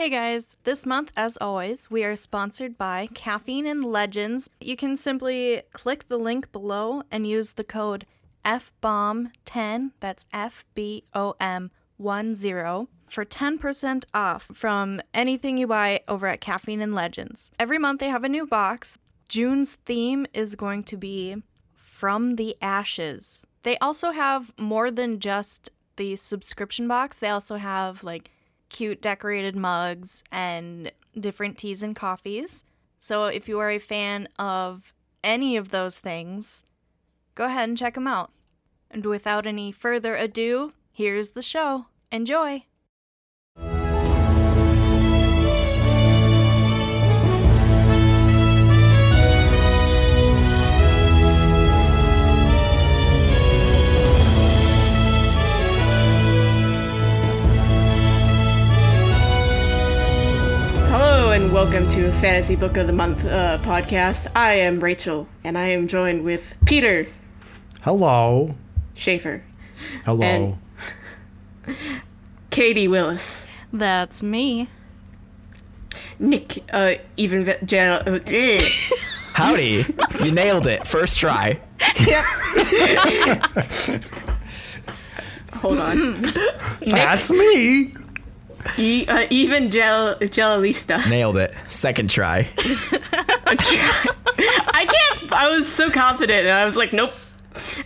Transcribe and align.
Hey 0.00 0.08
guys, 0.08 0.56
this 0.64 0.86
month, 0.86 1.12
as 1.14 1.36
always, 1.42 1.90
we 1.90 2.04
are 2.04 2.16
sponsored 2.16 2.78
by 2.78 3.06
Caffeine 3.12 3.66
and 3.66 3.84
Legends. 3.84 4.48
You 4.58 4.74
can 4.74 4.96
simply 4.96 5.60
click 5.74 6.08
the 6.08 6.16
link 6.16 6.50
below 6.52 7.02
and 7.10 7.26
use 7.26 7.52
the 7.52 7.64
code 7.64 8.06
FBOM10, 8.42 9.90
that's 10.00 10.24
F 10.32 10.64
B 10.74 11.04
O 11.14 11.34
M 11.38 11.70
10, 12.02 12.34
for 13.08 13.26
10% 13.26 14.04
off 14.14 14.48
from 14.54 15.02
anything 15.12 15.58
you 15.58 15.66
buy 15.66 16.00
over 16.08 16.28
at 16.28 16.40
Caffeine 16.40 16.80
and 16.80 16.94
Legends. 16.94 17.50
Every 17.58 17.76
month 17.76 18.00
they 18.00 18.08
have 18.08 18.24
a 18.24 18.28
new 18.30 18.46
box. 18.46 18.96
June's 19.28 19.74
theme 19.84 20.24
is 20.32 20.54
going 20.54 20.82
to 20.84 20.96
be 20.96 21.42
From 21.76 22.36
the 22.36 22.56
Ashes. 22.62 23.46
They 23.64 23.76
also 23.80 24.12
have 24.12 24.54
more 24.58 24.90
than 24.90 25.20
just 25.20 25.68
the 25.96 26.16
subscription 26.16 26.88
box, 26.88 27.18
they 27.18 27.28
also 27.28 27.56
have 27.56 28.02
like 28.02 28.30
cute 28.70 29.02
decorated 29.02 29.54
mugs 29.54 30.24
and 30.32 30.90
different 31.18 31.58
teas 31.58 31.82
and 31.82 31.94
coffees. 31.94 32.64
So 32.98 33.26
if 33.26 33.48
you 33.48 33.58
are 33.58 33.70
a 33.70 33.78
fan 33.78 34.28
of 34.38 34.94
any 35.22 35.56
of 35.56 35.70
those 35.70 35.98
things, 35.98 36.64
go 37.34 37.44
ahead 37.44 37.68
and 37.68 37.76
check 37.76 37.94
them 37.94 38.06
out. 38.06 38.30
And 38.90 39.04
without 39.04 39.46
any 39.46 39.70
further 39.70 40.14
ado, 40.14 40.72
here's 40.92 41.30
the 41.30 41.42
show. 41.42 41.86
Enjoy! 42.10 42.64
And 61.50 61.54
welcome 61.54 61.88
to 61.88 62.12
Fantasy 62.12 62.54
Book 62.54 62.76
of 62.76 62.86
the 62.86 62.92
Month 62.92 63.24
uh, 63.24 63.58
podcast. 63.62 64.28
I 64.36 64.54
am 64.54 64.78
Rachel 64.78 65.26
and 65.42 65.58
I 65.58 65.68
am 65.68 65.88
joined 65.88 66.22
with 66.22 66.54
Peter 66.64 67.08
Hello. 67.82 68.54
Schaefer, 68.94 69.42
Hello. 70.04 70.56
And- 71.66 71.76
Katie 72.50 72.86
Willis, 72.88 73.48
That's 73.72 74.22
me. 74.22 74.68
Nick, 76.18 76.62
uh, 76.72 76.94
even 77.16 77.44
ve- 77.44 77.54
Jan- 77.64 78.02
uh, 78.06 78.20
eh. 78.26 78.68
Howdy. 79.34 79.84
you 80.22 80.32
nailed 80.32 80.66
it. 80.66 80.86
First 80.86 81.18
try. 81.18 81.60
hold 85.54 85.78
on, 85.80 86.22
That's 86.86 87.30
me. 87.30 87.94
E- 88.78 89.06
uh, 89.06 89.26
even 89.30 89.70
Gel 89.70 90.16
Gelalista. 90.16 91.08
Nailed 91.08 91.36
it. 91.36 91.54
Second 91.66 92.10
try. 92.10 92.48
I 92.58 93.56
can't. 94.88 95.32
I 95.32 95.50
was 95.50 95.70
so 95.70 95.90
confident 95.90 96.40
and 96.46 96.50
I 96.50 96.64
was 96.64 96.76
like, 96.76 96.92
nope. 96.92 97.12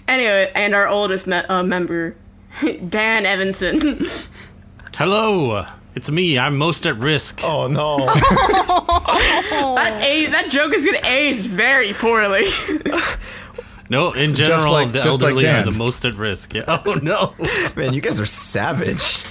Anyway, 0.08 0.50
and 0.54 0.74
our 0.74 0.88
oldest 0.88 1.26
me- 1.26 1.36
uh, 1.36 1.62
member, 1.62 2.16
Dan 2.88 3.26
Evanson. 3.26 4.06
Hello, 4.94 5.64
it's 5.94 6.10
me. 6.10 6.38
I'm 6.38 6.56
most 6.56 6.86
at 6.86 6.96
risk. 6.96 7.40
Oh 7.42 7.66
no. 7.66 7.98
that, 8.06 9.98
a- 10.02 10.26
that 10.26 10.50
joke 10.50 10.74
is 10.74 10.84
gonna 10.84 11.00
age 11.04 11.40
very 11.46 11.92
poorly. 11.94 12.44
No, 13.90 14.12
in 14.12 14.34
general, 14.34 14.56
just 14.56 14.68
like- 14.68 14.92
the 14.92 15.00
just 15.02 15.20
like 15.20 15.30
elderly 15.34 15.48
are 15.48 15.64
the 15.64 15.72
most 15.72 16.04
at 16.04 16.14
risk. 16.14 16.54
Yeah. 16.54 16.82
Oh 16.86 16.94
no. 17.02 17.34
Man, 17.76 17.92
you 17.92 18.00
guys 18.00 18.20
are 18.20 18.26
savage. 18.26 19.24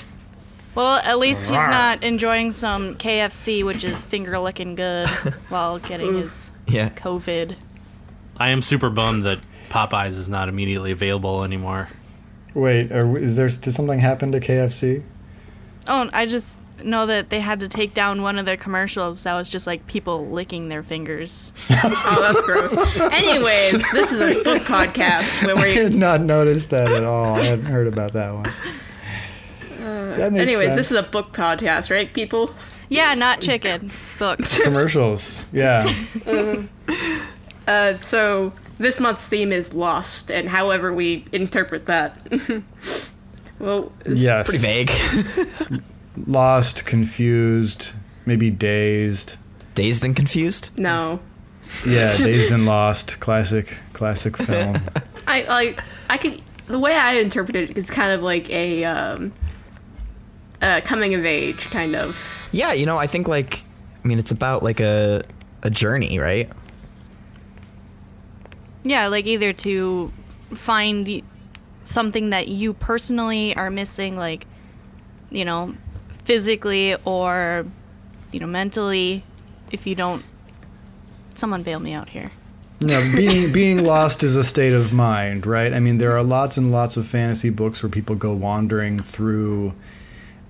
Well, 0.76 0.96
at 1.04 1.20
least 1.20 1.42
he's 1.42 1.52
not 1.68 2.02
enjoying 2.04 2.52
some 2.52 2.96
KFC, 2.96 3.64
which 3.64 3.84
is 3.84 4.04
finger 4.04 4.40
licking 4.40 4.76
good, 4.76 5.08
while 5.50 5.78
getting 5.80 6.16
his 6.18 6.50
Yeah. 6.68 6.90
COVID. 6.90 7.56
I 8.38 8.50
am 8.50 8.62
super 8.62 8.90
bummed 8.90 9.24
that 9.24 9.40
Popeyes 9.70 10.18
is 10.18 10.30
not 10.30 10.50
immediately 10.50 10.92
available 10.92 11.44
anymore. 11.44 11.90
Wait, 12.56 12.92
are, 12.92 13.06
we- 13.08 13.22
is 13.22 13.36
there 13.36 13.50
did 13.50 13.74
something 13.74 14.00
happen 14.00 14.32
to 14.32 14.40
KFC? 14.40 15.04
Oh, 15.88 16.10
I 16.14 16.26
just 16.26 16.60
know 16.84 17.06
that 17.06 17.30
they 17.30 17.40
had 17.40 17.60
to 17.60 17.68
take 17.68 17.94
down 17.94 18.22
one 18.24 18.38
of 18.40 18.46
their 18.46 18.58
commercials 18.58 19.24
that 19.24 19.34
was 19.36 19.50
just 19.50 19.68
like 19.68 19.86
people 19.88 20.28
licking 20.28 20.70
their 20.70 20.82
fingers. 20.84 21.52
oh, 21.70 22.18
that's 22.22 22.42
gross. 22.42 23.12
Anyways, 23.12 23.92
this 23.92 24.12
is 24.12 24.22
a 24.36 24.44
book 24.44 24.62
podcast 24.64 25.46
where 25.46 25.56
I 25.58 25.64
we 25.64 25.76
had 25.76 25.94
not 25.94 26.22
noticed 26.22 26.70
that 26.72 26.92
at 26.92 27.04
all. 27.04 27.36
I 27.36 27.44
hadn't 27.44 27.66
heard 27.66 27.88
about 27.88 28.14
that 28.14 28.34
one. 28.34 28.46
That 29.84 30.32
makes 30.32 30.42
Anyways, 30.42 30.76
this 30.76 30.92
is 30.92 30.98
a 30.98 31.04
book 31.10 31.34
podcast, 31.34 31.90
right, 31.92 32.12
people? 32.14 32.52
Yeah, 32.90 33.14
not 33.16 33.42
chicken. 33.42 33.92
Books. 34.20 34.62
commercials. 34.64 35.44
Yeah. 35.52 35.92
Uh, 37.66 37.96
so 37.98 38.52
this 38.78 39.00
month's 39.00 39.30
theme 39.30 39.54
is 39.54 39.74
lost, 39.74 40.30
and 40.30 40.50
however 40.50 40.92
we 40.94 41.24
interpret 41.32 41.86
that. 41.86 42.22
well, 43.60 43.92
it's- 44.02 44.20
Yes. 44.20 44.50
Pretty 44.50 44.86
vague. 44.86 45.82
Lost, 46.28 46.86
confused, 46.86 47.94
maybe 48.26 48.52
dazed. 48.52 49.38
Dazed 49.76 50.04
and 50.06 50.14
confused? 50.16 50.78
no, 50.78 51.22
Yeah, 51.88 52.16
dazed 52.18 52.52
and 52.52 52.66
lost. 52.66 53.20
Classic, 53.22 53.78
classic 53.94 54.36
film. 54.38 54.76
I 55.26 55.44
like 55.44 55.80
I 56.10 56.18
could 56.18 56.42
the 56.68 56.78
way 56.78 56.96
I 56.96 57.14
interpret 57.14 57.56
it 57.56 57.78
is 57.78 57.90
kind 57.90 58.12
of 58.12 58.22
like 58.22 58.50
a 58.52 58.84
um, 58.84 59.32
uh, 60.64 60.82
coming 60.84 61.14
of 61.14 61.26
age 61.26 61.70
kind 61.70 61.96
of. 61.96 62.50
Yeah, 62.52 62.74
you 62.74 62.86
know, 62.86 62.98
I 62.98 63.06
think 63.06 63.28
like 63.28 63.64
I 64.04 64.08
mean 64.08 64.18
it's 64.18 64.32
about 64.32 64.64
like 64.64 64.80
a 64.80 65.24
a 65.62 65.70
journey, 65.70 66.18
right? 66.18 66.50
Yeah, 68.84 69.08
like 69.08 69.26
either 69.28 69.54
to 69.54 70.12
find 70.54 71.22
something 71.84 72.30
that 72.32 72.48
you 72.48 72.74
personally 72.74 73.56
are 73.56 73.70
missing, 73.70 74.16
like, 74.18 74.46
you 75.30 75.46
know, 75.46 75.76
physically 76.26 76.96
or, 77.06 77.66
you 78.32 78.40
know, 78.40 78.48
mentally, 78.48 79.24
if 79.72 79.88
you 79.88 79.96
don't. 79.96 80.24
Someone 81.36 81.64
bail 81.64 81.80
me 81.80 81.94
out 81.94 82.10
here. 82.10 82.32
No, 82.82 83.00
being 83.16 83.54
being 83.54 83.84
lost 83.84 84.22
is 84.22 84.36
a 84.36 84.44
state 84.44 84.74
of 84.74 84.92
mind, 84.92 85.46
right? 85.48 85.74
I 85.74 85.80
mean, 85.80 85.98
there 85.98 86.12
are 86.12 86.22
lots 86.22 86.58
and 86.58 86.72
lots 86.72 86.98
of 86.98 87.08
fantasy 87.08 87.50
books 87.50 87.82
where 87.82 87.90
people 87.90 88.16
go 88.16 88.34
wandering 88.34 89.00
through 89.00 89.74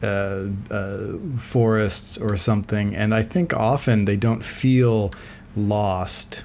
uh, 0.04 0.48
uh, 0.70 1.14
forests 1.38 2.18
or 2.18 2.36
something, 2.38 2.96
and 2.96 3.14
I 3.14 3.24
think 3.24 3.54
often 3.54 4.06
they 4.06 4.18
don't 4.18 4.44
feel 4.44 5.14
lost. 5.56 6.44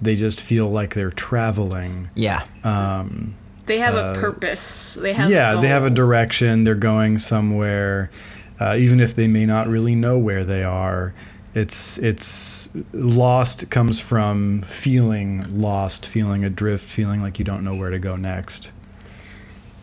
They 0.00 0.14
just 0.14 0.40
feel 0.40 0.68
like 0.68 0.94
they're 0.94 1.10
traveling. 1.10 2.08
Yeah. 2.14 2.44
Um, 2.64 3.34
They 3.66 3.78
have 3.78 3.94
a 3.94 4.18
purpose. 4.18 4.94
They 4.94 5.12
have 5.12 5.30
yeah, 5.30 5.60
they 5.60 5.68
have 5.68 5.84
a 5.84 5.90
direction. 5.90 6.64
They're 6.64 6.74
going 6.74 7.18
somewhere, 7.18 8.10
uh, 8.58 8.76
even 8.78 9.00
if 9.00 9.14
they 9.14 9.28
may 9.28 9.46
not 9.46 9.66
really 9.66 9.94
know 9.94 10.18
where 10.18 10.44
they 10.44 10.64
are. 10.64 11.12
It's 11.52 11.98
it's 11.98 12.68
lost 12.92 13.70
comes 13.70 14.00
from 14.00 14.62
feeling 14.62 15.44
lost, 15.60 16.08
feeling 16.08 16.44
adrift, 16.44 16.88
feeling 16.88 17.20
like 17.22 17.38
you 17.38 17.44
don't 17.44 17.64
know 17.64 17.76
where 17.76 17.90
to 17.90 17.98
go 17.98 18.16
next. 18.16 18.70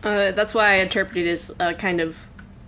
Uh, 0.02 0.30
that's 0.32 0.54
why 0.54 0.72
I 0.72 0.74
interpreted 0.76 1.26
it 1.26 1.30
as 1.30 1.50
a 1.60 1.74
kind 1.74 2.00
of 2.00 2.16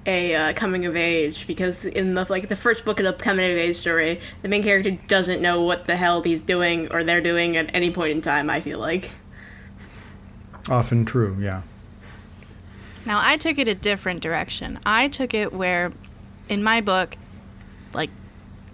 a 0.07 0.35
uh, 0.35 0.53
coming 0.55 0.87
of 0.87 0.97
age 0.97 1.47
because 1.47 1.85
in 1.85 2.15
the 2.15 2.27
like 2.31 2.49
the 2.49 2.57
first 2.57 2.85
book 2.85 2.99
of 3.01 3.05
the 3.05 3.13
coming 3.13 3.51
of 3.51 3.57
age 3.57 3.77
story, 3.77 4.21
the 4.43 4.49
main 4.49 4.63
character 4.63 4.93
doesn't 5.09 5.43
know 5.43 5.63
what 5.63 5.85
the 5.85 5.97
hell 5.97 6.23
he's 6.23 6.43
doing 6.43 6.91
or 6.93 7.05
they're 7.05 7.21
doing 7.21 7.57
at 7.57 7.75
any 7.75 7.91
point 7.91 8.13
in 8.13 8.21
time. 8.23 8.49
I 8.49 8.61
feel 8.61 8.79
like. 8.79 9.11
Often 10.69 11.07
true, 11.07 11.37
yeah. 11.41 11.63
Now, 13.07 13.19
I 13.23 13.37
took 13.39 13.59
it 13.59 13.67
a 13.67 13.75
different 13.75 14.23
direction. 14.23 14.79
I 14.85 15.09
took 15.09 15.33
it 15.33 15.53
where, 15.55 15.91
in 16.51 16.63
my 16.63 16.83
book, 16.83 17.17
like, 17.95 18.11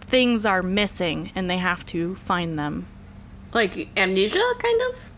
things 0.01 0.45
are 0.45 0.63
missing 0.63 1.31
and 1.35 1.49
they 1.49 1.59
have 1.59 1.87
to 1.87 2.17
find 2.17 2.59
them. 2.59 2.87
Like 3.55 3.89
amnesia, 3.97 4.43
kind 4.59 4.81
of. 4.91 5.11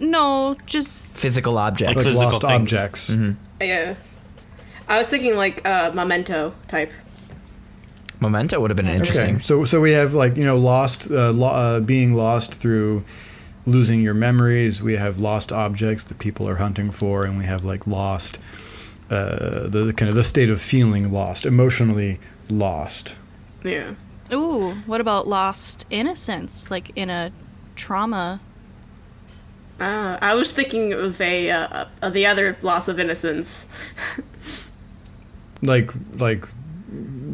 No, 0.00 0.56
just. 0.66 1.16
Physical 1.16 1.56
objects. 1.56 1.94
Like 1.96 2.04
Physical 2.04 2.30
lost 2.30 2.42
things. 2.42 2.52
objects. 2.52 3.16
Yeah. 3.60 3.94
I 4.88 4.98
was 4.98 5.08
thinking 5.08 5.36
like 5.36 5.66
uh, 5.66 5.90
memento 5.94 6.54
type. 6.68 6.92
Memento 8.20 8.60
would 8.60 8.70
have 8.70 8.76
been 8.76 8.86
interesting. 8.86 9.36
Okay, 9.36 9.42
so 9.42 9.64
so 9.64 9.80
we 9.80 9.92
have 9.92 10.14
like 10.14 10.36
you 10.36 10.44
know 10.44 10.56
lost, 10.58 11.10
uh, 11.10 11.30
lo- 11.32 11.48
uh, 11.48 11.80
being 11.80 12.14
lost 12.14 12.54
through 12.54 13.04
losing 13.66 14.00
your 14.00 14.14
memories. 14.14 14.82
We 14.82 14.96
have 14.96 15.18
lost 15.18 15.52
objects 15.52 16.04
that 16.06 16.18
people 16.18 16.48
are 16.48 16.56
hunting 16.56 16.90
for, 16.90 17.24
and 17.24 17.38
we 17.38 17.44
have 17.44 17.64
like 17.64 17.86
lost, 17.86 18.38
uh, 19.10 19.68
the, 19.68 19.84
the 19.86 19.92
kind 19.92 20.08
of 20.08 20.14
the 20.14 20.24
state 20.24 20.50
of 20.50 20.60
feeling 20.60 21.12
lost, 21.12 21.46
emotionally 21.46 22.20
lost. 22.48 23.16
Yeah. 23.62 23.94
Ooh, 24.32 24.72
what 24.86 25.00
about 25.00 25.26
lost 25.26 25.86
innocence? 25.90 26.70
Like 26.70 26.90
in 26.96 27.10
a 27.10 27.32
trauma. 27.76 28.40
Uh, 29.80 30.18
I 30.22 30.34
was 30.34 30.52
thinking 30.52 30.92
of 30.92 31.20
a 31.20 31.50
uh, 31.50 31.86
of 32.00 32.12
the 32.12 32.26
other 32.26 32.56
loss 32.62 32.88
of 32.88 33.00
innocence. 33.00 33.68
Like 35.64 35.90
like 36.18 36.44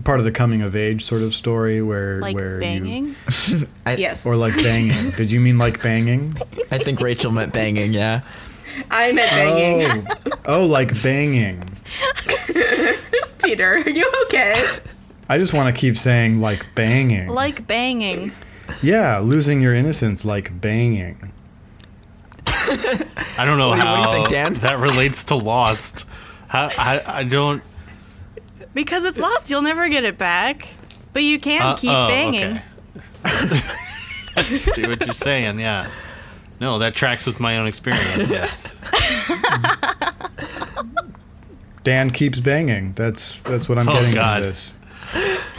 part 0.04 0.18
of 0.18 0.24
the 0.24 0.32
coming 0.32 0.62
of 0.62 0.74
age 0.74 1.04
sort 1.04 1.20
of 1.22 1.34
story 1.34 1.82
where 1.82 2.20
Like 2.20 2.34
where 2.34 2.58
banging. 2.60 3.14
I, 3.86 3.96
Yes. 3.96 4.24
or 4.24 4.36
like 4.36 4.56
banging. 4.56 5.10
Did 5.16 5.30
you 5.30 5.40
mean 5.40 5.58
like 5.58 5.82
banging? 5.82 6.36
I 6.70 6.78
think 6.78 7.00
Rachel 7.00 7.32
meant 7.32 7.52
banging. 7.52 7.92
Yeah. 7.92 8.22
I 8.90 9.12
meant 9.12 9.30
banging. 9.30 10.06
Oh, 10.46 10.62
oh, 10.62 10.66
like 10.66 11.00
banging. 11.02 11.70
Peter, 13.42 13.74
are 13.74 13.90
you 13.90 14.10
okay? 14.24 14.64
I 15.28 15.38
just 15.38 15.52
want 15.52 15.74
to 15.74 15.78
keep 15.78 15.96
saying 15.96 16.40
like 16.40 16.66
banging. 16.74 17.28
Like 17.28 17.66
banging. 17.66 18.32
yeah, 18.82 19.18
losing 19.18 19.60
your 19.60 19.74
innocence 19.74 20.24
like 20.24 20.58
banging. 20.60 21.32
I 22.46 23.44
don't 23.44 23.58
know 23.58 23.70
What 23.70 23.78
how 23.80 23.98
what 23.98 24.04
do 24.04 24.10
you 24.10 24.16
think, 24.16 24.28
Dan? 24.28 24.54
that 24.62 24.78
relates 24.78 25.24
to 25.24 25.34
Lost. 25.34 26.06
How, 26.48 26.68
I, 26.76 27.02
I 27.06 27.24
don't. 27.24 27.62
Because 28.74 29.04
it's 29.04 29.18
lost, 29.18 29.50
you'll 29.50 29.62
never 29.62 29.88
get 29.88 30.04
it 30.04 30.16
back. 30.18 30.68
But 31.12 31.22
you 31.24 31.40
can 31.40 31.60
uh, 31.60 31.74
keep 31.76 31.90
oh, 31.90 32.08
banging. 32.08 32.60
okay. 33.26 34.56
See 34.58 34.86
what 34.86 35.04
you're 35.04 35.14
saying? 35.14 35.58
Yeah. 35.58 35.90
No, 36.60 36.78
that 36.78 36.94
tracks 36.94 37.26
with 37.26 37.40
my 37.40 37.58
own 37.58 37.66
experience. 37.66 38.30
Yes. 38.30 38.78
Dan 41.82 42.10
keeps 42.10 42.38
banging. 42.40 42.92
That's 42.92 43.36
that's 43.40 43.68
what 43.68 43.78
I'm 43.78 43.88
Oh, 43.88 43.94
getting 43.94 44.14
God. 44.14 44.42
from 44.42 44.50
this. 44.50 44.74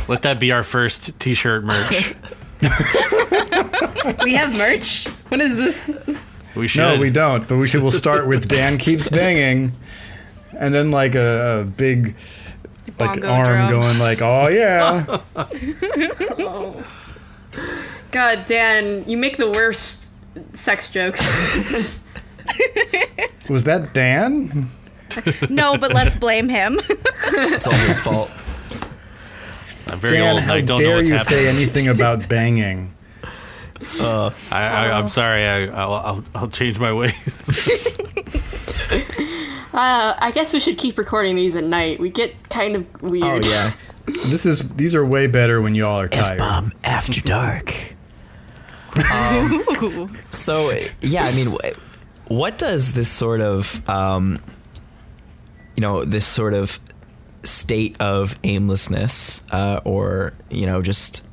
Let 0.08 0.22
that 0.22 0.40
be 0.40 0.52
our 0.52 0.64
first 0.64 1.20
T-shirt 1.20 1.64
merch. 1.64 2.14
We 4.24 4.34
have 4.34 4.56
merch. 4.58 5.08
What 5.30 5.42
is 5.42 5.56
this? 5.56 6.00
We 6.56 6.68
should. 6.68 6.80
No, 6.80 7.00
we 7.00 7.12
don't. 7.12 7.48
But 7.48 7.58
we 7.58 7.68
should. 7.68 7.82
We'll 7.84 7.92
start 7.92 8.28
with 8.28 8.48
Dan 8.48 8.78
keeps 8.78 9.08
banging, 9.08 9.72
and 10.58 10.74
then 10.74 10.90
like 10.92 11.14
a, 11.16 11.62
a 11.62 11.66
big 11.66 12.16
like 13.00 13.22
Bongo 13.22 13.28
arm 13.30 13.46
drum. 13.46 13.72
going 13.72 14.00
like, 14.00 14.22
oh 14.22 14.48
yeah. 14.50 15.20
God, 18.12 18.46
Dan, 18.46 19.04
you 19.08 19.18
make 19.18 19.38
the 19.38 19.50
worst 19.50 20.08
sex 20.52 20.92
jokes. 20.92 21.20
Was 23.50 23.64
that 23.66 23.94
Dan? 23.94 24.70
No, 25.50 25.78
but 25.78 25.94
let's 25.94 26.16
blame 26.16 26.50
him. 26.50 26.80
It's 27.34 27.68
all 27.68 27.74
his 27.74 28.00
fault. 28.00 28.30
I'm 29.88 30.00
very 30.00 30.18
Dan, 30.18 30.34
old. 30.36 30.42
how 30.44 30.54
I 30.56 30.62
don't 30.62 30.80
know 30.80 30.86
dare 30.88 30.96
what's 30.98 31.10
you 31.10 31.16
happening. 31.16 31.40
say 31.40 31.48
anything 31.50 31.88
about 31.88 32.28
banging? 32.30 32.94
Uh, 34.00 34.32
I, 34.52 34.64
I, 34.64 34.92
I'm 34.98 35.10
sorry. 35.10 35.46
I, 35.46 35.66
I'll, 35.68 35.94
I'll, 35.94 36.24
I'll 36.36 36.48
change 36.48 36.80
my 36.80 36.94
ways. 36.94 37.68
Uh, 39.74 40.16
I 40.18 40.32
guess 40.32 40.52
we 40.54 40.60
should 40.60 40.78
keep 40.78 40.98
recording 40.98 41.36
these 41.36 41.56
at 41.56 41.64
night. 41.64 42.00
We 42.00 42.10
get 42.10 42.50
kind 42.50 42.76
of 42.76 43.02
weird. 43.02 43.24
Oh 43.26 43.32
weird. 43.34 43.46
yeah. 43.46 43.72
This 44.06 44.46
is 44.46 44.68
these 44.74 44.96
are 44.96 45.06
way 45.06 45.28
better 45.28 45.62
when 45.62 45.76
you 45.76 45.86
all 45.86 46.00
are 46.00 46.08
tired. 46.10 46.42
F-bomb 46.42 46.72
after 46.84 47.22
dark. 47.26 47.96
Um, 49.14 50.18
so 50.30 50.72
yeah, 51.02 51.24
I 51.24 51.32
mean, 51.34 51.48
wh- 51.56 52.30
what 52.32 52.58
does 52.58 52.94
this 52.94 53.10
sort 53.10 53.40
of, 53.40 53.88
um, 53.90 54.40
you 55.78 55.82
know, 55.82 56.04
this 56.04 56.26
sort 56.26 56.54
of 56.54 56.80
state 57.44 57.96
of 58.02 58.38
aimlessness 58.44 59.44
uh, 59.52 59.80
or 59.86 60.34
you 60.50 60.66
know 60.66 60.82
just 60.82 61.26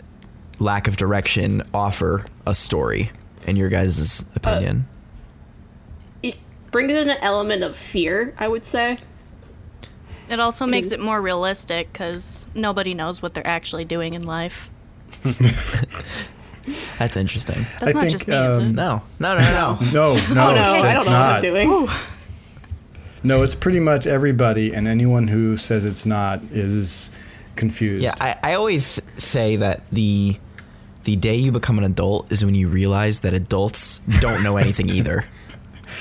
lack 0.61 0.87
of 0.89 0.97
direction 0.97 1.63
offer 1.75 2.27
a 2.47 2.55
story, 2.55 3.11
in 3.47 3.57
your 3.57 3.69
guys' 3.71 4.25
opinion? 4.37 4.87
It 4.87 4.98
brings 6.71 6.93
in 6.93 7.09
an 7.09 7.19
element 7.21 7.63
of 7.63 7.77
fear, 7.77 8.35
I 8.39 8.49
would 8.49 8.67
say. 8.67 8.99
It 10.31 10.41
also 10.41 10.67
makes 10.67 10.93
it 10.93 11.01
more 11.01 11.23
realistic 11.23 11.93
because 11.93 12.47
nobody 12.55 12.93
knows 12.93 13.23
what 13.23 13.35
they're 13.35 13.47
actually 13.47 13.87
doing 13.87 14.15
in 14.15 14.25
life. 14.25 14.71
That's 16.99 17.17
interesting. 17.17 17.65
That's 17.81 17.83
I 17.83 17.93
not 17.93 18.01
think, 18.01 18.13
just 18.13 18.29
me, 18.29 18.37
is 18.37 18.59
um, 18.59 18.65
it? 18.65 18.73
No, 18.73 19.03
no, 19.19 19.39
no, 19.39 19.39
no. 19.39 19.79
No, 19.93 20.15
no, 20.15 20.51
oh 20.51 20.55
no, 20.55 20.75
it's, 20.75 20.85
I 20.85 20.93
don't 20.93 21.07
know 21.07 21.13
what 21.13 21.19
I'm 21.19 21.33
not. 21.33 21.43
doing. 21.43 21.89
No, 23.25 23.43
it's 23.43 23.55
pretty 23.55 23.81
much 23.81 24.07
everybody, 24.07 24.73
and 24.75 24.87
anyone 24.87 25.29
who 25.29 25.57
says 25.57 25.85
it's 25.85 26.05
not 26.05 26.41
is 26.53 27.11
confused. 27.57 28.03
Yeah, 28.03 28.15
I, 28.21 28.37
I 28.43 28.55
always 28.55 29.01
say 29.17 29.57
that 29.57 29.89
the 29.91 30.37
the 31.05 31.17
day 31.17 31.37
you 31.37 31.51
become 31.51 31.79
an 31.79 31.85
adult 31.85 32.31
is 32.31 32.45
when 32.45 32.55
you 32.55 32.69
realize 32.69 33.21
that 33.21 33.33
adults 33.33 33.99
don't 34.21 34.43
know 34.43 34.57
anything 34.59 34.91
either. 34.91 35.25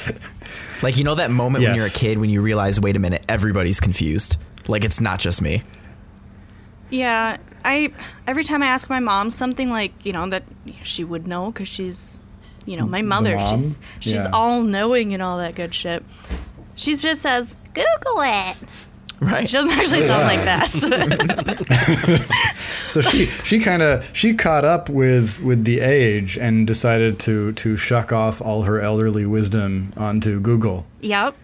Like 0.82 0.98
you 0.98 1.04
know 1.04 1.16
that 1.16 1.32
moment 1.32 1.64
when 1.64 1.76
you're 1.76 1.88
a 1.88 1.90
kid 1.90 2.18
when 2.20 2.30
you 2.30 2.42
realize, 2.42 2.80
wait 2.80 2.96
a 2.96 3.00
minute, 3.00 3.24
everybody's 3.28 3.80
confused. 3.80 4.44
Like 4.68 4.84
it's 4.84 5.00
not 5.02 5.20
just 5.20 5.42
me. 5.42 5.64
Yeah, 6.90 7.38
I 7.66 7.92
every 8.26 8.44
time 8.44 8.64
I 8.64 8.68
ask 8.68 8.90
my 8.90 9.00
mom 9.00 9.30
something 9.30 9.70
like 9.70 10.06
you 10.06 10.14
know 10.14 10.30
that 10.30 10.44
she 10.84 11.04
would 11.04 11.28
know 11.28 11.52
because 11.52 11.68
she's 11.68 12.20
you 12.66 12.78
know 12.78 12.86
my 12.86 13.02
mother. 13.02 13.38
She's 13.40 13.80
she's 14.00 14.14
Yeah. 14.14 14.32
all 14.34 14.62
knowing 14.62 15.14
and 15.14 15.22
all 15.22 15.38
that 15.38 15.56
good 15.56 15.74
shit. 15.74 16.04
She 16.76 16.96
just 16.96 17.22
says 17.22 17.56
Google 17.74 18.22
it. 18.22 18.56
Right. 19.20 19.50
She 19.50 19.56
doesn't 19.58 19.72
actually 19.72 20.02
sound 20.02 20.24
like 20.24 20.44
that. 20.46 20.70
So 22.88 23.02
she 23.02 23.26
she 23.44 23.60
kind 23.60 23.82
of 23.82 24.08
she 24.16 24.34
caught 24.34 24.64
up 24.64 24.90
with 24.90 25.42
with 25.42 25.66
the 25.66 25.82
age 25.82 26.38
and 26.38 26.66
decided 26.66 27.20
to 27.20 27.52
to 27.54 27.76
shuck 27.76 28.14
off 28.14 28.42
all 28.42 28.62
her 28.62 28.80
elderly 28.80 29.26
wisdom 29.26 29.92
onto 29.98 30.40
Google. 30.40 30.86
yep, 31.02 31.36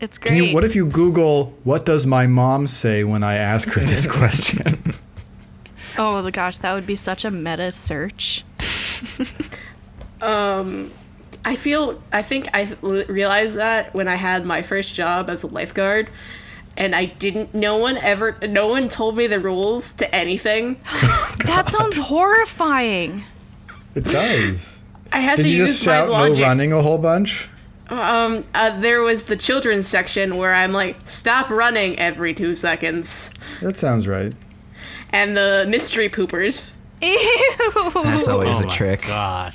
it's 0.00 0.18
great. 0.18 0.28
Can 0.34 0.36
you? 0.44 0.52
What 0.54 0.64
if 0.64 0.74
you 0.74 0.84
Google 0.86 1.54
what 1.62 1.86
does 1.86 2.06
my 2.06 2.26
mom 2.26 2.66
say 2.66 3.04
when 3.04 3.22
I 3.22 3.34
ask 3.34 3.68
her 3.70 3.80
this 3.80 4.06
question? 4.18 4.82
oh 5.96 6.20
the 6.22 6.32
gosh, 6.32 6.58
that 6.58 6.74
would 6.74 6.86
be 6.86 6.96
such 6.96 7.24
a 7.24 7.30
meta 7.30 7.70
search. 7.70 8.44
Um 10.20 10.90
I 11.44 11.56
feel 11.56 12.02
I 12.12 12.22
think 12.22 12.48
I 12.54 12.74
realized 12.82 13.56
that 13.56 13.94
when 13.94 14.08
I 14.08 14.14
had 14.16 14.44
my 14.46 14.62
first 14.62 14.94
job 14.94 15.28
as 15.30 15.42
a 15.42 15.46
lifeguard 15.46 16.08
and 16.76 16.94
I 16.94 17.06
didn't 17.06 17.54
no 17.54 17.76
one 17.78 17.96
ever 17.98 18.36
no 18.48 18.68
one 18.68 18.88
told 18.88 19.16
me 19.16 19.26
the 19.26 19.38
rules 19.40 19.92
to 19.94 20.14
anything. 20.14 20.76
That 21.44 21.68
sounds 21.68 21.96
horrifying. 21.98 23.24
it 23.94 24.04
does. 24.04 24.82
I 25.12 25.20
had 25.20 25.36
Did 25.36 25.42
to 25.44 25.48
you 25.50 25.58
use 25.58 25.70
just 25.76 25.86
my 25.86 25.92
shout 25.92 26.08
no 26.08 26.12
logic. 26.14 26.42
running 26.44 26.72
a 26.72 26.80
whole 26.80 26.98
bunch? 26.98 27.48
Um 27.90 28.44
uh, 28.54 28.80
there 28.80 29.02
was 29.02 29.24
the 29.24 29.36
children's 29.36 29.86
section 29.86 30.36
where 30.38 30.54
I'm 30.54 30.72
like 30.72 30.96
stop 31.08 31.50
running 31.50 31.98
every 31.98 32.32
2 32.34 32.54
seconds. 32.56 33.30
That 33.60 33.76
sounds 33.76 34.08
right. 34.08 34.32
And 35.10 35.36
the 35.36 35.66
mystery 35.68 36.08
poopers. 36.08 36.70
Ew. 37.02 37.90
That's 38.04 38.26
always 38.28 38.56
oh 38.56 38.62
a 38.62 38.66
my 38.66 38.72
trick. 38.74 39.02
God. 39.06 39.54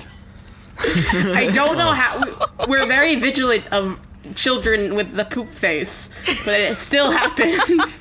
I 0.79 1.50
don't 1.53 1.77
know 1.77 1.91
how 1.91 2.67
we're 2.67 2.86
very 2.86 3.15
vigilant 3.15 3.65
of 3.74 4.00
children 4.35 4.95
with 4.95 5.13
the 5.15 5.25
poop 5.25 5.49
face, 5.49 6.09
but 6.45 6.59
it 6.59 6.77
still 6.77 7.11
happens. 7.19 7.99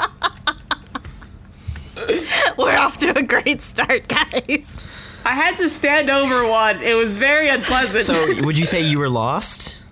We're 2.56 2.78
off 2.78 2.98
to 2.98 3.18
a 3.18 3.22
great 3.22 3.60
start, 3.62 4.06
guys. 4.08 4.84
I 5.24 5.30
had 5.32 5.56
to 5.56 5.68
stand 5.68 6.10
over 6.10 6.48
one. 6.48 6.80
It 6.82 6.94
was 6.94 7.14
very 7.14 7.48
unpleasant. 7.48 8.04
So 8.04 8.44
would 8.44 8.56
you 8.56 8.64
say 8.64 8.82
you 8.82 8.98
were 8.98 9.10
lost? 9.10 9.82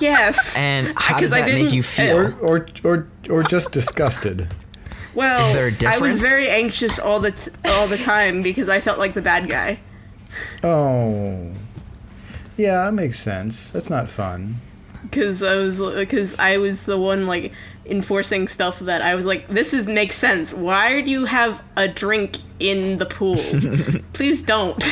yes. 0.00 0.56
And 0.56 0.92
how 0.96 1.18
did 1.18 1.24
'Cause 1.30 1.32
I 1.32 1.42
that 1.42 1.52
make 1.52 1.72
you 1.72 1.82
feel? 1.82 2.16
Or 2.16 2.32
or 2.40 2.66
or 2.84 3.08
or 3.30 3.42
just 3.42 3.72
disgusted. 3.72 4.48
Well, 5.14 5.46
Is 5.46 5.54
there 5.80 5.90
a 5.90 5.94
I 5.94 5.98
was 5.98 6.20
very 6.20 6.48
anxious 6.48 6.98
all 6.98 7.20
the 7.20 7.30
t- 7.32 7.50
all 7.66 7.86
the 7.86 7.98
time 7.98 8.42
because 8.42 8.68
I 8.68 8.80
felt 8.80 8.98
like 8.98 9.14
the 9.14 9.22
bad 9.22 9.48
guy. 9.48 9.78
Oh. 10.62 11.50
Yeah, 12.56 12.84
that 12.84 12.94
makes 12.94 13.18
sense. 13.20 13.70
That's 13.70 13.88
not 13.90 14.08
fun. 14.08 14.56
Because 15.02 15.42
I 15.42 15.56
was 15.56 15.80
because 15.94 16.38
I 16.38 16.58
was 16.58 16.82
the 16.84 16.98
one 16.98 17.26
like 17.26 17.52
enforcing 17.86 18.46
stuff 18.48 18.78
that 18.80 19.02
I 19.02 19.14
was 19.14 19.26
like, 19.26 19.48
this 19.48 19.74
is 19.74 19.86
makes 19.88 20.14
sense. 20.16 20.54
Why 20.54 21.00
do 21.02 21.10
you 21.10 21.24
have 21.26 21.62
a 21.76 21.88
drink 21.88 22.38
in 22.60 22.98
the 22.98 23.06
pool? 23.06 23.36
Please 24.12 24.42
don't. 24.42 24.82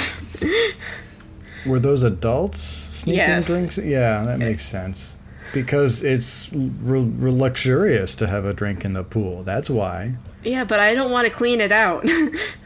Were 1.67 1.79
those 1.79 2.03
adults 2.03 2.61
sneaking 2.61 3.19
Yes. 3.19 3.47
drinks? 3.47 3.79
Yeah, 3.79 4.25
that 4.25 4.39
makes 4.39 4.65
sense. 4.65 5.17
Because 5.53 6.03
it's 6.03 6.51
re- 6.53 7.01
re- 7.03 7.31
luxurious 7.31 8.15
to 8.17 8.27
have 8.29 8.45
a 8.45 8.55
drink 8.55 8.85
in 8.85 8.93
the 8.95 9.03
pool. 9.05 9.43
That's 9.43 9.69
why. 9.69 10.15
yeah, 10.43 10.65
but 10.65 10.81
I 10.81 10.95
don't 10.95 11.11
want 11.11 11.27
to 11.27 11.33
clean 11.33 11.61
it 11.61 11.73
out. 11.73 12.05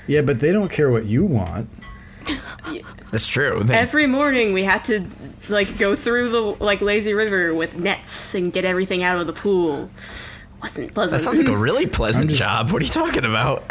Yeah, 0.07 0.21
but 0.21 0.39
they 0.39 0.53
don't 0.53 0.71
care 0.71 0.91
what 0.91 1.07
you 1.07 1.25
want. 1.25 1.67
That's 3.11 3.27
true. 3.29 3.63
They- 3.65 3.75
Every 3.75 4.07
morning 4.07 4.53
we 4.53 4.63
had 4.65 4.85
to 4.87 5.05
like 5.49 5.79
go 5.79 5.95
through 5.97 6.31
the 6.31 6.41
like 6.65 6.81
lazy 6.81 7.13
river 7.15 7.55
with 7.55 7.79
nets 7.79 8.35
and 8.35 8.53
get 8.53 8.65
everything 8.65 9.03
out 9.03 9.19
of 9.21 9.27
the 9.27 9.33
pool. 9.33 9.91
Wasn't 10.63 10.95
pleasant. 10.95 11.13
that 11.13 11.21
sounds 11.25 11.39
like 11.39 11.49
a 11.49 11.57
really 11.57 11.87
pleasant 12.01 12.31
just- 12.31 12.41
job. 12.41 12.71
What 12.71 12.83
are 12.83 12.85
you 12.85 12.91
talking 12.91 13.25
about? 13.25 13.63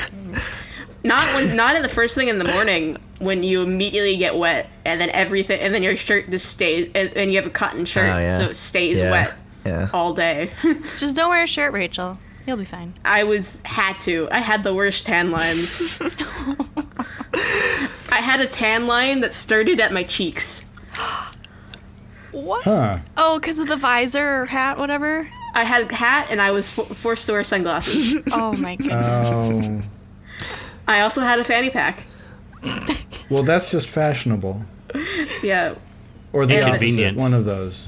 Not 1.04 1.26
when 1.36 1.56
not 1.58 1.76
at 1.76 1.84
the 1.84 1.90
first 1.90 2.16
thing 2.16 2.30
in 2.30 2.38
the 2.38 2.46
morning 2.46 2.98
when 3.20 3.44
you 3.44 3.62
immediately 3.62 4.16
get 4.16 4.38
wet 4.38 4.70
and 4.86 5.02
then 5.02 5.10
everything 5.10 5.60
and 5.60 5.74
then 5.74 5.84
your 5.84 5.98
shirt 5.98 6.30
just 6.30 6.46
stays 6.46 6.90
and, 6.96 7.10
and 7.18 7.32
you 7.32 7.38
have 7.38 7.46
a 7.46 7.50
cotton 7.50 7.84
shirt 7.86 8.06
Oh, 8.10 8.18
yeah. 8.20 8.38
so 8.38 8.46
it 8.46 8.56
stays 8.56 8.98
Yeah. 8.98 9.12
wet 9.12 9.36
Yeah. 9.66 9.90
all 9.94 10.14
day. 10.14 10.52
Just 10.98 11.16
don't 11.18 11.30
wear 11.30 11.44
a 11.44 11.48
shirt, 11.48 11.74
Rachel. 11.74 12.18
You'll 12.46 12.58
be 12.58 12.66
fine. 12.66 12.94
I 13.06 13.24
was 13.24 13.62
had 13.66 13.98
to. 14.00 14.28
I 14.32 14.40
had 14.40 14.64
the 14.64 14.74
worst 14.74 15.06
tan 15.06 15.32
lines. 15.32 15.98
I 18.12 18.18
had 18.22 18.42
a 18.42 18.48
tan 18.48 18.86
line 18.88 19.22
that 19.22 19.34
started 19.34 19.80
at 19.80 19.92
my 19.92 20.04
cheeks. 20.04 20.66
What? 22.32 22.64
Huh. 22.64 22.96
Oh, 23.18 23.40
because 23.40 23.60
of 23.60 23.68
the 23.68 23.76
visor 23.78 24.42
or 24.42 24.46
hat, 24.46 24.78
whatever. 24.78 25.28
I 25.56 25.64
had 25.64 25.90
a 25.92 25.96
hat 25.96 26.28
and 26.32 26.42
I 26.42 26.52
was 26.52 26.70
fo- 26.72 26.84
forced 26.84 27.26
to 27.28 27.32
wear 27.34 27.44
sunglasses. 27.44 28.16
Oh 28.32 28.54
my 28.54 28.76
goodness. 28.76 29.30
Oh. 29.32 29.82
I 30.88 31.02
also 31.02 31.22
had 31.22 31.40
a 31.40 31.44
fanny 31.44 31.70
pack. 31.70 32.06
Well, 33.30 33.44
that's 33.44 33.72
just 33.72 33.88
fashionable. 33.90 34.64
Yeah, 35.42 35.76
Or 36.34 36.46
the 36.46 36.56
And- 36.56 36.64
opposite. 36.66 36.80
Convenient. 36.80 37.18
One 37.18 37.34
of 37.34 37.46
those. 37.46 37.88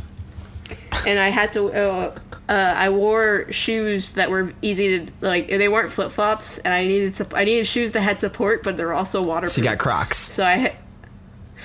and 1.07 1.19
I 1.19 1.29
had 1.29 1.51
to. 1.53 1.71
Uh, 1.71 2.19
uh, 2.47 2.73
I 2.77 2.89
wore 2.89 3.51
shoes 3.51 4.11
that 4.11 4.29
were 4.29 4.53
easy 4.61 5.05
to 5.05 5.11
like. 5.21 5.47
They 5.47 5.67
weren't 5.67 5.91
flip 5.91 6.11
flops, 6.11 6.57
and 6.59 6.73
I 6.73 6.85
needed. 6.85 7.15
Sup- 7.15 7.33
I 7.35 7.43
needed 7.43 7.65
shoes 7.67 7.91
that 7.93 8.01
had 8.01 8.19
support, 8.19 8.61
but 8.63 8.77
they're 8.77 8.93
also 8.93 9.21
waterproof. 9.21 9.51
So 9.51 9.61
you 9.61 9.67
got 9.67 9.77
Crocs 9.79 10.17
So 10.17 10.43
I 10.45 10.53
had. 10.55 10.75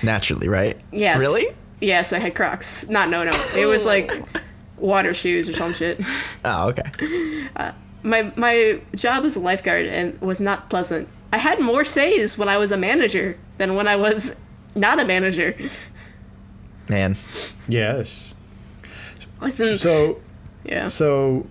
naturally, 0.02 0.48
right? 0.48 0.80
Yes. 0.92 1.18
Really? 1.18 1.46
Yes, 1.80 2.12
I 2.12 2.18
had 2.18 2.34
Crocs. 2.34 2.88
Not 2.88 3.08
no 3.10 3.24
no. 3.24 3.32
It 3.56 3.66
was 3.66 3.84
like 3.84 4.12
water 4.76 5.12
shoes 5.14 5.48
or 5.48 5.52
some 5.54 5.72
shit. 5.74 6.00
Oh, 6.44 6.68
okay. 6.70 6.84
My 8.02 8.32
my 8.36 8.80
job 8.94 9.24
as 9.24 9.36
a 9.36 9.40
lifeguard 9.40 9.84
and 9.86 10.18
was 10.22 10.40
not 10.40 10.70
pleasant. 10.70 11.08
I 11.32 11.36
had 11.36 11.60
more 11.60 11.84
saves 11.84 12.38
when 12.38 12.48
I 12.48 12.56
was 12.56 12.72
a 12.72 12.76
manager 12.78 13.36
than 13.58 13.74
when 13.76 13.86
I 13.86 13.96
was 13.96 14.36
not 14.74 14.98
a 15.00 15.04
manager. 15.04 15.54
Man, 16.88 17.16
Yes. 17.68 18.32
Wasn't 19.40 19.80
So 19.80 20.20
yeah. 20.70 20.88
So 20.88 21.46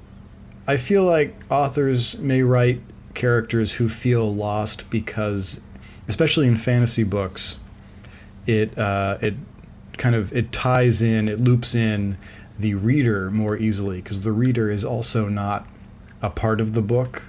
I 0.66 0.78
feel 0.78 1.04
like 1.04 1.36
authors 1.52 2.18
may 2.18 2.42
write 2.42 2.82
characters 3.14 3.74
who 3.74 3.90
feel 3.90 4.34
lost 4.34 4.90
because, 4.90 5.60
especially 6.08 6.48
in 6.48 6.58
fantasy 6.58 7.04
books, 7.04 7.58
it 8.48 8.78
uh, 8.78 9.18
it 9.22 9.36
kind 9.98 10.16
of 10.16 10.32
it 10.32 10.52
ties 10.52 11.02
in, 11.02 11.28
it 11.28 11.40
loops 11.40 11.76
in 11.76 12.18
the 12.58 12.74
reader 12.76 13.30
more 13.30 13.58
easily 13.58 14.02
because 14.02 14.24
the 14.24 14.32
reader 14.32 14.70
is 14.70 14.86
also 14.86 15.28
not 15.28 15.68
a 16.22 16.30
part 16.30 16.62
of 16.62 16.74
the 16.74 16.82
book. 16.82 17.24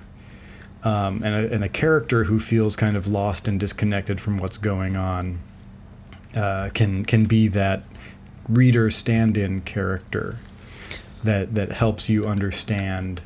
Um, 0.82 1.22
and, 1.22 1.34
a, 1.34 1.54
and 1.54 1.62
a 1.62 1.68
character 1.68 2.24
who 2.24 2.40
feels 2.40 2.74
kind 2.74 2.96
of 2.96 3.06
lost 3.06 3.46
and 3.46 3.60
disconnected 3.60 4.18
from 4.18 4.38
what's 4.38 4.56
going 4.56 4.96
on 4.96 5.40
uh, 6.34 6.70
can 6.72 7.04
can 7.04 7.26
be 7.26 7.48
that 7.48 7.84
reader 8.48 8.90
stand-in 8.90 9.60
character 9.60 10.38
that 11.24 11.54
that 11.54 11.72
helps 11.72 12.08
you 12.08 12.26
understand 12.26 13.20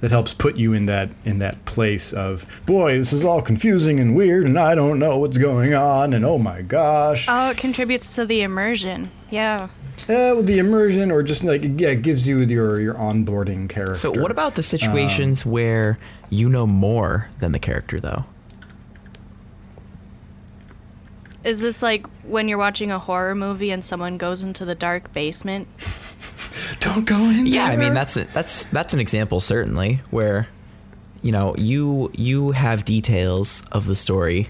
that 0.00 0.10
helps 0.10 0.34
put 0.34 0.56
you 0.56 0.72
in 0.72 0.86
that 0.86 1.10
in 1.24 1.38
that 1.38 1.64
place 1.64 2.12
of 2.12 2.44
boy 2.66 2.96
this 2.98 3.12
is 3.12 3.24
all 3.24 3.40
confusing 3.40 4.00
and 4.00 4.16
weird 4.16 4.44
and 4.46 4.58
I 4.58 4.74
don't 4.74 4.98
know 4.98 5.16
what's 5.18 5.38
going 5.38 5.74
on 5.74 6.12
and 6.12 6.24
oh 6.24 6.38
my 6.38 6.62
gosh 6.62 7.26
Oh, 7.28 7.50
it 7.50 7.56
contributes 7.56 8.14
to 8.16 8.26
the 8.26 8.42
immersion. 8.42 9.10
Yeah. 9.30 9.68
uh, 10.08 10.34
with 10.36 10.46
the 10.46 10.58
immersion 10.58 11.10
or 11.12 11.22
just 11.22 11.44
like 11.44 11.62
yeah 11.62 11.90
it 11.90 12.02
gives 12.02 12.26
you 12.28 12.38
your 12.40 12.80
your 12.80 12.94
onboarding 12.94 13.68
character 13.68 13.94
so 13.96 14.10
what 14.10 14.30
about 14.32 14.56
the 14.56 14.62
situations 14.62 15.46
where 15.46 15.98
you 16.28 16.48
know 16.48 16.66
more 16.66 17.28
than 17.40 17.52
the 17.52 17.58
character, 17.58 18.00
though? 18.00 18.24
Is 21.44 21.60
this 21.60 21.82
like 21.82 22.06
when 22.24 22.48
you're 22.48 22.58
watching 22.58 22.90
a 22.90 22.98
horror 22.98 23.34
movie 23.34 23.70
and 23.70 23.82
someone 23.84 24.16
goes 24.18 24.42
into 24.42 24.64
the 24.64 24.74
dark 24.74 25.12
basement? 25.12 25.68
don't 26.80 27.04
go 27.04 27.16
in 27.16 27.36
there. 27.38 27.46
Yeah, 27.46 27.64
I 27.64 27.76
mean 27.76 27.94
that's 27.94 28.16
a, 28.16 28.24
that's 28.24 28.64
that's 28.66 28.92
an 28.94 29.00
example 29.00 29.40
certainly 29.40 30.00
where 30.10 30.48
you 31.22 31.32
know 31.32 31.54
you 31.56 32.10
you 32.14 32.52
have 32.52 32.84
details 32.84 33.66
of 33.72 33.86
the 33.86 33.94
story 33.94 34.48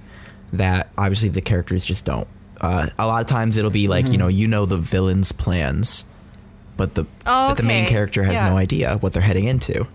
that 0.53 0.91
obviously 0.99 1.29
the 1.31 1.41
characters 1.41 1.85
just 1.85 2.05
don't. 2.05 2.29
Uh, 2.61 2.89
a 2.99 3.07
lot 3.07 3.21
of 3.21 3.27
times 3.27 3.57
it'll 3.57 3.71
be 3.71 3.89
like 3.89 4.07
you 4.09 4.19
know 4.19 4.29
you 4.29 4.47
know 4.47 4.67
the 4.67 4.77
villain's 4.79 5.33
plans, 5.33 6.05
but 6.77 6.95
the 6.95 7.05
Oh, 7.27 7.49
but 7.49 7.57
the 7.57 7.63
main 7.63 7.87
character 7.87 8.23
has 8.25 8.41
Yeah. 8.41 8.51
no 8.51 8.57
idea 8.57 8.97
what 8.99 9.13
they're 9.13 9.23
heading 9.23 9.47
into. 9.47 9.87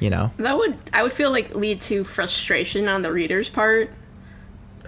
You 0.00 0.10
know, 0.10 0.32
That 0.38 0.58
would 0.58 0.76
I 0.92 1.02
would 1.02 1.12
feel 1.12 1.30
like 1.30 1.54
lead 1.54 1.80
to 1.82 2.04
frustration 2.04 2.88
on 2.88 3.02
the 3.02 3.12
reader's 3.12 3.48
part. 3.48 3.90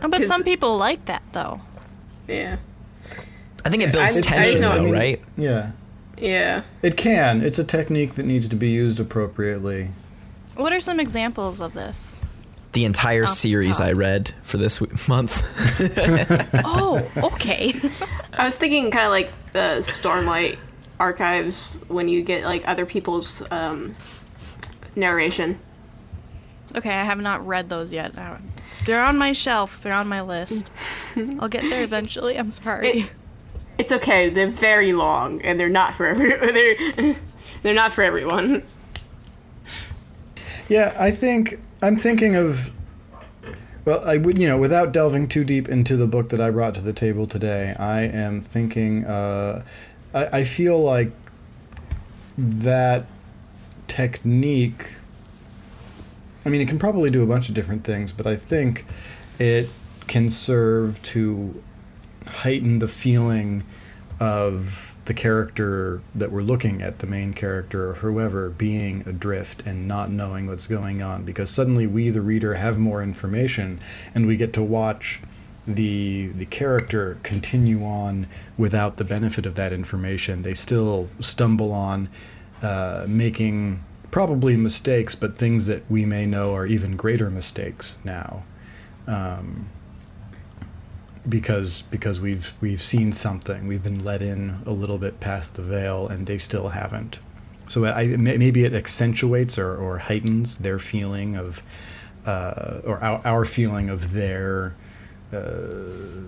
Oh, 0.02 0.08
but 0.08 0.18
'Cause- 0.18 0.28
some 0.28 0.42
people 0.44 0.76
like 0.76 1.04
that 1.06 1.22
though. 1.32 1.60
Yeah. 2.28 2.56
I 3.64 3.68
think 3.70 3.82
it 3.82 3.92
builds 3.92 4.14
I- 4.16 4.18
I 4.18 4.20
tension 4.22 4.60
know, 4.60 4.70
I 4.70 4.76
though, 4.78 4.84
mean- 4.84 4.92
right? 4.92 5.20
yeah 5.36 5.70
Yeah. 6.18 6.62
it 6.82 6.96
can 6.96 7.42
it's 7.42 7.58
a 7.58 7.64
technique 7.64 8.14
that 8.14 8.24
needs 8.26 8.48
to 8.48 8.56
be 8.56 8.68
used 8.70 9.00
appropriately 9.00 9.88
What 10.56 10.72
are 10.72 10.80
some 10.80 11.00
examples 11.00 11.60
of 11.60 11.72
this? 11.74 12.22
The 12.72 12.84
entire 12.84 13.24
Off 13.24 13.30
series 13.30 13.78
top. 13.78 13.86
I 13.88 13.92
read 13.92 14.32
for 14.42 14.56
this 14.58 14.78
w- 14.78 14.96
month. 15.08 15.42
Oh, 16.64 17.02
okay. 17.16 17.74
I 18.34 18.44
was 18.44 18.56
thinking 18.56 18.90
kind 18.90 19.06
of 19.06 19.10
like 19.10 19.30
the 19.52 19.78
Stormlight 19.80 20.58
archives 21.00 21.76
when 21.88 22.08
you 22.08 22.22
get 22.22 22.44
like 22.44 22.66
other 22.68 22.84
people's 22.86 23.42
um, 23.50 23.94
narration. 24.94 25.58
okay, 26.76 26.90
I 26.90 27.04
have 27.04 27.18
not 27.20 27.46
read 27.46 27.68
those 27.70 27.92
yet. 27.92 28.12
They're 28.86 29.02
on 29.02 29.18
my 29.18 29.32
shelf. 29.32 29.80
They're 29.82 29.92
on 29.92 30.08
my 30.08 30.22
list. 30.22 30.70
I'll 31.38 31.48
get 31.48 31.62
there 31.68 31.84
eventually. 31.84 32.38
I'm 32.38 32.50
sorry. 32.50 32.88
It- 33.00 33.12
It's 33.78 33.92
okay. 33.92 34.30
They're 34.30 34.46
very 34.46 34.94
long 34.94 35.42
and 35.42 35.60
they're 35.60 35.68
not 35.68 35.92
for 35.92 36.06
every 36.06 36.30
they're 36.96 37.16
they're 37.62 37.74
not 37.74 37.92
for 37.92 38.02
everyone. 38.02 38.62
Yeah, 40.68 40.96
I 40.98 41.10
think 41.10 41.60
I'm 41.82 41.96
thinking 41.96 42.34
of. 42.36 42.70
Well, 43.84 44.02
I 44.04 44.16
would, 44.16 44.38
you 44.38 44.48
know, 44.48 44.58
without 44.58 44.90
delving 44.92 45.28
too 45.28 45.44
deep 45.44 45.68
into 45.68 45.96
the 45.96 46.06
book 46.08 46.30
that 46.30 46.40
I 46.40 46.50
brought 46.50 46.74
to 46.74 46.80
the 46.80 46.92
table 46.92 47.26
today, 47.26 47.74
I 47.78 48.00
am 48.02 48.40
thinking. 48.40 49.04
Uh, 49.04 49.62
I, 50.14 50.26
I 50.38 50.44
feel 50.44 50.80
like 50.82 51.12
that 52.38 53.04
technique. 53.86 54.95
I 56.46 56.48
mean, 56.48 56.60
it 56.60 56.68
can 56.68 56.78
probably 56.78 57.10
do 57.10 57.24
a 57.24 57.26
bunch 57.26 57.48
of 57.48 57.56
different 57.56 57.82
things, 57.82 58.12
but 58.12 58.24
I 58.24 58.36
think 58.36 58.84
it 59.40 59.68
can 60.06 60.30
serve 60.30 61.02
to 61.02 61.60
heighten 62.24 62.78
the 62.78 62.86
feeling 62.86 63.64
of 64.20 64.96
the 65.06 65.14
character 65.14 66.00
that 66.14 66.30
we're 66.30 66.42
looking 66.42 66.82
at, 66.82 67.00
the 67.00 67.06
main 67.08 67.32
character 67.32 67.90
or 67.90 67.94
whoever, 67.94 68.48
being 68.48 69.02
adrift 69.08 69.64
and 69.66 69.88
not 69.88 70.12
knowing 70.12 70.46
what's 70.46 70.68
going 70.68 71.02
on. 71.02 71.24
Because 71.24 71.50
suddenly 71.50 71.88
we, 71.88 72.10
the 72.10 72.20
reader, 72.20 72.54
have 72.54 72.78
more 72.78 73.02
information 73.02 73.80
and 74.14 74.28
we 74.28 74.36
get 74.36 74.52
to 74.52 74.62
watch 74.62 75.20
the 75.66 76.28
the 76.28 76.46
character 76.46 77.18
continue 77.24 77.84
on 77.84 78.28
without 78.56 78.98
the 78.98 79.04
benefit 79.04 79.46
of 79.46 79.56
that 79.56 79.72
information. 79.72 80.42
They 80.42 80.54
still 80.54 81.08
stumble 81.18 81.72
on 81.72 82.08
uh, 82.62 83.04
making 83.08 83.82
probably 84.16 84.56
mistakes, 84.56 85.14
but 85.14 85.34
things 85.34 85.66
that 85.66 85.82
we 85.90 86.06
may 86.06 86.24
know 86.24 86.54
are 86.54 86.64
even 86.64 86.96
greater 86.96 87.28
mistakes 87.28 87.98
now. 88.02 88.44
Um, 89.06 89.68
because 91.28 91.82
because 91.82 92.18
we've 92.18 92.54
we've 92.62 92.80
seen 92.80 93.12
something, 93.12 93.66
we've 93.66 93.82
been 93.82 94.02
let 94.02 94.22
in 94.22 94.62
a 94.64 94.70
little 94.70 94.96
bit 94.96 95.20
past 95.20 95.56
the 95.56 95.62
veil, 95.62 96.08
and 96.08 96.26
they 96.26 96.38
still 96.38 96.68
haven't. 96.68 97.18
So 97.68 97.84
I, 97.84 98.16
maybe 98.16 98.64
it 98.64 98.72
accentuates 98.72 99.58
or, 99.58 99.76
or 99.76 99.98
heightens 99.98 100.56
their 100.56 100.78
feeling 100.78 101.36
of, 101.36 101.62
uh, 102.24 102.80
or 102.84 102.98
our, 103.04 103.20
our 103.22 103.44
feeling 103.44 103.90
of 103.90 104.12
their 104.12 104.76
uh, 105.30 106.22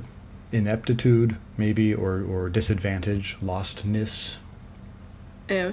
ineptitude, 0.53 1.39
maybe, 1.57 1.95
or, 1.95 2.23
or 2.23 2.51
disadvantage, 2.51 3.39
lostness. 3.43 4.37
Yeah. 5.49 5.73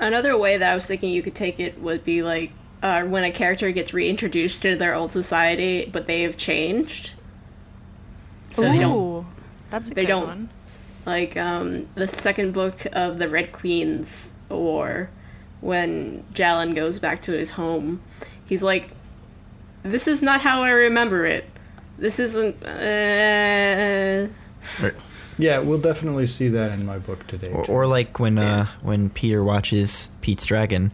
Another 0.00 0.36
way 0.36 0.56
that 0.56 0.72
I 0.72 0.74
was 0.74 0.86
thinking 0.86 1.10
you 1.10 1.22
could 1.22 1.34
take 1.34 1.60
it 1.60 1.78
would 1.80 2.04
be 2.04 2.22
like 2.22 2.52
uh, 2.82 3.02
when 3.02 3.22
a 3.22 3.30
character 3.30 3.70
gets 3.70 3.92
reintroduced 3.92 4.62
to 4.62 4.74
their 4.74 4.94
old 4.94 5.12
society, 5.12 5.88
but 5.92 6.06
they 6.06 6.22
have 6.22 6.36
changed. 6.38 7.12
So 8.50 8.62
they 8.62 8.78
don't 8.78 9.26
that's 9.68 9.90
a 9.90 9.94
they 9.94 10.02
good 10.02 10.08
don't- 10.08 10.26
one. 10.26 10.48
like 11.06 11.36
um, 11.36 11.86
the 11.94 12.08
second 12.08 12.52
book 12.52 12.86
of 12.92 13.18
the 13.18 13.28
Red 13.28 13.52
Queen's 13.52 14.32
War, 14.48 15.10
when 15.60 16.24
Jalan 16.32 16.74
goes 16.74 16.98
back 16.98 17.22
to 17.22 17.32
his 17.32 17.50
home, 17.52 18.00
he's 18.46 18.62
like, 18.62 18.90
"This 19.84 20.08
is 20.08 20.22
not 20.22 20.40
how 20.40 20.62
I 20.62 20.70
remember 20.70 21.26
it. 21.26 21.44
This 21.98 22.18
isn't." 22.18 22.56
Uh... 22.64 24.28
Yeah, 25.40 25.58
we'll 25.60 25.78
definitely 25.80 26.26
see 26.26 26.48
that 26.48 26.72
in 26.72 26.84
my 26.84 26.98
book 26.98 27.26
today. 27.26 27.50
Or, 27.50 27.64
or 27.66 27.86
like 27.86 28.18
when 28.18 28.38
uh, 28.38 28.66
when 28.82 29.10
Peter 29.10 29.42
watches 29.42 30.10
Pete's 30.20 30.44
Dragon. 30.44 30.92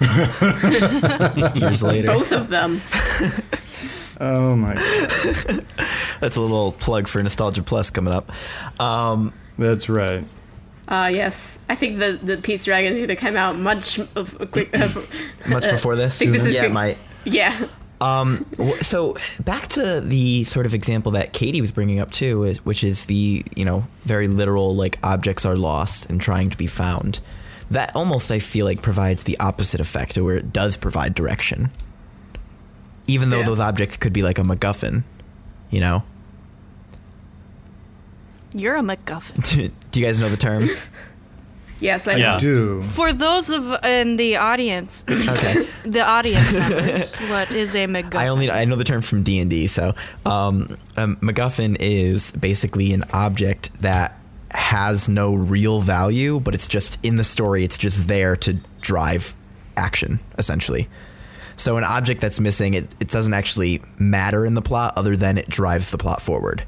Years 1.54 1.82
later. 1.82 2.06
Both 2.06 2.30
of 2.32 2.48
them. 2.48 2.80
oh 4.20 4.54
my 4.54 4.74
god, 4.74 5.64
That's 6.20 6.36
a 6.36 6.40
little 6.40 6.72
plug 6.72 7.08
for 7.08 7.22
Nostalgia 7.22 7.62
Plus 7.62 7.90
coming 7.90 8.14
up. 8.14 8.30
Um, 8.80 9.32
that's 9.58 9.88
right. 9.88 10.24
Uh, 10.86 11.10
yes, 11.12 11.58
I 11.68 11.74
think 11.74 11.98
the 11.98 12.12
the 12.22 12.36
Pete's 12.36 12.64
Dragon 12.64 12.92
is 12.92 12.98
going 12.98 13.08
to 13.08 13.16
come 13.16 13.36
out 13.36 13.58
much 13.58 13.98
of 13.98 14.40
a 14.40 14.46
quick. 14.46 14.70
Uh, 14.72 14.88
Much 15.48 15.68
before 15.68 15.96
this. 15.96 16.16
I 16.16 16.18
think 16.18 16.32
this 16.32 16.46
is 16.46 16.54
yeah, 16.54 16.62
good. 16.62 16.72
my 16.72 16.96
yeah, 17.24 17.66
Um, 18.00 18.46
so 18.80 19.16
back 19.40 19.66
to 19.68 20.00
the 20.00 20.44
sort 20.44 20.66
of 20.66 20.74
example 20.74 21.12
that 21.12 21.32
Katie 21.32 21.60
was 21.60 21.72
bringing 21.72 21.98
up 21.98 22.10
too, 22.12 22.44
is, 22.44 22.64
which 22.64 22.84
is 22.84 23.06
the 23.06 23.44
you 23.56 23.64
know 23.64 23.86
very 24.04 24.28
literal 24.28 24.74
like 24.76 24.98
objects 25.02 25.44
are 25.44 25.56
lost 25.56 26.08
and 26.08 26.20
trying 26.20 26.50
to 26.50 26.56
be 26.56 26.66
found. 26.68 27.18
That 27.70 27.90
almost 27.96 28.30
I 28.30 28.38
feel 28.38 28.64
like 28.66 28.82
provides 28.82 29.24
the 29.24 29.38
opposite 29.40 29.80
effect, 29.80 30.16
where 30.16 30.36
it 30.36 30.52
does 30.52 30.76
provide 30.76 31.14
direction, 31.14 31.70
even 33.06 33.30
though 33.30 33.40
Yeah. 33.40 33.46
those 33.46 33.60
objects 33.60 33.96
could 33.96 34.12
be 34.12 34.22
like 34.22 34.38
a 34.38 34.42
MacGuffin, 34.42 35.02
you 35.70 35.80
know. 35.80 36.02
You're 38.54 38.76
a 38.76 38.80
MacGuffin. 38.82 39.70
Do 39.90 40.00
you 40.00 40.06
guys 40.06 40.20
know 40.20 40.28
the 40.28 40.36
term? 40.36 40.68
yes, 41.80 42.06
I 42.08 42.16
Yeah. 42.16 42.38
Do 42.38 42.82
For 42.82 43.12
those 43.12 43.50
of 43.50 43.84
in 43.84 44.16
the 44.16 44.36
audience, 44.36 45.04
Okay. 45.10 45.66
the 45.84 46.02
audience 46.02 46.52
members, 46.52 47.14
what 47.30 47.54
is 47.54 47.74
a 47.74 47.86
MacGuffin? 47.86 48.16
I 48.16 48.28
only 48.28 48.50
I 48.50 48.64
know 48.64 48.76
the 48.76 48.84
term 48.84 49.02
from 49.02 49.22
D 49.22 49.38
and 49.40 49.50
D. 49.50 49.66
So, 49.66 49.94
um, 50.26 50.76
um, 50.96 51.16
MacGuffin 51.16 51.76
is 51.80 52.30
basically 52.32 52.92
an 52.92 53.04
object 53.12 53.70
that 53.82 54.14
has 54.50 55.08
no 55.08 55.34
real 55.34 55.80
value, 55.80 56.40
but 56.40 56.54
it's 56.54 56.68
just 56.68 57.04
in 57.04 57.16
the 57.16 57.24
story. 57.24 57.64
It's 57.64 57.78
just 57.78 58.08
there 58.08 58.34
to 58.36 58.54
drive 58.80 59.34
action, 59.76 60.20
essentially. 60.38 60.88
So, 61.56 61.76
an 61.76 61.84
object 61.84 62.20
that's 62.20 62.38
missing, 62.40 62.74
it, 62.74 62.94
it 63.00 63.08
doesn't 63.08 63.34
actually 63.34 63.82
matter 63.98 64.46
in 64.46 64.54
the 64.54 64.62
plot, 64.62 64.94
other 64.96 65.16
than 65.16 65.36
it 65.38 65.48
drives 65.50 65.90
the 65.90 65.98
plot 65.98 66.22
forward. 66.22 66.64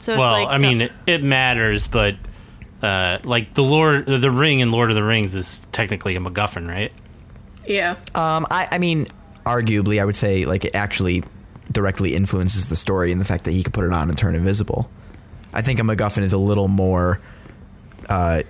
so 0.00 0.12
it's 0.12 0.18
well, 0.18 0.32
like 0.32 0.48
I 0.48 0.58
the- 0.58 0.62
mean, 0.62 0.80
it, 0.82 0.92
it 1.06 1.22
matters, 1.22 1.86
but 1.86 2.16
uh, 2.82 3.18
like 3.24 3.54
the 3.54 3.62
Lord, 3.62 4.06
the 4.06 4.30
Ring 4.30 4.60
in 4.60 4.70
Lord 4.70 4.90
of 4.90 4.96
the 4.96 5.02
Rings 5.04 5.34
is 5.34 5.60
technically 5.72 6.16
a 6.16 6.20
MacGuffin, 6.20 6.68
right? 6.68 6.92
yeah. 7.66 7.92
Um, 8.14 8.46
I, 8.50 8.68
I 8.72 8.78
mean, 8.78 9.06
arguably, 9.46 10.00
I 10.00 10.04
would 10.04 10.16
say 10.16 10.44
like 10.46 10.64
it 10.64 10.74
actually 10.74 11.22
directly 11.70 12.14
influences 12.14 12.68
the 12.68 12.76
story 12.76 13.12
in 13.12 13.18
the 13.18 13.24
fact 13.24 13.44
that 13.44 13.52
he 13.52 13.62
could 13.62 13.72
put 13.72 13.84
it 13.84 13.92
on 13.92 14.08
and 14.08 14.18
turn 14.18 14.34
invisible. 14.34 14.90
I 15.54 15.62
think 15.62 15.78
a 15.78 15.82
MacGuffin 15.82 16.22
is 16.22 16.32
a 16.32 16.38
little 16.38 16.66
more, 16.68 17.20
uh, 18.08 18.42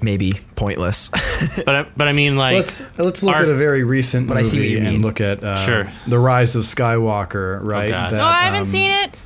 maybe 0.00 0.32
pointless. 0.56 1.10
But 1.64 1.74
I, 1.74 1.82
but 1.96 2.06
I 2.08 2.12
mean, 2.12 2.36
like, 2.36 2.56
let's 2.56 2.98
let's 2.98 3.22
look 3.22 3.34
Art- 3.36 3.44
at 3.44 3.50
a 3.50 3.54
very 3.54 3.82
recent 3.82 4.28
But 4.28 4.36
I 4.36 4.42
see 4.42 4.58
what 4.58 4.62
movie 4.62 4.68
you 4.74 4.80
mean. 4.80 4.94
and 4.96 5.04
look 5.04 5.20
at 5.20 5.42
uh, 5.42 5.56
Sure. 5.56 5.90
the 6.06 6.18
Rise 6.18 6.54
of 6.54 6.62
Skywalker, 6.64 7.60
right? 7.62 7.88
God. 7.90 8.12
oh, 8.14 8.20
I 8.20 8.42
haven't 8.42 8.60
um, 8.60 8.66
seen 8.66 8.90
it. 8.90 9.18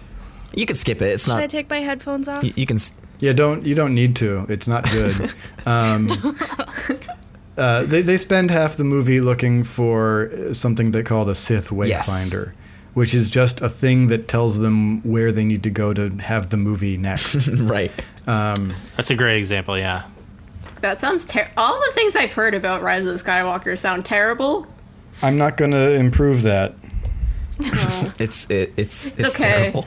you 0.55 0.65
can 0.65 0.77
skip 0.77 1.03
it. 1.03 1.07
It's 1.15 1.25
Should 1.25 1.35
not. 1.35 1.43
I 1.43 1.47
take 1.49 1.69
my 1.69 1.79
headphones 1.81 2.29
off? 2.29 2.45
you, 2.45 2.53
you 2.57 2.67
can. 2.67 2.79
S- 3.25 3.27
Yeah, 3.27 3.33
don't 3.33 3.65
you 3.67 3.75
don't 3.75 3.95
need 3.95 4.17
to. 4.17 4.47
It's 4.49 4.67
not 4.69 4.85
good. 4.91 5.33
um, 5.67 6.09
uh, 7.59 7.83
they 7.85 8.03
they 8.03 8.17
spend 8.17 8.51
half 8.51 8.77
the 8.77 8.85
movie 8.85 9.21
looking 9.21 9.65
for 9.65 10.31
something 10.53 10.91
they 10.91 11.03
call 11.03 11.25
the 11.25 11.35
Sith 11.35 11.71
Yes. 11.73 12.09
Wayfinder, 12.09 12.53
which 12.95 13.15
is 13.15 13.31
just 13.31 13.61
a 13.61 13.69
thing 13.69 14.09
that 14.09 14.29
tells 14.29 14.59
them 14.59 15.01
where 15.03 15.33
they 15.33 15.45
need 15.45 15.63
to 15.63 15.71
go 15.71 15.95
to 15.95 16.11
have 16.19 16.51
the 16.51 16.57
movie 16.57 16.97
next. 16.97 17.49
right. 17.61 17.93
that's 18.27 19.11
a 19.11 19.15
great 19.17 19.39
example. 19.39 19.79
Yeah. 19.79 20.03
That 20.81 21.01
sounds 21.01 21.25
ter- 21.25 21.51
All 21.57 21.75
the 21.81 21.93
things 21.95 22.15
I've 22.15 22.33
heard 22.33 22.55
about 22.55 22.83
Rise 22.83 23.07
of 23.07 23.13
the 23.19 23.25
Skywalker 23.25 23.79
sound 23.79 24.05
terrible. 24.05 24.67
I'm 25.23 25.39
not 25.39 25.57
going 25.57 25.71
to 25.71 25.95
improve 25.95 26.43
that. 26.43 26.75
It's 28.19 28.51
it, 28.51 28.73
it's 28.77 29.17
it's, 29.19 29.37
okay. 29.41 29.71
terrible. 29.71 29.87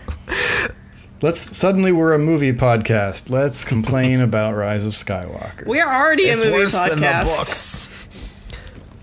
Let's 1.21 1.39
suddenly 1.57 1.91
we're 1.91 2.13
a 2.13 2.19
movie 2.19 2.53
podcast. 2.53 3.29
Let's 3.29 3.63
complain 3.63 4.19
about 4.29 4.55
Rise 4.55 4.85
of 4.85 4.93
Skywalker. 4.93 5.65
We're 5.65 5.87
already 5.87 6.23
It's 6.23 6.41
a 6.43 6.45
movie 6.45 6.57
worse 6.59 6.75
podcast. 6.79 6.89
than 6.89 6.99
the 6.99 7.23
books. 7.25 8.07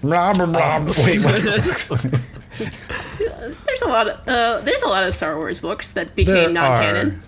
Blah, 0.00 0.34
blah, 0.34 0.46
blah. 0.46 0.78
Wait, 1.04 1.24
what? 1.24 2.20
There's 3.66 3.82
a 3.82 3.88
lot 3.88 4.06
of 4.08 4.28
uh, 4.28 4.60
there's 4.60 4.82
a 4.82 4.88
lot 4.88 5.04
of 5.04 5.12
Star 5.14 5.36
Wars 5.36 5.58
books 5.58 5.90
that 5.92 6.14
became 6.14 6.52
non-canon. 6.52 7.20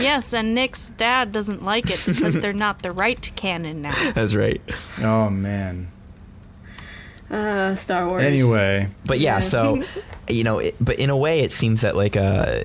Yes, 0.00 0.32
and 0.32 0.54
Nick's 0.54 0.90
dad 0.90 1.32
doesn't 1.32 1.64
like 1.64 1.90
it 1.90 2.00
because 2.06 2.34
they're 2.34 2.52
not 2.52 2.82
the 2.82 2.92
right 2.92 3.30
canon 3.34 3.82
now. 3.82 4.12
That's 4.12 4.34
right. 4.36 4.60
Oh 5.00 5.28
man. 5.30 5.88
Uh, 7.28 7.74
Star 7.74 8.06
Wars. 8.06 8.22
Anyway, 8.22 8.86
But 9.06 9.18
yeah, 9.18 9.40
so 9.40 9.82
you 10.28 10.44
know, 10.44 10.60
it, 10.60 10.76
but 10.80 11.00
in 11.00 11.10
a 11.10 11.16
way, 11.16 11.40
it 11.40 11.50
seems 11.50 11.80
that 11.80 11.96
like 11.96 12.16
uh, 12.16 12.62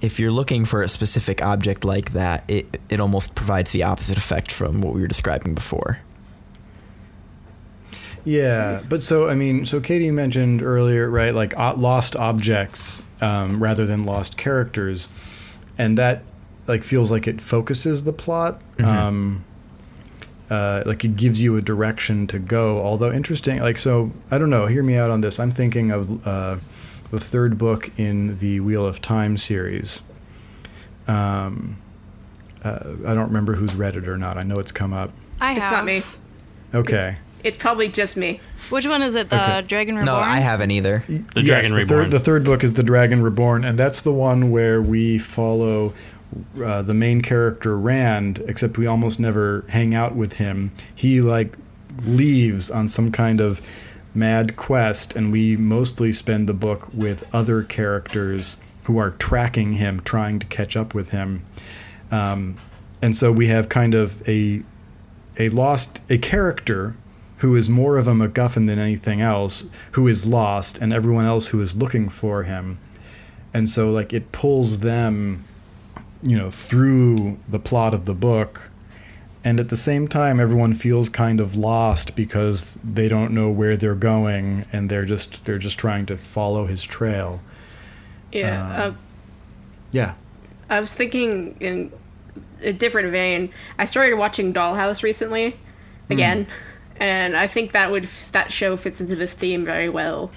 if 0.00 0.20
you're 0.20 0.30
looking 0.30 0.64
for 0.64 0.82
a 0.82 0.88
specific 0.88 1.42
object 1.42 1.84
like 1.84 2.12
that, 2.12 2.44
it 2.48 2.80
it 2.88 3.00
almost 3.00 3.34
provides 3.34 3.72
the 3.72 3.82
opposite 3.82 4.16
effect 4.16 4.52
from 4.52 4.80
what 4.80 4.94
we 4.94 5.00
were 5.00 5.08
describing 5.08 5.54
before. 5.54 6.00
Yeah, 8.24 8.82
but 8.88 9.02
so 9.02 9.28
I 9.28 9.34
mean, 9.34 9.66
so 9.66 9.80
Katie 9.80 10.10
mentioned 10.10 10.62
earlier, 10.62 11.08
right? 11.08 11.34
Like 11.34 11.56
lost 11.56 12.14
objects 12.16 13.02
um, 13.20 13.62
rather 13.62 13.86
than 13.86 14.04
lost 14.04 14.36
characters, 14.36 15.08
and 15.76 15.96
that 15.98 16.22
like 16.66 16.84
feels 16.84 17.10
like 17.10 17.26
it 17.26 17.40
focuses 17.40 18.04
the 18.04 18.12
plot. 18.12 18.60
Um, 18.84 19.44
uh, 20.50 20.82
like 20.86 21.04
it 21.04 21.16
gives 21.16 21.42
you 21.42 21.56
a 21.56 21.62
direction 21.62 22.26
to 22.28 22.38
go. 22.38 22.80
Although 22.80 23.12
interesting, 23.12 23.60
like 23.60 23.78
so, 23.78 24.12
I 24.30 24.38
don't 24.38 24.50
know. 24.50 24.66
Hear 24.66 24.82
me 24.82 24.96
out 24.96 25.10
on 25.10 25.20
this. 25.20 25.40
I'm 25.40 25.50
thinking 25.50 25.90
of 25.90 26.26
uh, 26.26 26.56
the 27.10 27.20
third 27.20 27.58
book 27.58 27.90
in 27.98 28.38
the 28.38 28.60
Wheel 28.60 28.86
of 28.86 29.00
Time 29.00 29.36
series. 29.36 30.02
Um, 31.06 31.78
uh, 32.64 32.80
I 33.06 33.14
don't 33.14 33.28
remember 33.28 33.54
who's 33.54 33.74
read 33.74 33.96
it 33.96 34.08
or 34.08 34.18
not. 34.18 34.36
I 34.36 34.42
know 34.42 34.58
it's 34.58 34.72
come 34.72 34.92
up. 34.92 35.10
I 35.40 35.52
have. 35.52 35.62
It's 35.62 35.72
not 35.72 35.84
me. 35.84 36.02
Okay. 36.74 37.18
It's 37.44 37.56
probably 37.56 37.88
just 37.88 38.16
me. 38.16 38.40
Which 38.70 38.86
one 38.86 39.00
is 39.00 39.14
it? 39.14 39.30
The 39.30 39.36
Okay. 39.58 39.62
Dragon 39.68 39.96
Reborn? 39.96 40.06
No, 40.06 40.20
I 40.20 40.38
haven't 40.40 40.70
either. 40.72 41.04
The 41.34 41.42
Dragon 41.42 41.70
the 41.70 41.76
Reborn. 41.76 42.02
Third, 42.04 42.10
the 42.10 42.18
third 42.20 42.44
book 42.44 42.64
is 42.64 42.74
The 42.74 42.82
Dragon 42.82 43.22
Reborn, 43.22 43.64
and 43.64 43.78
that's 43.78 44.02
the 44.02 44.12
one 44.12 44.50
where 44.50 44.82
we 44.82 45.18
follow 45.18 45.94
uh, 46.62 46.82
the 46.82 46.92
main 46.94 47.22
character 47.22 47.78
Rand, 47.78 48.42
except 48.48 48.76
we 48.76 48.86
almost 48.86 49.18
never 49.20 49.64
hang 49.68 49.94
out 49.94 50.14
with 50.16 50.34
him. 50.34 50.72
He 50.94 51.20
like 51.22 51.56
leaves 52.04 52.70
on 52.70 52.88
some 52.88 53.10
kind 53.12 53.40
of 53.40 53.62
mad 54.18 54.56
quest, 54.56 55.14
and 55.14 55.32
we 55.32 55.56
mostly 55.56 56.12
spend 56.12 56.48
the 56.48 56.54
book 56.54 56.88
with 56.92 57.28
other 57.34 57.62
characters 57.62 58.56
who 58.84 58.98
are 58.98 59.10
tracking 59.10 59.74
him, 59.74 60.00
trying 60.00 60.38
to 60.38 60.46
catch 60.46 60.76
up 60.76 60.94
with 60.94 61.10
him. 61.10 61.42
Um, 62.10 62.56
and 63.02 63.16
so 63.16 63.30
we 63.30 63.46
have 63.48 63.68
kind 63.68 63.94
of 63.94 64.26
a 64.28 64.62
a 65.38 65.48
lost 65.50 66.00
a 66.10 66.18
character 66.18 66.96
who 67.38 67.54
is 67.54 67.68
more 67.68 67.96
of 67.96 68.08
a 68.08 68.12
MacGuffin 68.12 68.66
than 68.66 68.78
anything 68.78 69.20
else, 69.20 69.70
who 69.92 70.08
is 70.08 70.26
lost, 70.26 70.78
and 70.78 70.92
everyone 70.92 71.24
else 71.24 71.48
who 71.48 71.60
is 71.60 71.76
looking 71.76 72.08
for 72.08 72.42
him. 72.42 72.78
And 73.54 73.68
so, 73.68 73.92
like, 73.92 74.12
it 74.12 74.32
pulls 74.32 74.80
them, 74.80 75.44
you 76.22 76.36
know, 76.36 76.50
through 76.50 77.38
the 77.48 77.60
plot 77.60 77.94
of 77.94 78.06
the 78.06 78.14
book. 78.14 78.70
And 79.44 79.60
at 79.60 79.68
the 79.68 79.76
same 79.76 80.08
time, 80.08 80.40
everyone 80.40 80.74
feels 80.74 81.08
kind 81.08 81.38
of 81.40 81.56
lost 81.56 82.16
because 82.16 82.74
they 82.82 83.08
don't 83.08 83.32
know 83.32 83.50
where 83.50 83.76
they're 83.76 83.94
going, 83.94 84.66
and 84.72 84.90
they're 84.90 85.04
just 85.04 85.44
they're 85.44 85.58
just 85.58 85.78
trying 85.78 86.06
to 86.06 86.16
follow 86.16 86.66
his 86.66 86.84
trail. 86.84 87.40
Yeah. 88.32 88.66
Um, 88.84 88.92
uh, 88.92 88.94
Yeah. 89.92 90.14
I 90.68 90.80
was 90.80 90.92
thinking 90.92 91.56
in 91.60 91.90
a 92.62 92.72
different 92.72 93.10
vein. 93.10 93.50
I 93.78 93.84
started 93.86 94.16
watching 94.16 94.52
Dollhouse 94.52 95.02
recently, 95.02 95.56
again, 96.10 96.46
and 96.96 97.36
I 97.36 97.46
think 97.46 97.72
that 97.72 97.90
would 97.90 98.08
that 98.32 98.52
show 98.52 98.76
fits 98.76 99.00
into 99.00 99.16
this 99.16 99.32
theme 99.34 99.64
very 99.64 99.88
well. 99.88 100.30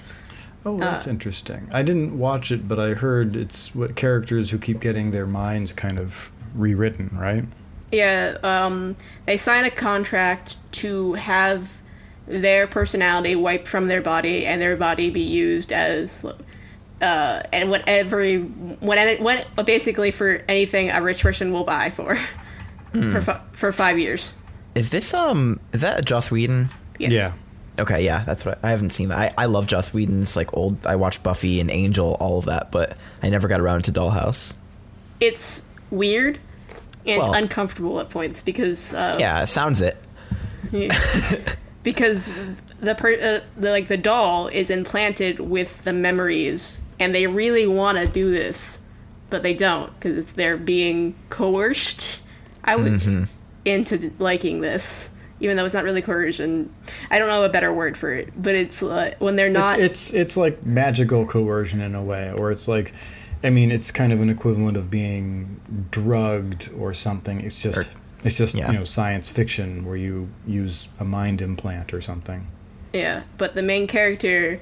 Oh, 0.63 0.77
that's 0.77 1.07
interesting. 1.07 1.67
I 1.73 1.81
didn't 1.81 2.17
watch 2.17 2.51
it, 2.51 2.67
but 2.67 2.79
I 2.79 2.93
heard 2.93 3.35
it's 3.35 3.73
what 3.73 3.95
characters 3.95 4.51
who 4.51 4.59
keep 4.59 4.79
getting 4.79 5.09
their 5.09 5.25
minds 5.25 5.73
kind 5.73 5.97
of 5.97 6.31
rewritten, 6.53 7.09
right? 7.13 7.45
Yeah, 7.91 8.37
um, 8.43 8.95
they 9.25 9.37
sign 9.37 9.65
a 9.65 9.71
contract 9.71 10.57
to 10.73 11.13
have 11.13 11.69
their 12.27 12.67
personality 12.67 13.35
wiped 13.35 13.67
from 13.67 13.87
their 13.87 14.01
body 14.01 14.45
and 14.45 14.61
their 14.61 14.77
body 14.77 15.09
be 15.11 15.21
used 15.21 15.73
as, 15.73 16.25
uh, 17.01 17.43
and 17.51 17.69
whatever, 17.69 18.37
what, 18.37 19.19
what, 19.19 19.65
basically 19.65 20.11
for 20.11 20.41
anything 20.47 20.89
a 20.89 21.01
rich 21.01 21.21
person 21.21 21.51
will 21.51 21.65
buy 21.65 21.89
for, 21.89 22.15
for, 22.93 23.21
fi- 23.21 23.41
for 23.53 23.71
five 23.71 23.99
years. 23.99 24.33
Is 24.75 24.89
this 24.89 25.13
um 25.13 25.59
is 25.73 25.81
that 25.81 25.99
a 25.99 26.01
Joss 26.01 26.31
Whedon? 26.31 26.69
Yes. 26.97 27.11
Yeah. 27.11 27.33
Okay, 27.79 28.05
yeah, 28.05 28.23
that's 28.25 28.45
what 28.45 28.59
I, 28.63 28.67
I 28.67 28.69
haven't 28.71 28.91
seen 28.91 29.09
that. 29.09 29.17
I, 29.17 29.33
I 29.37 29.45
love 29.45 29.67
Joss 29.67 29.93
Whedon's 29.93 30.35
like 30.35 30.55
old. 30.55 30.85
I 30.85 30.95
watched 30.95 31.23
Buffy 31.23 31.59
and 31.59 31.69
Angel, 31.69 32.15
all 32.19 32.37
of 32.37 32.45
that, 32.45 32.71
but 32.71 32.95
I 33.21 33.29
never 33.29 33.47
got 33.47 33.59
around 33.59 33.83
to 33.85 33.91
Dollhouse. 33.91 34.53
It's 35.19 35.65
weird 35.89 36.39
and 37.05 37.21
Well- 37.21 37.33
uncomfortable 37.33 37.99
at 37.99 38.09
points 38.09 38.41
because, 38.41 38.93
uh, 38.93 39.17
Yeah, 39.19 39.43
it 39.43 39.47
sounds 39.47 39.81
it. 39.81 39.97
because 41.83 42.29
the, 42.79 42.95
per, 42.95 43.13
uh, 43.13 43.39
the 43.57 43.71
like 43.71 43.87
the 43.87 43.97
doll 43.97 44.47
is 44.47 44.69
implanted 44.69 45.39
with 45.39 45.83
the 45.83 45.93
memories 45.93 46.79
and 46.99 47.13
they 47.15 47.27
really 47.27 47.65
want 47.67 47.97
to 47.97 48.07
do 48.07 48.31
this 48.31 48.79
but 49.31 49.41
they 49.41 49.55
don't 49.55 49.91
because 49.95 50.25
they're 50.33 50.57
being 50.57 51.15
coerced. 51.31 52.21
I 52.63 52.75
would 52.75 53.27
into 53.65 54.11
liking 54.19 54.61
this, 54.61 55.09
even 55.39 55.57
though 55.57 55.65
it's 55.65 55.73
not 55.73 55.83
really 55.83 56.03
coercion. 56.03 56.71
I 57.09 57.17
don't 57.17 57.27
know 57.27 57.43
a 57.43 57.49
better 57.49 57.73
word 57.73 57.97
for 57.97 58.13
it, 58.13 58.31
but 58.39 58.53
it's 58.53 58.83
uh, 58.83 59.15
when 59.17 59.37
they're 59.37 59.49
not. 59.49 59.79
It's, 59.79 60.11
it's 60.11 60.13
it's 60.13 60.37
like 60.37 60.63
magical 60.63 61.25
coercion 61.25 61.81
in 61.81 61.95
a 61.95 62.03
way, 62.03 62.31
or 62.31 62.51
it's 62.51 62.67
like, 62.67 62.93
I 63.43 63.49
mean, 63.49 63.71
it's 63.71 63.91
kind 63.91 64.13
of 64.13 64.21
an 64.21 64.29
equivalent 64.29 64.77
of 64.77 64.89
being 64.91 65.59
drugged 65.89 66.69
or 66.77 66.93
something. 66.93 67.41
It's 67.41 67.61
just 67.61 67.79
Or- 67.79 67.85
it's 68.23 68.37
just 68.37 68.53
yeah. 68.53 68.71
you 68.71 68.77
know 68.77 68.83
science 68.83 69.29
fiction 69.29 69.83
where 69.83 69.95
you 69.95 70.29
use 70.45 70.89
a 70.99 71.05
mind 71.05 71.41
implant 71.41 71.93
or 71.93 72.01
something. 72.01 72.45
Yeah, 72.93 73.23
but 73.37 73.55
the 73.55 73.63
main 73.63 73.87
character, 73.87 74.59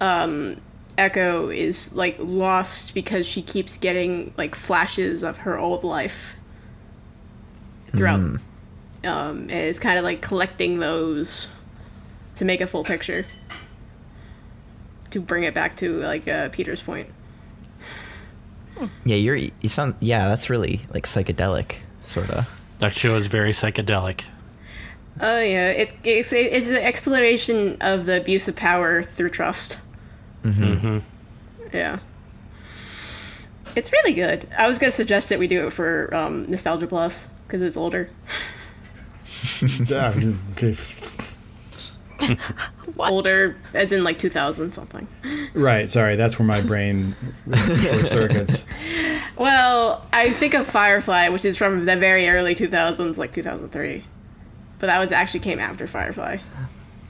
um, 0.00 0.56
Echo, 0.96 1.50
is 1.50 1.92
like 1.92 2.16
lost 2.18 2.94
because 2.94 3.26
she 3.26 3.42
keeps 3.42 3.76
getting 3.76 4.32
like 4.38 4.54
flashes 4.54 5.22
of 5.22 5.38
her 5.38 5.58
old 5.58 5.84
life 5.84 6.36
throughout. 7.94 8.20
Um, 8.20 8.40
and 9.04 9.50
it's 9.50 9.78
kind 9.78 9.98
of 9.98 10.04
like 10.04 10.22
collecting 10.22 10.78
those 10.78 11.48
to 12.36 12.44
make 12.44 12.60
a 12.60 12.66
full 12.66 12.84
picture. 12.84 13.26
To 15.10 15.20
bring 15.20 15.44
it 15.44 15.54
back 15.54 15.76
to 15.76 15.98
like 16.00 16.26
uh, 16.28 16.48
Peter's 16.48 16.82
point. 16.82 17.08
Yeah, 19.04 19.16
you're 19.16 19.36
you 19.36 19.68
sound 19.68 19.94
yeah, 20.00 20.28
that's 20.28 20.50
really 20.50 20.82
like 20.92 21.06
psychedelic 21.06 21.76
sort 22.04 22.30
of. 22.30 22.50
That 22.78 22.94
show 22.94 23.14
is 23.14 23.26
very 23.26 23.52
psychedelic. 23.52 24.24
Oh 25.20 25.40
yeah, 25.40 25.70
it, 25.70 25.94
it's 26.04 26.32
it's 26.32 26.68
an 26.68 26.76
exploration 26.76 27.78
of 27.80 28.06
the 28.06 28.20
abuse 28.20 28.48
of 28.48 28.56
power 28.56 29.02
through 29.02 29.30
trust. 29.30 29.78
Mm-hmm. 30.42 30.98
Yeah. 31.72 31.98
It's 33.74 33.92
really 33.92 34.14
good. 34.14 34.48
I 34.56 34.68
was 34.68 34.78
gonna 34.78 34.90
suggest 34.90 35.28
that 35.30 35.38
we 35.38 35.46
do 35.48 35.66
it 35.66 35.72
for 35.72 36.14
um, 36.14 36.46
Nostalgia 36.48 36.86
Plus 36.86 37.28
because 37.46 37.62
it's 37.62 37.76
older. 37.76 38.10
Okay. 40.52 40.74
Older, 42.98 43.56
as 43.74 43.92
in 43.92 44.04
like 44.04 44.18
2000 44.18 44.72
something. 44.72 45.06
Right. 45.54 45.88
Sorry, 45.88 46.16
that's 46.16 46.38
where 46.38 46.46
my 46.46 46.60
brain 46.62 47.14
short 47.54 48.08
circuits. 48.08 48.66
Well, 49.36 50.06
I 50.12 50.30
think 50.30 50.54
of 50.54 50.66
Firefly, 50.66 51.28
which 51.28 51.44
is 51.44 51.56
from 51.56 51.84
the 51.84 51.96
very 51.96 52.28
early 52.28 52.54
2000s, 52.54 53.18
like 53.18 53.32
2003. 53.32 54.04
But 54.78 54.86
that 54.86 54.98
was 54.98 55.12
actually 55.12 55.40
came 55.40 55.58
after 55.58 55.86
Firefly. 55.86 56.38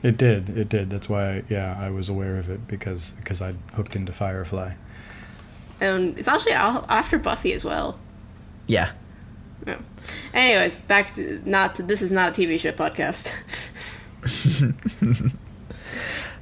It 0.02 0.18
did. 0.18 0.50
It 0.50 0.68
did. 0.68 0.90
That's 0.90 1.08
why. 1.08 1.42
Yeah, 1.48 1.76
I 1.80 1.90
was 1.90 2.08
aware 2.08 2.38
of 2.38 2.48
it 2.50 2.66
because 2.68 3.12
because 3.18 3.42
I 3.42 3.54
hooked 3.74 3.96
into 3.96 4.12
Firefly. 4.12 4.74
And 5.80 6.18
it's 6.18 6.28
actually 6.28 6.52
after 6.52 7.18
Buffy 7.18 7.52
as 7.52 7.64
well. 7.64 7.98
Yeah. 8.66 8.92
Yeah. 9.66 9.78
Anyways, 10.32 10.78
back 10.78 11.14
to 11.14 11.42
not 11.44 11.76
to, 11.76 11.82
this 11.82 12.02
is 12.02 12.12
not 12.12 12.38
a 12.38 12.40
TV 12.40 12.58
show 12.58 12.72
podcast. 12.72 13.34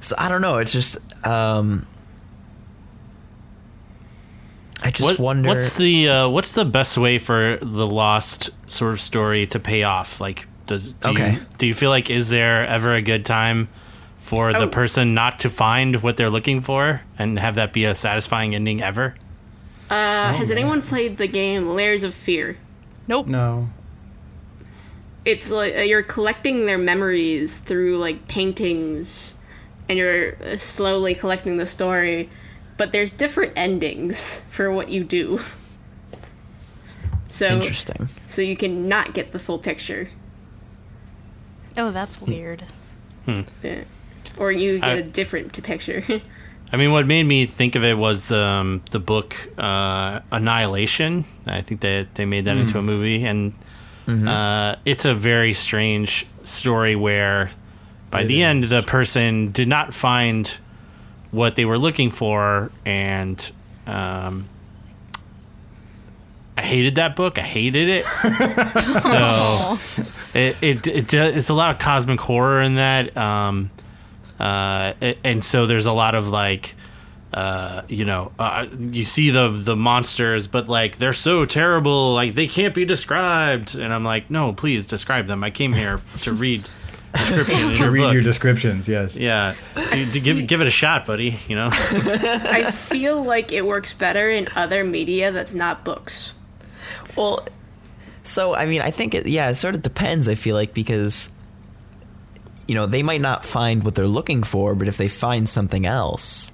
So 0.01 0.15
I 0.19 0.29
don't 0.29 0.41
know, 0.41 0.57
it's 0.57 0.71
just 0.71 0.97
um 1.25 1.87
I 4.83 4.91
just 4.91 5.01
What, 5.03 5.19
wonder 5.19 5.49
what's 5.49 5.77
the 5.77 6.09
uh, 6.09 6.29
what's 6.29 6.51
the 6.51 6.65
best 6.65 6.97
way 6.97 7.17
for 7.17 7.57
the 7.61 7.87
lost 7.87 8.49
sort 8.67 8.93
of 8.93 9.01
story 9.01 9.47
to 9.47 9.59
pay 9.59 9.83
off? 9.83 10.19
Like, 10.21 10.47
does 10.67 10.93
do 10.93 11.09
Okay. 11.09 11.33
you, 11.33 11.39
do 11.57 11.65
you 11.67 11.73
feel 11.73 11.89
like 11.89 12.09
is 12.09 12.29
there 12.29 12.67
ever 12.67 12.93
a 12.93 13.01
good 13.01 13.25
time 13.25 13.67
for 14.19 14.51
the 14.53 14.63
Oh. 14.63 14.67
person 14.69 15.13
not 15.13 15.39
to 15.39 15.49
find 15.49 16.03
what 16.03 16.17
they're 16.17 16.29
looking 16.29 16.61
for 16.61 17.01
and 17.17 17.39
have 17.39 17.55
that 17.55 17.73
be 17.73 17.85
a 17.85 17.95
satisfying 17.95 18.53
ending 18.53 18.81
ever? 18.81 19.15
Uh, 19.89 20.33
has 20.33 20.51
anyone 20.51 20.81
played 20.81 21.17
the 21.17 21.27
game 21.27 21.69
Layers 21.69 22.03
of 22.03 22.13
Fear? 22.13 22.57
Nope. 23.07 23.27
No. 23.27 23.69
It's 25.25 25.49
like 25.51 25.75
uh, 25.75 25.79
you're 25.81 26.03
collecting 26.03 26.65
their 26.65 26.77
memories 26.77 27.57
through 27.57 27.97
like 27.97 28.27
paintings 28.27 29.35
and 29.89 29.97
you're 29.97 30.35
uh, 30.43 30.57
slowly 30.57 31.15
collecting 31.15 31.57
the 31.57 31.65
story 31.65 32.29
but 32.77 32.91
there's 32.91 33.11
different 33.11 33.53
endings 33.55 34.45
for 34.51 34.71
what 34.71 34.89
you 34.89 35.03
do 35.03 35.39
so 37.27 37.47
interesting. 37.47 38.09
so 38.27 38.41
you 38.41 38.55
can 38.55 38.87
not 38.87 39.13
get 39.13 39.31
the 39.31 39.39
full 39.39 39.59
picture 39.59 40.09
Oh, 41.77 41.91
that's 41.91 42.21
weird. 42.21 42.63
Yeah. 43.27 43.83
or 44.37 44.49
you 44.49 44.79
get 44.79 44.89
I- 44.89 44.93
a 44.93 45.03
different 45.03 45.51
picture 45.63 46.03
I 46.71 46.77
mean, 46.77 46.91
what 46.91 47.05
made 47.05 47.23
me 47.23 47.45
think 47.45 47.75
of 47.75 47.83
it 47.83 47.95
was 47.97 48.31
um, 48.31 48.81
the 48.89 48.99
book 48.99 49.35
uh, 49.57 50.21
Annihilation. 50.31 51.23
I 51.45 51.61
think 51.61 51.81
that 51.81 52.15
they 52.15 52.25
made 52.25 52.45
that 52.45 52.57
into 52.57 52.79
a 52.79 52.81
movie, 52.81 53.23
and 53.23 53.53
uh, 54.07 54.75
it's 54.85 55.05
a 55.05 55.13
very 55.13 55.53
strange 55.53 56.25
story 56.43 56.95
where, 56.95 57.51
by 58.11 58.21
It 58.21 58.25
the 58.27 58.41
is. 58.41 58.45
end, 58.45 58.63
the 58.65 58.81
person 58.83 59.51
did 59.51 59.67
not 59.67 59.93
find 59.93 60.47
what 61.31 61.55
they 61.55 61.65
were 61.65 61.77
looking 61.77 62.11
for, 62.11 62.71
and 62.85 63.51
um, 63.87 64.45
I 66.57 66.61
hated 66.61 66.95
that 66.95 67.15
book. 67.15 67.37
I 67.39 67.41
hated 67.41 67.89
it. 67.89 68.03
so 69.01 69.77
it, 70.39 70.55
it, 70.61 70.87
it 70.87 71.13
it's 71.13 71.49
a 71.49 71.53
lot 71.53 71.73
of 71.75 71.79
cosmic 71.79 72.19
horror 72.19 72.61
in 72.61 72.75
that. 72.75 73.15
Um, 73.17 73.71
uh, 74.39 74.93
and 75.23 75.43
so 75.43 75.65
there's 75.65 75.85
a 75.85 75.91
lot 75.93 76.15
of 76.15 76.27
like 76.29 76.75
uh, 77.35 77.81
you 77.89 78.05
know 78.05 78.31
uh, 78.39 78.65
you 78.79 79.03
see 79.05 79.29
the 79.29 79.49
the 79.49 79.75
monsters 79.75 80.47
but 80.47 80.67
like 80.69 80.97
they're 80.97 81.11
so 81.13 81.45
terrible 81.45 82.13
like 82.13 82.33
they 82.33 82.47
can't 82.47 82.73
be 82.73 82.85
described. 82.85 83.75
And 83.75 83.93
i'm 83.93 84.03
like 84.05 84.31
no 84.31 84.53
please 84.53 84.87
describe 84.87 85.27
them. 85.27 85.43
I 85.43 85.51
came 85.51 85.73
here 85.73 85.99
to 86.21 86.33
read 86.33 86.67
description 87.13 87.69
To 87.75 87.75
your 87.83 87.91
read 87.91 88.01
book. 88.01 88.13
your 88.13 88.21
descriptions, 88.23 88.87
yes. 88.87 89.17
yeah. 89.17 89.53
To, 89.75 90.11
to 90.13 90.19
give 90.19 90.47
give 90.47 90.61
it 90.61 90.67
a 90.67 90.71
shot 90.71 91.05
buddy 91.05 91.37
you 91.47 91.55
know? 91.55 91.69
I 91.73 92.71
feel 92.71 93.21
like 93.23 93.51
it 93.51 93.65
works 93.65 93.93
better 93.93 94.29
in 94.29 94.47
other 94.55 94.83
media 94.85 95.31
that's 95.31 95.53
not 95.53 95.83
books. 95.83 96.31
Well, 97.17 97.45
so 98.23 98.55
I 98.55 98.65
mean, 98.65 98.81
I 98.81 98.91
think 98.91 99.13
it 99.13 99.27
yeah, 99.27 99.49
it 99.49 99.55
sort 99.55 99.75
of 99.75 99.81
depends, 99.81 100.27
I 100.27 100.35
feel 100.35 100.55
like 100.55 100.73
because 100.73 101.31
you 102.67 102.73
know, 102.75 102.85
they 102.87 103.03
might 103.03 103.21
not 103.21 103.45
find 103.45 103.83
what 103.83 103.93
they're 103.93 104.07
looking 104.07 104.41
for, 104.43 104.73
but 104.73 104.87
if 104.87 104.97
they 104.97 105.07
find 105.07 105.47
something 105.47 105.85
else, 105.85 106.51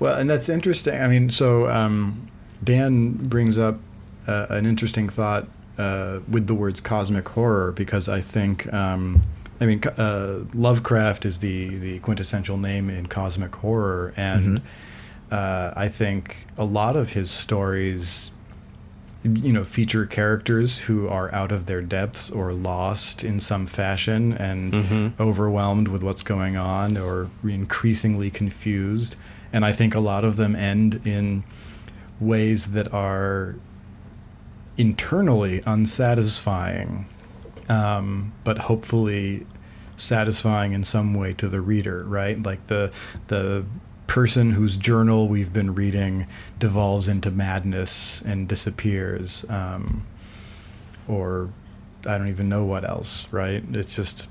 Well, 0.00 0.18
and 0.18 0.28
that's 0.30 0.48
interesting. 0.48 1.00
I 1.00 1.08
mean, 1.08 1.30
so 1.30 1.68
um, 1.68 2.28
Dan 2.62 3.12
brings 3.12 3.58
up 3.58 3.76
uh, 4.26 4.46
an 4.50 4.66
interesting 4.66 5.08
thought 5.08 5.48
uh, 5.76 6.20
with 6.28 6.46
the 6.46 6.54
words 6.54 6.80
cosmic 6.80 7.28
horror 7.28 7.72
because 7.72 8.08
I 8.08 8.20
think, 8.20 8.72
um, 8.72 9.22
I 9.60 9.66
mean, 9.66 9.82
uh, 9.96 10.40
Lovecraft 10.54 11.24
is 11.24 11.38
the, 11.40 11.76
the 11.78 11.98
quintessential 12.00 12.56
name 12.58 12.90
in 12.90 13.06
cosmic 13.06 13.54
horror, 13.56 14.12
and 14.16 14.62
uh, 15.30 15.72
I 15.76 15.88
think 15.88 16.46
a 16.56 16.64
lot 16.64 16.96
of 16.96 17.12
his 17.12 17.30
stories. 17.30 18.30
You 19.24 19.52
know, 19.52 19.64
feature 19.64 20.06
characters 20.06 20.78
who 20.78 21.08
are 21.08 21.34
out 21.34 21.50
of 21.50 21.66
their 21.66 21.82
depths 21.82 22.30
or 22.30 22.52
lost 22.52 23.24
in 23.24 23.40
some 23.40 23.66
fashion 23.66 24.32
and 24.32 25.12
overwhelmed 25.18 25.88
with 25.88 26.04
what's 26.04 26.22
going 26.22 26.56
on 26.56 26.96
or 26.96 27.28
increasingly 27.42 28.30
confused. 28.30 29.16
And 29.52 29.64
I 29.64 29.72
think 29.72 29.94
a 29.94 30.00
lot 30.00 30.24
of 30.24 30.36
them 30.36 30.54
end 30.54 31.06
in 31.06 31.44
ways 32.20 32.72
that 32.72 32.92
are 32.92 33.56
internally 34.76 35.62
unsatisfying, 35.66 37.06
um, 37.68 38.32
but 38.44 38.58
hopefully 38.58 39.46
satisfying 39.96 40.72
in 40.72 40.84
some 40.84 41.14
way 41.14 41.32
to 41.34 41.48
the 41.48 41.60
reader, 41.60 42.04
right? 42.04 42.42
Like 42.42 42.66
the 42.68 42.92
the 43.26 43.64
person 44.06 44.52
whose 44.52 44.76
journal 44.76 45.28
we've 45.28 45.52
been 45.52 45.74
reading 45.74 46.26
devolves 46.58 47.08
into 47.08 47.30
madness 47.30 48.22
and 48.22 48.48
disappears, 48.48 49.44
um, 49.50 50.06
or 51.06 51.50
I 52.06 52.16
don't 52.16 52.28
even 52.28 52.48
know 52.48 52.64
what 52.64 52.88
else, 52.88 53.30
right? 53.32 53.62
It's 53.72 53.94
just 53.94 54.28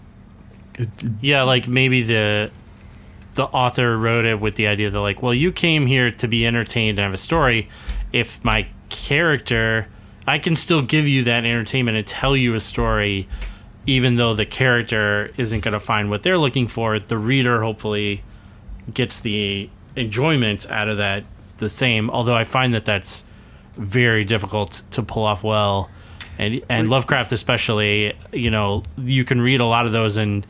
yeah 1.21 1.43
like 1.43 1.67
maybe 1.67 2.03
the 2.03 2.51
the 3.37 3.45
author 3.45 3.95
wrote 3.97 4.25
it 4.25 4.41
with 4.41 4.55
the 4.55 4.67
idea 4.67 4.89
that 4.89 4.99
like 4.99 5.21
well 5.21 5.33
you 5.33 5.51
came 5.51 5.85
here 5.85 6.11
to 6.11 6.27
be 6.27 6.45
entertained 6.45 6.97
and 6.97 7.05
have 7.05 7.13
a 7.13 7.17
story. 7.17 7.69
If 8.11 8.43
my 8.43 8.67
character 8.89 9.87
i 10.25 10.39
can 10.39 10.55
still 10.55 10.81
give 10.81 11.07
you 11.07 11.23
that 11.23 11.45
entertainment 11.45 11.97
and 11.97 12.07
tell 12.07 12.35
you 12.35 12.53
a 12.55 12.59
story 12.59 13.27
even 13.85 14.15
though 14.15 14.33
the 14.33 14.45
character 14.45 15.31
isn't 15.37 15.61
going 15.61 15.73
to 15.73 15.79
find 15.79 16.09
what 16.09 16.23
they're 16.23 16.37
looking 16.37 16.67
for. 16.67 16.99
The 16.99 17.17
reader 17.17 17.63
hopefully 17.63 18.23
gets 18.93 19.21
the 19.21 19.69
enjoyment 19.95 20.69
out 20.69 20.89
of 20.89 20.97
that 20.97 21.23
the 21.57 21.69
same 21.69 22.09
although 22.09 22.35
i 22.35 22.43
find 22.43 22.73
that 22.73 22.85
that's 22.85 23.23
very 23.73 24.25
difficult 24.25 24.83
to 24.91 25.03
pull 25.03 25.23
off 25.23 25.43
well. 25.43 25.89
And 26.39 26.61
and 26.69 26.89
lovecraft 26.89 27.31
especially 27.31 28.13
you 28.33 28.49
know 28.49 28.83
you 28.97 29.23
can 29.25 29.41
read 29.41 29.59
a 29.59 29.65
lot 29.65 29.85
of 29.85 29.91
those 29.91 30.17
and 30.17 30.45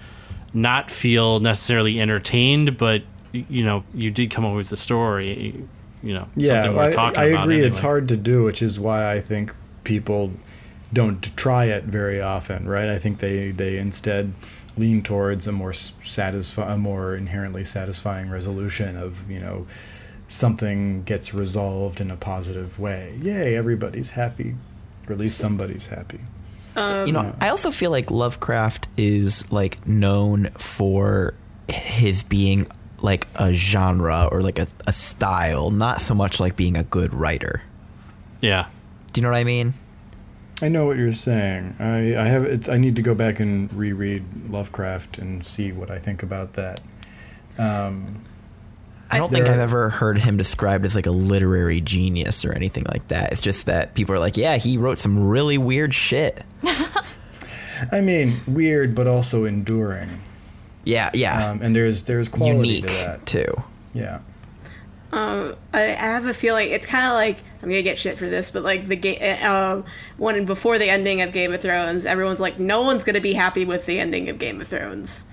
not 0.54 0.90
feel 0.90 1.40
necessarily 1.40 2.00
entertained 2.00 2.78
but 2.78 3.04
you 3.32 3.64
know 3.64 3.84
you 3.94 4.10
did 4.10 4.32
come 4.32 4.46
up 4.46 4.56
with 4.56 4.70
the 4.70 4.78
story 4.78 5.68
you 6.04 6.14
know 6.14 6.28
Yeah, 6.36 6.62
something 6.62 6.76
well, 6.76 6.92
we're 6.92 7.00
I, 7.00 7.24
I 7.24 7.26
agree. 7.42 7.60
It's 7.60 7.80
hard 7.80 8.08
to 8.10 8.18
do, 8.18 8.44
which 8.44 8.62
is 8.62 8.80
why 8.80 9.12
I 9.12 9.20
think 9.20 9.54
people 9.84 10.32
don't 10.94 11.36
try 11.36 11.66
it 11.66 11.84
very 11.84 12.22
often, 12.22 12.68
right? 12.68 12.90
I 12.90 12.98
think 12.98 13.20
they 13.20 13.52
they 13.52 13.78
instead 13.78 14.34
lean 14.78 15.02
towards 15.02 15.48
a 15.48 15.52
more 15.52 15.74
satisfy, 15.74 16.74
a 16.74 16.78
more 16.78 17.16
inherently 17.16 17.64
satisfying 17.64 18.30
resolution 18.30 18.96
of 18.96 19.30
you 19.30 19.40
know 19.40 19.68
something 20.28 21.04
gets 21.04 21.34
resolved 21.34 22.00
in 22.00 22.12
a 22.12 22.16
positive 22.16 22.80
way. 22.80 23.18
Yay, 23.22 23.56
everybody's 23.56 24.12
happy. 24.12 24.56
Or 25.10 25.14
at 25.14 25.20
least 25.20 25.38
somebody's 25.38 25.88
happy. 25.88 26.20
You 26.78 27.12
know, 27.12 27.36
I 27.42 27.50
also 27.50 27.72
feel 27.72 27.92
like 27.92 28.12
Lovecraft 28.12 28.88
is 28.98 29.52
like 29.52 29.86
known 29.88 30.50
for 30.52 31.34
his 31.68 32.24
being 32.24 32.68
like 33.02 33.28
a 33.36 33.54
genre 33.54 34.30
or 34.32 34.42
like 34.42 34.60
a, 34.60 34.68
a 34.86 34.94
style, 34.94 35.72
not 35.72 36.02
so 36.02 36.14
much 36.14 36.40
like 36.40 36.56
being 36.56 36.78
a 36.78 36.84
good 36.84 37.14
writer. 37.14 37.64
Yeah. 38.42 38.68
Do 39.14 39.20
you 39.20 39.24
know 39.24 39.32
what 39.32 39.38
I 39.38 39.44
mean? 39.44 39.74
I 40.62 40.70
know 40.70 40.86
what 40.88 40.98
you're 40.98 41.12
saying. 41.12 41.76
I, 41.80 42.16
I 42.16 42.26
have 42.26 42.44
it's, 42.44 42.68
I 42.68 42.78
need 42.78 42.96
to 42.96 43.02
go 43.02 43.14
back 43.14 43.40
and 43.40 43.72
reread 43.74 44.50
Lovecraft 44.50 45.20
and 45.20 45.46
see 45.46 45.72
what 45.72 45.92
I 45.92 46.00
think 46.00 46.24
about 46.24 46.54
that. 46.54 46.80
Um, 47.60 48.24
I 49.12 49.18
don't 49.18 49.32
think 49.32 49.48
I've 49.48 49.60
ever 49.60 49.90
heard 49.90 50.18
him 50.18 50.38
described 50.38 50.86
as 50.86 50.96
like 50.96 51.06
a 51.06 51.12
literary 51.12 51.82
genius 51.82 52.44
or 52.44 52.54
anything 52.54 52.86
like 52.92 53.08
that. 53.10 53.32
It's 53.32 53.42
just 53.42 53.66
that 53.66 53.94
people 53.94 54.14
are 54.16 54.20
like, 54.20 54.38
yeah, 54.38 54.58
he 54.58 54.78
wrote 54.78 54.98
some 54.98 55.28
really 55.28 55.58
weird 55.58 55.94
shit. 55.94 56.44
I 57.92 58.02
mean, 58.02 58.38
weird, 58.48 58.96
but 58.96 59.08
also 59.08 59.46
enduring. 59.46 60.22
Yeah, 60.84 61.12
yeah. 61.14 61.52
Um, 61.52 61.62
and 61.62 61.76
there's 61.76 62.06
there's 62.06 62.30
quality 62.30 62.70
Unique 62.70 62.88
to 62.88 62.94
that. 62.94 63.26
too. 63.26 63.64
Yeah. 63.94 64.20
Um, 65.12 65.56
I, 65.74 65.84
I 65.84 65.94
have 65.94 66.26
a 66.26 66.34
feeling 66.34 66.70
it's 66.70 66.86
kind 66.86 67.06
of 67.06 67.14
like 67.14 67.38
I'm 67.62 67.70
gonna 67.70 67.82
get 67.82 67.98
shit 67.98 68.18
for 68.18 68.28
this, 68.28 68.52
but 68.52 68.64
like 68.64 68.88
the 68.88 68.96
game, 68.96 69.46
um, 69.46 69.86
when 70.18 70.46
before 70.46 70.78
the 70.78 70.90
ending 70.90 71.22
of 71.22 71.32
Game 71.32 71.54
of 71.54 71.62
Thrones, 71.62 72.06
everyone's 72.06 72.40
like, 72.40 72.60
no 72.60 72.82
one's 72.82 73.04
gonna 73.04 73.22
be 73.22 73.34
happy 73.34 73.66
with 73.66 73.86
the 73.86 74.00
ending 74.00 74.30
of 74.30 74.40
Game 74.40 74.60
of 74.62 74.68
Thrones. 74.68 75.24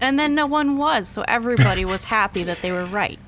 And 0.00 0.18
then 0.18 0.34
no 0.34 0.46
one 0.46 0.76
was, 0.76 1.08
so 1.08 1.24
everybody 1.28 1.84
was 1.84 2.04
happy 2.04 2.42
that 2.44 2.62
they 2.62 2.72
were 2.72 2.86
right. 2.86 3.18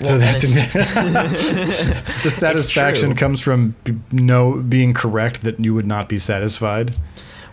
so 0.00 0.18
that's 0.18 0.44
and 0.44 0.52
the 2.22 2.30
satisfaction 2.30 3.14
comes 3.14 3.40
from 3.40 3.74
b- 3.84 3.98
no 4.12 4.60
being 4.60 4.92
correct 4.92 5.42
that 5.42 5.58
you 5.58 5.74
would 5.74 5.86
not 5.86 6.08
be 6.08 6.18
satisfied. 6.18 6.94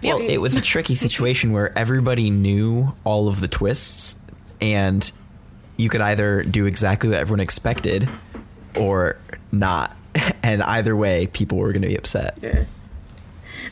Well, 0.04 0.20
it 0.20 0.38
was 0.38 0.58
a 0.58 0.62
tricky 0.62 0.96
situation 0.96 1.52
where 1.52 1.78
everybody 1.78 2.30
knew 2.30 2.94
all 3.04 3.28
of 3.28 3.40
the 3.40 3.48
twists, 3.48 4.20
and 4.60 5.10
you 5.78 5.90
could 5.90 6.02
either 6.02 6.44
do 6.44 6.66
exactly 6.66 7.10
what 7.10 7.20
everyone 7.20 7.40
expected 7.40 8.10
or 8.76 9.18
not. 9.52 9.96
And 10.44 10.64
either 10.64 10.96
way, 10.96 11.28
people 11.28 11.60
were 11.60 11.72
going 11.72 11.84
to 11.84 11.88
be 11.88 11.96
upset. 11.96 12.36
Yeah. 12.42 12.66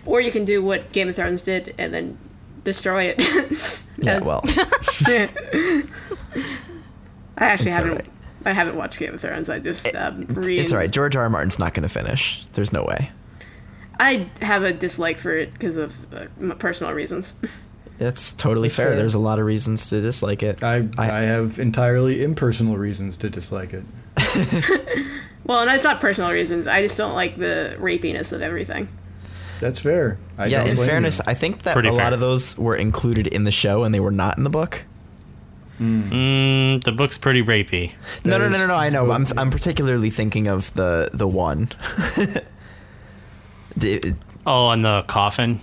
Or 0.05 0.21
you 0.21 0.31
can 0.31 0.45
do 0.45 0.63
what 0.63 0.91
Game 0.91 1.09
of 1.09 1.15
Thrones 1.15 1.41
did 1.41 1.73
and 1.79 1.91
then 1.91 2.17
destroy 2.63 3.13
it. 3.15 3.81
Yeah, 4.01 4.17
As- 4.17 4.25
well, 4.25 4.41
I 7.37 7.45
actually 7.45 7.67
It's 7.67 7.77
haven't. 7.77 7.91
alright. 7.91 8.09
I 8.45 8.53
haven't 8.53 8.75
watched 8.77 8.99
Game 8.99 9.13
of 9.13 9.21
Thrones. 9.21 9.49
I 9.49 9.59
just 9.59 9.93
um, 9.95 10.21
read. 10.29 10.59
it's 10.61 10.71
all 10.71 10.77
right. 10.79 10.89
George 10.91 11.15
R. 11.15 11.23
R. 11.23 11.29
Martin's 11.29 11.59
not 11.59 11.73
going 11.73 11.83
to 11.83 11.89
finish. 11.89 12.45
There's 12.53 12.71
no 12.71 12.83
way. 12.83 13.11
I 13.99 14.29
have 14.41 14.63
a 14.63 14.71
dislike 14.71 15.17
for 15.17 15.31
it 15.35 15.51
because 15.51 15.75
of 15.75 15.93
uh, 16.13 16.55
personal 16.55 16.93
reasons. 16.93 17.33
That's 17.97 18.31
totally 18.33 18.69
fair. 18.69 18.87
fair. 18.87 18.95
There's 18.95 19.13
a 19.15 19.19
lot 19.19 19.39
of 19.39 19.45
reasons 19.45 19.89
to 19.89 19.99
dislike 19.99 20.41
it. 20.41 20.63
I, 20.63 20.87
I 20.97 21.11
I- 21.11 21.21
have 21.23 21.59
entirely 21.59 22.23
impersonal 22.23 22.77
reasons 22.77 23.17
to 23.17 23.29
dislike 23.29 23.73
it. 23.73 23.83
Well, 25.45 25.61
and 25.61 25.71
it's 25.71 25.83
not 25.83 25.99
personal 25.99 26.29
reasons. 26.29 26.67
I 26.67 26.83
just 26.83 26.95
don't 26.95 27.15
like 27.15 27.35
the 27.37 27.75
rapiness 27.79 28.31
of 28.33 28.43
everything. 28.43 28.87
That's 29.59 29.79
fair. 29.79 30.19
I 30.39 30.45
yeah, 30.47 30.63
in 30.63 30.77
fairness, 30.77 31.17
you. 31.17 31.23
I 31.27 31.33
think 31.33 31.63
that 31.63 31.73
Pretty 31.73 31.89
a 31.89 31.91
fair. 31.91 32.03
lot 32.05 32.13
of 32.13 32.19
those 32.21 32.57
were 32.57 32.75
included 32.75 33.27
in 33.27 33.43
the 33.43 33.51
show 33.51 33.83
and 33.83 33.93
they 33.93 33.99
were 33.99 34.11
not 34.11 34.37
in 34.37 34.43
the 34.45 34.49
book. 34.49 34.85
Mm, 35.79 36.83
the 36.83 36.91
book's 36.91 37.17
pretty 37.17 37.43
rapey. 37.43 37.93
No, 38.25 38.37
no, 38.37 38.49
no, 38.49 38.57
no, 38.57 38.67
no. 38.67 38.75
I 38.75 38.89
know. 38.89 39.11
I'm. 39.11 39.25
I'm 39.37 39.49
particularly 39.49 40.09
thinking 40.09 40.47
of 40.47 40.73
the 40.73 41.09
the 41.13 41.27
one. 41.27 41.69
D- 43.77 44.01
Oh, 44.47 44.67
on 44.67 44.81
the 44.81 45.03
coffin 45.03 45.59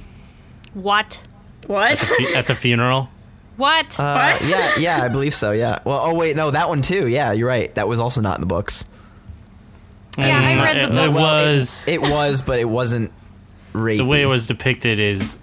What? 0.74 1.22
What? 1.66 1.98
fu- 1.98 2.34
at 2.36 2.46
the 2.46 2.54
funeral. 2.54 3.08
What? 3.56 3.98
Uh, 3.98 4.36
What? 4.38 4.48
yeah, 4.50 4.72
yeah, 4.98 5.02
I 5.02 5.08
believe 5.08 5.34
so. 5.34 5.52
Yeah. 5.52 5.78
Well, 5.84 5.98
oh 6.02 6.14
wait, 6.14 6.36
no, 6.36 6.50
that 6.50 6.68
one 6.68 6.82
too. 6.82 7.06
Yeah, 7.08 7.32
you're 7.32 7.48
right. 7.48 7.74
That 7.74 7.88
was 7.88 8.00
also 8.00 8.20
not 8.20 8.36
in 8.36 8.42
the 8.42 8.46
books. 8.46 8.84
Yeah, 10.18 10.42
It's 10.42 10.50
I 10.50 10.54
not- 10.54 10.64
read 10.64 10.76
the 10.76 10.82
it, 10.82 11.12
books. 11.12 11.88
It 11.88 12.00
was 12.02 12.06
It 12.06 12.12
was, 12.12 12.42
but 12.42 12.58
it 12.58 12.68
wasn't. 12.68 13.12
Rapey. 13.76 13.96
the 13.98 14.04
way 14.04 14.22
it 14.22 14.26
was 14.26 14.46
depicted 14.46 14.98
is, 15.00 15.38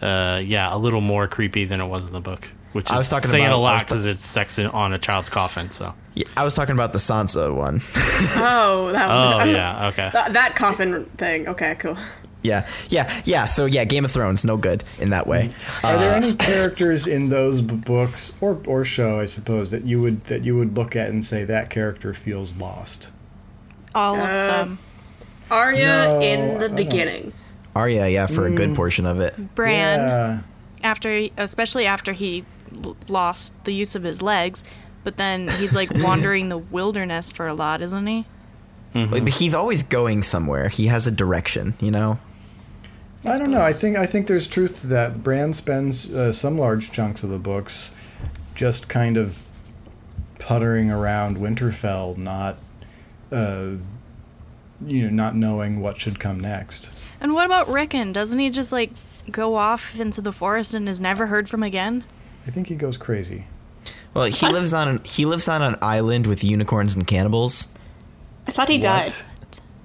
uh, 0.00 0.40
yeah, 0.44 0.74
a 0.74 0.78
little 0.78 1.00
more 1.00 1.26
creepy 1.28 1.64
than 1.64 1.80
it 1.80 1.86
was 1.86 2.06
in 2.08 2.12
the 2.12 2.20
book, 2.20 2.50
which 2.72 2.90
I 2.90 2.94
is 2.94 2.98
was 2.98 3.10
talking 3.10 3.28
saying 3.30 3.44
about- 3.44 3.52
a 3.52 3.56
I 3.56 3.60
was 3.60 3.62
lot 3.72 3.78
ta- 3.80 3.84
because 3.86 4.06
it's 4.06 4.24
sex 4.24 4.58
in- 4.58 4.66
on 4.66 4.92
a 4.92 4.98
child's 4.98 5.30
coffin. 5.30 5.70
So. 5.70 5.94
Yeah, 6.14 6.26
I 6.36 6.44
was 6.44 6.54
talking 6.54 6.74
about 6.74 6.92
the 6.92 6.98
Sansa 6.98 7.54
one. 7.54 7.80
oh, 8.36 8.90
that 8.92 9.10
Oh 9.10 9.36
one. 9.38 9.48
yeah. 9.50 9.88
Okay. 9.92 10.10
That, 10.12 10.32
that 10.34 10.56
coffin 10.56 11.04
thing. 11.16 11.48
Okay, 11.48 11.74
cool. 11.78 11.96
yeah, 12.42 12.66
yeah, 12.88 13.22
yeah. 13.24 13.46
So 13.46 13.64
yeah, 13.66 13.84
Game 13.84 14.04
of 14.04 14.10
Thrones, 14.10 14.44
no 14.44 14.56
good 14.56 14.82
in 14.98 15.10
that 15.10 15.26
way. 15.26 15.50
Are 15.84 15.94
Uh, 15.94 15.98
there 15.98 16.14
any 16.14 16.34
characters 16.34 17.06
in 17.06 17.28
those 17.30 17.60
b- 17.62 17.76
books 17.76 18.32
or 18.40 18.60
or 18.66 18.84
show, 18.84 19.20
I 19.20 19.26
suppose, 19.26 19.70
that 19.70 19.84
you 19.84 20.02
would 20.02 20.24
that 20.24 20.44
you 20.44 20.56
would 20.56 20.76
look 20.76 20.94
at 20.96 21.08
and 21.08 21.24
say 21.24 21.44
that 21.44 21.70
character 21.70 22.12
feels 22.14 22.54
lost? 22.56 23.08
All 23.94 24.16
of 24.16 24.20
Uh, 24.28 24.46
them. 24.64 24.78
Arya 25.52 25.86
No, 25.86 26.20
in 26.20 26.40
I 26.40 26.54
the 26.54 26.68
don't- 26.68 26.76
beginning. 26.76 27.32
Arya, 27.76 28.08
yeah, 28.08 28.26
for 28.26 28.46
a 28.46 28.50
Mm. 28.50 28.56
good 28.56 28.74
portion 28.74 29.06
of 29.06 29.20
it. 29.20 29.54
Bran, 29.54 29.98
Yeah. 29.98 30.38
after, 30.82 31.28
especially 31.38 31.86
after 31.86 32.12
he 32.12 32.44
l- 32.84 32.96
lost 33.08 33.52
the 33.64 33.72
use 33.72 33.94
of 33.94 34.02
his 34.02 34.20
legs, 34.20 34.64
but 35.04 35.16
then 35.16 35.48
he's 35.48 35.74
like 35.74 35.90
wandering 35.94 36.48
the 36.48 36.58
wilderness 36.58 37.30
for 37.30 37.46
a 37.46 37.54
lot, 37.54 37.80
isn't 37.82 38.06
he? 38.06 38.24
But 38.94 39.26
he's 39.28 39.54
always 39.54 39.82
going 39.82 40.22
somewhere. 40.22 40.68
He 40.68 40.88
has 40.88 41.06
a 41.06 41.10
direction, 41.10 41.74
you 41.80 41.90
know. 41.90 42.18
I 43.24 43.38
don't 43.38 43.50
know. 43.50 43.62
I 43.62 43.72
think 43.72 43.96
I 43.96 44.04
think 44.04 44.26
there's 44.26 44.46
truth 44.46 44.80
to 44.82 44.86
that. 44.88 45.22
Bran 45.22 45.54
spends 45.54 46.10
uh, 46.12 46.32
some 46.32 46.58
large 46.58 46.92
chunks 46.92 47.22
of 47.22 47.30
the 47.30 47.38
books 47.38 47.92
just 48.54 48.88
kind 48.90 49.16
of 49.16 49.40
puttering 50.38 50.90
around 50.90 51.38
Winterfell, 51.38 52.18
not 52.18 52.58
uh, 53.30 53.76
you 54.86 55.04
know, 55.04 55.10
not 55.10 55.34
knowing 55.36 55.80
what 55.80 55.96
should 55.98 56.18
come 56.20 56.38
next. 56.40 56.88
And 57.20 57.34
what 57.34 57.46
about 57.46 57.68
Rickon? 57.68 58.12
Doesn't 58.12 58.38
he 58.38 58.50
just 58.50 58.72
like 58.72 58.90
go 59.30 59.54
off 59.56 59.98
into 60.00 60.20
the 60.20 60.32
forest 60.32 60.74
and 60.74 60.88
is 60.88 61.00
never 61.00 61.26
heard 61.28 61.48
from 61.48 61.62
again? 61.62 62.04
I 62.46 62.50
think 62.50 62.66
he 62.68 62.74
goes 62.74 62.96
crazy. 62.96 63.44
Well, 64.14 64.24
he 64.24 64.46
lives 64.48 64.74
on 64.74 64.88
an, 64.88 65.00
he 65.04 65.24
lives 65.24 65.48
on 65.48 65.62
an 65.62 65.76
island 65.80 66.26
with 66.26 66.42
unicorns 66.44 66.94
and 66.94 67.06
cannibals. 67.06 67.74
I 68.46 68.50
thought 68.50 68.68
he 68.68 68.78
died. 68.78 69.14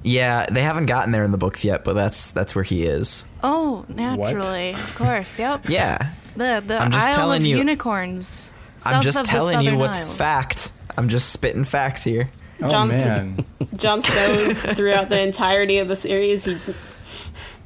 Yeah, 0.04 0.46
they 0.50 0.62
haven't 0.64 0.86
gotten 0.88 1.12
there 1.12 1.24
in 1.24 1.32
the 1.32 1.38
books 1.38 1.64
yet, 1.64 1.84
but 1.84 1.94
that's 1.94 2.32
that's 2.32 2.56
where 2.56 2.64
he 2.64 2.84
is. 2.84 3.28
Oh, 3.44 3.86
naturally, 3.88 4.72
of 4.72 4.96
course. 4.96 5.38
Yep. 5.40 5.66
Yeah, 5.70 6.12
The 6.36 6.64
the 6.66 6.78
I'm 6.78 6.92
just 6.92 7.10
Isle 7.10 7.16
telling 7.16 7.42
of 7.42 7.48
you- 7.48 7.58
Unicorns. 7.58 8.54
I'm 8.86 9.02
just 9.02 9.26
telling 9.26 9.62
you 9.62 9.76
what's 9.78 10.10
Isles. 10.10 10.18
fact. 10.18 10.72
I'm 10.98 11.10
just 11.10 11.30
spitting 11.32 11.64
facts 11.64 12.04
here. 12.04 12.28
Oh 12.62 12.70
Jon- 12.70 12.88
man. 12.90 13.46
Jon 13.76 14.02
Snow 14.02 14.54
throughout 14.74 15.10
the 15.10 15.22
entirety 15.22 15.78
of 15.78 15.88
the 15.88 15.96
series. 15.96 16.46
He 16.46 16.58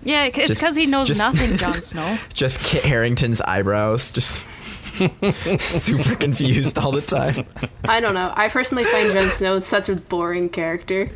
Yeah, 0.04 0.26
it's 0.26 0.50
because 0.50 0.76
he 0.76 0.86
knows 0.86 1.08
just- 1.08 1.20
nothing, 1.20 1.58
Jon 1.58 1.74
Snow. 1.82 2.18
Just 2.34 2.60
Kit 2.60 2.84
Harington's 2.84 3.40
eyebrows, 3.42 4.12
just 4.12 4.46
super 5.60 6.16
confused 6.16 6.78
all 6.78 6.92
the 6.92 7.02
time. 7.02 7.46
I 7.86 8.00
don't 8.00 8.14
know. 8.14 8.34
I 8.36 8.50
personally 8.50 8.84
find 8.84 9.12
Jon 9.14 9.28
Snow 9.28 9.60
such 9.60 9.90
a 9.90 9.96
boring 9.96 10.50
character. 10.50 11.10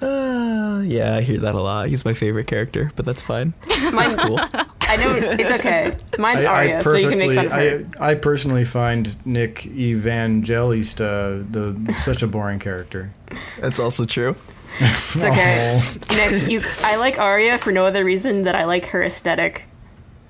Uh, 0.00 0.82
yeah, 0.84 1.16
I 1.16 1.20
hear 1.22 1.38
that 1.40 1.54
a 1.54 1.60
lot. 1.60 1.88
He's 1.88 2.04
my 2.04 2.12
favorite 2.14 2.46
character, 2.46 2.90
but 2.96 3.04
that's 3.06 3.22
fine. 3.22 3.54
Mine's 3.92 4.16
Cool. 4.16 4.38
I 4.86 4.96
know 4.96 5.14
it's 5.16 5.50
okay. 5.52 5.96
Mine's 6.18 6.44
I, 6.44 6.52
I 6.52 6.56
Arya, 6.74 6.82
so 6.84 6.94
you 6.96 7.08
can 7.08 7.18
make 7.18 7.34
fun 7.34 7.46
of 7.46 7.52
her. 7.52 7.86
I, 8.00 8.10
I 8.10 8.14
personally 8.14 8.64
find 8.66 9.14
Nick 9.26 9.66
Evangelista 9.66 11.44
the 11.50 11.92
such 11.94 12.22
a 12.22 12.26
boring 12.26 12.58
character. 12.58 13.12
That's 13.60 13.80
also 13.80 14.04
true. 14.04 14.36
It's 14.80 15.16
okay. 15.16 15.80
Nick, 16.10 16.50
you, 16.50 16.62
I 16.82 16.96
like 16.96 17.18
Arya 17.18 17.58
for 17.58 17.72
no 17.72 17.86
other 17.86 18.04
reason 18.04 18.42
that 18.42 18.54
I 18.54 18.64
like 18.64 18.86
her 18.86 19.02
aesthetic. 19.02 19.64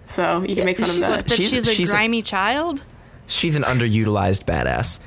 So 0.06 0.42
you 0.42 0.54
can 0.54 0.66
make 0.66 0.78
fun 0.78 0.88
of 0.88 0.94
She's, 0.94 1.08
that. 1.08 1.26
that 1.26 1.34
She's- 1.36 1.50
she's, 1.50 1.66
a 1.66 1.74
she's 1.74 1.88
a- 1.88 1.92
grimy 1.92 2.22
child. 2.22 2.84
She's 3.26 3.56
an 3.56 3.62
underutilized 3.62 4.44
badass. 4.44 5.02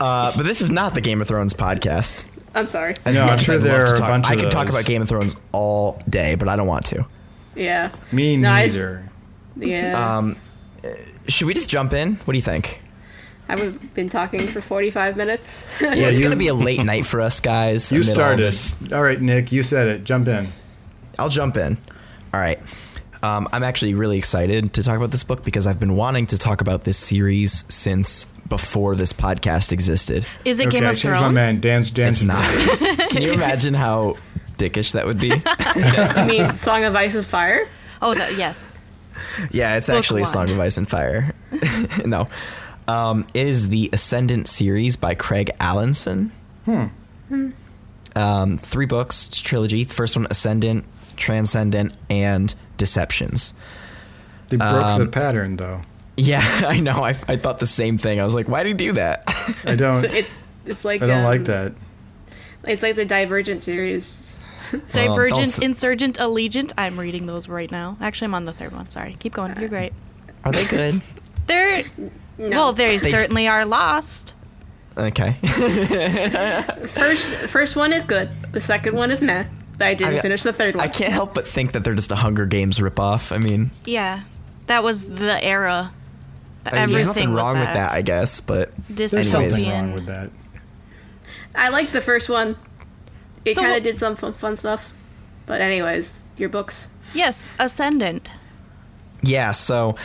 Uh, 0.00 0.32
but 0.36 0.44
this 0.46 0.60
is 0.62 0.70
not 0.70 0.94
the 0.94 1.00
Game 1.00 1.20
of 1.20 1.28
Thrones 1.28 1.52
podcast. 1.52 2.24
I'm 2.54 2.68
sorry. 2.68 2.94
As 3.04 3.14
No, 3.14 3.22
much 3.22 3.30
I'm 3.30 3.34
as 3.38 3.42
sure 3.44 3.54
I'd 3.56 3.60
there 3.62 3.78
love 3.78 3.86
to 3.86 3.90
are 3.92 3.94
a 3.94 3.98
talk- 3.98 4.08
bunch 4.08 4.26
I 4.26 4.34
of 4.34 4.40
could 4.40 4.50
talk 4.50 4.68
about 4.68 4.84
Game 4.84 5.02
of 5.02 5.08
Thrones 5.08 5.36
all 5.52 6.02
day, 6.08 6.34
but 6.34 6.48
I 6.48 6.56
don't 6.56 6.66
want 6.66 6.86
to. 6.86 7.06
Yeah. 7.54 7.90
Me 8.12 8.36
No, 8.36 8.50
I- 8.50 8.66
neither. 8.66 9.04
Yeah. 9.56 10.16
Um, 10.18 10.36
should 11.28 11.46
we 11.46 11.54
just 11.54 11.68
jump 11.68 11.92
in? 11.92 12.14
What 12.16 12.32
do 12.32 12.36
you 12.38 12.42
think? 12.42 12.80
I've 13.50 13.94
been 13.94 14.08
talking 14.10 14.46
for 14.46 14.60
45 14.60 15.16
minutes. 15.16 15.66
Yeah, 15.80 15.94
it's 15.94 16.18
gonna 16.18 16.36
be 16.36 16.48
a 16.48 16.54
late 16.54 16.84
night 16.84 17.06
for 17.06 17.20
us 17.20 17.40
guys. 17.40 17.90
You 17.90 18.02
started. 18.02 18.42
this. 18.42 18.76
All 18.92 19.02
right, 19.02 19.20
Nick, 19.20 19.50
you 19.52 19.62
said 19.62 19.88
it. 19.88 20.04
Jump 20.04 20.28
in. 20.28 20.48
I'll 21.18 21.30
jump 21.30 21.56
in. 21.56 21.78
All 22.34 22.40
right. 22.40 22.60
Um, 23.22 23.48
I'm 23.52 23.64
actually 23.64 23.94
really 23.94 24.18
excited 24.18 24.72
to 24.74 24.82
talk 24.82 24.96
about 24.96 25.10
this 25.10 25.24
book 25.24 25.44
because 25.44 25.66
I've 25.66 25.80
been 25.80 25.96
wanting 25.96 26.26
to 26.26 26.38
talk 26.38 26.60
about 26.60 26.84
this 26.84 26.96
series 26.98 27.64
since 27.72 28.26
before 28.48 28.94
this 28.96 29.12
podcast 29.12 29.72
existed. 29.72 30.26
Is 30.44 30.58
it 30.60 30.68
okay, 30.68 30.80
Game 30.80 30.88
of 30.88 30.98
Thrones? 30.98 31.20
my 31.20 31.30
man. 31.30 31.60
Dan's 31.60 31.90
Dan's 31.90 32.22
It's 32.22 32.26
not. 32.26 32.44
Can 33.10 33.22
you 33.22 33.32
imagine 33.32 33.74
how 33.74 34.16
dickish 34.56 34.92
that 34.92 35.06
would 35.06 35.18
be? 35.20 35.32
I 35.46 36.26
mean, 36.26 36.54
Song 36.56 36.84
of 36.84 36.94
Ice 36.96 37.14
and 37.14 37.24
Fire? 37.26 37.68
Oh, 38.00 38.14
that, 38.14 38.36
yes. 38.36 38.78
Yeah, 39.50 39.76
it's 39.76 39.88
Book 39.88 39.96
actually 39.98 40.22
a 40.22 40.24
one. 40.24 40.32
Song 40.32 40.50
of 40.50 40.58
Ice 40.60 40.78
and 40.78 40.88
Fire. 40.88 41.34
no. 42.06 42.26
Um, 42.86 43.26
it 43.34 43.46
is 43.46 43.68
the 43.68 43.90
Ascendant 43.92 44.48
series 44.48 44.96
by 44.96 45.14
Craig 45.14 45.50
Alanson. 45.60 46.30
Um, 48.16 48.58
three 48.58 48.86
books, 48.86 49.28
trilogy. 49.28 49.84
The 49.84 49.94
first 49.94 50.16
one, 50.16 50.26
Ascendant, 50.30 50.84
Transcendent, 51.16 51.94
and 52.08 52.54
Deceptions. 52.78 53.52
They 54.48 54.56
broke 54.56 54.84
Um, 54.84 55.00
the 55.00 55.06
pattern, 55.06 55.56
though. 55.56 55.82
Yeah, 56.18 56.42
I 56.66 56.80
know. 56.80 57.04
I, 57.04 57.10
I 57.28 57.36
thought 57.36 57.58
the 57.60 57.66
same 57.66 57.96
thing. 57.96 58.20
I 58.20 58.24
was 58.24 58.34
like, 58.34 58.48
why 58.48 58.62
do 58.62 58.68
you 58.68 58.74
do 58.74 58.92
that? 58.92 59.22
I 59.64 59.74
don't. 59.76 59.98
So 59.98 60.08
it's 60.08 60.30
it's 60.66 60.84
like 60.84 61.00
I 61.02 61.06
don't 61.06 61.18
um, 61.18 61.24
like 61.24 61.44
that. 61.44 61.72
It's 62.64 62.82
like 62.82 62.96
the 62.96 63.04
Divergent 63.06 63.62
series. 63.62 64.34
Divergent, 64.92 65.48
s- 65.48 65.62
Insurgent, 65.62 66.18
Allegiant. 66.18 66.72
I'm 66.76 66.98
reading 66.98 67.24
those 67.26 67.48
right 67.48 67.70
now. 67.70 67.96
Actually, 68.00 68.26
I'm 68.26 68.34
on 68.34 68.44
the 68.44 68.52
third 68.52 68.72
one. 68.72 68.88
Sorry. 68.90 69.16
Keep 69.18 69.32
going. 69.34 69.58
You're 69.58 69.68
great. 69.70 69.92
Are 70.44 70.52
they 70.52 70.66
good? 70.66 71.00
They're 71.46 71.84
No. 72.36 72.48
well, 72.50 72.72
they, 72.74 72.98
They- 72.98 73.10
certainly 73.10 73.48
are 73.48 73.64
lost. 73.64 74.34
Okay. 74.98 75.34
first 76.88 77.30
first 77.30 77.76
one 77.76 77.92
is 77.92 78.04
good. 78.04 78.28
The 78.52 78.60
second 78.60 78.96
one 78.96 79.10
is 79.10 79.22
meh. 79.22 79.44
I 79.80 79.94
didn't 79.94 80.14
I- 80.14 80.20
finish 80.20 80.42
the 80.42 80.52
third 80.52 80.74
one. 80.74 80.84
I 80.84 80.88
can't 80.88 81.12
help 81.12 81.34
but 81.34 81.46
think 81.46 81.72
that 81.72 81.84
they're 81.84 81.94
just 81.94 82.10
a 82.10 82.16
Hunger 82.16 82.46
Games 82.46 82.78
ripoff. 82.78 83.32
I 83.32 83.38
mean, 83.38 83.70
Yeah, 83.84 84.22
that 84.66 84.82
was 84.82 85.04
the 85.08 85.42
era. 85.42 85.92
I 86.72 86.76
mean, 86.76 86.82
Everything 86.82 86.94
there's 86.94 87.06
nothing 87.06 87.32
was 87.32 87.42
wrong 87.42 87.54
that. 87.54 87.60
with 87.68 87.74
that, 87.74 87.92
I 87.92 88.02
guess, 88.02 88.40
but 88.40 88.70
There's 88.88 89.14
Anyways. 89.14 89.30
something 89.62 89.70
wrong 89.72 89.92
with 89.94 90.06
that. 90.06 90.30
I 91.54 91.68
liked 91.70 91.92
the 91.92 92.00
first 92.00 92.28
one. 92.28 92.56
It 93.44 93.54
So- 93.54 93.62
kind 93.62 93.76
of 93.76 93.82
did 93.82 93.98
some 93.98 94.16
fun, 94.16 94.32
fun 94.32 94.56
stuff. 94.56 94.92
But 95.46 95.60
anyways, 95.60 96.24
your 96.36 96.48
books. 96.50 96.88
Yes, 97.14 97.52
Ascendant. 97.58 98.30
Yeah, 99.22 99.52
so 99.52 99.96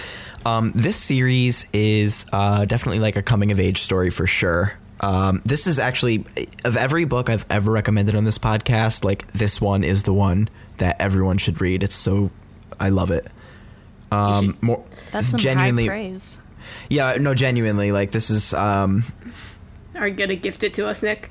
um, 0.46 0.72
this 0.74 0.96
series 0.96 1.68
is 1.74 2.26
uh, 2.32 2.66
definitely 2.66 3.00
like 3.00 3.16
a 3.18 3.22
coming 3.22 3.52
of 3.52 3.60
age 3.60 3.80
story 3.80 4.10
for 4.10 4.26
sure. 4.26 4.74
Um, 5.02 5.42
this 5.44 5.68
is 5.68 5.80
actually 5.80 6.24
of 6.64 6.78
every 6.78 7.04
book 7.04 7.30
I've 7.30 7.46
ever 7.50 7.72
recommended 7.72 8.16
on 8.16 8.24
this 8.24 8.38
podcast. 8.38 9.04
Like 9.04 9.28
this 9.34 9.60
one 9.60 9.84
is 9.84 10.04
the 10.04 10.14
one 10.14 10.48
that 10.78 10.96
everyone 11.02 11.38
should 11.38 11.60
read. 11.60 11.84
It's 11.84 11.96
so 11.96 12.32
I 12.80 12.88
love 12.90 13.12
it. 13.12 13.28
Um, 14.12 14.58
more 14.62 14.84
That's 15.12 15.28
some 15.30 15.40
genuinely, 15.40 15.84
high 15.86 15.90
praise. 15.90 16.40
Yeah, 16.94 17.18
no, 17.20 17.34
genuinely. 17.34 17.92
Like 17.92 18.12
this 18.12 18.30
is. 18.30 18.54
Um, 18.54 19.04
Are 19.96 20.08
you 20.08 20.14
gonna 20.14 20.36
gift 20.36 20.64
it 20.64 20.74
to 20.76 20.88
us, 20.88 21.02
Nick? 21.04 21.30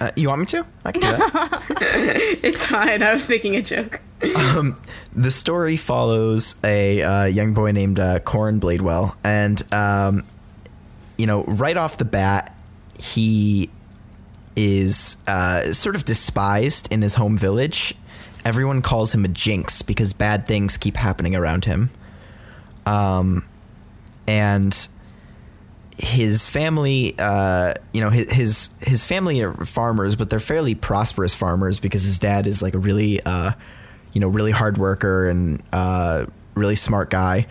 uh, 0.00 0.10
you 0.16 0.28
want 0.28 0.40
me 0.40 0.46
to? 0.46 0.66
I 0.84 0.92
can 0.92 1.00
do 1.00 1.08
that. 1.08 2.40
It's 2.42 2.66
fine. 2.66 3.02
I 3.02 3.12
was 3.12 3.28
making 3.28 3.56
a 3.56 3.62
joke. 3.62 4.00
Um, 4.36 4.80
the 5.14 5.30
story 5.30 5.76
follows 5.76 6.56
a 6.62 7.02
uh, 7.02 7.24
young 7.24 7.54
boy 7.54 7.72
named 7.72 7.98
uh, 7.98 8.20
Corin 8.20 8.60
Bladewell, 8.60 9.16
and 9.24 9.62
um, 9.72 10.24
you 11.16 11.26
know, 11.26 11.44
right 11.44 11.76
off 11.76 11.96
the 11.96 12.04
bat, 12.04 12.54
he 12.98 13.70
is 14.56 15.16
uh, 15.26 15.72
sort 15.72 15.96
of 15.96 16.04
despised 16.04 16.92
in 16.92 17.02
his 17.02 17.16
home 17.16 17.36
village. 17.36 17.94
Everyone 18.44 18.82
calls 18.82 19.14
him 19.14 19.24
a 19.24 19.28
jinx 19.28 19.82
because 19.82 20.12
bad 20.12 20.46
things 20.46 20.76
keep 20.76 20.96
happening 20.96 21.34
around 21.34 21.64
him. 21.64 21.90
Um, 22.86 23.44
and 24.26 24.88
his 25.96 26.46
family, 26.46 27.14
uh, 27.18 27.74
you 27.92 28.00
know, 28.00 28.10
his, 28.10 28.30
his 28.30 28.74
his 28.82 29.04
family 29.04 29.42
are 29.42 29.52
farmers, 29.52 30.16
but 30.16 30.28
they're 30.28 30.40
fairly 30.40 30.74
prosperous 30.74 31.34
farmers 31.34 31.78
because 31.78 32.02
his 32.02 32.18
dad 32.18 32.46
is 32.46 32.62
like 32.62 32.74
a 32.74 32.78
really, 32.78 33.20
uh, 33.24 33.52
you 34.12 34.20
know, 34.20 34.28
really 34.28 34.50
hard 34.50 34.76
worker 34.76 35.28
and 35.28 35.62
uh, 35.72 36.26
really 36.54 36.74
smart 36.74 37.10
guy. 37.10 37.46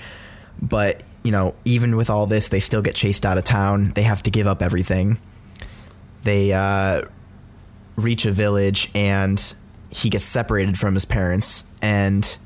But 0.62 1.04
you 1.24 1.32
know, 1.32 1.56
even 1.64 1.96
with 1.96 2.10
all 2.10 2.26
this, 2.26 2.50
they 2.50 2.60
still 2.60 2.82
get 2.82 2.96
chased 2.96 3.26
out 3.26 3.38
of 3.38 3.46
town. 3.46 3.92
They 3.96 4.04
have 4.04 4.24
to 4.24 4.32
give 4.32 4.46
up 4.46 4.62
everything. 4.62 5.20
They 6.24 6.52
uh, 6.52 7.04
reach 7.96 8.26
a 8.26 8.32
village, 8.32 8.92
and 8.94 9.54
he 9.90 10.10
gets 10.10 10.26
separated 10.26 10.78
from 10.78 10.96
his 10.96 11.06
parents, 11.06 11.66
and 11.82 12.38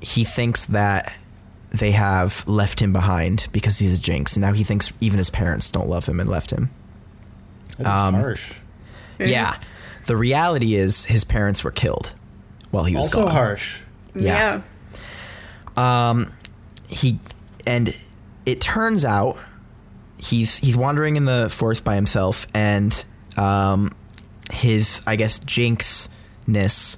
he 0.00 0.24
thinks 0.24 0.66
that 0.66 1.16
they 1.78 1.92
have 1.92 2.46
left 2.48 2.80
him 2.80 2.92
behind 2.92 3.48
because 3.52 3.78
he's 3.78 3.98
a 3.98 4.00
jinx. 4.00 4.34
And 4.36 4.42
now 4.42 4.52
he 4.52 4.64
thinks 4.64 4.92
even 5.00 5.18
his 5.18 5.30
parents 5.30 5.70
don't 5.70 5.88
love 5.88 6.06
him 6.06 6.20
and 6.20 6.28
left 6.28 6.50
him. 6.50 6.70
That's 7.78 7.88
Um, 7.88 8.14
harsh. 8.14 8.54
Yeah. 9.18 9.56
The 10.06 10.16
reality 10.16 10.74
is 10.76 11.04
his 11.06 11.24
parents 11.24 11.64
were 11.64 11.70
killed 11.70 12.12
while 12.70 12.84
he 12.84 12.94
was 12.96 13.06
Also 13.06 13.24
gone. 13.24 13.32
harsh. 13.34 13.78
Yeah. 14.14 14.60
Um, 15.76 16.32
He 16.88 17.18
and 17.66 17.94
it 18.46 18.60
turns 18.60 19.04
out 19.04 19.36
he's 20.18 20.58
he's 20.58 20.76
wandering 20.76 21.16
in 21.16 21.24
the 21.24 21.48
forest 21.50 21.82
by 21.84 21.94
himself 21.96 22.46
and 22.54 23.04
um 23.36 23.94
his 24.52 25.00
I 25.06 25.16
guess 25.16 25.40
jinxness 25.40 26.96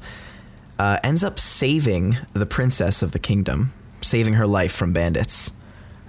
uh, 0.79 0.99
ends 1.03 1.25
up 1.25 1.41
saving 1.41 2.19
the 2.35 2.47
princess 2.47 3.03
of 3.03 3.11
the 3.13 3.19
kingdom, 3.19 3.73
saving 4.01 4.35
her 4.35 4.47
life 4.47 4.73
from 4.73 4.93
bandits. 4.93 5.53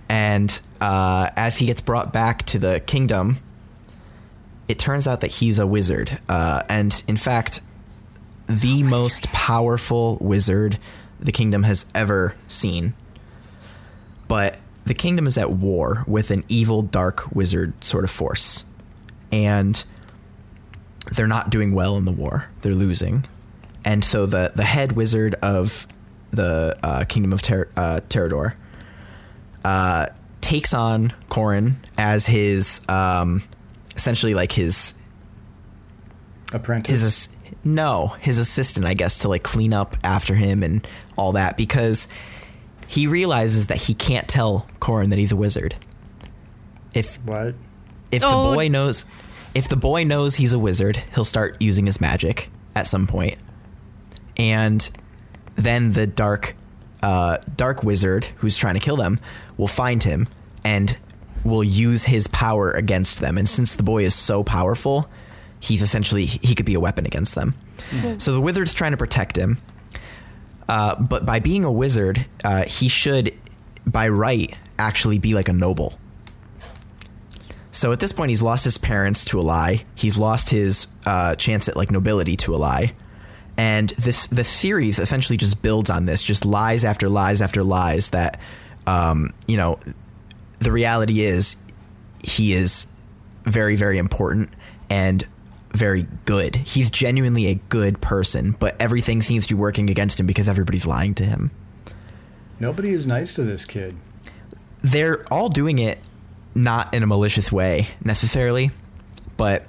And 0.08 0.60
uh, 0.82 1.30
as 1.36 1.58
he 1.58 1.68
gets 1.68 1.82
brought 1.82 2.12
back 2.12 2.46
to 2.48 2.60
the 2.60 2.80
kingdom, 2.80 3.38
it 4.68 4.80
turns 4.80 5.08
out 5.08 5.22
that 5.22 5.34
he's 5.34 5.60
a 5.60 5.68
wizard. 5.68 6.20
Uh, 6.28 6.64
and 6.70 7.04
in 7.08 7.18
fact, 7.18 7.62
the 8.48 8.82
most 8.84 9.32
powerful 9.32 10.18
wizard 10.20 10.80
the 11.20 11.32
kingdom 11.32 11.64
has 11.64 11.92
ever 11.94 12.36
seen. 12.48 12.94
But 14.28 14.58
the 14.86 14.94
kingdom 14.94 15.28
is 15.28 15.38
at 15.38 15.52
war 15.52 16.04
with 16.08 16.32
an 16.32 16.44
evil, 16.48 16.82
dark 16.82 17.32
wizard 17.32 17.84
sort 17.84 18.04
of 18.04 18.10
force. 18.10 18.66
And 19.32 19.84
they're 21.12 21.28
not 21.28 21.50
doing 21.50 21.74
well 21.74 21.98
in 21.98 22.06
the 22.06 22.12
war, 22.12 22.50
they're 22.62 22.74
losing. 22.74 23.26
And 23.86 24.04
so 24.04 24.26
the, 24.26 24.52
the 24.56 24.64
head 24.64 24.94
wizard 24.94 25.36
of 25.36 25.88
the 26.32 26.78
uh, 26.84 27.04
kingdom 27.06 27.34
of 27.34 27.42
Ter- 27.42 27.70
uh, 27.76 28.00
Tarador 28.10 28.56
uh, 29.64 30.08
takes 30.42 30.74
on 30.74 31.14
Corin 31.30 31.78
as 31.98 32.26
his, 32.28 32.88
um, 32.90 33.44
essentially 33.96 34.34
like 34.34 34.52
his 34.52 34.96
Apprentice. 36.54 37.02
his 37.02 37.04
ass- 37.06 37.36
no 37.64 38.08
his 38.22 38.38
assistant 38.40 38.86
i 38.86 38.94
guess 38.94 39.20
to 39.20 39.28
like 39.28 39.44
clean 39.44 39.74
up 39.74 39.96
after 40.04 40.34
him 40.34 40.64
and 40.64 40.88
all 41.18 41.34
that 41.34 41.58
because 41.58 42.08
he 42.88 43.06
realizes 43.06 43.68
that 43.68 43.78
he 43.78 43.94
can't 43.94 44.28
tell 44.30 44.66
Corin 44.80 45.10
that 45.10 45.20
he's 45.20 45.32
a 45.32 45.36
wizard 45.36 45.76
if 46.96 47.18
what? 47.26 47.54
if 48.12 48.24
Oh. 48.24 48.50
the 48.50 48.56
boy 48.56 48.68
knows 48.70 49.06
if 49.54 49.68
the 49.68 49.76
boy 49.76 50.06
knows 50.06 50.38
he's 50.38 50.54
a 50.54 50.60
wizard 50.60 51.04
he'll 51.14 51.26
start 51.26 51.58
using 51.62 51.86
his 51.86 52.00
magic 52.02 52.50
at 52.76 52.88
some 52.88 53.06
point 53.06 53.36
and 54.38 54.90
then 55.60 55.94
the 55.94 56.08
dark 56.08 56.56
uh, 57.02 57.38
dark 57.56 57.84
wizard 57.84 58.26
who's 58.38 58.58
trying 58.58 58.74
to 58.74 58.80
kill 58.80 58.98
them 58.98 59.20
will 59.58 59.68
find 59.68 60.04
him 60.04 60.28
and 60.66 60.98
will 61.46 61.64
use 61.64 62.04
his 62.06 62.28
power 62.28 62.72
against 62.72 63.22
them. 63.22 63.38
And 63.38 63.48
since 63.48 63.76
the 63.76 63.84
boy 63.84 64.04
is 64.04 64.16
so 64.16 64.44
powerful 64.44 65.10
he's 65.62 65.82
essentially 65.82 66.26
he 66.26 66.56
could 66.56 66.66
be 66.66 66.74
a 66.74 66.80
weapon 66.80 67.06
against 67.06 67.36
them. 67.36 67.54
So 68.18 68.34
the 68.34 68.42
wizard's 68.42 68.74
trying 68.74 68.92
to 68.92 68.98
protect 68.98 69.38
him. 69.38 69.58
Uh, 70.68 71.02
but 71.02 71.26
by 71.26 71.40
being 71.40 71.64
a 71.64 71.72
wizard 71.72 72.26
uh, 72.44 72.66
he 72.66 72.88
should 72.88 73.34
by 73.86 74.08
right 74.10 74.58
actually 74.78 75.20
be 75.20 75.34
like 75.34 75.50
a 75.50 75.54
noble. 75.54 76.00
So 77.72 77.92
at 77.92 78.00
this 78.00 78.12
point, 78.12 78.30
he's 78.30 78.42
lost 78.42 78.66
his 78.66 78.78
parents 78.78 79.24
to 79.26 79.40
a 79.40 79.42
lie. 79.42 79.86
He's 79.96 80.18
lost 80.18 80.50
his 80.50 80.88
uh, 81.06 81.36
chance 81.36 81.70
at 81.70 81.76
like 81.78 81.92
nobility 81.92 82.36
to 82.38 82.56
a 82.56 82.58
lie, 82.58 82.92
and 83.60 83.90
this 83.90 84.28
the 84.28 84.46
series 84.46 85.00
essentially 85.00 85.36
just 85.36 85.62
builds 85.62 85.90
on 85.90 86.06
this, 86.06 86.24
just 86.24 86.46
lies 86.46 86.86
after 86.86 87.10
lies 87.10 87.42
after 87.42 87.62
lies. 87.62 88.12
That 88.12 88.42
um, 88.88 89.34
you 89.48 89.58
know, 89.58 89.78
the 90.60 90.72
reality 90.72 91.20
is 91.22 91.62
he 92.24 92.54
is 92.54 92.88
very 93.44 93.76
very 93.76 93.98
important 93.98 94.50
and 94.90 95.26
very 95.74 96.08
good. 96.26 96.56
He's 96.56 96.90
genuinely 96.90 97.48
a 97.48 97.56
good 97.70 98.00
person, 98.02 98.56
but 98.60 98.76
everything 98.82 99.22
seems 99.22 99.46
to 99.48 99.56
be 99.56 99.60
working 99.60 99.90
against 99.90 100.20
him 100.20 100.26
because 100.26 100.48
everybody's 100.48 100.86
lying 100.86 101.14
to 101.16 101.26
him. 101.26 101.52
Nobody 102.60 102.90
is 102.92 103.06
nice 103.06 103.34
to 103.36 103.44
this 103.44 103.66
kid. 103.66 103.96
they're 104.82 105.26
all 105.32 105.50
doing 105.50 105.78
it 105.80 106.00
not 106.56 106.94
in 106.94 107.04
a 107.04 107.08
malicious 107.08 107.52
way 107.52 107.90
necessarily, 108.04 108.72
but 109.38 109.68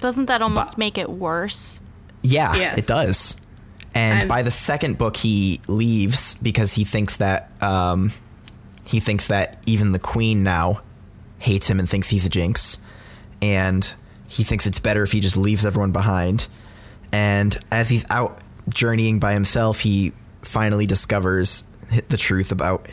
Doesn't 0.00 0.26
that 0.26 0.40
almost 0.42 0.70
But- 0.72 0.78
make 0.78 0.96
it 0.98 1.10
worse? 1.10 1.80
Yeah, 2.22 2.54
Yes. 2.54 2.78
it 2.78 2.86
does. 2.86 3.40
And 3.94 4.18
I'm- 4.20 4.28
by 4.28 4.42
the 4.42 4.50
second 4.50 4.98
book, 4.98 5.16
he 5.16 5.60
leaves 5.66 6.36
because 6.36 6.74
he 6.74 6.84
thinks 6.84 7.16
that 7.16 7.50
um, 7.60 8.12
he 8.84 9.00
thinks 9.00 9.26
that 9.28 9.56
even 9.66 9.92
the 9.92 9.98
queen 9.98 10.42
now 10.44 10.80
hates 11.38 11.68
him 11.68 11.78
and 11.80 11.88
thinks 11.88 12.08
he's 12.10 12.24
a 12.24 12.28
jinx, 12.28 12.78
and 13.42 13.92
he 14.28 14.44
thinks 14.44 14.66
it's 14.66 14.78
better 14.80 15.02
if 15.02 15.12
he 15.12 15.20
just 15.20 15.36
leaves 15.36 15.66
everyone 15.66 15.90
behind. 15.92 16.46
And 17.12 17.56
as 17.72 17.88
he's 17.88 18.08
out 18.10 18.38
journeying 18.68 19.18
by 19.18 19.32
himself, 19.32 19.80
he 19.80 20.12
finally 20.42 20.86
discovers 20.86 21.64
the 22.08 22.16
truth 22.16 22.52
about 22.52 22.86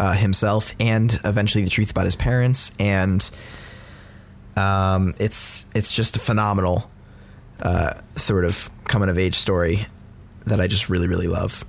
uh, 0.00 0.14
himself 0.14 0.74
and 0.80 1.16
eventually 1.24 1.62
the 1.62 1.70
truth 1.70 1.92
about 1.92 2.06
his 2.06 2.16
parents. 2.16 2.72
And 2.80 3.30
um, 4.56 5.14
it's 5.18 5.66
it's 5.74 5.94
just 5.94 6.16
a 6.16 6.18
phenomenal 6.18 6.90
uh, 7.62 7.94
sort 8.16 8.44
of 8.44 8.70
coming 8.84 9.08
of 9.08 9.18
age 9.18 9.34
story 9.36 9.86
that 10.46 10.60
I 10.60 10.66
just 10.66 10.88
really 10.88 11.06
really 11.08 11.28
love. 11.28 11.64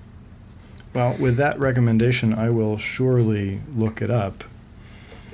Well, 0.93 1.15
with 1.19 1.37
that 1.37 1.57
recommendation, 1.59 2.33
I 2.33 2.49
will 2.49 2.77
surely 2.77 3.61
look 3.75 4.01
it 4.01 4.09
up. 4.11 4.43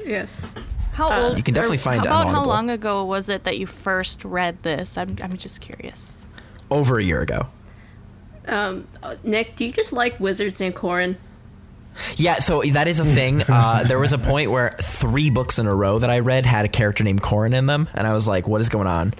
Yes. 0.05 0.53
How 0.93 1.09
Uh, 1.09 1.21
old? 1.29 1.37
You 1.37 1.43
can 1.43 1.53
definitely 1.53 1.77
or 1.77 1.79
find 1.79 2.05
it 2.05 2.09
how 2.09 2.15
on 2.17 2.21
about 2.27 2.33
how 2.33 2.45
long 2.45 2.69
ago 2.69 3.03
was 3.03 3.27
it 3.29 3.43
that 3.43 3.57
you 3.57 3.65
first 3.67 4.23
read 4.25 4.61
this? 4.63 4.97
I'm 4.97 5.15
I'm 5.21 5.37
just 5.37 5.61
curious. 5.61 6.19
Over 6.69 6.99
a 6.99 7.03
year 7.03 7.21
ago. 7.21 7.47
Um, 8.47 8.87
uh, 9.03 9.15
Nick, 9.23 9.55
do 9.55 9.65
you 9.65 9.71
just 9.73 9.91
like 9.93 10.19
wizards 10.19 10.59
named 10.59 10.75
Corin? 10.75 11.17
Yeah, 12.15 12.35
so 12.35 12.61
that 12.61 12.87
is 12.87 12.99
a 12.99 13.05
thing. 13.05 13.41
Uh, 13.49 13.83
there 13.83 13.99
was 13.99 14.13
a 14.13 14.17
point 14.17 14.51
where 14.51 14.75
three 14.79 15.29
books 15.29 15.57
in 15.59 15.65
a 15.65 15.73
row 15.75 15.99
that 15.99 16.09
I 16.09 16.19
read 16.19 16.45
had 16.45 16.63
a 16.65 16.67
character 16.69 17.03
named 17.03 17.21
Corin 17.21 17.53
in 17.53 17.65
them, 17.65 17.89
and 17.93 18.05
I 18.07 18.13
was 18.13 18.27
like, 18.27 18.47
"What 18.47 18.61
is 18.61 18.69
going 18.69 18.87
on? 18.87 19.13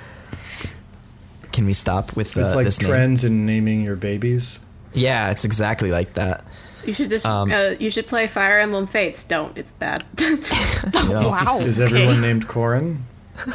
Can 1.58 1.66
we 1.66 1.74
stop 1.74 2.16
with 2.16 2.38
uh, 2.38 2.42
it's 2.42 2.54
like 2.54 2.66
this 2.66 2.80
name?" 2.80 2.90
trends 2.92 3.24
in 3.24 3.48
naming 3.48 3.82
your 3.82 3.96
babies. 3.96 4.60
Yeah, 4.94 5.32
it's 5.32 5.44
exactly 5.44 5.90
like 5.90 6.14
that. 6.14 6.46
You 6.86 6.94
should 6.94 7.10
just 7.10 7.26
Um, 7.26 7.52
uh, 7.52 7.74
you 7.80 7.90
should 7.90 8.06
play 8.06 8.28
Fire 8.28 8.60
Emblem 8.60 8.86
Fates. 8.86 9.24
Don't. 9.24 9.58
It's 9.58 9.72
bad. 9.72 10.06
You 10.20 11.10
know? 11.10 11.30
Wow. 11.30 11.62
Is 11.62 11.80
okay. 11.80 11.96
everyone 11.96 12.22
named 12.22 12.48
Corin? 12.48 13.04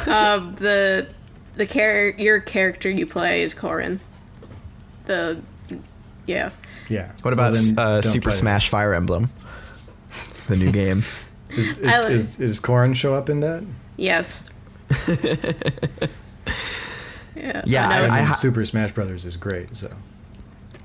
um, 0.05 0.53
the 0.55 1.07
the 1.55 1.65
char- 1.65 2.09
your 2.17 2.41
character 2.41 2.89
you 2.89 3.07
play 3.07 3.41
is 3.43 3.53
Corin. 3.53 4.01
The 5.05 5.41
yeah. 6.25 6.49
Yeah. 6.89 7.13
What 7.21 7.33
about 7.33 7.53
Well, 7.53 7.61
then 7.63 7.79
uh, 7.79 8.01
Super 8.01 8.31
play 8.31 8.35
it. 8.35 8.39
Smash 8.39 8.67
Fire 8.67 8.93
Emblem, 8.93 9.29
the 10.47 10.57
new 10.57 10.73
game? 10.73 11.03
Is, 11.51 11.77
is, 11.77 12.07
is, 12.07 12.39
is 12.41 12.59
Corin 12.59 12.95
show 12.95 13.13
up 13.13 13.29
in 13.29 13.39
that? 13.39 13.63
Yes. 13.95 14.43
yeah. 17.35 17.61
Yeah, 17.65 17.87
no, 17.89 17.95
I, 17.95 17.97
I- 17.97 18.01
mean, 18.19 18.27
ha- 18.27 18.35
Super 18.35 18.63
Smash 18.65 18.91
Brothers 18.91 19.25
is 19.25 19.37
great. 19.37 19.75
So 19.75 19.91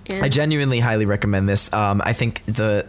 yeah. 0.07 0.21
I 0.25 0.29
genuinely 0.29 0.81
highly 0.81 1.05
recommend 1.07 1.49
this. 1.49 1.73
Um, 1.73 2.01
I 2.05 2.13
think 2.13 2.45
the, 2.47 2.87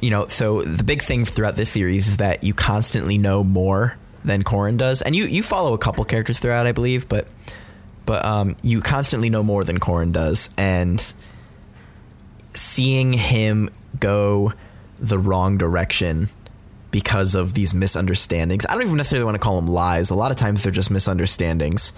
you 0.00 0.10
know, 0.10 0.26
so 0.28 0.62
the 0.62 0.84
big 0.84 1.02
thing 1.02 1.24
throughout 1.24 1.56
this 1.56 1.70
series 1.70 2.08
is 2.08 2.16
that 2.18 2.44
you 2.44 2.54
constantly 2.54 3.18
know 3.18 3.42
more 3.44 3.96
than 4.24 4.42
Corin 4.42 4.76
does, 4.76 5.02
and 5.02 5.14
you 5.16 5.24
you 5.24 5.42
follow 5.42 5.72
a 5.74 5.78
couple 5.78 6.04
characters 6.04 6.38
throughout, 6.38 6.66
I 6.66 6.72
believe, 6.72 7.08
but 7.08 7.26
but 8.06 8.24
um, 8.24 8.56
you 8.62 8.80
constantly 8.80 9.30
know 9.30 9.42
more 9.42 9.64
than 9.64 9.78
Corin 9.78 10.12
does, 10.12 10.54
and 10.58 11.12
seeing 12.54 13.12
him 13.12 13.70
go 13.98 14.52
the 14.98 15.18
wrong 15.18 15.56
direction 15.58 16.28
because 16.90 17.34
of 17.34 17.54
these 17.54 17.72
misunderstandings. 17.72 18.66
I 18.66 18.72
don't 18.72 18.82
even 18.82 18.96
necessarily 18.96 19.24
want 19.24 19.36
to 19.36 19.38
call 19.40 19.56
them 19.56 19.68
lies. 19.68 20.10
A 20.10 20.14
lot 20.14 20.30
of 20.30 20.36
times 20.36 20.62
they're 20.62 20.72
just 20.72 20.90
misunderstandings. 20.90 21.92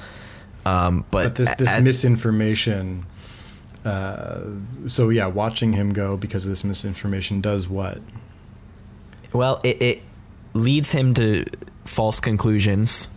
Um, 0.64 1.04
but, 1.10 1.24
but 1.24 1.34
this 1.36 1.54
this 1.56 1.72
a- 1.78 1.82
misinformation. 1.82 3.06
Uh, 3.84 4.42
so 4.86 5.08
yeah, 5.08 5.26
watching 5.26 5.72
him 5.72 5.92
go 5.92 6.16
because 6.16 6.44
of 6.46 6.50
this 6.52 6.62
misinformation 6.62 7.40
does 7.40 7.68
what? 7.68 7.98
Well, 9.32 9.60
it, 9.64 9.82
it 9.82 10.02
leads 10.54 10.92
him 10.92 11.14
to 11.14 11.44
false 11.84 12.20
conclusions, 12.20 13.08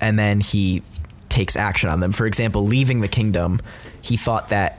and 0.00 0.18
then 0.18 0.40
he 0.40 0.82
takes 1.28 1.54
action 1.56 1.88
on 1.88 2.00
them. 2.00 2.10
For 2.12 2.26
example, 2.26 2.64
leaving 2.64 3.00
the 3.00 3.08
kingdom, 3.08 3.60
he 4.00 4.16
thought 4.16 4.48
that 4.48 4.78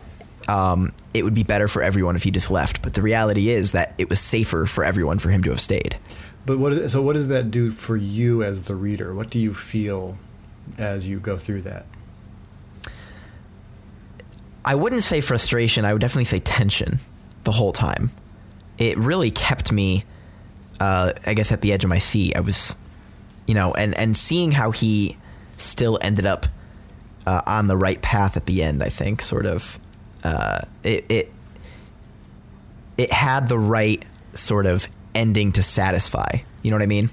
um, 0.49 0.91
it 1.13 1.23
would 1.23 1.35
be 1.35 1.43
better 1.43 1.67
for 1.69 1.81
everyone 1.81 2.15
if 2.17 2.23
he 2.23 2.31
just 2.31 2.51
left. 2.51 2.81
But 2.81 2.95
the 2.95 3.01
reality 3.01 3.49
is 3.49 3.71
that 3.71 3.93
it 3.97 4.09
was 4.09 4.19
safer 4.19 4.65
for 4.65 4.83
everyone 4.83 5.19
for 5.19 5.29
him 5.29 5.41
to 5.43 5.51
have 5.51 5.61
stayed. 5.61 5.97
But 6.45 6.57
what? 6.57 6.73
is- 6.73 6.91
So 6.91 7.01
what 7.01 7.13
does 7.13 7.27
that 7.29 7.49
do 7.51 7.71
for 7.71 7.95
you 7.95 8.43
as 8.43 8.63
the 8.63 8.75
reader? 8.75 9.13
What 9.13 9.29
do 9.29 9.39
you 9.39 9.53
feel 9.53 10.17
as 10.78 11.07
you 11.07 11.20
go 11.20 11.38
through 11.38 11.63
that? 11.63 11.86
I 14.63 14.76
wouldn't 14.76 15.03
say 15.03 15.22
frustration. 15.22 15.86
I 15.86 15.93
would 15.93 16.01
definitely 16.01 16.26
say 16.26 16.39
tension 16.39 16.99
the 17.43 17.51
whole 17.51 17.72
time. 17.72 18.11
It 18.78 18.97
really 18.97 19.32
kept 19.32 19.72
me, 19.72 20.03
uh, 20.80 21.13
I 21.26 21.34
guess, 21.34 21.51
at 21.51 21.61
the 21.61 21.74
edge 21.74 21.84
of 21.84 21.89
my 21.89 21.97
seat. 21.97 22.36
I 22.36 22.41
was, 22.41 22.76
you 23.47 23.53
know, 23.53 23.74
and 23.74 23.93
and 23.95 24.15
seeing 24.15 24.51
how 24.51 24.72
he 24.72 25.17
still 25.57 25.97
ended 26.01 26.26
up 26.26 26.45
uh, 27.26 27.41
on 27.45 27.67
the 27.67 27.78
right 27.78 28.01
path 28.01 28.38
at 28.38 28.45
the 28.45 28.63
end. 28.63 28.84
I 28.84 28.89
think 28.89 29.22
sort 29.22 29.45
of 29.45 29.80
uh, 30.24 30.61
it 30.84 31.05
it 31.09 31.32
it 32.97 33.11
had 33.11 33.47
the 33.47 33.59
right 33.59 34.05
sort 34.34 34.65
of 34.65 34.88
ending 35.15 35.51
to 35.53 35.63
satisfy. 35.63 36.39
You 36.61 36.72
know 36.72 36.78
what 36.78 36.84
I 36.84 36.88
mean? 36.88 37.09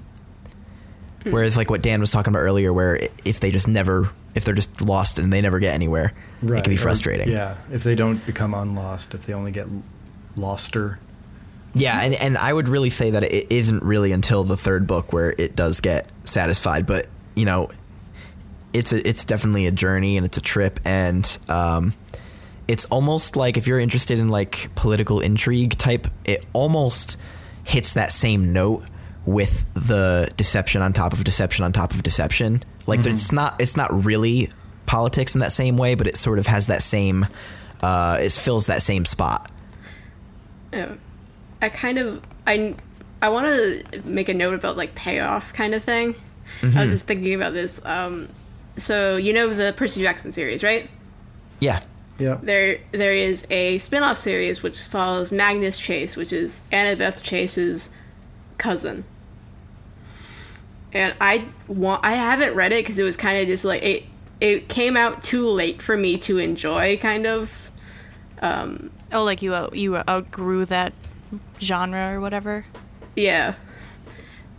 Whereas, 1.31 1.55
like 1.57 1.69
what 1.69 1.81
Dan 1.81 1.99
was 1.99 2.11
talking 2.11 2.31
about 2.33 2.39
earlier, 2.39 2.71
where 2.73 2.99
if 3.25 3.39
they 3.39 3.51
just 3.51 3.67
never, 3.67 4.09
if 4.35 4.45
they're 4.45 4.53
just 4.55 4.85
lost 4.85 5.19
and 5.19 5.31
they 5.31 5.41
never 5.41 5.59
get 5.59 5.73
anywhere, 5.73 6.13
it 6.41 6.47
can 6.63 6.63
be 6.69 6.75
Or- 6.75 6.77
frustrating. 6.79 7.29
yeah, 7.29 7.57
if 7.71 7.83
they 7.83 7.95
don't 7.95 8.25
become 8.25 8.53
unlost, 8.53 9.13
if 9.13 9.25
they 9.25 9.33
only 9.33 9.51
get 9.51 9.67
loster. 10.35 10.99
Yeah, 11.73 12.01
and, 12.01 12.13
and 12.15 12.37
I 12.37 12.51
would 12.51 12.67
really 12.67 12.89
say 12.89 13.11
that 13.11 13.23
it 13.23 13.51
isn't 13.51 13.83
really 13.83 14.11
until 14.11 14.43
the 14.43 14.57
third 14.57 14.87
book 14.87 15.13
where 15.13 15.35
it 15.37 15.55
does 15.55 15.79
get 15.79 16.09
satisfied. 16.23 16.85
But 16.87 17.07
you 17.35 17.45
know, 17.45 17.69
it's 18.73 18.91
a, 18.91 19.07
it's 19.07 19.25
definitely 19.25 19.67
a 19.67 19.71
journey 19.71 20.17
and 20.17 20.25
it's 20.25 20.37
a 20.37 20.41
trip, 20.41 20.79
and 20.85 21.37
um, 21.49 21.93
it's 22.67 22.85
almost 22.85 23.35
like 23.35 23.57
if 23.57 23.67
you're 23.67 23.79
interested 23.79 24.17
in 24.17 24.29
like 24.29 24.69
political 24.75 25.19
intrigue 25.19 25.77
type, 25.77 26.07
it 26.25 26.45
almost 26.53 27.17
hits 27.63 27.93
that 27.93 28.11
same 28.11 28.53
note 28.53 28.85
with 29.27 29.65
the 29.73 30.31
deception 30.37 30.81
on 30.81 30.93
top 30.93 31.11
of 31.11 31.23
deception 31.23 31.65
on 31.65 31.73
top 31.73 31.93
of 31.93 32.01
deception. 32.01 32.63
Like 32.87 33.05
it's 33.05 33.33
not 33.33 33.59
it's 33.59 33.75
not 33.75 34.05
really 34.05 34.49
politics 34.85 35.35
in 35.35 35.41
that 35.41 35.51
same 35.51 35.77
way, 35.77 35.93
but 35.93 36.07
it 36.07 36.15
sort 36.15 36.39
of 36.39 36.47
has 36.47 36.67
that 36.67 36.81
same 36.81 37.27
uh, 37.81 38.17
it 38.21 38.31
fills 38.31 38.67
that 38.67 38.81
same 38.81 39.05
spot. 39.05 39.51
Yeah. 40.71 40.95
I 41.61 41.69
kind 41.69 41.97
of 41.97 42.21
I 42.47 42.73
I 43.21 43.29
want 43.29 43.47
to 43.47 44.01
make 44.05 44.29
a 44.29 44.33
note 44.33 44.53
about 44.53 44.77
like 44.77 44.95
payoff 44.95 45.51
kind 45.53 45.73
of 45.73 45.83
thing. 45.83 46.15
I 46.63 46.83
was 46.83 46.91
just 46.91 47.05
thinking 47.05 47.33
about 47.33 47.53
this. 47.53 47.85
Um, 47.85 48.29
so 48.77 49.17
you 49.17 49.33
know 49.33 49.53
the 49.53 49.73
Percy 49.75 50.01
Jackson 50.01 50.31
series, 50.31 50.63
right? 50.63 50.89
Yeah. 51.59 51.81
Yeah. 52.17 52.39
There 52.41 52.79
there 52.93 53.13
is 53.13 53.45
a 53.49 53.77
spin-off 53.79 54.17
series 54.17 54.63
which 54.63 54.79
follows 54.83 55.33
Magnus 55.33 55.77
Chase, 55.77 56.15
which 56.15 56.31
is 56.31 56.61
Annabeth 56.71 57.21
Chase's 57.21 57.89
cousin. 58.57 59.03
And 60.93 61.13
I 61.19 61.45
want 61.67 62.05
I 62.05 62.13
haven't 62.13 62.55
read 62.55 62.71
it 62.71 62.83
because 62.83 62.97
it 62.97 63.03
was 63.03 63.17
kind 63.17 63.41
of 63.41 63.47
just 63.47 63.65
like 63.65 63.83
it 63.83 64.05
it 64.39 64.69
came 64.69 64.95
out 64.95 65.23
too 65.23 65.49
late 65.49 65.81
for 65.81 65.97
me 65.97 66.17
to 66.19 66.37
enjoy 66.37 66.97
kind 66.97 67.25
of 67.25 67.71
um 68.41 68.91
Oh, 69.11 69.23
like 69.23 69.41
you 69.41 69.53
out, 69.53 69.75
you 69.75 69.95
outgrew 69.95 70.65
that 70.65 70.93
genre 71.61 72.13
or 72.13 72.19
whatever. 72.19 72.65
Yeah. 73.15 73.55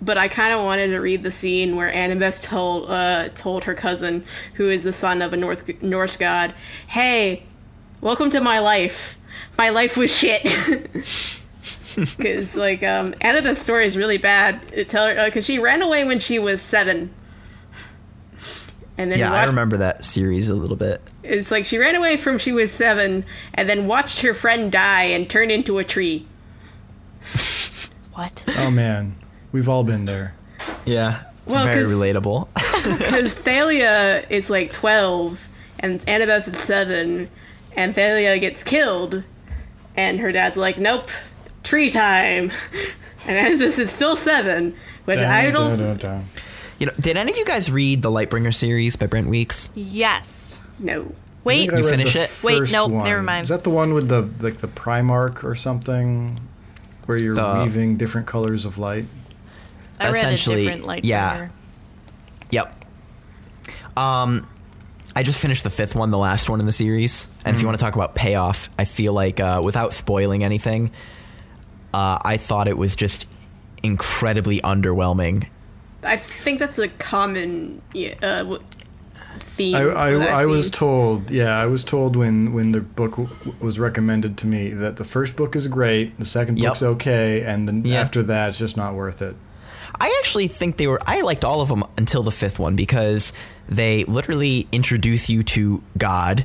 But 0.01 0.17
I 0.17 0.29
kind 0.29 0.55
of 0.55 0.65
wanted 0.65 0.89
to 0.89 0.99
read 0.99 1.23
the 1.23 1.31
scene 1.31 1.77
where 1.77 1.93
Annabeth 1.93 2.41
told 2.41 2.89
uh, 2.89 3.29
told 3.31 3.65
her 3.65 3.75
cousin, 3.75 4.25
who 4.55 4.71
is 4.71 4.85
the 4.85 4.93
son 4.93 5.23
of 5.23 5.33
a 5.33 5.37
North 5.37 5.83
Norse 5.83 6.17
god, 6.17 6.55
"Hey, 6.87 7.43
welcome 8.01 8.31
to 8.31 8.41
my 8.41 8.61
life. 8.61 9.19
My 9.59 9.71
life 9.71 9.97
was 9.97 10.17
shit." 10.17 10.47
Because 12.17 12.57
like 12.57 12.83
um, 12.83 13.13
Annabeth's 13.15 13.61
story 13.61 13.87
is 13.87 13.97
really 13.97 14.19
bad. 14.19 14.61
It 14.73 14.89
tell 14.89 15.07
her 15.07 15.25
because 15.27 15.45
she 15.45 15.59
ran 15.59 15.83
away 15.83 16.05
when 16.05 16.19
she 16.21 16.39
was 16.39 16.61
seven, 16.63 17.13
and 18.97 19.11
then 19.13 19.19
Yeah, 19.19 19.33
I 19.33 19.45
remember 19.45 19.77
that 19.79 20.05
series 20.05 20.49
a 20.49 20.55
little 20.55 20.77
bit. 20.77 21.01
It's 21.23 21.51
like 21.51 21.65
she 21.65 21.79
ran 21.79 21.95
away 21.97 22.17
from 22.17 22.39
she 22.39 22.53
was 22.53 22.71
seven, 22.73 23.25
and 23.55 23.69
then 23.69 23.87
watched 23.87 24.21
her 24.21 24.35
friend 24.35 24.71
die 24.73 25.05
and 25.05 25.29
turn 25.29 25.51
into 25.51 25.79
a 25.79 25.85
tree. 25.85 26.27
What? 28.15 28.45
Oh 28.59 28.71
man, 28.71 29.15
we've 29.53 29.69
all 29.69 29.85
been 29.85 30.05
there. 30.05 30.35
Yeah. 30.85 31.23
It's 31.45 31.53
Well, 31.55 31.65
very 31.65 31.83
'cause- 31.85 31.93
relatable. 31.93 32.49
Because 32.99 33.33
Thalia 33.35 34.25
is 34.31 34.49
like 34.51 34.73
12 34.73 35.47
and 35.81 36.01
Annabeth 36.07 36.47
is 36.49 36.59
7, 36.59 37.29
and 37.77 37.95
Thalia 37.95 38.39
gets 38.39 38.63
killed, 38.65 39.23
and 39.97 40.19
her 40.21 40.33
dad's 40.33 40.57
like, 40.57 40.79
nope, 40.79 41.09
tree 41.69 41.91
time. 41.91 42.51
and 43.27 43.61
Annabeth 43.61 43.79
is 43.79 43.91
still 43.91 44.17
seven, 44.17 44.75
which 45.05 45.19
I 45.19 45.51
don't. 45.51 45.79
Dun, 45.79 45.79
dun, 45.79 45.97
dun. 45.99 46.27
You 46.79 46.87
know, 46.87 46.93
did 47.01 47.17
any 47.17 47.31
of 47.33 47.37
you 47.37 47.45
guys 47.45 47.71
read 47.71 48.03
the 48.03 48.11
Lightbringer 48.11 48.55
series 48.55 48.97
by 48.97 49.07
Brent 49.07 49.29
Weeks? 49.29 49.69
Yes. 49.75 50.61
No. 50.79 51.13
Wait. 51.45 51.69
think 51.71 51.83
You 51.83 51.89
finish 51.89 52.15
it? 52.17 52.31
Wait, 52.43 52.59
first 52.59 52.73
nope, 52.73 52.93
one. 52.93 53.05
never 53.05 53.23
mind. 53.23 53.45
Is 53.45 53.49
that 53.51 53.65
the 53.65 53.71
one 53.71 53.95
with 53.95 54.09
the 54.09 54.23
like 54.41 54.59
the 54.59 54.69
Primarch 54.69 55.45
or 55.45 55.55
something, 55.55 56.41
where 57.07 57.21
you're 57.21 57.35
The- 57.35 57.63
weaving 57.65 57.97
different 57.97 58.27
colors 58.27 58.65
of 58.65 58.79
light? 58.79 59.07
I 60.01 60.07
read 60.07 60.15
a 60.15 60.19
essentially, 60.19 60.65
different 60.65 60.87
light 60.87 61.05
yeah. 61.05 61.37
bringer. 61.37 61.53
Yep. 62.51 62.85
Um, 63.97 64.47
I 65.17 65.25
just 65.25 65.41
finished 65.41 65.65
the 65.65 65.71
fifth 65.71 65.97
one, 65.97 66.13
the 66.13 66.19
last 66.19 66.49
one 66.49 66.61
in 66.61 66.67
the 66.67 66.73
series. 66.73 67.27
And 67.45 67.57
if 67.57 67.61
you 67.61 67.67
want 67.67 67.77
to 67.79 67.85
talk 67.85 67.97
about 67.97 68.15
payoff, 68.15 68.69
I 68.79 68.85
feel 68.85 69.13
like 69.13 69.41
uh, 69.41 69.61
without 69.65 69.93
spoiling 69.93 70.45
anything, 70.45 70.93
uh, 71.95 72.19
I 72.25 72.37
thought 72.37 72.69
it 72.69 72.77
was 72.79 72.97
just 72.97 73.29
incredibly 73.83 74.61
underwhelming. 74.61 75.47
I 76.05 76.17
think 76.17 76.59
that's 76.59 76.79
a 76.79 76.89
common 76.89 77.83
yeah, 77.93 78.15
uh, 78.23 78.59
theme. 79.41 79.75
I, 79.75 79.81
I, 79.81 80.41
I've 80.43 80.49
was 80.49 80.71
told, 80.71 81.31
yeah, 81.31 81.59
I 81.59 81.67
was 81.67 81.83
told 81.85 82.15
when, 82.17 82.53
when 82.53 82.73
the 82.73 82.81
book 82.81 83.17
w- 83.17 83.29
was 83.61 83.79
recommended 83.79 84.39
to 84.39 84.47
me 84.47 84.71
that 84.71 84.97
the 84.97 85.05
first 85.05 85.37
book 85.37 85.57
is 85.57 85.67
great, 85.69 86.19
the 86.19 86.25
second 86.25 86.59
Yep. 86.59 86.71
book's 86.71 86.83
okay, 86.83 87.43
and 87.45 87.67
then 87.67 87.85
Yeah. 87.85 88.01
after 88.01 88.23
that, 88.25 88.51
it's 88.51 88.59
just 88.59 88.77
not 88.77 88.95
worth 88.95 89.23
it. 89.23 89.37
I 90.01 90.15
actually 90.21 90.47
think 90.49 90.77
they 90.77 90.87
were. 90.87 91.01
I 91.07 91.23
liked 91.23 91.45
all 91.45 91.61
of 91.61 91.69
them 91.69 91.83
until 91.97 92.23
the 92.23 92.31
fifth 92.31 92.59
one 92.61 92.77
because 92.77 93.33
they 93.69 94.05
literally 94.05 94.69
introduce 94.71 95.29
you 95.29 95.43
to 95.43 95.83
God, 95.97 96.45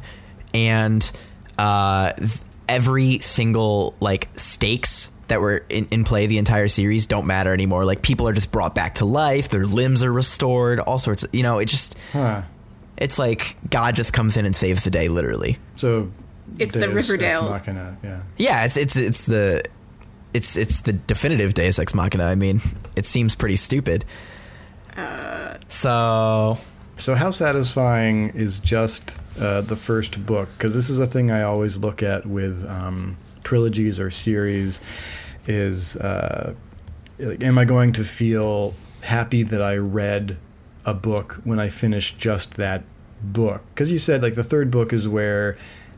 and 0.54 1.12
uh, 1.60 2.14
th- 2.14 2.32
every 2.68 3.20
single 3.20 3.94
like 4.00 4.30
stakes 4.38 5.12
that 5.28 5.39
were 5.41 5.63
in, 5.69 5.86
in 5.91 6.03
play 6.03 6.28
the 6.28 6.38
entire 6.38 6.67
series 6.67 7.05
don't 7.05 7.26
matter 7.26 7.53
anymore. 7.53 7.86
Like 7.86 8.01
people 8.01 8.28
are 8.28 8.34
just 8.34 8.51
brought 8.51 8.76
back 8.76 8.95
to 8.95 9.05
life, 9.05 9.49
their 9.49 9.65
limbs 9.65 10.03
are 10.03 10.11
restored, 10.11 10.80
all 10.80 10.99
sorts. 10.99 11.24
Of, 11.24 11.34
you 11.34 11.43
know, 11.43 11.59
it 11.59 11.65
just 11.65 11.97
Huh. 12.11 12.41
it's 12.97 13.17
like 13.17 13.55
God 13.69 13.95
just 13.95 14.13
comes 14.13 14.38
in 14.38 14.45
and 14.45 14.55
saves 14.55 14.84
the 14.84 14.89
day, 14.91 15.07
literally. 15.07 15.57
So 15.76 16.11
It's 16.59 16.74
the 16.74 16.80
Deus 16.80 16.89
Ex 16.89 17.09
Riverdale. 17.09 17.49
Machina, 17.49 17.97
yeah. 18.03 18.24
Yeah, 18.38 18.65
it's 18.65 18.78
it's 18.78 18.95
it's 18.97 19.26
the 19.26 19.63
it's 20.34 20.57
it's 20.57 20.82
the 20.82 20.93
definitive 20.93 21.53
Deus 21.53 21.80
Ex 21.80 21.93
Machina. 21.95 22.26
I 22.26 22.36
mean, 22.36 22.59
it 22.97 23.05
seems 23.05 23.36
pretty 23.36 23.55
stupid. 23.55 24.03
so 25.69 26.57
So 26.97 27.15
how 27.15 27.32
satisfying 27.32 28.30
is 28.30 28.59
just 28.59 29.21
uh, 29.39 29.61
the 29.61 29.76
first 29.76 30.26
book? 30.26 30.49
Because 30.57 30.74
this 30.76 30.89
is 30.89 30.99
a 30.99 31.05
thing 31.05 31.32
I 31.32 31.43
always 31.43 31.78
look 31.78 32.03
at 32.03 32.26
with 32.26 32.65
um, 32.69 33.17
trilogies 33.44 34.00
or 34.00 34.10
series. 34.12 34.82
is 35.48 35.96
uh, 35.98 36.54
am 37.20 37.58
I 37.58 37.66
going 37.66 37.94
to 37.94 38.04
feel 38.04 38.74
happy 39.04 39.44
that 39.44 39.62
I 39.62 39.78
read 39.78 40.38
a 40.86 40.94
book 40.94 41.41
when 41.44 41.60
I 41.60 41.70
finish 41.70 42.16
just 42.16 42.56
that 42.56 42.84
book? 43.22 43.62
Because 43.74 43.91
you 43.91 44.00
said 44.00 44.22
like 44.22 44.36
the 44.36 44.44
third 44.44 44.72
book 44.72 44.94
is 44.94 45.08
where 45.08 45.58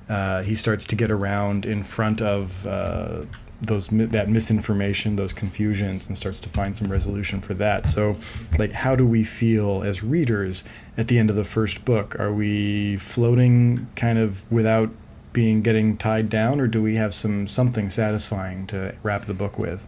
uh, 0.10 0.44
he 0.44 0.56
starts 0.56 0.86
to 0.86 0.96
get 0.96 1.12
around 1.12 1.66
in 1.66 1.84
front 1.84 2.22
of. 2.22 2.66
Uh, 2.66 3.26
those 3.62 3.88
that 3.88 4.30
misinformation, 4.30 5.16
those 5.16 5.34
confusions, 5.34 6.08
and 6.08 6.18
starts 6.18 6.40
to 6.42 6.50
find 6.50 6.76
some 6.76 6.92
resolution 6.92 7.40
for 7.40 7.54
that. 7.56 7.88
So, 7.88 8.18
like, 8.60 8.74
how 8.74 8.96
do 8.96 9.06
we 9.06 9.24
feel 9.24 9.82
as 9.84 10.04
readers 10.04 10.64
at 10.98 11.08
the 11.08 11.18
end 11.18 11.30
of 11.30 11.36
the 11.36 11.46
first 11.46 11.86
book? 11.86 12.20
Are 12.20 12.34
we 12.34 12.98
floating 12.98 13.88
kind 13.96 14.20
of 14.20 14.52
without 14.52 14.90
being 15.36 15.62
getting 15.62 15.98
tied 15.98 16.30
down, 16.30 16.60
or 16.62 16.66
do 16.68 16.82
we 16.82 16.96
have 16.96 17.14
some 17.14 17.46
something 17.46 17.90
satisfying 17.90 18.66
to 18.68 18.96
wrap 19.04 19.26
the 19.26 19.34
book 19.34 19.60
with? 19.60 19.86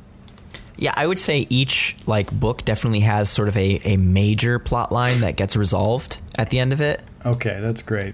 Yeah, 0.78 0.94
I 0.96 1.08
would 1.08 1.18
say 1.18 1.48
each 1.50 1.96
like 2.06 2.30
book 2.32 2.66
definitely 2.66 3.00
has 3.00 3.30
sort 3.30 3.48
of 3.48 3.58
a, 3.58 3.80
a 3.86 3.98
major 3.98 4.60
plot 4.60 4.92
line 4.92 5.22
that 5.22 5.36
gets 5.38 5.56
resolved 5.56 6.20
at 6.38 6.52
the 6.52 6.60
end 6.60 6.74
of 6.74 6.82
it. 6.82 7.02
Okay, 7.26 7.60
that's 7.62 7.82
great. 7.82 8.14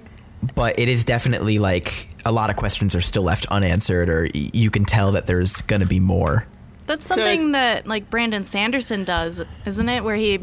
But 0.56 0.78
it 0.80 0.88
is 0.88 1.04
definitely 1.04 1.58
like 1.60 2.08
a 2.24 2.32
lot 2.32 2.50
of 2.50 2.56
questions 2.56 2.96
are 2.96 3.02
still 3.02 3.24
left 3.24 3.46
unanswered 3.48 4.10
or 4.10 4.30
y- 4.34 4.50
you 4.54 4.70
can 4.70 4.86
tell 4.86 5.12
that 5.14 5.26
there's 5.26 5.62
gonna 5.64 5.86
be 5.88 6.00
more. 6.00 6.46
That's 6.86 7.06
something 7.06 7.50
it's- 7.50 7.52
that 7.54 7.88
like 7.88 8.10
Brandon 8.10 8.44
Sanderson 8.44 9.04
does, 9.04 9.42
isn't 9.66 9.90
it? 9.90 10.04
Where 10.04 10.16
he, 10.16 10.40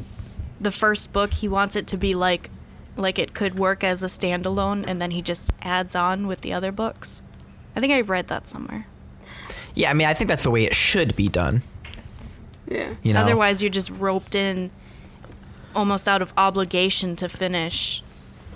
the 0.61 0.71
first 0.73 1.13
book, 1.13 1.33
he 1.35 1.49
wants 1.49 1.77
it 1.77 1.87
to 1.87 1.97
be 1.97 2.15
like, 2.15 2.51
like 3.01 3.19
it 3.19 3.35
could 3.35 3.59
work 3.59 3.83
as 3.85 4.03
a 4.03 4.07
standalone, 4.07 4.85
and 4.87 5.01
then 5.01 5.11
he 5.11 5.23
just 5.23 5.51
adds 5.63 5.95
on 5.95 6.27
with 6.27 6.41
the 6.43 6.53
other 6.53 6.73
books. 6.73 7.23
I 7.77 7.81
think 7.81 7.93
I 7.93 8.01
read 8.01 8.29
that 8.29 8.49
somewhere. 8.49 8.87
Yeah, 9.75 9.91
I 9.91 9.95
mean 9.95 10.07
I 10.07 10.15
think 10.15 10.29
that's 10.29 10.43
the 10.43 10.51
way 10.51 10.65
it 10.65 10.75
should 10.75 11.15
be 11.17 11.29
done. 11.29 11.63
Yeah. 12.69 12.95
You 13.03 13.15
know? 13.15 13.21
Otherwise, 13.21 13.63
you're 13.63 13.71
just 13.71 13.91
roped 13.91 14.35
in, 14.35 14.71
almost 15.75 16.07
out 16.09 16.23
of 16.23 16.33
obligation 16.37 17.17
to 17.17 17.29
finish 17.29 18.03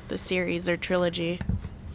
the 0.09 0.19
series 0.19 0.69
or 0.69 0.77
trilogy. 0.77 1.41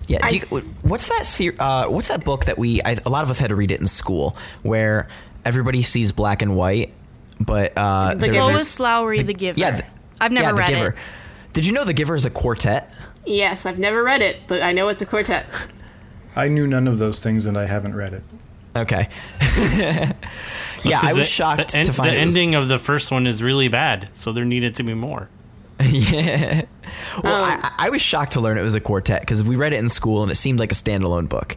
Yeah. 0.08 0.28
Do 0.28 0.38
you, 0.38 0.42
what's 0.82 1.08
that? 1.08 1.26
ser- 1.26 1.56
Uh, 1.60 1.86
what's 1.86 2.08
that 2.08 2.26
book 2.26 2.46
that 2.46 2.58
we? 2.58 2.82
I, 2.84 2.98
a 3.06 3.10
lot 3.10 3.24
of 3.24 3.30
us 3.30 3.40
had 3.40 3.50
to 3.50 3.56
read 3.56 3.72
it 3.72 3.80
in 3.80 3.86
school, 3.88 4.36
where 4.64 5.08
everybody 5.46 5.82
sees 5.84 6.12
black 6.12 6.42
and 6.42 6.56
white, 6.58 6.92
but 7.40 7.74
uh, 7.78 8.16
The 8.16 8.20
there- 8.22 8.32
Giver. 8.34 8.46
Lois 8.48 8.80
Lowry, 8.80 9.22
The 9.22 9.34
Giver. 9.34 9.60
Yeah, 9.60 9.72
th- 9.72 9.84
I've 10.20 10.32
never 10.32 10.48
yeah, 10.48 10.52
The 10.52 10.58
read 10.58 10.70
Giver. 10.70 10.88
it. 10.90 10.96
Did 11.54 11.66
you 11.66 11.72
know 11.74 11.84
The 11.84 11.94
Giver 11.94 12.16
is 12.16 12.26
a 12.26 12.30
quartet? 12.30 12.94
Yes, 13.26 13.66
I've 13.66 13.80
never 13.80 14.04
read 14.04 14.22
it, 14.22 14.38
but 14.48 14.62
I 14.62 14.72
know 14.72 14.88
it's 14.88 15.02
a 15.02 15.06
quartet. 15.06 15.46
I 16.36 16.48
knew 16.48 16.68
none 16.68 16.88
of 16.88 16.98
those 17.00 17.22
things, 17.22 17.46
and 17.46 17.58
I 17.58 17.66
haven't 17.66 17.96
read 17.96 18.14
it. 18.14 18.24
Okay. 18.76 19.10
yeah, 19.42 20.14
I 21.02 21.08
was 21.08 21.16
the- 21.18 21.24
shocked 21.24 21.72
the, 21.72 21.80
en- 21.80 21.86
to 21.86 21.94
find 21.94 22.10
the 22.12 22.20
it 22.20 22.24
was- 22.24 22.36
ending 22.36 22.56
of 22.56 22.68
the 22.68 22.80
first 22.80 23.12
one 23.12 23.28
is 23.28 23.44
really 23.44 23.68
bad, 23.68 24.10
so 24.14 24.32
there 24.32 24.46
needed 24.46 24.76
to 24.76 24.84
be 24.84 24.94
more. 24.94 25.28
yeah. 25.84 26.64
Well, 27.24 27.44
Um, 27.44 27.60
I, 27.64 27.72
I 27.78 27.90
was 27.90 28.02
shocked 28.02 28.34
to 28.34 28.42
learn 28.42 28.58
it 28.58 28.62
was 28.64 28.76
a 28.76 28.82
quartet 28.82 29.22
because 29.22 29.44
we 29.44 29.56
read 29.56 29.74
it 29.74 29.80
in 29.80 29.88
school 29.90 30.24
and 30.24 30.32
it 30.32 30.36
seemed 30.36 30.60
like 30.60 30.72
a 30.72 30.76
standalone 30.76 31.30
book. 31.30 31.56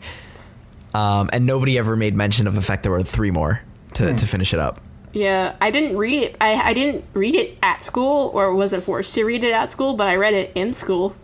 Um, 0.94 1.28
and 1.32 1.44
nobody 1.46 1.76
ever 1.78 1.96
made 1.96 2.14
mention 2.14 2.46
of 2.46 2.54
the 2.54 2.62
fact 2.62 2.82
there 2.84 2.92
were 2.92 3.02
three 3.02 3.30
more 3.30 3.62
to, 3.94 4.14
to 4.14 4.26
finish 4.26 4.52
it 4.54 4.60
up. 4.60 4.78
Yeah, 5.12 5.56
I 5.60 5.70
didn't 5.70 5.96
read 5.98 6.22
it. 6.22 6.36
I, 6.40 6.54
I 6.54 6.74
didn't 6.74 7.04
read 7.12 7.34
it 7.34 7.58
at 7.62 7.84
school 7.84 8.30
or 8.34 8.54
wasn't 8.54 8.82
forced 8.82 9.14
to 9.14 9.24
read 9.24 9.44
it 9.44 9.52
at 9.52 9.68
school, 9.70 9.94
but 9.94 10.08
I 10.08 10.16
read 10.16 10.32
it 10.34 10.52
in 10.54 10.72
school. 10.72 11.14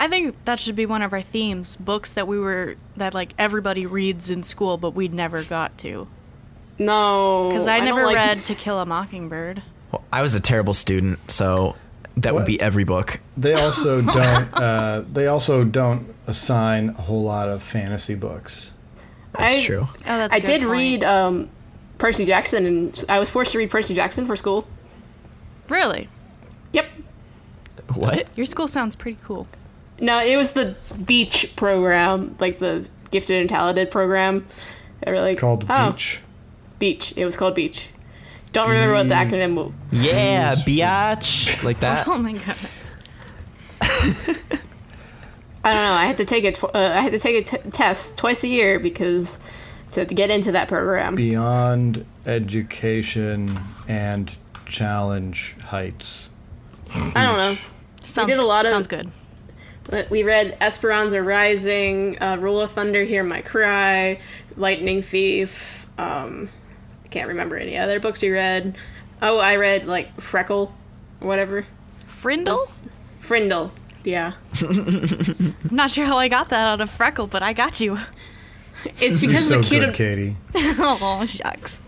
I 0.00 0.08
think 0.08 0.42
that 0.44 0.58
should 0.58 0.74
be 0.76 0.86
one 0.86 1.02
of 1.02 1.12
our 1.12 1.20
themes: 1.22 1.76
books 1.76 2.12
that 2.14 2.26
we 2.26 2.38
were 2.40 2.76
that 2.96 3.12
like 3.14 3.34
everybody 3.38 3.86
reads 3.86 4.30
in 4.30 4.42
school, 4.42 4.76
but 4.78 4.94
we 4.94 5.08
never 5.08 5.42
got 5.44 5.76
to. 5.78 6.08
No, 6.78 7.48
Because 7.50 7.66
I, 7.66 7.76
don't 7.78 7.86
never 7.86 8.06
like- 8.06 8.16
read 8.16 8.38
To 8.46 8.54
Kill 8.54 8.80
a 8.80 8.86
Mockingbird. 8.86 9.62
Well, 9.92 10.02
I 10.12 10.22
was 10.22 10.34
a 10.34 10.40
terrible 10.40 10.72
student, 10.74 11.30
so 11.30 11.76
that 12.16 12.34
would 12.34 12.46
be 12.46 12.60
every 12.60 12.84
book. 12.84 13.20
They 13.36 13.52
also 13.54 14.00
don't. 14.02 14.54
Uh, 14.54 15.04
they 15.12 15.26
also 15.26 15.64
don't 15.64 16.12
assign 16.26 16.88
a 16.90 16.92
whole 17.02 17.22
lot 17.22 17.48
of 17.48 17.62
fantasy 17.62 18.14
books. 18.14 18.72
That's 19.38 19.58
I- 19.58 19.62
true. 19.62 19.86
Oh, 19.90 19.96
that's. 20.04 20.32
a 20.32 20.36
I 20.36 20.40
good 20.40 20.46
did 20.46 20.60
point. 20.62 20.72
read 20.72 21.04
um, 21.04 21.50
Percy 22.02 22.24
Jackson, 22.24 22.66
and 22.66 23.04
I 23.08 23.20
was 23.20 23.30
forced 23.30 23.52
to 23.52 23.58
read 23.58 23.70
Percy 23.70 23.94
Jackson 23.94 24.26
for 24.26 24.34
school. 24.34 24.66
Really, 25.68 26.08
Yep. 26.72 26.90
What? 27.94 28.26
your 28.34 28.44
school 28.44 28.66
sounds 28.66 28.96
pretty 28.96 29.18
cool. 29.22 29.46
No, 30.00 30.18
it 30.18 30.36
was 30.36 30.52
the 30.54 30.76
Beach 31.06 31.54
program, 31.54 32.34
like 32.40 32.58
the 32.58 32.88
Gifted 33.12 33.38
and 33.38 33.48
Talented 33.48 33.92
program. 33.92 34.44
They 35.04 35.12
were 35.12 35.20
like 35.20 35.38
Called 35.38 35.64
oh, 35.70 35.92
Beach. 35.92 36.20
Beach. 36.80 37.14
It 37.16 37.24
was 37.24 37.36
called 37.36 37.54
Beach. 37.54 37.88
Don't 38.50 38.68
remember 38.68 38.96
what 38.96 39.08
the 39.08 39.14
acronym 39.14 39.54
was. 39.54 39.72
Yeah, 39.92 40.56
biatch. 40.56 41.62
Like 41.62 41.78
that. 41.78 42.04
Oh 42.08 42.18
my 42.18 42.32
goodness. 42.32 42.96
I 45.64 45.72
don't 45.72 45.84
know. 45.84 45.92
I 45.92 46.06
had 46.06 46.16
to 46.16 46.24
take 46.24 46.42
it. 46.42 46.56
Tw- 46.56 46.64
uh, 46.64 46.94
I 46.96 47.00
had 47.00 47.12
to 47.12 47.20
take 47.20 47.46
a 47.46 47.58
t- 47.58 47.70
test 47.70 48.18
twice 48.18 48.42
a 48.42 48.48
year 48.48 48.80
because 48.80 49.38
to, 49.92 50.04
to 50.04 50.14
get 50.14 50.30
into 50.30 50.52
that 50.52 50.68
program. 50.68 51.14
Beyond 51.14 52.04
education 52.26 53.58
and 53.88 54.34
challenge 54.66 55.56
heights. 55.64 56.30
I 56.94 57.24
don't 57.24 57.38
know. 57.38 57.54
Sounds, 58.04 58.30
did 58.30 58.38
a 58.38 58.44
lot 58.44 58.64
of- 58.64 58.70
sounds 58.70 58.86
good. 58.86 59.08
But 59.84 60.10
we 60.10 60.22
read 60.22 60.56
Esperanza 60.60 61.22
Rising, 61.22 62.20
uh, 62.22 62.36
Roll 62.38 62.60
of 62.60 62.70
Thunder, 62.70 63.02
Hear 63.04 63.24
My 63.24 63.40
Cry, 63.42 64.20
Lightning 64.56 65.02
Thief. 65.02 65.86
Um, 65.98 66.48
I 67.04 67.08
can't 67.08 67.28
remember 67.28 67.56
any 67.56 67.76
other 67.76 67.98
books 67.98 68.22
you 68.22 68.32
read. 68.32 68.76
Oh, 69.20 69.38
I 69.38 69.56
read 69.56 69.86
like 69.86 70.14
Freckle, 70.20 70.72
or 71.20 71.28
whatever. 71.28 71.66
Frindle? 72.06 72.70
Frindle. 73.20 73.72
Yeah. 74.04 74.32
I'm 74.62 75.54
not 75.70 75.90
sure 75.90 76.04
how 76.06 76.16
I 76.16 76.28
got 76.28 76.48
that 76.50 76.66
out 76.66 76.80
of 76.80 76.90
Freckle, 76.90 77.26
but 77.28 77.42
I 77.42 77.52
got 77.52 77.80
you. 77.80 77.98
It's 79.00 79.22
You're 79.22 79.30
because 79.30 79.48
so 79.48 79.60
the 79.60 79.68
kid. 79.68 79.80
good, 79.80 79.94
Katie. 79.94 80.36
oh 80.54 81.24
shucks. 81.26 81.78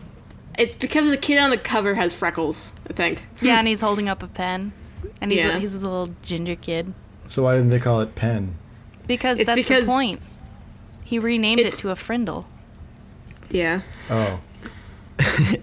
It's 0.58 0.76
because 0.76 1.08
the 1.08 1.16
kid 1.16 1.38
on 1.38 1.50
the 1.50 1.56
cover 1.58 1.94
has 1.94 2.14
freckles. 2.14 2.72
I 2.88 2.92
think. 2.92 3.24
Yeah, 3.40 3.58
and 3.58 3.66
he's 3.66 3.80
holding 3.80 4.08
up 4.08 4.22
a 4.22 4.28
pen, 4.28 4.72
and 5.20 5.32
he's 5.32 5.40
Yeah. 5.40 5.56
a, 5.56 5.58
he's 5.58 5.74
a 5.74 5.78
little 5.78 6.10
ginger 6.22 6.54
kid. 6.56 6.94
So 7.28 7.42
why 7.42 7.54
didn't 7.54 7.70
they 7.70 7.80
call 7.80 8.00
it 8.00 8.14
Pen? 8.14 8.54
Because 9.06 9.40
It's 9.40 9.46
that's 9.46 9.60
because- 9.62 9.80
the 9.84 9.86
point. 9.86 10.20
He 11.04 11.18
renamed 11.18 11.60
it 11.60 11.72
to 11.74 11.90
a 11.90 11.94
Frindle. 11.94 12.44
Yeah. 13.50 13.82
Oh, 14.08 14.40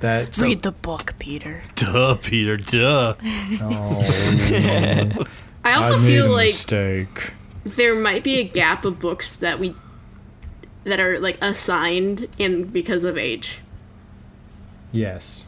That 0.00 0.36
Read 0.38 0.62
the 0.62 0.72
book, 0.72 1.14
Peter. 1.18 1.64
Duh, 1.76 2.16
Peter, 2.16 2.56
duh. 2.58 3.14
oh, 3.22 3.98
I 5.64 5.72
also 5.74 5.96
I 5.96 5.98
made 6.00 6.06
feel 6.06 6.26
a 6.26 6.34
like 6.34 6.46
mistake. 6.48 7.32
there 7.64 7.94
might 7.94 8.22
be 8.22 8.38
a 8.38 8.44
gap 8.44 8.84
of 8.84 9.00
books 9.00 9.34
that 9.36 9.58
we 9.58 9.74
that 10.84 11.00
are 11.00 11.18
like 11.18 11.38
assigned 11.42 12.28
in 12.38 12.64
because 12.64 13.04
of 13.04 13.16
age. 13.18 13.60
Yes. 14.92 15.44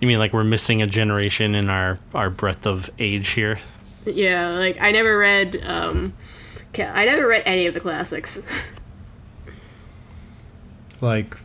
You 0.00 0.08
mean 0.08 0.18
like 0.18 0.32
we're 0.32 0.44
missing 0.44 0.82
a 0.82 0.86
generation 0.86 1.54
in 1.54 1.70
our, 1.70 1.98
our 2.12 2.28
breadth 2.28 2.66
of 2.66 2.90
age 2.98 3.30
here? 3.30 3.58
Yeah, 4.04 4.50
like 4.50 4.78
I 4.80 4.90
never 4.90 5.16
read 5.18 5.60
um 5.64 6.12
I 6.78 7.04
never 7.06 7.26
read 7.26 7.42
any 7.46 7.66
of 7.66 7.74
the 7.74 7.80
classics. 7.80 8.40
Like 11.00 11.36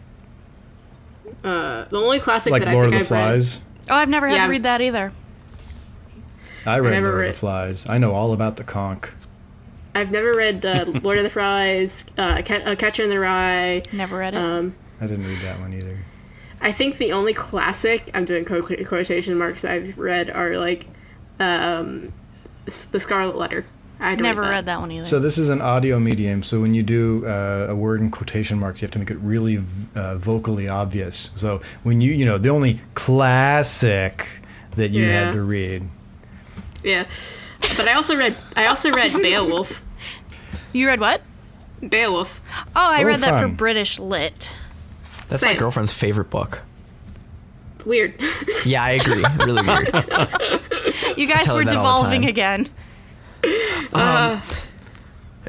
Uh 1.43 1.85
the 1.85 1.97
only 1.97 2.19
classic 2.19 2.51
like 2.51 2.63
that 2.63 2.73
Lord 2.73 2.85
I 2.85 2.87
of 2.87 2.93
think 2.93 3.07
the 3.09 3.15
I've 3.15 3.21
read 3.21 3.59
Oh, 3.89 3.95
I've 3.95 4.09
never 4.09 4.27
had 4.27 4.35
Yeah. 4.35 4.43
to 4.45 4.49
read 4.51 4.63
that 4.63 4.81
either. 4.81 5.11
I 6.65 6.79
read 6.79 6.91
never 6.91 7.07
Lord 7.09 7.21
read- 7.21 7.29
of 7.29 7.35
the 7.35 7.39
Flies. 7.39 7.89
I 7.89 7.97
know 7.97 8.13
all 8.13 8.33
about 8.33 8.55
the 8.57 8.63
conch. 8.63 9.05
I've 9.95 10.11
never 10.11 10.33
read 10.33 10.65
uh, 10.65 10.85
Lord 11.03 11.17
of 11.17 11.23
the 11.23 11.29
Flies, 11.29 12.05
uh, 12.17 12.41
Ca- 12.43 12.63
uh, 12.65 12.75
Catcher 12.75 13.03
in 13.03 13.09
the 13.09 13.19
Rye. 13.19 13.81
Never 13.91 14.17
read 14.17 14.33
it. 14.33 14.37
Um, 14.37 14.75
I 15.01 15.07
didn't 15.07 15.25
read 15.27 15.39
that 15.39 15.59
one 15.59 15.73
either. 15.73 15.97
I 16.61 16.71
think 16.71 16.97
the 16.97 17.11
only 17.13 17.33
classic 17.33 18.11
I'm 18.13 18.25
doing 18.25 18.43
quotation 18.45 19.37
marks 19.37 19.63
I've 19.63 19.97
read 19.97 20.29
are 20.29 20.57
like 20.57 20.87
um, 21.39 22.11
the 22.65 22.99
Scarlet 22.99 23.37
Letter. 23.37 23.65
I 24.01 24.11
had 24.11 24.19
to 24.19 24.23
never 24.23 24.41
read 24.41 24.49
read 24.49 24.65
that 24.67 24.79
one 24.79 24.91
either. 24.91 25.05
So 25.05 25.19
this 25.19 25.37
is 25.37 25.49
an 25.49 25.61
audio 25.61 25.99
medium. 25.99 26.41
So 26.43 26.61
when 26.61 26.73
you 26.73 26.83
do 26.83 27.25
uh, 27.25 27.67
a 27.69 27.75
word 27.75 27.99
in 28.01 28.11
quotation 28.11 28.59
marks, 28.59 28.81
you 28.81 28.85
have 28.85 28.91
to 28.91 28.99
make 28.99 29.11
it 29.11 29.17
really 29.17 29.57
uh, 29.95 30.17
vocally 30.17 30.67
obvious. 30.69 31.31
So 31.35 31.61
when 31.83 31.99
you, 32.01 32.13
you 32.13 32.25
know, 32.25 32.37
the 32.37 32.49
only 32.49 32.79
classic 32.93 34.27
that 34.75 34.91
you 34.91 35.03
Yeah. 35.05 35.25
had 35.25 35.33
to 35.33 35.41
read. 35.43 35.83
Yeah, 36.83 37.05
but 37.77 37.87
I 37.87 37.93
also 37.93 38.15
read 38.15 38.35
I 38.55 38.67
also 38.67 38.91
read 38.91 39.13
Beowulf. 39.21 39.83
you 40.73 40.87
read 40.87 40.99
what? 40.99 41.21
Beowulf. 41.87 42.41
Oh, 42.75 42.91
I 42.93 43.01
Oh, 43.03 43.05
read 43.05 43.19
that 43.21 43.41
for. 43.41 43.47
British 43.47 43.99
lit. 43.99 44.55
That's 45.29 45.41
my 45.43 45.53
girlfriend's 45.55 45.93
favorite 45.93 46.29
book. 46.29 46.61
Weird. 47.85 48.15
Yeah, 48.65 48.83
I 48.83 48.91
agree. 48.91 49.23
Really 49.45 49.61
weird. 49.61 49.89
You 51.17 51.27
guys 51.27 51.47
were 51.47 51.63
that 51.65 51.75
all 51.75 52.03
the 52.03 52.09
devolving 52.09 52.21
time. 52.21 52.29
again. 52.29 52.69
I'll 53.93 54.37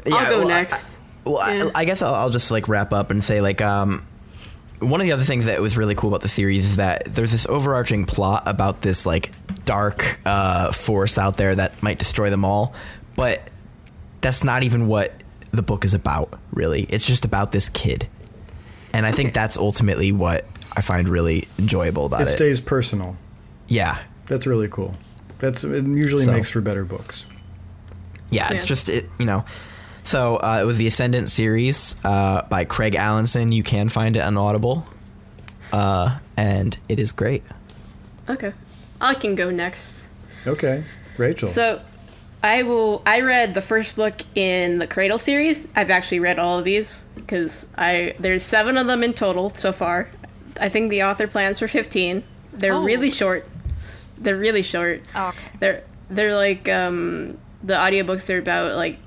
go 0.05 0.39
well, 0.39 0.41
I- 0.43 0.49
next. 0.49 0.97
Well, 1.25 1.55
Yeah. 1.55 1.69
I, 1.75 1.81
I 1.81 1.85
guess 1.85 2.01
I'll, 2.01 2.13
I'll 2.15 2.29
just 2.29 2.51
like 2.51 2.67
wrap 2.67 2.91
up 2.93 3.11
and 3.11 3.23
say 3.23 3.41
like 3.41 3.61
um, 3.61 4.05
one 4.79 4.99
of 5.01 5.05
the 5.05 5.11
other 5.13 5.23
things 5.23 5.45
that 5.45 5.61
was 5.61 5.77
really 5.77 5.95
cool 5.95 6.09
about 6.09 6.21
the 6.21 6.27
series 6.27 6.65
is 6.65 6.75
that 6.77 7.03
there's 7.05 7.31
this 7.31 7.45
overarching 7.47 8.05
plot 8.05 8.43
about 8.47 8.81
this 8.81 9.05
like 9.05 9.31
dark 9.65 10.19
uh, 10.25 10.71
force 10.71 11.17
out 11.17 11.37
there 11.37 11.55
that 11.55 11.81
might 11.83 11.99
destroy 11.99 12.29
them 12.29 12.43
all, 12.45 12.73
but 13.15 13.49
that's 14.21 14.43
not 14.43 14.63
even 14.63 14.87
what 14.87 15.13
the 15.51 15.61
book 15.61 15.83
is 15.85 15.93
about. 15.93 16.39
Really, 16.53 16.83
it's 16.89 17.05
just 17.05 17.25
about 17.25 17.51
this 17.51 17.69
kid, 17.69 18.07
and 18.93 19.05
I 19.05 19.11
think 19.11 19.33
that's 19.33 19.57
ultimately 19.57 20.11
what 20.11 20.45
I 20.75 20.81
find 20.81 21.07
really 21.09 21.47
enjoyable 21.59 22.05
about 22.05 22.21
It 22.21 22.27
it. 22.27 22.31
stays 22.31 22.59
personal. 22.61 23.17
yeah, 23.67 24.01
That's 24.27 24.47
really 24.47 24.67
cool. 24.69 24.93
That's 25.39 25.63
it. 25.63 25.85
Usually 25.85 26.23
So- 26.23 26.31
makes 26.33 26.49
for 26.49 26.61
better 26.61 26.85
books. 26.85 27.25
yeah, 28.29 28.51
it's 28.53 28.65
just 28.65 28.87
it, 28.89 29.09
you 29.19 29.25
know. 29.25 29.43
So 30.03 30.37
uh, 30.37 30.59
it 30.61 30.65
was 30.65 30.77
the 30.77 30.87
Ascendant 30.87 31.29
series 31.29 31.95
uh, 32.03 32.41
by 32.49 32.65
Craig 32.65 32.93
Alanson. 32.93 33.53
You 33.53 33.61
can 33.63 33.87
find 33.89 34.17
it 34.17 34.21
on 34.21 34.35
Audible, 34.37 34.87
uh, 35.71 36.17
and 36.37 36.75
it 36.89 36.97
is 36.99 37.11
great. 37.11 37.43
Okay, 38.29 38.53
I 39.01 39.13
can 39.15 39.35
go 39.35 39.49
next. 39.51 40.07
Okay, 40.47 40.83
Rachel. 41.17 41.47
So, 41.47 41.81
I 42.43 42.63
will. 42.63 43.01
I 43.05 43.21
read 43.21 43.53
the 43.53 43.61
first 43.61 43.95
book 43.95 44.21
in 44.35 44.79
the 44.79 44.87
Cradle 44.87 45.19
series. 45.19 45.67
I've 45.75 45.89
actually 45.89 46.19
read 46.19 46.39
all 46.39 46.57
of 46.59 46.65
these 46.65 47.03
because 47.15 47.67
I 47.77 48.15
there's 48.19 48.43
seven 48.43 48.77
of 48.77 48.87
them 48.87 49.03
in 49.03 49.13
total 49.13 49.53
so 49.57 49.71
far. 49.71 50.09
I 50.59 50.69
think 50.69 50.89
the 50.89 51.03
author 51.03 51.27
plans 51.27 51.59
for 51.59 51.67
fifteen. 51.67 52.23
They're 52.53 52.73
Oh. 52.73 52.83
really 52.83 53.09
short. 53.11 53.47
They're 54.17 54.37
really 54.37 54.61
short. 54.63 55.01
Oh, 55.15 55.29
okay. 55.29 55.47
They're 55.59 55.83
they're 56.09 56.35
like 56.35 56.67
um 56.69 57.37
the 57.63 57.73
audiobooks 57.75 58.33
are 58.33 58.39
about 58.39 58.75
like 58.75 58.97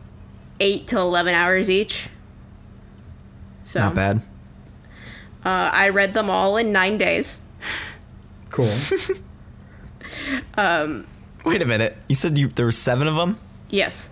eight 0.60 0.86
to 0.88 0.98
eleven 0.98 1.34
hours 1.34 1.68
each. 1.70 2.08
So 3.64 3.80
Not 3.80 3.94
bad. 3.94 4.16
Uh, 5.44 5.70
I 5.72 5.88
read 5.90 6.14
them 6.14 6.30
all 6.30 6.56
in 6.56 6.72
nine 6.72 6.98
days. 6.98 7.40
cool. 8.50 8.72
Um, 10.56 11.06
Wait 11.44 11.60
a 11.62 11.66
minute. 11.66 11.96
You 12.08 12.14
said 12.14 12.38
you 12.38 12.48
there 12.48 12.64
were 12.66 12.72
seven 12.72 13.06
of 13.08 13.16
them. 13.16 13.38
Yes, 13.70 14.10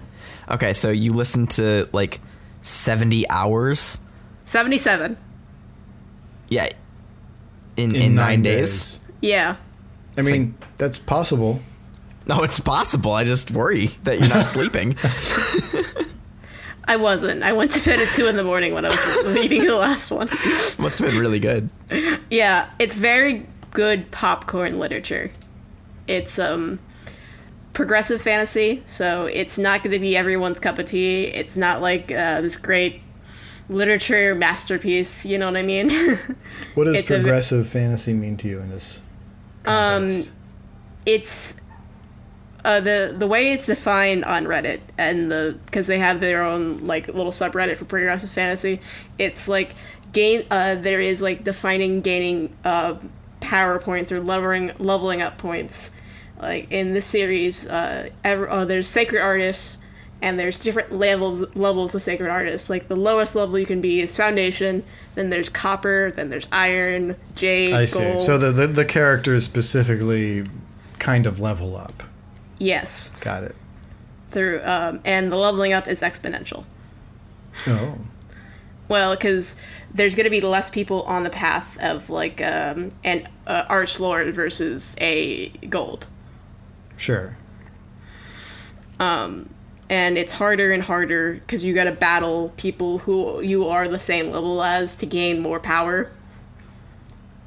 Okay, 0.51 0.73
so 0.73 0.91
you 0.91 1.13
listened 1.15 1.51
to 1.53 1.89
like 1.93 2.21
seventy 2.63 3.29
hours. 3.29 3.99
seventy-seven. 4.45 5.17
Yeah. 6.49 6.69
In 7.77 7.95
in, 7.95 8.15
nine, 8.15 8.43
days. 8.43 9.01
Yeah. 9.21 9.57
I 10.19 10.23
mean, 10.23 10.55
that's 10.77 10.99
possible. 10.99 11.61
No, 12.27 12.43
it's 12.43 12.61
possible. 12.61 13.13
I 13.13 13.25
just 13.25 13.51
worry 13.51 13.87
that 14.05 14.19
you're 14.21 14.29
not 14.29 14.45
sleeping. 14.57 14.97
I 16.85 16.97
wasn't. 16.97 17.43
I 17.43 17.53
went 17.53 17.71
to 17.73 17.85
bed 17.85 18.01
at 18.01 18.09
two 18.09 18.27
in 18.27 18.37
the 18.37 18.45
morning 18.45 18.75
when 18.75 18.85
I 18.85 18.91
was 18.91 19.17
reading 19.37 19.65
the 19.65 19.77
last 19.77 20.11
one. 20.11 20.29
Must 20.79 20.99
have 20.99 21.11
been 21.11 21.19
really 21.19 21.39
good. 21.41 21.71
Yeah, 22.31 22.69
it's 22.79 22.97
very 22.97 23.47
good 23.71 24.11
popcorn 24.11 24.79
literature. 24.79 25.31
It's 26.13 26.39
um 26.39 26.79
progressive 27.73 28.21
fantasy, 28.21 28.83
so 28.87 29.27
it's 29.27 29.57
not 29.57 29.83
going 29.83 29.93
to 29.93 29.99
be 29.99 30.17
everyone's 30.17 30.61
cup 30.61 30.79
of 30.79 30.87
tea. 30.87 31.25
It's 31.25 31.57
not 31.57 31.81
like 31.81 32.13
uh, 32.13 32.41
this 32.43 32.57
great 32.57 33.01
literature 33.69 34.35
masterpiece. 34.35 35.25
You 35.25 35.39
know 35.39 35.47
what 35.47 35.57
I 35.57 35.63
mean? 35.63 35.91
What 36.75 36.85
does 36.85 36.99
It's 36.99 37.11
a- 37.11 37.15
progressive 37.15 37.67
fantasy 37.67 38.13
mean 38.13 38.37
to 38.39 38.49
you 38.49 38.61
in 38.61 38.69
this? 38.71 38.99
Context? 39.63 40.29
Um, 40.29 40.35
it's 41.07 41.61
uh, 42.65 42.81
the 42.81 43.15
the 43.17 43.27
way 43.27 43.53
it's 43.53 43.67
defined 43.67 44.25
on 44.25 44.45
Reddit 44.45 44.81
and 44.99 45.31
the 45.31 45.59
because 45.67 45.87
they 45.87 45.99
have 45.99 46.21
their 46.21 46.43
own 46.45 46.87
like 46.87 47.09
little 47.09 47.33
subreddit 47.33 47.77
for 47.77 47.85
progressive 47.87 48.31
fantasy. 48.31 48.81
It's 49.19 49.49
like 49.49 49.75
gain. 50.13 50.45
Uh, 50.51 50.75
there 50.77 51.01
is 51.01 51.21
like 51.23 51.43
defining 51.45 52.01
gaining 52.03 52.55
uh, 52.65 52.97
power 53.41 53.79
points 53.79 54.13
or 54.13 54.21
leveling 54.21 54.73
leveling 54.79 55.23
up 55.23 55.39
points. 55.39 55.91
Like 56.43 56.71
in 56.71 56.93
this 56.93 57.07
series, 57.07 57.67
uh, 57.67 58.11
ever, 58.25 58.51
uh, 58.51 58.65
there's 58.67 58.89
sacred 58.89 59.21
artists. 59.23 59.79
And 60.21 60.39
there's 60.39 60.57
different 60.57 60.93
levels 60.93 61.43
levels 61.57 61.97
of 61.97 62.03
sacred 62.03 62.31
artists. 62.31 62.71
Like 62.71 62.87
the 62.87 62.95
lowest 62.95 63.35
level 63.35 63.59
you 63.59 63.67
can 63.67 63.81
be 63.81 64.01
is 64.01 64.15
foundation. 64.15 64.85
Then 65.17 65.31
there's 65.31 65.49
copper. 65.49 66.13
Then 66.15 66.31
there's 66.31 66.47
iron, 66.53 67.17
jade, 67.35 67.73
I 67.73 67.87
see. 67.87 67.99
gold. 67.99 68.23
So 68.23 68.39
the, 68.39 68.53
the 68.53 68.69
the 68.69 68.85
characters 68.85 69.43
specifically 69.45 70.45
kind 71.01 71.27
of 71.27 71.41
level 71.41 71.75
up. 71.75 72.05
yes, 72.59 73.09
Got 73.21 73.43
it. 73.43 73.57
through 74.29 74.63
um, 74.65 75.01
and 75.05 75.33
the 75.33 75.37
leveling 75.37 75.73
up 75.73 75.89
is 75.89 76.03
exponential 76.03 76.65
Oh, 77.67 77.99
well 78.87 79.17
because 79.17 79.57
there's 79.93 80.15
going 80.15 80.25
to 80.25 80.31
be 80.31 80.41
less 80.41 80.71
people 80.71 81.03
on 81.03 81.25
the 81.25 81.31
path 81.31 81.77
of 81.81 82.09
like 82.11 82.41
um, 82.41 82.91
an 83.03 83.29
uh, 83.49 83.65
arch 83.69 83.99
lord 83.99 84.33
versus 84.37 84.95
a 85.01 85.49
gold 85.69 86.07
sure. 86.97 87.37
Um, 89.01 89.49
and 89.89 90.17
it's 90.17 90.33
harder 90.33 90.73
and 90.73 90.83
harder 90.83 91.35
because 91.35 91.65
you 91.65 91.75
got 91.75 91.85
to 91.85 91.93
battle 91.93 92.53
people 92.57 92.99
who 92.99 93.41
you 93.43 93.69
are 93.69 93.89
the 93.89 93.99
same 93.99 94.31
level 94.31 94.63
as 94.63 94.97
to 94.97 95.07
gain 95.07 95.41
more 95.41 95.59
power 95.59 96.11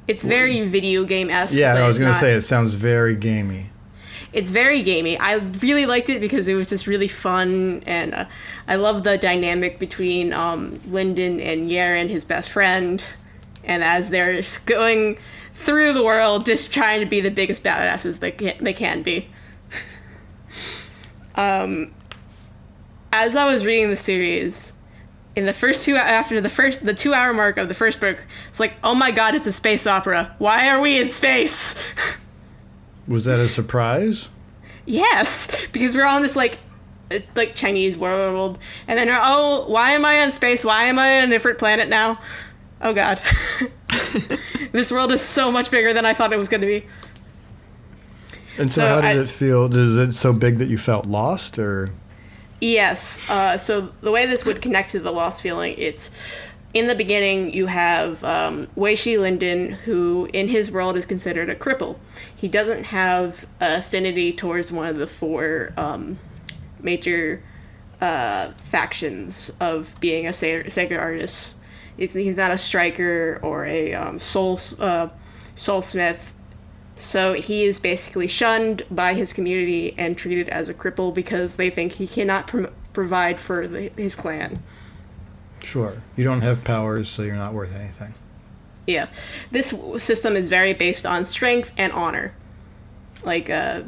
it's 0.08 0.22
very 0.22 0.62
video 0.66 1.04
game 1.04 1.30
esque. 1.30 1.56
Yeah, 1.56 1.74
I 1.74 1.86
was 1.86 1.98
gonna 1.98 2.14
say 2.14 2.34
it 2.34 2.42
sounds 2.42 2.74
very 2.74 3.16
gamey. 3.16 3.70
it's 4.32 4.50
very 4.50 4.82
gamey. 4.82 5.18
I 5.18 5.34
really 5.34 5.86
liked 5.86 6.10
it 6.10 6.20
because 6.20 6.46
it 6.46 6.54
was 6.54 6.68
just 6.68 6.86
really 6.86 7.08
fun, 7.08 7.82
and 7.86 8.14
uh, 8.14 8.24
I 8.68 8.76
love 8.76 9.02
the 9.02 9.18
dynamic 9.18 9.78
between 9.78 10.32
um, 10.32 10.78
Lindon 10.88 11.40
and 11.40 11.70
Yerin, 11.70 12.08
his 12.08 12.24
best 12.24 12.50
friend, 12.50 13.02
and 13.64 13.82
as 13.82 14.10
they're 14.10 14.42
going 14.66 15.18
through 15.56 15.94
the 15.94 16.04
world, 16.04 16.44
just 16.44 16.72
trying 16.72 17.00
to 17.00 17.06
be 17.06 17.20
the 17.20 17.30
biggest 17.30 17.64
badasses 17.64 18.20
they 18.20 18.30
can, 18.30 18.62
they 18.62 18.74
can 18.74 19.02
be. 19.02 19.28
um, 21.34 21.92
as 23.12 23.34
I 23.34 23.46
was 23.46 23.64
reading 23.64 23.88
the 23.88 23.96
series, 23.96 24.74
in 25.34 25.46
the 25.46 25.52
first 25.52 25.84
two 25.84 25.96
after 25.96 26.40
the 26.40 26.48
first 26.48 26.84
the 26.84 26.94
two 26.94 27.14
hour 27.14 27.32
mark 27.32 27.56
of 27.56 27.68
the 27.68 27.74
first 27.74 28.00
book, 28.00 28.22
it's 28.48 28.60
like, 28.60 28.74
oh 28.84 28.94
my 28.94 29.10
god, 29.10 29.34
it's 29.34 29.46
a 29.46 29.52
space 29.52 29.86
opera. 29.86 30.34
Why 30.38 30.68
are 30.68 30.80
we 30.80 31.00
in 31.00 31.10
space? 31.10 31.82
Was 33.08 33.24
that 33.24 33.38
a 33.38 33.48
surprise? 33.48 34.28
Yes, 34.84 35.66
because 35.72 35.94
we're 35.94 36.06
on 36.06 36.22
this 36.22 36.36
like 36.36 36.58
it's 37.10 37.30
like 37.34 37.54
Chinese 37.54 37.96
world, 37.96 38.58
and 38.86 38.98
then 38.98 39.08
oh, 39.10 39.64
why 39.68 39.92
am 39.92 40.04
I 40.04 40.14
in 40.24 40.32
space? 40.32 40.64
Why 40.64 40.84
am 40.84 40.98
I 40.98 41.20
on 41.20 41.28
a 41.28 41.30
different 41.30 41.58
planet 41.58 41.88
now? 41.88 42.18
Oh 42.80 42.92
God, 42.92 43.20
this 44.72 44.92
world 44.92 45.10
is 45.12 45.20
so 45.22 45.50
much 45.50 45.70
bigger 45.70 45.92
than 45.92 46.04
I 46.04 46.12
thought 46.14 46.32
it 46.32 46.38
was 46.38 46.48
going 46.48 46.60
to 46.60 46.66
be. 46.66 46.84
And 48.58 48.70
so, 48.70 48.82
So 48.82 48.88
how 48.88 49.00
did 49.00 49.18
I- 49.18 49.22
it 49.22 49.30
feel? 49.30 49.72
Is 49.74 49.96
it 49.96 50.12
so 50.12 50.32
big 50.32 50.58
that 50.58 50.68
you 50.68 50.78
felt 50.78 51.06
lost, 51.06 51.58
or 51.58 51.90
Yes. 52.60 53.28
Uh, 53.28 53.58
so 53.58 53.92
the 54.00 54.10
way 54.10 54.24
this 54.26 54.44
would 54.46 54.62
connect 54.62 54.90
to 54.92 55.00
the 55.00 55.10
lost 55.12 55.42
feeling, 55.42 55.74
it's 55.76 56.10
in 56.72 56.86
the 56.86 56.94
beginning 56.94 57.52
you 57.52 57.66
have 57.66 58.22
um, 58.24 58.66
Wei 58.76 58.94
Shi 58.94 59.18
Lindon, 59.18 59.72
who 59.72 60.28
in 60.32 60.48
his 60.48 60.70
world 60.70 60.96
is 60.96 61.04
considered 61.04 61.50
a 61.50 61.54
cripple. 61.54 61.98
He 62.34 62.48
doesn't 62.48 62.84
have 62.84 63.46
affinity 63.60 64.32
towards 64.32 64.72
one 64.72 64.86
of 64.86 64.96
the 64.96 65.06
four 65.06 65.72
um, 65.76 66.18
major 66.80 67.42
uh, 68.00 68.52
factions 68.56 69.50
of 69.60 69.94
being 70.00 70.26
a 70.26 70.32
sacred 70.32 70.98
artist. 70.98 71.56
It's, 71.98 72.14
he's 72.14 72.36
not 72.36 72.50
a 72.50 72.58
striker 72.58 73.38
or 73.42 73.64
a 73.64 73.94
um, 73.94 74.18
soul 74.18 74.54
uh, 74.78 75.08
soulsmith. 75.54 76.32
So 76.96 77.34
he 77.34 77.64
is 77.64 77.78
basically 77.78 78.26
shunned 78.26 78.82
by 78.90 79.14
his 79.14 79.32
community 79.32 79.94
and 79.98 80.16
treated 80.16 80.48
as 80.48 80.68
a 80.68 80.74
cripple 80.74 81.12
because 81.12 81.56
they 81.56 81.68
think 81.68 81.92
he 81.92 82.06
cannot 82.06 82.46
prom- 82.46 82.72
provide 82.92 83.38
for 83.38 83.66
the, 83.66 83.90
his 83.96 84.14
clan. 84.14 84.62
sure, 85.62 86.02
you 86.16 86.24
don't 86.24 86.40
have 86.40 86.64
powers, 86.64 87.08
so 87.08 87.22
you're 87.22 87.34
not 87.34 87.52
worth 87.52 87.78
anything? 87.78 88.14
Yeah, 88.86 89.08
this 89.50 89.74
system 89.98 90.36
is 90.36 90.48
very 90.48 90.72
based 90.72 91.04
on 91.04 91.24
strength 91.24 91.72
and 91.76 91.92
honor. 91.92 92.34
Like, 93.24 93.50
uh, 93.50 93.82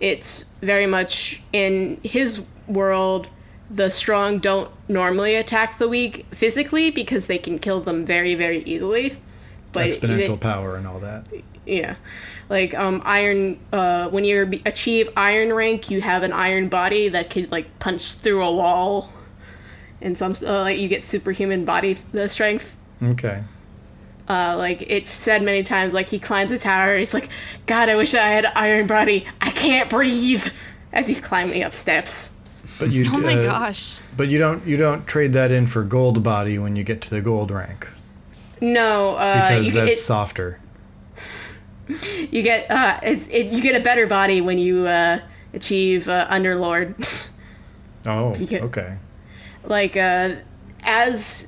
it's 0.00 0.44
very 0.62 0.86
much 0.86 1.42
in 1.52 2.00
his 2.02 2.42
world. 2.66 3.28
The 3.70 3.90
strong 3.90 4.38
don't 4.38 4.70
normally 4.88 5.34
attack 5.34 5.78
the 5.78 5.88
weak 5.88 6.26
physically 6.32 6.90
because 6.90 7.26
they 7.26 7.38
can 7.38 7.58
kill 7.58 7.80
them 7.80 8.04
very, 8.04 8.34
very 8.34 8.62
easily. 8.64 9.16
But 9.72 9.88
Exponential 9.88 10.26
they- 10.28 10.36
power 10.36 10.76
and 10.76 10.86
all 10.86 11.00
that. 11.00 11.26
Yeah, 11.66 11.96
like 12.50 12.74
um, 12.74 13.00
iron. 13.06 13.58
Uh, 13.72 14.08
when 14.10 14.24
you 14.24 14.60
achieve 14.66 15.08
iron 15.16 15.50
rank, 15.52 15.90
you 15.90 16.02
have 16.02 16.22
an 16.22 16.32
iron 16.32 16.68
body 16.68 17.08
that 17.08 17.30
could 17.30 17.50
like 17.50 17.78
punch 17.78 18.12
through 18.12 18.44
a 18.44 18.52
wall, 18.52 19.10
and 20.02 20.16
some 20.16 20.34
uh, 20.42 20.60
like 20.60 20.78
you 20.78 20.86
get 20.88 21.02
superhuman 21.02 21.64
body 21.64 21.94
the 22.12 22.28
strength. 22.28 22.76
Okay. 23.02 23.42
Uh, 24.28 24.56
like 24.58 24.84
it's 24.88 25.10
said 25.10 25.42
many 25.42 25.62
times, 25.62 25.94
like 25.94 26.06
he 26.06 26.18
climbs 26.18 26.52
a 26.52 26.58
tower. 26.58 26.98
He's 26.98 27.14
like, 27.14 27.30
"God, 27.64 27.88
I 27.88 27.96
wish 27.96 28.14
I 28.14 28.26
had 28.28 28.44
iron 28.54 28.86
body. 28.86 29.26
I 29.40 29.50
can't 29.50 29.88
breathe." 29.88 30.46
As 30.92 31.08
he's 31.08 31.20
climbing 31.20 31.62
up 31.62 31.72
steps. 31.72 32.33
But 32.78 32.90
you. 32.90 33.08
Oh 33.12 33.18
my 33.18 33.34
uh, 33.34 33.42
gosh. 33.44 33.98
But 34.16 34.28
you 34.28 34.38
don't 34.38 34.66
you 34.66 34.76
don't 34.76 35.06
trade 35.06 35.32
that 35.34 35.50
in 35.52 35.66
for 35.66 35.82
gold 35.84 36.22
body 36.22 36.58
when 36.58 36.76
you 36.76 36.84
get 36.84 37.00
to 37.02 37.10
the 37.10 37.20
gold 37.20 37.50
rank 37.50 37.88
No, 38.60 39.16
uh, 39.16 39.48
because 39.48 39.66
you, 39.66 39.72
that's 39.72 39.92
it- 39.92 39.98
softer. 39.98 40.60
you 42.30 42.42
get 42.42 42.70
uh, 42.70 42.98
it's, 43.02 43.26
it, 43.28 43.46
you 43.46 43.60
get 43.60 43.74
a 43.74 43.80
better 43.82 44.06
body 44.06 44.40
when 44.40 44.58
you 44.58 44.86
uh, 44.86 45.20
achieve 45.52 46.08
uh, 46.08 46.26
underlord. 46.28 47.28
Oh, 48.06 48.34
get- 48.34 48.62
okay. 48.64 48.98
like 49.64 49.96
uh, 49.96 50.34
as 50.82 51.46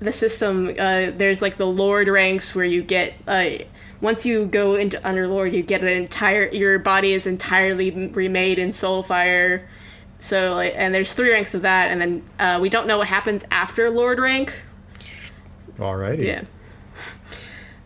the 0.00 0.12
system 0.12 0.68
uh, 0.68 1.12
there's 1.16 1.40
like 1.40 1.56
the 1.56 1.66
lord 1.66 2.08
ranks 2.08 2.54
where 2.54 2.66
you 2.66 2.82
get 2.82 3.14
uh, 3.26 3.46
once 4.02 4.26
you 4.26 4.44
go 4.44 4.74
into 4.74 4.98
underlord 4.98 5.54
you 5.54 5.62
get 5.62 5.80
an 5.80 5.88
entire 5.88 6.52
your 6.52 6.78
body 6.78 7.14
is 7.14 7.26
entirely 7.26 7.90
remade 8.10 8.58
in 8.58 8.68
soulfire 8.72 9.64
so 10.24 10.54
like 10.54 10.72
and 10.76 10.94
there's 10.94 11.12
three 11.12 11.30
ranks 11.30 11.54
of 11.54 11.62
that 11.62 11.90
and 11.90 12.00
then 12.00 12.22
uh, 12.38 12.58
we 12.60 12.68
don't 12.68 12.86
know 12.86 12.98
what 12.98 13.06
happens 13.06 13.44
after 13.50 13.90
lord 13.90 14.18
rank 14.18 14.54
Alrighty. 15.78 16.24
yeah 16.24 16.44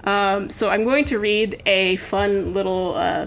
um, 0.05 0.49
so 0.49 0.71
i'm 0.71 0.85
going 0.85 1.05
to 1.05 1.19
read 1.19 1.61
a 1.67 1.97
fun 1.97 2.55
little 2.55 2.95
uh, 2.95 3.27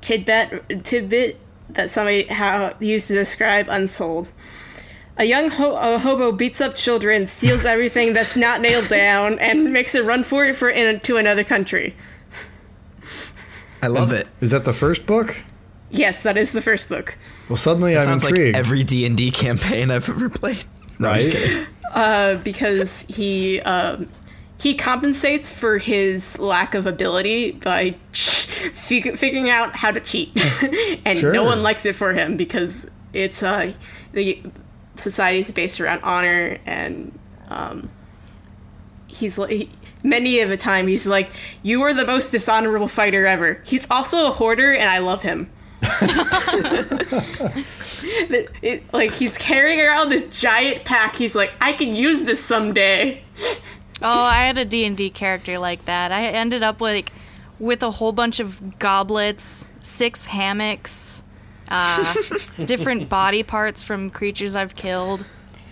tidbit 0.00 0.84
tidbit 0.84 1.38
that 1.68 1.90
somebody 1.90 2.24
how 2.24 2.74
used 2.80 3.08
to 3.08 3.14
describe 3.14 3.68
Unsouled 3.68 4.28
a 5.18 5.24
young 5.24 5.50
ho- 5.50 5.76
a 5.76 5.98
hobo 5.98 6.32
beats 6.32 6.62
up 6.62 6.74
children, 6.74 7.26
steals 7.26 7.66
everything 7.66 8.14
that's 8.14 8.36
not 8.36 8.62
nailed 8.62 8.88
down, 8.88 9.38
and 9.38 9.70
makes 9.70 9.94
a 9.94 10.02
run 10.02 10.24
for 10.24 10.46
it 10.46 10.56
for 10.56 10.70
in, 10.70 10.98
to 11.00 11.18
another 11.18 11.44
country. 11.44 11.94
I 13.82 13.88
love 13.88 14.12
it. 14.12 14.28
Is 14.40 14.50
that 14.50 14.64
the 14.64 14.72
first 14.72 15.04
book? 15.04 15.42
Yes, 15.90 16.22
that 16.22 16.36
is 16.36 16.52
the 16.52 16.60
first 16.62 16.88
book. 16.88 17.16
Well, 17.48 17.56
suddenly 17.56 17.94
I'm 17.96 18.02
Sounds 18.04 18.24
intrigued. 18.24 18.54
like 18.54 18.60
every 18.60 18.84
D 18.84 19.04
and 19.06 19.16
D 19.16 19.30
campaign 19.30 19.90
I've 19.90 20.08
ever 20.08 20.28
played. 20.28 20.64
No, 20.98 21.08
I'm 21.08 21.18
just 21.20 21.28
Right? 21.34 21.36
kidding. 21.42 21.66
Uh, 21.92 22.34
because 22.44 23.02
he 23.08 23.60
um, 23.62 24.08
he 24.60 24.74
compensates 24.74 25.50
for 25.50 25.78
his 25.78 26.38
lack 26.38 26.74
of 26.74 26.86
ability 26.86 27.52
by 27.52 27.92
fig- 28.12 29.16
figuring 29.18 29.50
out 29.50 29.74
how 29.74 29.90
to 29.90 30.00
cheat, 30.00 30.30
and 31.04 31.18
Sure. 31.18 31.32
no 31.32 31.42
one 31.42 31.62
likes 31.64 31.84
it 31.84 31.96
for 31.96 32.12
him 32.12 32.36
because 32.36 32.86
it's 33.12 33.42
uh, 33.42 33.72
the 34.12 34.40
society 34.96 35.40
is 35.40 35.50
based 35.50 35.80
around 35.80 36.00
honor, 36.02 36.58
and 36.66 37.18
um, 37.48 37.90
he's 39.08 39.38
like. 39.38 39.50
He, 39.50 39.68
Many 40.02 40.40
of 40.40 40.48
the 40.48 40.56
time, 40.56 40.86
he's 40.86 41.06
like, 41.06 41.30
"You 41.62 41.82
are 41.82 41.92
the 41.92 42.06
most 42.06 42.30
dishonorable 42.30 42.88
fighter 42.88 43.26
ever." 43.26 43.60
He's 43.66 43.86
also 43.90 44.28
a 44.28 44.30
hoarder, 44.30 44.72
and 44.72 44.88
I 44.88 44.96
love 45.00 45.20
him. 45.20 45.50
It- 48.02 48.50
it- 48.62 48.92
like 48.92 49.12
he's 49.12 49.36
carrying 49.38 49.80
around 49.80 50.10
this 50.10 50.40
giant 50.40 50.84
pack. 50.84 51.16
He's 51.16 51.34
like, 51.34 51.54
"I 51.60 51.72
can 51.72 51.94
use 51.94 52.22
this 52.24 52.42
someday." 52.42 53.22
Oh, 54.02 54.08
I 54.08 54.46
had 54.46 54.56
a 54.56 54.64
D&D 54.64 55.10
character 55.10 55.58
like 55.58 55.84
that. 55.84 56.10
I 56.10 56.26
ended 56.28 56.62
up 56.62 56.80
like 56.80 57.12
with 57.58 57.82
a 57.82 57.90
whole 57.90 58.12
bunch 58.12 58.40
of 58.40 58.78
goblets, 58.78 59.68
six 59.80 60.24
hammocks, 60.26 61.22
uh, 61.68 62.14
different 62.64 63.10
body 63.10 63.42
parts 63.42 63.84
from 63.84 64.08
creatures 64.08 64.56
I've 64.56 64.74
killed. 64.74 65.24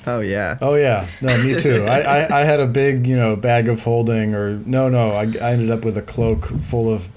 Oh 0.07 0.21
yeah. 0.21 0.59
Oh 0.61 0.75
yeah, 0.75 1.07
no, 1.23 1.37
me 1.43 1.55
too. 1.55 1.85
I, 1.89 2.01
I, 2.01 2.41
I 2.41 2.45
had 2.45 2.61
a 2.61 2.67
big, 2.67 3.07
you 3.07 3.17
know, 3.17 3.35
bag 3.37 3.69
of 3.69 3.83
holding, 3.83 4.35
or 4.35 4.59
no, 4.65 4.89
no, 4.89 5.11
I, 5.11 5.23
I 5.43 5.53
ended 5.53 5.71
up 5.71 5.85
with 5.85 5.97
a 5.99 6.03
cloak 6.03 6.45
full 6.47 6.93
of, 6.93 7.09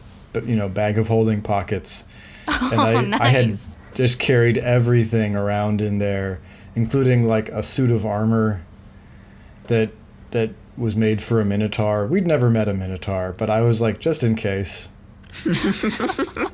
you 0.45 0.55
know, 0.55 0.67
bag 0.69 0.97
of 0.97 1.07
holding 1.09 1.41
pockets, 1.41 2.03
and 2.47 3.13
oh, 3.13 3.17
I, 3.17 3.25
I 3.25 3.27
had 3.29 3.57
just 3.93 4.19
carried 4.19 4.57
everything 4.57 5.35
around 5.35 5.81
in 5.81 5.97
there, 5.97 6.41
including 6.75 7.27
like 7.27 7.49
a 7.49 7.63
suit 7.63 7.91
of 7.91 8.05
armor 8.05 8.63
that 9.67 9.91
that 10.31 10.51
was 10.77 10.95
made 10.95 11.21
for 11.21 11.39
a 11.39 11.45
minotaur. 11.45 12.07
We'd 12.07 12.27
never 12.27 12.49
met 12.49 12.67
a 12.67 12.73
minotaur, 12.73 13.35
but 13.37 13.49
I 13.49 13.61
was 13.61 13.81
like, 13.81 13.99
just 13.99 14.23
in 14.23 14.35
case. 14.35 14.89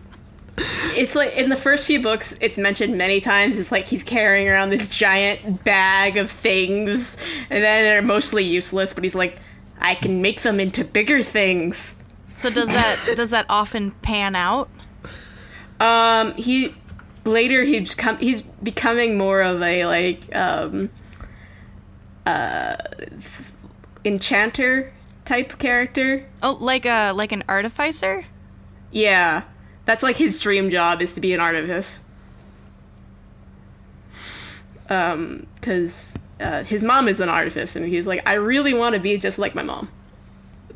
It's 0.96 1.14
like 1.14 1.36
in 1.36 1.50
the 1.50 1.56
first 1.56 1.86
few 1.86 2.02
books, 2.02 2.36
it's 2.42 2.58
mentioned 2.58 2.98
many 2.98 3.22
times. 3.22 3.60
It's 3.60 3.72
like 3.72 3.86
he's 3.86 4.04
carrying 4.04 4.50
around 4.50 4.72
this 4.72 4.88
giant 4.88 5.64
bag 5.64 6.18
of 6.18 6.32
things, 6.32 7.18
and 7.52 7.64
then 7.64 7.84
they're 7.84 8.02
mostly 8.02 8.44
useless. 8.44 8.94
But 8.94 9.04
he's 9.04 9.14
like, 9.14 9.38
"I 9.80 9.94
can 9.94 10.24
make 10.24 10.42
them 10.42 10.60
into 10.60 10.84
bigger 10.84 11.22
things." 11.22 12.04
So 12.34 12.50
does 12.50 12.70
that 12.70 13.14
does 13.16 13.30
that 13.30 13.46
often 13.48 13.92
pan 14.02 14.36
out? 14.36 14.70
Um, 15.80 16.34
he 16.36 16.74
later 17.26 17.64
he's 17.64 17.94
come 17.94 18.18
he's 18.18 18.42
becoming 18.42 19.18
more 19.18 19.42
of 19.42 19.62
a 19.62 19.86
like 19.86 20.34
um 20.34 20.90
uh 22.26 22.78
enchanter 24.06 24.94
type 25.26 25.60
character. 25.60 26.22
Oh, 26.42 26.58
like 26.60 26.86
a 26.86 27.12
like 27.12 27.32
an 27.32 27.44
artificer? 27.48 28.26
Yeah, 28.92 29.44
that's 29.86 30.02
like 30.02 30.16
his 30.16 30.40
dream 30.40 30.70
job 30.70 31.02
is 31.02 31.14
to 31.16 31.22
be 31.22 31.34
an 31.34 31.40
artivist. 31.40 32.00
Um, 34.90 35.46
because 35.56 36.18
uh, 36.40 36.64
his 36.64 36.82
mom 36.84 37.10
is 37.10 37.20
an 37.20 37.28
artist, 37.28 37.76
and 37.76 37.86
he's 37.86 38.08
like, 38.08 38.22
I 38.26 38.36
really 38.36 38.74
want 38.74 38.96
to 38.96 39.02
be 39.02 39.18
just 39.18 39.38
like 39.38 39.54
my 39.54 39.64
mom. 39.64 39.90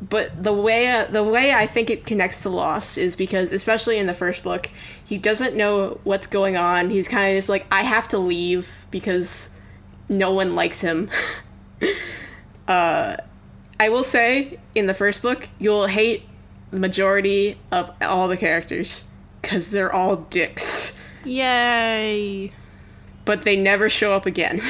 But 0.08 0.42
the 0.42 0.52
way 0.52 0.90
uh, 0.90 1.04
the 1.04 1.22
way 1.22 1.52
I 1.52 1.66
think 1.66 1.88
it 1.88 2.04
connects 2.04 2.42
to 2.42 2.48
Lost 2.48 2.98
is 2.98 3.14
because, 3.14 3.52
especially 3.52 3.98
in 3.98 4.06
the 4.06 4.14
first 4.14 4.42
book, 4.42 4.68
he 5.04 5.16
doesn't 5.16 5.54
know 5.54 6.00
what's 6.02 6.26
going 6.26 6.56
on. 6.56 6.90
He's 6.90 7.06
kind 7.06 7.32
of 7.32 7.38
just 7.38 7.48
like, 7.48 7.66
I 7.70 7.82
have 7.82 8.08
to 8.08 8.18
leave 8.18 8.68
because 8.90 9.50
no 10.08 10.32
one 10.32 10.56
likes 10.56 10.80
him. 10.80 11.08
uh, 12.68 13.16
I 13.78 13.88
will 13.90 14.02
say, 14.02 14.58
in 14.74 14.88
the 14.88 14.94
first 14.94 15.22
book, 15.22 15.48
you'll 15.60 15.86
hate 15.86 16.24
the 16.72 16.80
majority 16.80 17.58
of 17.70 17.92
all 18.00 18.26
the 18.26 18.36
characters 18.36 19.04
because 19.40 19.70
they're 19.70 19.92
all 19.92 20.16
dicks, 20.16 20.98
Yay. 21.24 22.52
but 23.24 23.42
they 23.42 23.56
never 23.56 23.88
show 23.88 24.14
up 24.14 24.26
again. 24.26 24.62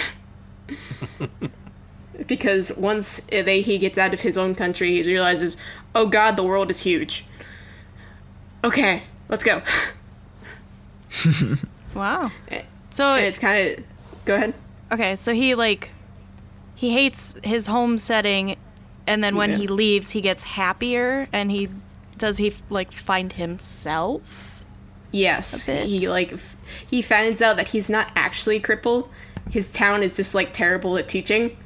because 2.26 2.72
once 2.76 3.20
they 3.30 3.60
he 3.62 3.78
gets 3.78 3.98
out 3.98 4.12
of 4.14 4.20
his 4.20 4.36
own 4.38 4.54
country, 4.54 4.92
he 4.92 5.02
realizes, 5.02 5.56
oh 5.94 6.06
god, 6.06 6.36
the 6.36 6.42
world 6.42 6.70
is 6.70 6.80
huge. 6.80 7.24
Okay, 8.64 9.02
let's 9.28 9.44
go. 9.44 9.62
Wow. 11.94 12.30
So 12.90 13.14
And 13.14 13.26
it's 13.26 13.38
kind 13.38 13.78
of 13.78 13.84
go 14.24 14.34
ahead. 14.36 14.54
okay, 14.90 15.14
so 15.16 15.34
he 15.34 15.54
like 15.54 15.90
he 16.74 16.92
hates 16.92 17.36
his 17.44 17.66
home 17.66 17.98
setting 17.98 18.56
And 19.06 19.22
then 19.22 19.34
when 19.36 19.50
Yeah. 19.50 19.56
he 19.58 19.66
leaves, 19.66 20.10
he 20.12 20.20
gets 20.20 20.42
happier 20.44 21.26
and 21.32 21.50
he 21.50 21.68
does 22.16 22.38
he 22.38 22.54
like 22.70 22.92
find 22.92 23.32
himself? 23.32 24.64
Yes, 25.10 25.66
he 25.66 26.08
like 26.08 26.32
f- 26.34 26.56
he 26.88 27.02
finds 27.02 27.42
out 27.42 27.56
that 27.56 27.68
he's 27.68 27.90
not 27.90 28.10
actually 28.16 28.60
crippled. 28.60 29.08
His 29.50 29.70
town 29.72 30.02
is 30.02 30.16
just 30.16 30.34
like 30.34 30.52
terrible 30.54 30.96
at 30.96 31.08
teaching. 31.08 31.56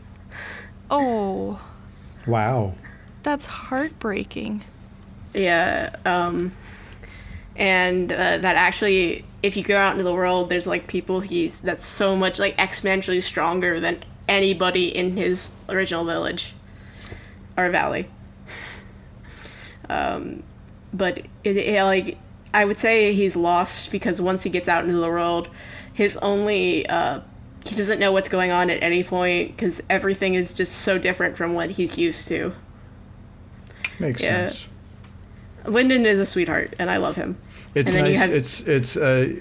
Oh, 0.90 1.60
Wow. 2.26 2.74
that's 3.22 3.46
heartbreaking. 3.46 4.62
Yeah, 5.34 5.94
um, 6.04 6.52
and 7.56 8.10
uh, 8.12 8.38
that 8.38 8.56
actually, 8.56 9.24
if 9.42 9.56
you 9.56 9.62
go 9.62 9.76
out 9.76 9.92
into 9.92 10.04
the 10.04 10.12
world, 10.14 10.48
there's 10.48 10.66
like 10.66 10.86
people 10.86 11.20
he's 11.20 11.60
that's 11.60 11.86
so 11.86 12.16
much 12.16 12.38
like 12.38 12.56
exponentially 12.58 13.22
stronger 13.22 13.80
than 13.80 14.02
anybody 14.28 14.88
in 14.96 15.16
his 15.16 15.52
original 15.68 16.04
village 16.04 16.54
or 17.56 17.68
valley. 17.70 18.08
Um, 19.88 20.42
but 20.92 21.18
it, 21.44 21.56
it, 21.56 21.82
like 21.84 22.18
I 22.54 22.64
would 22.64 22.78
say 22.78 23.12
he's 23.12 23.36
lost 23.36 23.90
because 23.90 24.20
once 24.20 24.42
he 24.42 24.50
gets 24.50 24.68
out 24.68 24.84
into 24.84 24.96
the 24.96 25.08
world, 25.08 25.48
his 25.92 26.16
only 26.18 26.86
uh, 26.88 27.20
he 27.68 27.76
doesn't 27.76 27.98
know 27.98 28.12
what's 28.12 28.28
going 28.28 28.50
on 28.50 28.70
at 28.70 28.82
any 28.82 29.02
point 29.04 29.56
because 29.56 29.82
everything 29.90 30.34
is 30.34 30.52
just 30.52 30.72
so 30.76 30.98
different 30.98 31.36
from 31.36 31.54
what 31.54 31.70
he's 31.70 31.96
used 31.98 32.28
to. 32.28 32.52
Makes 33.98 34.22
Yeah. 34.22 34.48
sense. 34.50 34.66
Lindon 35.64 36.06
is 36.06 36.20
a 36.20 36.26
sweetheart, 36.26 36.74
and 36.78 36.90
I 36.90 36.98
love 36.98 37.16
him. 37.16 37.36
It's 37.74 37.88
And 37.88 37.96
then 37.98 38.06
you 38.06 38.12
nice. 38.12 38.20
have- 38.20 38.32
It's 38.32 38.60
it's 38.62 38.96
uh, 38.96 39.34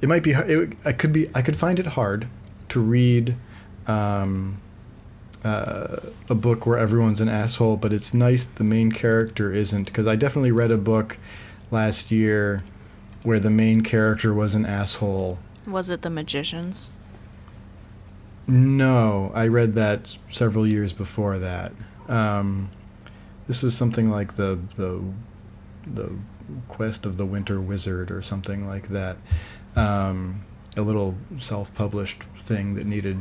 it 0.00 0.08
might 0.08 0.22
be. 0.22 0.30
It, 0.32 0.72
I 0.84 0.92
could 0.92 1.12
be. 1.12 1.28
I 1.34 1.42
could 1.42 1.56
find 1.56 1.78
it 1.78 1.86
hard 1.86 2.26
to 2.70 2.80
read 2.80 3.36
um, 3.86 4.58
uh, 5.44 5.96
a 6.28 6.34
book 6.34 6.64
where 6.66 6.78
everyone's 6.78 7.20
an 7.20 7.28
asshole, 7.28 7.76
but 7.76 7.92
it's 7.92 8.14
nice 8.14 8.44
the 8.46 8.64
main 8.64 8.92
character 8.92 9.52
isn't. 9.52 9.84
Because 9.84 10.06
I 10.06 10.16
definitely 10.16 10.52
read 10.52 10.70
a 10.70 10.78
book 10.78 11.18
last 11.70 12.10
year 12.10 12.62
where 13.24 13.38
the 13.40 13.50
main 13.50 13.82
character 13.82 14.32
was 14.32 14.54
an 14.54 14.64
asshole. 14.64 15.38
Was 15.66 15.90
it 15.90 16.02
the 16.02 16.10
magicians? 16.10 16.92
No, 18.50 19.30
I 19.34 19.46
read 19.48 19.74
that 19.74 20.16
several 20.30 20.66
years 20.66 20.92
before 20.92 21.38
that. 21.38 21.72
Um, 22.08 22.70
this 23.46 23.62
was 23.62 23.76
something 23.76 24.10
like 24.10 24.36
the 24.36 24.58
the 24.76 25.02
the 25.86 26.12
quest 26.68 27.06
of 27.06 27.16
the 27.16 27.24
Winter 27.26 27.60
Wizard 27.60 28.10
or 28.10 28.22
something 28.22 28.66
like 28.66 28.88
that. 28.88 29.16
Um, 29.76 30.44
a 30.76 30.82
little 30.82 31.14
self-published 31.38 32.22
thing 32.36 32.74
that 32.74 32.86
needed 32.86 33.18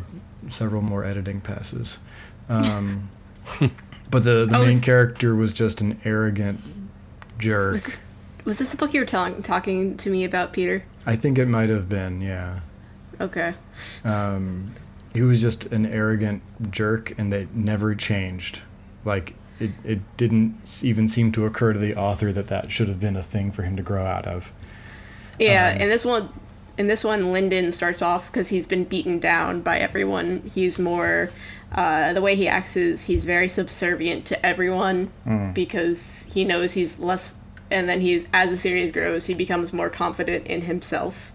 several 0.49 0.81
more 0.81 1.03
editing 1.03 1.41
passes. 1.41 1.99
Um, 2.47 3.09
but 3.59 4.23
the 4.23 4.45
the 4.49 4.57
Oh, 4.57 4.61
main 4.61 4.69
is- 4.69 4.81
character 4.81 5.35
was 5.35 5.53
just 5.53 5.79
an 5.81 5.99
arrogant 6.03 6.59
jerk. 7.37 7.73
Was 7.73 7.83
this, 7.85 8.01
was 8.45 8.59
this 8.59 8.71
the 8.71 8.77
book 8.77 8.93
you 8.93 8.99
were 9.01 9.05
telling, 9.05 9.43
talking 9.43 9.95
to 9.97 10.09
me 10.09 10.23
about, 10.23 10.53
Peter? 10.53 10.83
I 11.05 11.15
think 11.15 11.37
it 11.37 11.47
might 11.47 11.69
have 11.69 11.87
been, 11.87 12.19
yeah. 12.21 12.61
Okay. 13.21 13.53
um, 14.03 14.73
he 15.13 15.21
was 15.21 15.41
just 15.41 15.65
an 15.67 15.85
arrogant 15.85 16.41
jerk 16.71 17.17
and 17.17 17.31
they 17.33 17.47
never 17.53 17.95
changed 17.95 18.61
like 19.05 19.33
it, 19.59 19.71
it 19.83 19.99
didn't 20.17 20.81
even 20.83 21.07
seem 21.07 21.31
to 21.33 21.45
occur 21.45 21.73
to 21.73 21.79
the 21.79 21.95
author 21.95 22.31
that 22.31 22.47
that 22.47 22.71
should 22.71 22.87
have 22.87 22.99
been 22.99 23.15
a 23.15 23.23
thing 23.23 23.51
for 23.51 23.63
him 23.63 23.75
to 23.75 23.83
grow 23.83 24.05
out 24.05 24.25
of 24.25 24.51
Yeah, 25.39 25.73
Um, 25.75 25.81
and 25.81 25.91
this 25.91 26.05
one, 26.05 26.29
in 26.77 26.87
this 26.87 27.03
one, 27.03 27.31
Lindon 27.33 27.71
starts 27.71 28.01
off 28.01 28.31
because 28.31 28.47
he's 28.49 28.67
been 28.67 28.85
beaten 28.85 29.19
down 29.19 29.61
by 29.61 29.79
everyone. 29.79 30.49
He's 30.53 30.79
more, 30.79 31.29
uh, 31.73 32.13
the 32.13 32.21
way 32.21 32.35
he 32.35 32.47
acts 32.47 32.77
is 32.77 33.05
he's 33.05 33.25
very 33.25 33.49
subservient 33.49 34.25
to 34.27 34.45
everyone 34.45 35.09
because 35.53 36.27
he 36.33 36.45
knows 36.45 36.71
he's 36.73 36.99
less. 36.99 37.33
And 37.71 37.87
then 37.89 37.99
he's 38.01 38.25
as 38.33 38.49
the 38.49 38.57
series 38.57 38.91
grows, 38.91 39.25
he 39.25 39.33
becomes 39.33 39.73
more 39.73 39.89
confident 39.89 40.47
in 40.47 40.61
himself. 40.61 41.31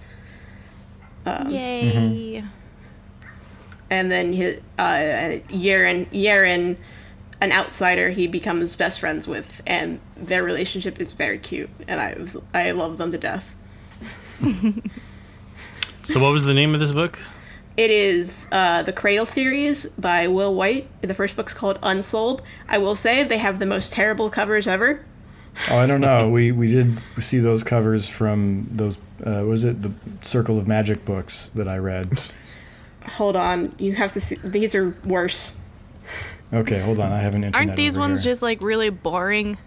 Yay! 1.48 2.42
And 3.94 4.10
then 4.10 4.32
his, 4.32 4.60
uh, 4.76 5.38
Yerin, 5.50 6.06
Yerin, 6.10 6.76
an 7.40 7.52
outsider, 7.52 8.10
he 8.10 8.26
becomes 8.26 8.74
best 8.74 8.98
friends 8.98 9.28
with, 9.28 9.62
and 9.68 10.00
their 10.16 10.42
relationship 10.42 11.00
is 11.00 11.12
very 11.12 11.38
cute, 11.38 11.70
and 11.86 12.00
I 12.00 12.14
was, 12.18 12.36
I 12.52 12.72
love 12.72 12.98
them 12.98 13.12
to 13.12 13.18
death. 13.18 13.54
So, 16.02 16.20
what 16.20 16.32
was 16.32 16.44
the 16.44 16.52
name 16.52 16.74
of 16.74 16.80
this 16.80 16.92
book? 16.92 17.18
It 17.78 17.90
is 17.90 18.46
uh, 18.52 18.82
the 18.82 18.92
Cradle 18.92 19.24
series 19.24 19.86
by 19.86 20.28
Will 20.28 20.54
Wight. 20.54 20.86
The 21.00 21.14
first 21.14 21.34
book's 21.34 21.54
called 21.54 21.78
Unsouled. 21.82 22.42
I 22.68 22.76
will 22.76 22.94
say 22.94 23.24
they 23.24 23.38
have 23.38 23.58
the 23.58 23.64
most 23.64 23.90
terrible 23.90 24.28
covers 24.28 24.66
ever. 24.68 25.00
oh 25.70 25.78
i 25.78 25.86
don't 25.86 26.00
know 26.00 26.28
we 26.28 26.50
we 26.52 26.66
did 26.66 26.98
see 27.20 27.38
those 27.38 27.62
covers 27.62 28.08
from 28.08 28.66
those 28.72 28.98
uh, 29.24 29.44
was 29.46 29.64
it 29.64 29.80
the 29.82 29.92
circle 30.22 30.58
of 30.58 30.66
magic 30.66 31.04
books 31.04 31.48
that 31.54 31.68
i 31.68 31.78
read 31.78 32.06
Hold 33.06 33.36
on, 33.36 33.74
you 33.78 33.94
have 33.94 34.12
to 34.12 34.20
see. 34.20 34.36
These 34.42 34.74
are 34.74 34.96
worse. 35.04 35.60
okay 36.52 36.78
hold 36.78 37.00
on 37.00 37.10
i 37.10 37.18
have 37.18 37.34
an 37.34 37.42
internet 37.42 37.56
Aren't 37.68 37.76
these 37.76 37.96
over 37.96 38.06
ones 38.06 38.22
here. 38.22 38.30
just 38.32 38.42
like 38.42 38.62
really 38.62 38.90
boring? 38.90 39.58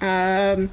Um, 0.00 0.70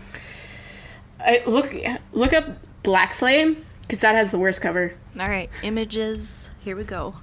I, 1.20 1.42
look 1.46 1.74
look 2.14 2.34
up 2.34 2.46
Black 2.84 3.14
Flame 3.14 3.66
because 3.82 4.02
that 4.02 4.16
has 4.16 4.32
the 4.32 4.40
worst 4.40 4.62
cover. 4.62 4.94
All 5.20 5.28
right, 5.28 5.50
images. 5.64 6.52
Here 6.60 6.76
we 6.76 6.84
go. 6.84 7.16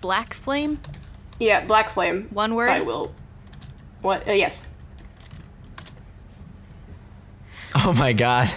Black 0.00 0.34
flame. 0.34 0.78
Yeah, 1.38 1.64
Black 1.64 1.88
Flame. 1.88 2.28
One 2.30 2.54
word? 2.54 2.70
I 2.70 2.80
Will. 2.80 3.14
What? 4.00 4.26
Uh, 4.28 4.32
yes. 4.32 4.66
Oh 7.74 7.92
my 7.92 8.12
god. 8.12 8.48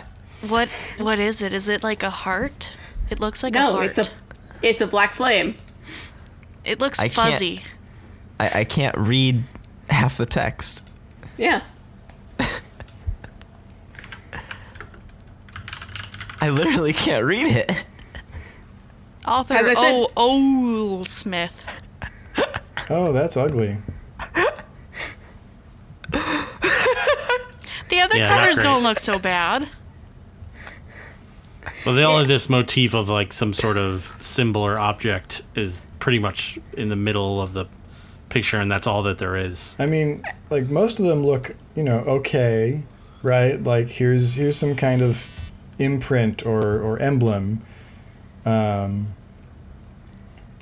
What? 0.47 0.70
What 0.97 1.20
is 1.20 1.41
it? 1.41 1.53
Is 1.53 1.68
it 1.68 1.84
like 1.84 2.03
a 2.03 2.09
heart? 2.09 2.76
It 3.10 3.20
looks 3.20 3.43
like 3.43 3.56
a 3.56 3.60
No, 3.60 3.74
heart. 3.74 3.86
it's 3.88 3.97
a 3.99 4.06
it's 4.62 4.82
a 4.82 4.88
Black 4.88 5.12
Flame. 5.12 5.56
It 6.64 6.80
looks 6.80 6.99
I 6.99 7.08
can't- 7.10 7.32
fuzzy. 7.34 7.64
I, 8.39 8.62
I 8.62 8.64
can't 8.64 8.97
read 8.97 9.43
half 9.89 10.18
the 10.18 10.26
text. 10.26 10.91
Yeah. 11.38 11.62
I 16.41 16.49
literally 16.49 16.93
can't 16.93 17.26
read 17.26 17.47
it. 17.47 17.86
Author 19.28 19.56
As 19.56 19.68
I 19.68 19.74
said- 19.74 19.93
Oh, 19.93 20.08
oh 20.18 21.03
Smith. 21.03 21.64
oh 22.89 23.12
that's 23.14 23.36
ugly 23.38 23.78
The 27.89 27.99
other 28.01 28.18
Yeah, 28.18 28.28
not 28.30 28.39
covers 28.39 28.58
don't 28.64 28.84
look 28.84 28.99
so 28.99 29.18
bad. 29.20 29.68
Well, 31.86 31.95
they 31.95 32.03
all 32.03 32.20
have 32.20 32.28
this 32.28 32.49
motif 32.49 32.93
of 32.93 33.09
like 33.09 33.34
some 33.34 33.53
sort 33.53 33.78
of 33.78 34.16
symbol 34.20 34.61
or 34.61 34.80
object 34.80 35.43
is 35.55 35.86
pretty 35.99 36.20
much 36.20 36.59
in 36.74 36.89
the 36.89 36.95
middle 36.95 37.41
of 37.41 37.53
the 37.53 37.68
picture, 38.30 38.57
and 38.57 38.72
that's 38.72 38.88
all 38.88 39.03
that 39.03 39.18
there 39.18 39.36
is. 39.36 39.76
I 39.80 39.86
mean, 39.86 40.24
like 40.49 40.68
most 40.70 40.99
of 40.99 41.05
them 41.05 41.26
look, 41.26 41.55
you 41.76 41.84
know, 41.84 41.99
okay, 41.99 42.84
right? 43.24 43.61
Like 43.61 43.88
here's 43.88 44.36
here's 44.36 44.57
some 44.57 44.76
kind 44.76 45.01
of 45.01 45.51
imprint 45.80 46.45
or 46.45 46.82
or 46.82 46.99
emblem. 46.99 47.61
Um, 48.45 49.13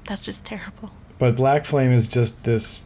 That's 0.07 0.25
just 0.25 0.45
terrible. 0.45 0.91
but 1.19 1.35
Black 1.35 1.65
Flame 1.65 1.91
is 1.91 2.07
just 2.07 2.43
this. 2.43 2.81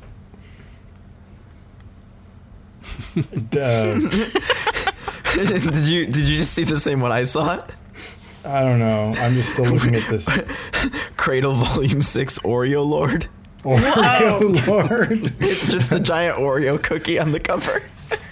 uh, 3.17 3.21
did 5.35 5.87
you 5.87 6.05
did 6.05 6.27
you 6.29 6.37
just 6.37 6.53
see 6.53 6.63
the 6.63 6.79
same 6.79 7.01
one 7.01 7.11
I 7.11 7.25
saw? 7.25 7.59
I 8.47 8.63
don't 8.63 8.79
know. 8.79 9.13
I'm 9.17 9.33
just 9.33 9.49
still 9.53 9.65
looking 9.65 9.93
at 9.95 10.07
this. 10.09 10.27
Cradle 11.17 11.53
Volume 11.53 12.01
Six 12.01 12.39
Oreo 12.39 12.87
Lord. 12.87 13.27
Oreo 13.63 14.67
Lord. 14.67 15.33
It's 15.39 15.69
just 15.69 15.91
a 15.91 15.99
giant 15.99 16.37
Oreo 16.37 16.81
cookie 16.81 17.19
on 17.19 17.33
the 17.33 17.41
cover. 17.41 17.83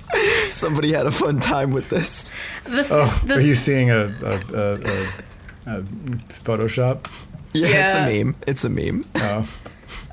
Somebody 0.50 0.94
had 0.94 1.06
a 1.06 1.12
fun 1.12 1.42
time 1.42 1.72
with 1.72 1.90
this. 1.90 2.32
This, 2.66 2.92
Oh, 2.94 3.22
this 3.26 3.44
are 3.44 3.46
you 3.46 3.56
seeing 3.56 3.92
a, 3.92 4.06
a, 4.24 4.54
a, 4.54 4.74
a, 4.76 5.80
a 5.80 5.82
Photoshop? 6.30 7.12
Yeah, 7.54 7.84
it's 7.84 7.96
a 7.96 8.24
meme. 8.24 8.36
It's 8.48 8.64
a 8.64 8.70
meme. 8.70 9.04
Oh, 9.18 9.50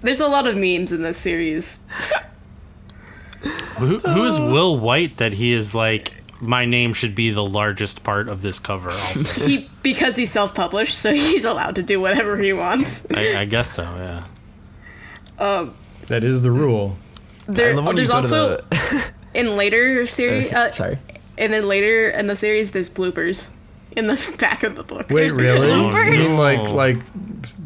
there's 0.03 0.21
a 0.21 0.29
lot 0.29 0.49
of 0.49 0.57
memes 0.57 0.91
in 0.91 1.03
this 1.03 1.19
series. 1.19 1.79
Who, 3.79 3.99
who 3.99 4.25
is 4.25 4.39
oh. 4.39 4.53
Will 4.53 4.79
Wight 4.79 5.17
that 5.19 5.35
he 5.35 5.53
is 5.53 5.75
like? 5.75 6.22
My 6.45 6.65
name 6.65 6.93
should 6.93 7.15
be 7.15 7.31
the 7.31 7.45
largest 7.45 8.03
part 8.03 8.29
of 8.29 8.43
this 8.43 8.59
cover. 8.59 8.91
Also, 8.91 9.41
He 9.47 9.69
because 9.83 10.17
he's 10.17 10.33
self-published, 10.33 10.99
so 10.99 11.13
he's 11.13 11.45
allowed 11.45 11.77
to 11.77 11.83
do 11.85 12.01
whatever 12.01 12.37
he 12.37 12.53
wants. 12.53 13.07
I, 13.15 13.37
I 13.37 13.45
guess 13.45 13.71
so. 13.71 13.85
Yeah. 13.85 14.25
Um, 15.39 15.75
that 16.09 16.25
is 16.25 16.41
the 16.43 16.51
rule. 16.51 16.97
there, 17.47 17.79
I 17.79 17.93
there's 17.93 18.01
you 18.01 18.07
go 18.07 18.07
to 18.09 18.15
also 18.15 18.57
the- 18.57 19.11
in 19.35 19.57
later 19.57 20.05
series, 20.19 20.53
uh, 20.53 20.71
Sorry. 20.73 20.99
and 21.39 21.53
then 21.53 21.69
later 21.69 22.11
in 22.11 22.27
the 22.27 22.37
series, 22.37 22.73
there's 22.73 22.91
bloopers 22.91 23.51
in 23.97 24.09
the 24.09 24.35
back 24.39 24.63
of 24.65 24.75
the 24.75 24.83
book. 24.83 25.09
Wait, 25.11 25.15
There's- 25.31 25.37
really? 25.37 25.69
You 25.69 25.75
bloopers? 25.91 26.11
mean 26.29 26.37
like 26.39 26.69
like 26.71 27.03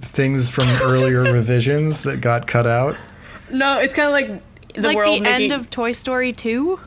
things 0.02 0.50
from 0.50 0.66
earlier 0.82 1.22
revisions 1.22 2.02
that 2.02 2.20
got 2.20 2.46
cut 2.46 2.66
out? 2.66 2.94
No, 3.50 3.78
it's 3.80 3.94
kind 3.94 4.08
of 4.08 4.12
like 4.12 4.42
the 4.74 4.82
like 4.88 4.96
world 4.96 5.16
the 5.16 5.20
making, 5.22 5.42
end 5.44 5.52
of 5.52 5.70
Toy 5.70 5.92
Story 5.92 6.32
2? 6.32 6.78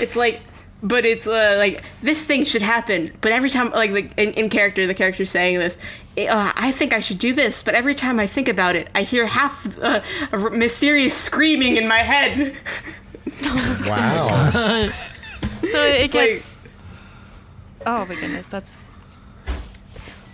It's 0.00 0.14
like, 0.16 0.40
but 0.82 1.04
it's 1.04 1.26
uh, 1.26 1.56
like 1.58 1.82
this 2.02 2.24
thing 2.24 2.44
should 2.44 2.62
happen. 2.62 3.10
But 3.20 3.32
every 3.32 3.50
time, 3.50 3.70
like, 3.70 3.90
like 3.90 4.12
in, 4.18 4.32
in 4.32 4.48
character, 4.50 4.86
the 4.86 4.94
character's 4.94 5.30
saying 5.30 5.58
this. 5.58 5.76
Uh, 6.18 6.52
I 6.56 6.72
think 6.72 6.92
I 6.92 7.00
should 7.00 7.18
do 7.18 7.32
this, 7.32 7.62
but 7.62 7.74
every 7.74 7.94
time 7.94 8.18
I 8.20 8.26
think 8.26 8.48
about 8.48 8.76
it, 8.76 8.88
I 8.94 9.02
hear 9.02 9.26
half 9.26 9.78
uh, 9.78 10.00
a 10.32 10.36
r- 10.36 10.50
mysterious 10.50 11.16
screaming 11.16 11.76
in 11.76 11.86
my 11.88 11.98
head. 11.98 12.56
Wow. 13.86 14.50
So 15.62 15.82
it 15.84 16.02
like- 16.02 16.12
gets. 16.12 16.66
oh 17.86 18.04
my 18.06 18.14
goodness, 18.14 18.46
that's. 18.48 18.88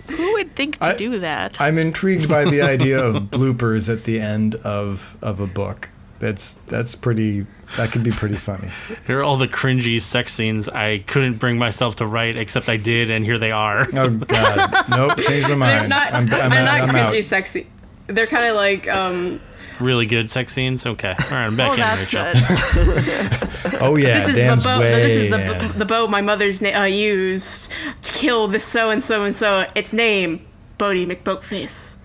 Who 0.08 0.32
would 0.34 0.54
think 0.54 0.78
to 0.78 0.84
I- 0.86 0.94
do 0.94 1.18
that? 1.20 1.60
I'm 1.60 1.78
intrigued 1.78 2.28
by 2.28 2.44
the 2.44 2.62
idea 2.62 2.98
of 3.04 3.14
bloopers 3.30 3.92
at 3.92 4.04
the 4.04 4.20
end 4.20 4.54
of 4.56 5.16
of 5.22 5.40
a 5.40 5.46
book. 5.46 5.88
That's 6.20 6.54
that's 6.68 6.94
pretty. 6.94 7.46
That 7.76 7.90
could 7.90 8.02
be 8.04 8.10
pretty 8.12 8.36
funny. 8.36 8.68
Here 9.06 9.18
are 9.20 9.22
all 9.24 9.36
the 9.36 9.48
cringy 9.48 10.00
sex 10.00 10.32
scenes 10.32 10.68
I 10.68 10.98
couldn't 10.98 11.34
bring 11.38 11.58
myself 11.58 11.96
to 11.96 12.06
write, 12.06 12.36
except 12.36 12.68
I 12.68 12.76
did, 12.76 13.10
and 13.10 13.24
here 13.24 13.38
they 13.38 13.50
are. 13.50 13.86
Oh 13.92 14.08
God! 14.16 14.84
Nope, 14.88 15.18
change 15.18 15.48
my 15.48 15.48
They're 15.48 15.56
mind. 15.56 15.88
not. 15.88 16.14
I'm, 16.14 16.22
I'm, 16.22 16.26
they're 16.28 16.42
out, 16.42 16.50
not 16.64 16.80
I'm 16.82 16.88
cringy, 16.90 17.18
out. 17.18 17.24
sexy. 17.24 17.66
They're 18.06 18.26
kind 18.28 18.46
of 18.46 18.54
like 18.56 18.88
um. 18.88 19.40
Really 19.80 20.06
good 20.06 20.30
sex 20.30 20.52
scenes. 20.54 20.86
Okay, 20.86 21.08
all 21.10 21.14
right, 21.32 21.44
I'm 21.46 21.56
back 21.56 21.70
oh, 21.70 21.74
in, 21.74 21.80
that's 21.80 22.14
Rachel. 22.14 22.94
good. 22.94 23.82
Oh 23.82 23.96
yeah, 23.96 24.14
This 24.14 24.28
is 24.28 24.36
Dan's 24.36 24.62
the 24.62 24.68
bow. 24.70 24.80
way 24.80 24.90
This 25.02 25.16
is 25.16 25.28
the, 25.30 25.64
in. 25.72 25.78
the 25.78 25.84
bow 25.84 26.06
my 26.06 26.22
mother's 26.22 26.62
na- 26.62 26.80
uh, 26.80 26.84
used 26.84 27.70
to 28.02 28.12
kill 28.12 28.46
this 28.48 28.64
so 28.64 28.88
and 28.90 29.04
so 29.04 29.24
and 29.24 29.34
so. 29.36 29.66
Its 29.74 29.92
name, 29.92 30.46
Bodie 30.78 31.04
McBoatface. 31.04 31.96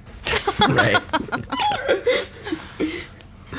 right. 0.67 0.97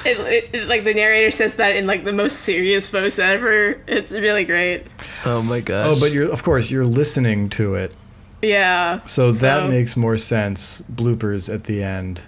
It, 0.05 0.18
it, 0.18 0.50
it- 0.55 0.68
like 0.68 0.84
the 0.84 0.94
narrator 0.94 1.30
says 1.30 1.57
that 1.57 1.76
in 1.76 1.86
like 1.86 2.05
the 2.05 2.12
most 2.12 2.40
serious 2.40 2.88
voice 2.88 3.18
ever. 3.18 3.80
It's 3.86 4.11
really 4.12 4.44
great. 4.44 4.84
Oh 5.24 5.42
my 5.42 5.61
gosh. 5.61 5.86
Oh, 5.96 6.00
but 6.00 6.12
you're 6.12 6.30
of 6.30 6.42
course 6.42 6.70
you're 6.70 6.86
listening 6.86 7.48
to 7.50 7.74
it, 7.76 7.94
Yeah. 8.42 9.05
so 9.05 9.32
that 9.32 9.59
So- 9.61 9.68
makes 9.68 9.96
more 9.96 10.18
sense. 10.18 10.82
Bloopers 10.92 11.53
at 11.53 11.64
the 11.64 11.82
end. 11.82 12.20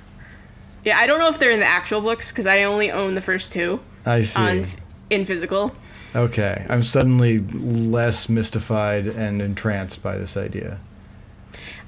Yeah, 0.84 0.98
I 0.98 1.06
don't 1.06 1.18
know 1.18 1.28
if 1.28 1.38
they're 1.38 1.50
in 1.50 1.60
the 1.60 1.66
actual 1.66 2.00
books 2.02 2.30
because 2.30 2.46
I 2.46 2.64
only 2.64 2.90
own 2.90 3.14
the 3.14 3.20
first 3.22 3.50
two 3.52 3.80
I 4.04 4.22
see. 4.22 4.40
on 4.42 4.66
in 5.10 5.24
physical. 5.24 5.74
Okay, 6.14 6.64
I'm 6.68 6.84
suddenly 6.84 7.38
less 7.40 8.28
mystified 8.28 9.06
and 9.06 9.42
entranced 9.42 10.02
by 10.02 10.16
this 10.16 10.36
idea. 10.36 10.78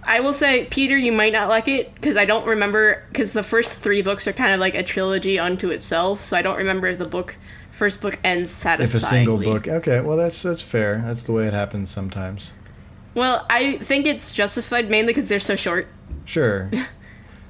I 0.07 0.21
will 0.21 0.33
say, 0.35 0.67
Peter, 0.67 0.97
you 0.97 1.13
might 1.13 1.33
not 1.33 1.49
like 1.49 1.69
it 1.69 1.95
because 1.95 2.17
I 2.17 2.25
don't 2.25 2.47
remember 2.47 3.03
because 3.09 3.33
the 3.33 3.43
first 3.43 3.75
three 3.83 4.03
books 4.03 4.27
are 4.27 4.33
kind 4.33 4.55
of 4.55 4.61
like 4.61 4.75
a 4.75 4.83
trilogy 4.83 5.39
unto 5.39 5.71
itself. 5.71 6.21
So 6.21 6.37
I 6.37 6.43
don't 6.43 6.57
remember 6.59 6.87
if 6.87 6.99
the 6.99 7.07
book 7.07 7.35
first 7.73 8.01
book 8.01 8.19
ends 8.25 8.51
satisfyingly. 8.51 8.87
If 8.87 8.95
a 8.95 9.01
single 9.07 9.39
book, 9.39 9.69
okay, 9.69 10.01
well 10.01 10.17
that's 10.17 10.43
that's 10.43 10.63
fair. 10.63 11.03
That's 11.05 11.25
the 11.25 11.33
way 11.33 11.47
it 11.47 11.53
happens 11.53 11.91
sometimes. 11.91 12.53
Well, 13.15 13.47
I 13.51 13.79
think 13.79 14.07
it's 14.07 14.33
justified 14.33 14.91
mainly 14.91 15.13
because 15.13 15.29
they're 15.29 15.41
so 15.41 15.57
short. 15.57 15.89
Sure. 16.25 16.71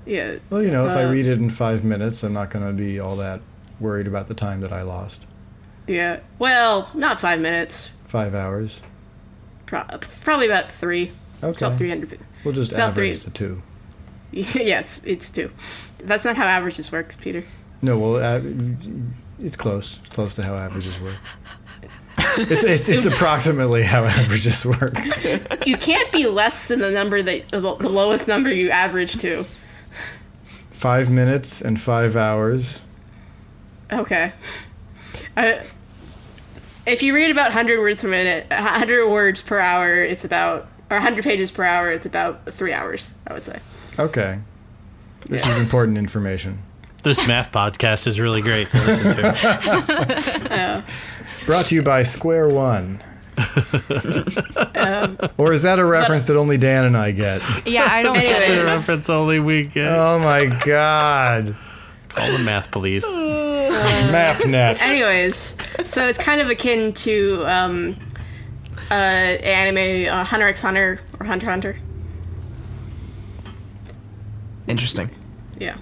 Yeah. 0.06 0.36
Well, 0.50 0.62
you 0.62 0.70
know, 0.70 0.86
if 0.86 0.92
I 0.96 1.02
Uh, 1.02 1.10
read 1.12 1.26
it 1.26 1.38
in 1.38 1.50
five 1.50 1.82
minutes, 1.82 2.22
I'm 2.22 2.32
not 2.32 2.48
going 2.50 2.64
to 2.64 2.72
be 2.72 3.00
all 3.00 3.16
that 3.16 3.40
worried 3.80 4.06
about 4.06 4.28
the 4.28 4.34
time 4.34 4.60
that 4.60 4.72
I 4.72 4.82
lost. 4.82 5.26
Yeah. 5.88 6.20
Well, 6.38 6.88
not 6.94 7.20
five 7.20 7.40
minutes. 7.40 7.90
Five 8.06 8.32
hours. 8.32 8.82
Pro- 9.66 9.82
probably 10.22 10.46
about 10.46 10.70
three. 10.70 11.10
Okay. 11.42 11.76
300. 11.76 12.20
We'll 12.46 12.54
just 12.54 12.72
About 12.72 12.94
three. 12.94 13.10
average 13.10 13.24
the 13.24 13.30
two. 13.30 13.62
yeah, 14.30 14.80
it's, 14.80 15.02
it's 15.04 15.30
two. 15.30 15.50
That's 16.04 16.24
not 16.24 16.36
how 16.36 16.46
averages 16.46 16.92
work, 16.92 17.16
Peter. 17.20 17.42
No, 17.82 17.98
well, 17.98 18.16
uh, 18.16 18.40
it's 19.42 19.56
close. 19.56 19.98
It's 19.98 20.08
close 20.10 20.34
to 20.34 20.42
how 20.42 20.54
averages 20.54 21.00
work. 21.02 21.18
it's, 22.38 22.62
it's, 22.62 22.88
it's 22.88 23.06
approximately 23.06 23.82
how 23.82 24.04
averages 24.04 24.64
work. 24.64 24.92
You 25.66 25.76
can't 25.76 26.10
be 26.12 26.26
less 26.26 26.68
than 26.68 26.80
the 26.80 26.90
number 26.90 27.20
that 27.20 27.48
the 27.48 27.60
the 27.60 27.88
lowest 27.88 28.28
number 28.28 28.52
you 28.52 28.70
average 28.70 29.18
to. 29.18 29.44
Five 30.44 31.10
minutes 31.10 31.60
and 31.60 31.80
five 31.80 32.14
hours. 32.14 32.82
Okay. 33.92 34.32
Uh, 35.36 35.54
if 36.86 37.02
you 37.02 37.14
read 37.14 37.30
about 37.30 37.46
100 37.46 37.80
words 37.80 38.02
per 38.02 38.08
minute, 38.08 38.48
100 38.50 39.08
words 39.08 39.42
per 39.42 39.58
hour, 39.58 39.96
it's 40.04 40.24
about, 40.24 40.68
or 40.90 40.96
100 40.96 41.24
pages 41.24 41.50
per 41.50 41.64
hour, 41.64 41.92
it's 41.92 42.06
about 42.06 42.52
three 42.52 42.72
hours, 42.72 43.14
I 43.26 43.32
would 43.32 43.44
say. 43.44 43.60
Okay. 43.98 44.38
This 45.26 45.46
is 45.46 45.60
important 45.60 45.98
information. 45.98 46.58
This 47.02 47.26
math 47.26 47.52
podcast 47.52 48.06
is 48.06 48.20
really 48.20 48.42
great 48.42 48.68
to 48.70 48.76
listen 48.78 49.16
to. 49.16 50.84
Brought 51.46 51.66
to 51.66 51.74
you 51.74 51.82
by 51.82 52.02
Square 52.02 52.48
One. 52.50 53.02
Um, 54.74 55.18
or 55.36 55.52
is 55.52 55.62
that 55.62 55.78
a 55.78 55.84
reference 55.84 56.26
that 56.26 56.36
only 56.36 56.56
Dan 56.56 56.84
and 56.84 56.96
I 56.96 57.10
get? 57.12 57.42
Yeah, 57.66 57.86
I 57.88 58.02
don't 58.02 58.14
get 58.14 58.24
Anyways. 58.24 58.48
It's 58.48 58.56
a 58.56 58.64
reference 58.64 59.10
only 59.10 59.40
we 59.40 59.66
get. 59.66 59.88
Oh 59.88 60.18
my 60.18 60.46
God. 60.64 61.54
Call 62.08 62.32
the 62.32 62.44
math 62.44 62.70
police. 62.70 63.06
Mathnet. 63.06 64.80
Anyways, 64.82 65.54
so 65.84 66.08
it's 66.08 66.18
kind 66.18 66.40
of 66.40 66.48
akin 66.48 66.92
to 66.94 67.44
um, 67.46 67.96
uh, 68.90 68.94
anime 68.94 70.12
uh, 70.12 70.24
Hunter 70.24 70.46
x 70.48 70.62
Hunter 70.62 70.98
or 71.20 71.26
Hunter 71.26 71.46
x 71.46 71.50
Hunter. 71.52 71.76
Interesting. 74.68 75.10
Yeah. 75.58 75.76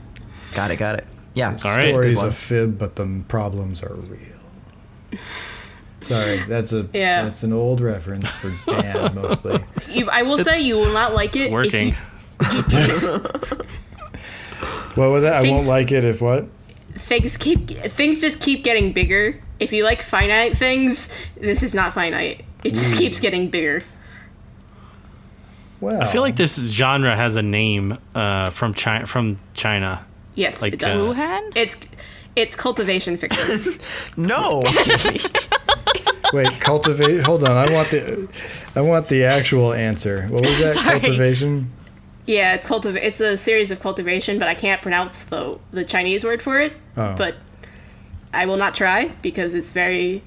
Got 0.54 0.70
it. 0.70 0.76
Got 0.76 0.96
it. 0.96 1.06
Yeah. 1.34 1.48
All 1.48 1.52
right. 1.52 1.86
That's 1.86 1.88
a 1.88 1.92
Stories 1.92 2.16
one. 2.18 2.28
a 2.28 2.32
fib, 2.32 2.78
but 2.78 2.96
the 2.96 3.24
problems 3.28 3.82
are 3.82 3.94
real. 3.94 5.20
Sorry, 6.00 6.38
that's 6.46 6.72
a 6.72 6.86
Yeah. 6.92 7.24
that's 7.24 7.42
an 7.44 7.52
old 7.54 7.80
reference 7.80 8.30
for 8.30 8.52
Dan 8.66 9.14
mostly. 9.20 9.58
You, 9.88 10.08
I 10.10 10.22
will 10.22 10.36
say 10.38 10.60
you 10.60 10.76
will 10.76 10.92
not 10.92 11.14
like 11.14 11.34
it. 11.34 11.38
It's 11.38 11.46
if 11.46 11.52
working. 11.52 11.88
you- 11.88 11.94
What 14.96 15.10
was 15.10 15.22
that? 15.22 15.44
I 15.44 15.50
won't 15.50 15.66
like 15.66 15.90
it 15.92 16.04
if 16.04 16.20
what? 16.20 16.46
things 16.96 17.36
keep 17.36 17.68
things 17.68 18.20
just 18.20 18.40
keep 18.40 18.62
getting 18.62 18.92
bigger. 18.92 19.40
If 19.58 19.72
you 19.72 19.82
like 19.82 20.02
finite 20.02 20.56
things, 20.56 21.10
this 21.40 21.62
is 21.64 21.74
not 21.74 21.92
finite. 21.94 22.44
It 22.64 22.70
just 22.74 22.96
keeps 22.96 23.20
getting 23.20 23.48
bigger. 23.50 23.82
Well, 25.80 26.00
I 26.02 26.06
feel 26.06 26.22
like 26.22 26.36
this 26.36 26.56
genre 26.70 27.14
has 27.14 27.36
a 27.36 27.42
name 27.42 27.98
uh, 28.14 28.50
from 28.50 28.72
China. 28.74 29.06
From 29.06 29.38
China. 29.52 30.04
Yes, 30.34 30.62
Like, 30.62 30.72
it 30.74 30.80
does. 30.80 31.10
uh, 31.10 31.14
Wuhan? 31.14 31.52
It's 31.54 31.76
it's 32.36 32.56
cultivation 32.56 33.16
fiction. 33.16 33.74
No. 34.16 34.62
Wait, 36.32 36.50
cultivate. 36.60 37.20
Hold 37.22 37.44
on, 37.44 37.56
I 37.56 37.70
want 37.72 37.90
the 37.90 38.28
I 38.74 38.80
want 38.80 39.08
the 39.08 39.24
actual 39.24 39.72
answer. 39.72 40.22
What 40.28 40.42
was 40.42 40.58
that? 40.58 40.74
Sorry. 40.74 41.00
Cultivation. 41.00 41.70
yeah, 42.26 42.54
it's 42.54 42.66
cultiv- 42.68 42.96
It's 42.96 43.20
a 43.20 43.36
series 43.36 43.70
of 43.70 43.78
cultivation, 43.80 44.38
but 44.38 44.48
I 44.48 44.54
can't 44.54 44.80
pronounce 44.82 45.24
the 45.24 45.58
the 45.72 45.84
Chinese 45.84 46.24
word 46.24 46.42
for 46.42 46.60
it. 46.60 46.72
Oh. 46.96 47.14
But 47.16 47.36
I 48.32 48.46
will 48.46 48.56
not 48.56 48.74
try 48.74 49.12
because 49.22 49.54
it's 49.54 49.70
very. 49.70 50.22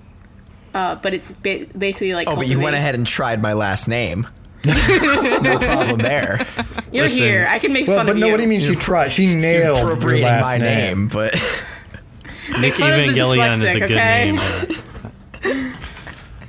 Uh, 0.74 0.96
but 0.96 1.14
it's 1.14 1.36
ba- 1.36 1.66
basically 1.78 2.14
like. 2.14 2.28
oh, 2.28 2.36
but 2.36 2.48
you 2.48 2.60
went 2.60 2.76
ahead 2.76 2.96
and 2.96 3.06
tried 3.08 3.42
my 3.42 3.54
last 3.54 3.88
name. 3.88 4.28
no 4.66 5.58
problem 5.60 6.00
there. 6.00 6.46
You're 6.92 7.04
Listen. 7.04 7.24
here. 7.24 7.48
I 7.50 7.58
can 7.60 7.72
make 7.74 7.88
Well, 7.88 7.98
fun 7.98 8.10
of 8.10 8.18
no. 8.18 8.18
you. 8.18 8.22
But 8.24 8.28
no, 8.28 8.32
what 8.32 8.38
do 8.38 8.44
you 8.44 8.50
mean? 8.50 8.60
She 8.62 8.76
tried. 8.76 9.10
She 9.14 9.34
nailed 9.34 10.02
your 10.04 10.18
last 10.20 10.46
my 10.46 10.58
name. 10.58 10.98
name, 11.00 11.08
but 11.08 11.34
Nick 12.60 12.74
fun 12.74 12.92
of 12.94 13.00
Evangelion 13.00 13.54
is 13.64 13.76
a 13.76 13.80
good 13.80 13.92
okay? 13.92 14.32
name. 14.32 15.74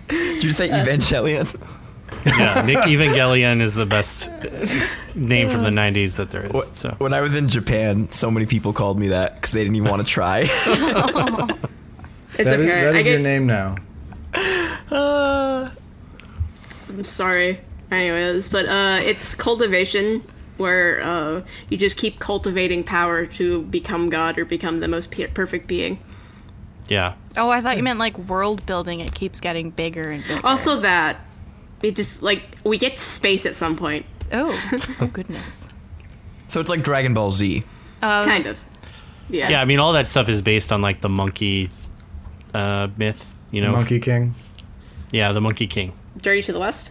did 0.08 0.42
you 0.44 0.50
say 0.52 0.68
Evangelion? 0.68 1.54
yeah, 2.26 2.62
Nick 2.66 2.78
Evangelion 2.78 3.60
is 3.60 3.74
the 3.74 3.86
best 3.86 4.30
name 5.14 5.48
from 5.50 5.62
the 5.62 5.70
'90s 5.70 6.16
that 6.16 6.30
there 6.30 6.46
is. 6.46 6.64
So 6.72 6.94
When 6.98 7.12
I 7.14 7.20
was 7.20 7.34
in 7.36 7.48
Japan, 7.48 8.10
so 8.10 8.30
many 8.30 8.46
people 8.46 8.72
called 8.72 8.98
me 8.98 9.08
that 9.08 9.34
because 9.36 9.52
they 9.52 9.62
didn't 9.62 9.76
even 9.76 9.90
want 9.90 10.02
to 10.02 10.08
try. 10.08 10.48
It's 12.40 12.48
That 12.50 12.60
is, 12.60 12.66
okay. 12.68 12.80
that 12.84 12.94
I 12.94 12.98
get, 13.02 13.10
your 13.10 13.18
name 13.18 13.46
now. 13.46 13.74
Uh, 14.90 15.70
I'm 16.88 17.04
sorry. 17.04 17.60
Anyways, 17.90 18.48
but 18.48 18.66
uh, 18.66 18.98
it's 19.02 19.34
cultivation 19.34 20.22
where 20.56 21.00
uh, 21.02 21.42
you 21.68 21.76
just 21.76 21.96
keep 21.96 22.18
cultivating 22.18 22.84
power 22.84 23.26
to 23.26 23.62
become 23.62 24.10
God 24.10 24.38
or 24.38 24.44
become 24.44 24.80
the 24.80 24.88
most 24.88 25.10
pe- 25.10 25.26
perfect 25.28 25.66
being. 25.66 25.98
yeah, 26.88 27.14
Oh, 27.36 27.50
I 27.50 27.60
thought 27.60 27.76
you 27.76 27.82
meant 27.82 27.98
like 28.00 28.18
world 28.18 28.66
building. 28.66 29.00
It 29.00 29.14
keeps 29.14 29.40
getting 29.40 29.70
bigger 29.70 30.10
and 30.10 30.26
bigger. 30.26 30.40
Also, 30.44 30.80
that 30.80 31.18
it 31.82 31.94
just 31.94 32.22
like 32.22 32.42
we 32.64 32.76
get 32.78 32.96
to 32.96 33.02
space 33.02 33.46
at 33.46 33.54
some 33.54 33.76
point, 33.76 34.04
oh, 34.32 34.96
oh 35.00 35.06
goodness. 35.06 35.68
so 36.48 36.60
it's 36.60 36.68
like 36.68 36.82
Dragon 36.82 37.14
Ball 37.14 37.30
Z. 37.30 37.62
kind 38.00 38.46
of. 38.46 38.58
Yeah. 39.30 39.50
yeah. 39.50 39.60
I 39.60 39.64
mean, 39.66 39.78
all 39.78 39.92
that 39.92 40.08
stuff 40.08 40.28
is 40.28 40.42
based 40.42 40.72
on 40.72 40.82
like 40.82 41.00
the 41.00 41.08
monkey 41.08 41.70
uh, 42.54 42.88
myth. 42.96 43.34
You 43.50 43.62
know, 43.62 43.72
Monkey 43.72 43.98
King. 44.00 44.34
yeah, 45.10 45.32
the 45.32 45.40
Monkey 45.40 45.66
King. 45.66 45.92
Journey 46.20 46.42
to 46.42 46.52
the 46.52 46.58
West. 46.60 46.90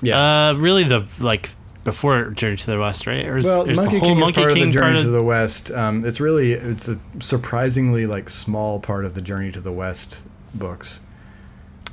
Yeah. 0.00 0.48
Uh, 0.50 0.54
really, 0.54 0.84
the 0.84 1.08
like 1.20 1.50
before 1.84 2.30
Journey 2.30 2.56
to 2.56 2.66
the 2.70 2.78
West, 2.78 3.06
right? 3.06 3.26
Or 3.26 3.36
is, 3.36 3.44
Well, 3.44 3.68
is 3.68 3.76
Monkey 3.76 3.94
the 3.94 4.00
whole 4.00 4.08
King 4.10 4.20
Monkey 4.20 4.40
is 4.40 4.44
part 4.44 4.54
King 4.54 4.62
of 4.68 4.72
the 4.72 4.80
Journey 4.80 4.96
of 4.98 5.04
to 5.04 5.10
the 5.10 5.22
West. 5.22 5.70
Um, 5.70 6.04
it's 6.04 6.20
really 6.20 6.52
it's 6.52 6.88
a 6.88 6.98
surprisingly 7.20 8.06
like 8.06 8.28
small 8.28 8.80
part 8.80 9.04
of 9.04 9.14
the 9.14 9.22
Journey 9.22 9.52
to 9.52 9.60
the 9.60 9.72
West 9.72 10.22
books. 10.54 11.00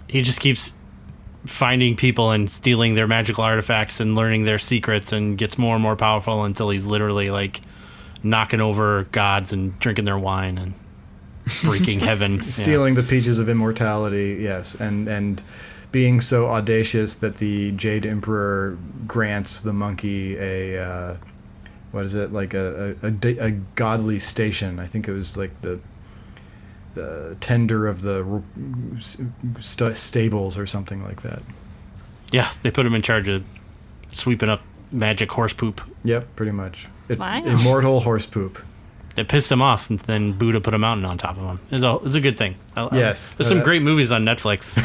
he 0.08 0.22
just 0.22 0.40
keeps 0.40 0.74
finding 1.46 1.96
people 1.96 2.32
and 2.32 2.50
stealing 2.50 2.96
their 2.96 3.08
magical 3.08 3.44
artifacts 3.44 4.00
and 4.02 4.14
learning 4.16 4.44
their 4.44 4.60
secrets 4.60 5.14
and 5.14 5.38
gets 5.38 5.58
more 5.58 5.74
and 5.76 5.82
more 5.82 5.96
powerful 5.96 6.44
until 6.44 6.70
he's 6.70 6.86
literally 6.86 7.30
like 7.30 7.62
knocking 8.22 8.60
over 8.60 9.06
gods 9.12 9.54
and 9.54 9.80
drinking 9.80 10.04
their 10.04 10.18
wine 10.20 10.58
and 10.58 10.74
breaking 11.64 12.00
heaven. 12.12 12.36
Yeah. 12.36 12.50
stealing 12.50 12.95
the 12.95 13.04
peaches 13.04 13.39
of 13.39 13.50
immortality 13.50 14.38
yes 14.41 14.76
and 14.76 15.08
and 15.08 15.41
being 15.91 16.22
so 16.22 16.47
audacious 16.47 17.16
that 17.18 17.38
the 17.38 17.72
jade 17.72 18.06
emperor 18.06 18.78
grants 19.08 19.62
the 19.62 19.74
monkey 19.74 20.38
a 20.38 20.78
uh, 20.84 21.18
what 21.91 22.06
is 22.06 22.14
it 22.14 22.32
like 22.32 22.54
a 22.54 22.95
a, 23.02 23.08
a 23.08 23.47
a 23.47 23.52
godly 23.76 24.20
station 24.20 24.80
i 24.80 24.86
think 24.86 25.08
it 25.08 25.14
was 25.14 25.36
like 25.38 25.60
the 25.62 25.80
the 26.95 27.36
tender 27.39 27.88
of 27.88 28.02
the 28.02 28.41
st- 29.60 29.95
stables 29.95 30.58
or 30.58 30.66
something 30.66 31.04
like 31.04 31.22
that 31.22 31.41
Yeah, 32.32 32.50
they 32.64 32.72
put 32.72 32.86
him 32.86 32.93
in 32.95 33.02
charge 33.02 33.28
of 33.30 33.43
sweeping 34.12 34.50
up 34.50 34.62
magic 34.91 35.32
horse 35.32 35.54
poop. 35.54 35.82
yep 36.04 36.36
pretty 36.36 36.52
much 36.52 36.88
it, 37.08 37.20
Wow. 37.20 37.43
immortal 37.43 38.00
horse 38.02 38.26
poop 38.26 38.60
That 39.16 39.28
pissed 39.28 39.51
him 39.51 39.62
off, 39.62 39.89
and 39.89 39.99
then 39.99 40.32
Buddha 40.34 40.62
put 40.62 40.74
a 40.74 40.78
mountain 40.78 41.05
on 41.05 41.18
top 41.18 41.38
of 41.38 41.43
him. 41.43 41.60
It's 41.72 41.84
a, 41.84 41.97
it's 42.05 42.16
a 42.16 42.22
good 42.22 42.38
thing. 42.38 42.55
I- 42.76 42.84
I- 42.86 42.89
Yes. 42.97 43.34
there's 43.34 43.49
some 43.49 43.60
Uh, 43.62 43.64
great 43.64 43.82
movies 43.82 44.12
on 44.12 44.24
Netflix 44.24 44.78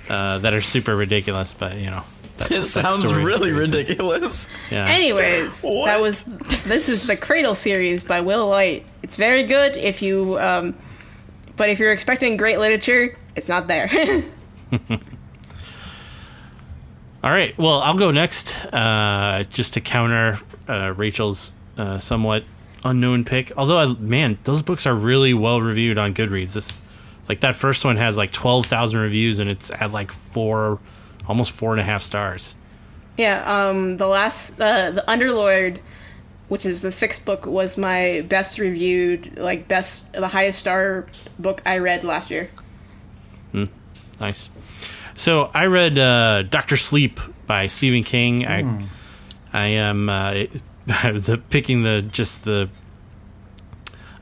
uh, 0.10 0.38
that 0.38 0.54
are 0.54 0.60
super 0.60 0.94
ridiculous, 0.96 1.52
but 1.52 1.76
you 1.76 1.90
know, 1.90 2.02
that, 2.38 2.50
It 2.52 2.54
that 2.60 2.64
sounds 2.64 3.12
really 3.12 3.50
ridiculous. 3.52 4.48
Yeah. 4.70 4.86
Anyways, 4.86 5.62
that 5.62 6.00
was 6.00 6.24
this 6.64 6.88
was 6.88 7.06
the 7.06 7.16
Cradle 7.16 7.54
series 7.54 8.02
by 8.02 8.20
Will 8.20 8.48
Wight. 8.48 8.86
It's 9.02 9.16
very 9.16 9.42
good 9.42 9.76
if 9.76 10.00
you, 10.00 10.38
um, 10.38 10.74
but 11.56 11.68
if 11.68 11.78
you're 11.78 11.92
expecting 11.92 12.36
great 12.36 12.58
literature, 12.58 13.16
it's 13.36 13.48
not 13.48 13.66
there. 13.66 13.90
All 17.24 17.30
right. 17.30 17.56
Well, 17.56 17.78
I'll 17.80 17.94
go 17.98 18.10
next, 18.10 18.64
uh, 18.72 19.44
just 19.50 19.74
to 19.74 19.80
counter 19.80 20.38
uh, 20.68 20.92
Rachel's 20.96 21.52
uh, 21.78 21.98
somewhat 21.98 22.42
unknown 22.84 23.24
pick. 23.24 23.52
Although, 23.56 23.78
I, 23.78 23.86
man, 23.98 24.38
those 24.44 24.62
books 24.62 24.86
are 24.86 24.94
really 24.94 25.34
well 25.34 25.60
reviewed 25.60 25.98
on 25.98 26.14
Goodreads. 26.14 26.54
This, 26.54 26.80
like 27.28 27.40
that 27.40 27.56
first 27.56 27.84
one 27.84 27.96
has 27.96 28.16
like 28.16 28.32
twelve 28.32 28.66
thousand 28.66 29.00
reviews, 29.00 29.38
and 29.38 29.48
it's 29.50 29.70
at 29.70 29.92
like 29.92 30.10
four, 30.12 30.78
almost 31.28 31.52
four 31.52 31.72
and 31.72 31.80
a 31.80 31.84
half 31.84 32.02
stars. 32.02 32.56
yeah, 33.16 33.42
um, 33.68 33.96
the 33.98 34.06
last 34.06 34.60
uh, 34.60 34.90
the 34.90 35.04
Underlord, 35.06 35.78
which 36.48 36.66
is 36.66 36.82
the 36.82 36.92
sixth 36.92 37.24
book, 37.24 37.46
was 37.46 37.76
my 37.78 38.24
best 38.28 38.58
reviewed, 38.58 39.38
like 39.38 39.68
best 39.68 40.12
the 40.12 40.28
highest 40.28 40.58
star 40.58 41.06
book 41.38 41.62
I 41.64 41.78
read 41.78 42.04
last 42.04 42.30
year. 42.30 42.50
Nice. 44.20 44.50
So 45.14 45.50
I 45.52 45.66
read 45.66 45.98
uh, 45.98 46.42
Doctor 46.42 46.76
Sleep 46.76 47.18
by 47.46 47.66
Stephen 47.66 48.04
King. 48.04 48.46
I 48.46 48.86
I 49.52 49.66
am 49.66 50.08
uh, 50.08 50.44
the 50.86 51.40
picking 51.50 51.82
the 51.82 52.02
just 52.02 52.44
the. 52.44 52.68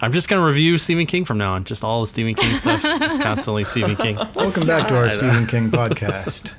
I'm 0.03 0.13
just 0.13 0.29
gonna 0.29 0.45
review 0.47 0.79
Stephen 0.79 1.07
King 1.07 1.25
from 1.25 1.39
now 1.39 1.55
on. 1.55 1.65
Just 1.65 1.85
all 1.85 2.01
the 2.01 2.07
Stephen 2.07 2.35
King 2.35 2.55
stuff. 2.55 2.83
just 3.01 3.21
constantly 3.21 3.65
Stephen 3.65 3.97
King. 3.97 4.17
welcome 4.35 4.67
back 4.67 4.89
to 4.89 4.97
our 4.97 5.11
stephen 5.11 5.47
king 5.47 5.71
podcast 5.71 6.55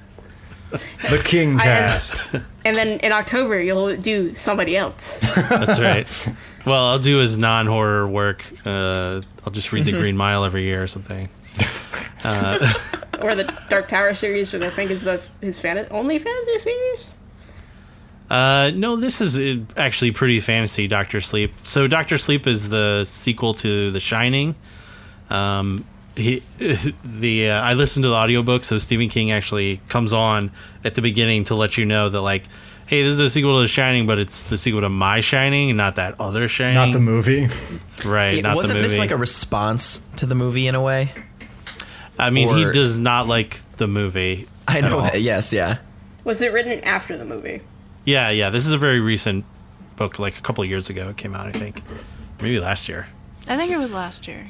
the 0.69 1.17
king 1.25 1.59
I- 1.59 1.63
cast 1.63 2.33
And 2.63 2.75
then 2.75 2.99
in 2.99 3.11
October 3.11 3.61
you'll 3.61 3.95
do 3.97 4.33
somebody 4.35 4.77
else. 4.77 5.19
That's 5.49 5.79
right. 5.79 6.07
Well, 6.65 6.85
I'll 6.85 6.99
do 6.99 7.17
his 7.17 7.37
non-horror 7.39 8.07
work. 8.07 8.45
Uh, 8.65 9.21
I'll 9.45 9.51
just 9.51 9.73
read 9.73 9.85
The 9.85 9.91
Green 9.93 10.15
Mile 10.15 10.45
every 10.45 10.63
year 10.63 10.83
or 10.83 10.87
something. 10.87 11.27
or 12.23 13.33
the 13.35 13.51
Dark 13.69 13.87
Tower 13.87 14.13
series, 14.13 14.53
which 14.53 14.61
I 14.61 14.69
think 14.69 14.91
is 14.91 15.01
the 15.01 15.19
his 15.41 15.59
fan- 15.59 15.87
only 15.89 16.19
fantasy 16.19 16.57
series. 16.59 17.07
Uh, 18.31 18.71
no, 18.73 18.95
this 18.95 19.19
is 19.19 19.37
uh, 19.37 19.61
actually 19.75 20.11
pretty 20.11 20.39
fantasy. 20.39 20.87
Doctor 20.87 21.19
Sleep. 21.19 21.51
So 21.65 21.89
Doctor 21.89 22.17
Sleep 22.17 22.47
is 22.47 22.69
the 22.69 23.03
sequel 23.03 23.53
to 23.55 23.91
The 23.91 23.99
Shining. 23.99 24.55
Um, 25.29 25.83
he, 26.15 26.41
the 27.03 27.49
uh, 27.49 27.61
I 27.61 27.73
listened 27.73 28.03
to 28.03 28.09
the 28.09 28.15
audiobook, 28.15 28.63
so 28.63 28.77
Stephen 28.77 29.09
King 29.09 29.31
actually 29.31 29.81
comes 29.89 30.13
on 30.13 30.51
at 30.85 30.95
the 30.95 31.01
beginning 31.01 31.43
to 31.45 31.55
let 31.55 31.77
you 31.77 31.83
know 31.83 32.07
that 32.07 32.21
like, 32.21 32.43
hey, 32.87 33.03
this 33.03 33.11
is 33.11 33.19
a 33.19 33.29
sequel 33.29 33.57
to 33.57 33.63
The 33.63 33.67
Shining, 33.67 34.07
but 34.07 34.17
it's 34.17 34.43
the 34.43 34.57
sequel 34.57 34.79
to 34.79 34.89
My 34.89 35.19
Shining, 35.19 35.69
and 35.69 35.75
not 35.75 35.95
that 35.95 36.15
other 36.17 36.47
Shining. 36.47 36.75
not 36.75 36.93
the 36.93 37.01
movie 37.01 37.49
right? 38.05 38.35
It- 38.35 38.43
not 38.43 38.55
wasn't 38.55 38.75
the 38.75 38.83
movie. 38.83 38.91
this 38.91 38.99
like 38.99 39.11
a 39.11 39.17
response 39.17 39.99
to 40.15 40.25
the 40.25 40.35
movie 40.35 40.67
in 40.67 40.75
a 40.75 40.81
way? 40.81 41.11
I 42.17 42.29
mean, 42.29 42.47
he 42.47 42.63
does 42.71 42.97
not 42.97 43.27
like 43.27 43.55
the 43.75 43.87
movie. 43.87 44.47
I 44.69 44.79
know 44.79 45.01
that. 45.01 45.19
Yes, 45.21 45.51
yeah. 45.51 45.79
Was 46.23 46.41
it 46.41 46.53
written 46.53 46.79
after 46.85 47.17
the 47.17 47.25
movie? 47.25 47.59
Yeah, 48.05 48.29
yeah. 48.29 48.49
This 48.49 48.65
is 48.65 48.73
a 48.73 48.77
very 48.77 48.99
recent 48.99 49.45
book, 49.95 50.17
like 50.19 50.37
a 50.37 50.41
couple 50.41 50.63
of 50.63 50.69
years 50.69 50.89
ago. 50.89 51.09
It 51.09 51.17
came 51.17 51.35
out, 51.35 51.47
I 51.47 51.51
think, 51.51 51.81
maybe 52.41 52.59
last 52.59 52.89
year. 52.89 53.07
I 53.47 53.57
think 53.57 53.71
it 53.71 53.77
was 53.77 53.91
last 53.93 54.27
year. 54.27 54.49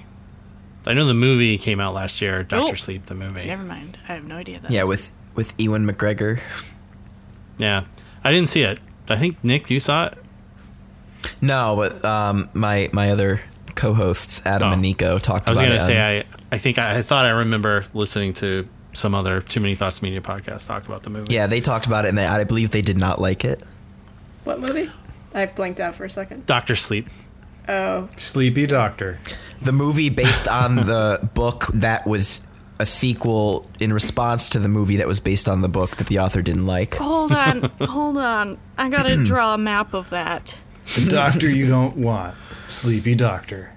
I 0.86 0.93
know 0.93 1.06
the 1.06 1.14
movie 1.14 1.58
came 1.58 1.80
out 1.80 1.93
last 1.93 2.22
year. 2.22 2.43
Doctor 2.43 2.72
Oh. 2.72 2.76
Sleep, 2.76 3.06
the 3.06 3.16
movie. 3.16 3.45
Never 3.45 3.64
mind. 3.64 3.97
I 4.08 4.14
have 4.14 4.24
no 4.24 4.38
idea 4.38 4.60
that. 4.62 4.72
Yeah, 4.72 4.84
with 4.84 5.12
with 5.36 5.54
Ewan 5.60 5.86
McGregor. 5.86 6.39
Yeah, 7.58 7.84
I 8.24 8.32
didn't 8.32 8.49
see 8.49 8.64
it. 8.64 8.80
I 9.10 9.18
think 9.18 9.43
Nick, 9.43 9.70
you 9.70 9.80
saw 9.80 10.08
it. 10.08 10.14
No, 11.41 11.76
but 11.76 12.04
um, 12.04 12.49
my 12.54 12.89
my 12.93 13.12
other 13.12 13.41
co-hosts 13.76 14.41
Adam 14.45 14.70
Oh. 14.70 14.74
and 14.74 14.82
Nico 14.82 15.20
talked 15.20 15.43
about 15.49 15.58
it. 15.62 15.68
I 15.70 15.74
was 15.74 15.82
gonna 15.82 15.86
say 15.86 16.20
I. 16.20 16.24
I 16.52 16.58
think 16.58 16.80
I, 16.80 16.97
I 16.97 17.02
thought 17.02 17.26
I 17.26 17.30
remember 17.32 17.86
listening 17.93 18.34
to 18.36 18.66
some 18.94 19.16
other 19.16 19.42
Too 19.42 19.60
Many 19.60 19.76
Thoughts 19.76 20.02
Media 20.02 20.22
podcast 20.22 20.68
talked 20.68 20.86
about 20.86 21.04
the 21.04 21.10
movie. 21.10 21.34
yeah, 21.34 21.48
they 21.48 21.62
talked 21.62 21.86
about 21.86 22.06
it, 22.06 22.10
and 22.10 22.18
they, 22.18 22.26
I 22.26 22.44
believe 22.44 22.72
they 22.72 22.82
did 22.82 22.98
not 22.98 23.20
like 23.20 23.46
it. 23.46 23.64
What 24.44 24.60
movie? 24.60 24.89
I 25.34 25.46
blanked 25.46 25.80
out 25.80 25.96
for 25.96 26.06
a 26.06 26.10
second. 26.10 26.46
Doctor 26.46 26.76
Sleep. 26.76 27.08
Oh, 27.70 28.10
sleepy 28.18 28.66
doctor 28.66 29.20
The 29.62 29.72
movie 29.72 30.10
based 30.10 30.48
on 30.48 30.76
the 30.76 31.30
book 31.36 31.68
that 31.76 32.08
was 32.08 32.42
a 32.80 32.86
sequel 32.88 33.68
in 33.80 33.94
response 33.94 34.50
to 34.50 34.60
the 34.60 34.68
movie 34.68 34.98
that 34.98 35.08
was 35.08 35.20
based 35.20 35.48
on 35.48 35.62
the 35.62 35.70
book 35.70 35.98
that 35.98 36.08
the 36.08 36.18
author 36.18 36.42
didn't 36.42 36.66
like. 36.66 36.96
Hold 36.96 37.32
on. 37.32 37.62
hold 37.82 38.18
on. 38.18 38.58
I 38.80 38.89
gotta 38.89 39.24
draw 39.24 39.54
a 39.54 39.58
map 39.60 39.94
of 39.94 40.10
that. 40.10 40.58
the 40.96 41.08
doctor 41.08 41.48
you 41.48 41.68
don't 41.68 41.96
want 41.98 42.34
sleepy 42.68 43.14
doctor 43.14 43.74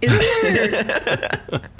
isn't 0.00 0.18
there? 0.42 1.60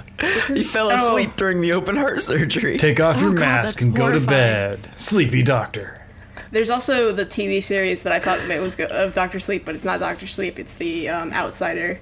He 0.48 0.64
fell 0.64 0.90
Oh. 0.90 0.96
asleep 0.96 1.36
during 1.36 1.60
the 1.60 1.70
open 1.72 1.94
heart 1.94 2.20
surgery. 2.22 2.76
Take 2.76 2.98
off 2.98 3.18
Oh, 3.18 3.20
your 3.20 3.30
God, 3.34 3.40
mask 3.40 3.74
that's 3.76 3.82
and 3.82 3.94
go 3.94 4.10
to 4.10 4.18
bed. 4.20 4.80
Sleepy 4.96 5.42
Doctor. 5.44 6.04
There's 6.50 6.70
also 6.70 7.12
the 7.12 7.24
TV 7.24 7.62
series 7.62 8.02
that 8.02 8.12
I 8.12 8.18
thought 8.18 8.40
it 8.50 8.60
was 8.60 8.74
go- 8.74 8.86
of 8.86 9.14
Doctor 9.14 9.38
Sleep, 9.38 9.64
but 9.64 9.76
it's 9.76 9.84
not 9.84 10.00
Doctor 10.00 10.26
Sleep. 10.26 10.58
It's 10.58 10.74
the 10.74 11.08
um, 11.08 11.32
Outsider. 11.32 12.00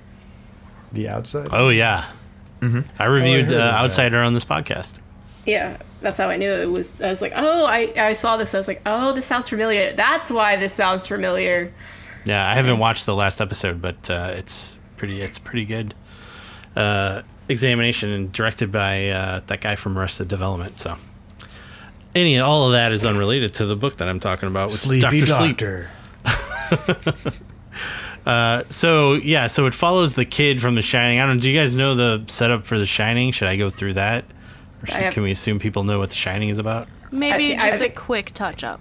The 0.93 1.11
Outsider. 1.11 1.51
Oh 1.53 1.69
yeah. 1.69 2.07
I 2.99 3.05
reviewed 3.05 3.47
heard 3.47 3.55
uh, 3.55 3.57
about 3.59 3.71
that. 3.73 3.85
Outsider 3.85 4.19
on 4.23 4.33
this 4.33 4.45
podcast. 4.47 4.99
Yeah, 5.45 5.77
that's 6.01 6.17
how 6.17 6.29
I 6.31 6.37
knew 6.39 6.51
it 6.51 6.71
was. 6.71 6.99
I 7.03 7.11
was 7.11 7.21
like, 7.21 7.35
oh, 7.37 7.67
I, 7.67 7.93
I 7.97 8.13
saw 8.15 8.37
this. 8.39 8.55
I 8.55 8.59
was 8.59 8.67
like, 8.67 8.81
oh, 8.87 9.13
this 9.13 9.27
sounds 9.27 9.49
familiar. 9.51 9.93
That's 9.93 10.31
why 10.31 10.57
this 10.57 10.73
sounds 10.73 11.07
familiar. 11.07 11.73
Yeah, 12.25 12.49
I 12.49 12.55
haven't 12.55 12.79
watched 12.79 13.05
the 13.07 13.15
last 13.15 13.41
episode, 13.43 13.83
but 13.83 14.09
uh, 14.11 14.33
it's 14.35 14.77
pretty. 14.97 15.21
It's 15.21 15.39
pretty 15.39 15.65
good. 15.67 15.95
Uh, 16.77 17.23
examination 17.49 18.11
and 18.11 18.33
directed 18.33 18.71
by 18.71 19.09
uh, 19.09 19.41
that 19.47 19.61
guy 19.61 19.77
from 19.77 19.97
Arrested 19.97 20.29
Development. 20.29 20.79
So, 20.81 20.97
any 22.15 22.39
all 22.39 22.67
of 22.67 22.73
that 22.73 22.93
is 22.93 23.05
unrelated 23.05 23.55
to 23.55 23.67
the 23.67 23.77
book 23.77 23.97
that 23.97 24.09
I'm 24.09 24.21
talking 24.21 24.49
about, 24.49 24.69
which 24.71 24.79
Sleepy 24.81 25.19
is 25.21 25.29
Doctor 25.29 25.89
Sleep. 26.69 27.11
Doctor. 27.17 27.43
So 28.69 29.15
yeah, 29.15 29.47
so 29.47 29.67
it 29.67 29.75
follows 29.75 30.15
the 30.15 30.25
kid 30.25 30.61
from 30.61 30.75
The 30.75 30.83
Shining. 30.83 31.21
I 31.21 31.27
don't. 31.27 31.39
Do 31.39 31.51
you 31.51 31.59
guys 31.59 31.77
know 31.77 31.95
the 31.95 32.25
setup 32.27 32.67
for 32.67 32.79
The 32.79 32.87
Shining? 32.87 33.31
Should 33.33 33.49
I 33.49 33.57
go 33.57 33.71
through 33.71 33.95
that, 33.95 34.25
or 34.83 34.87
should, 34.87 34.97
have- 34.97 35.15
can 35.15 35.23
we 35.23 35.31
assume 35.31 35.59
people 35.59 35.85
know 35.85 35.99
what 35.99 36.11
The 36.11 36.17
Shining 36.17 36.49
is 36.49 36.59
about? 36.59 36.89
Maybe 37.13 37.57
I- 37.57 37.67
I 37.67 37.71
just 37.71 37.85
a 37.85 37.91
quick 37.91 38.33
touch 38.35 38.65
up 38.65 38.81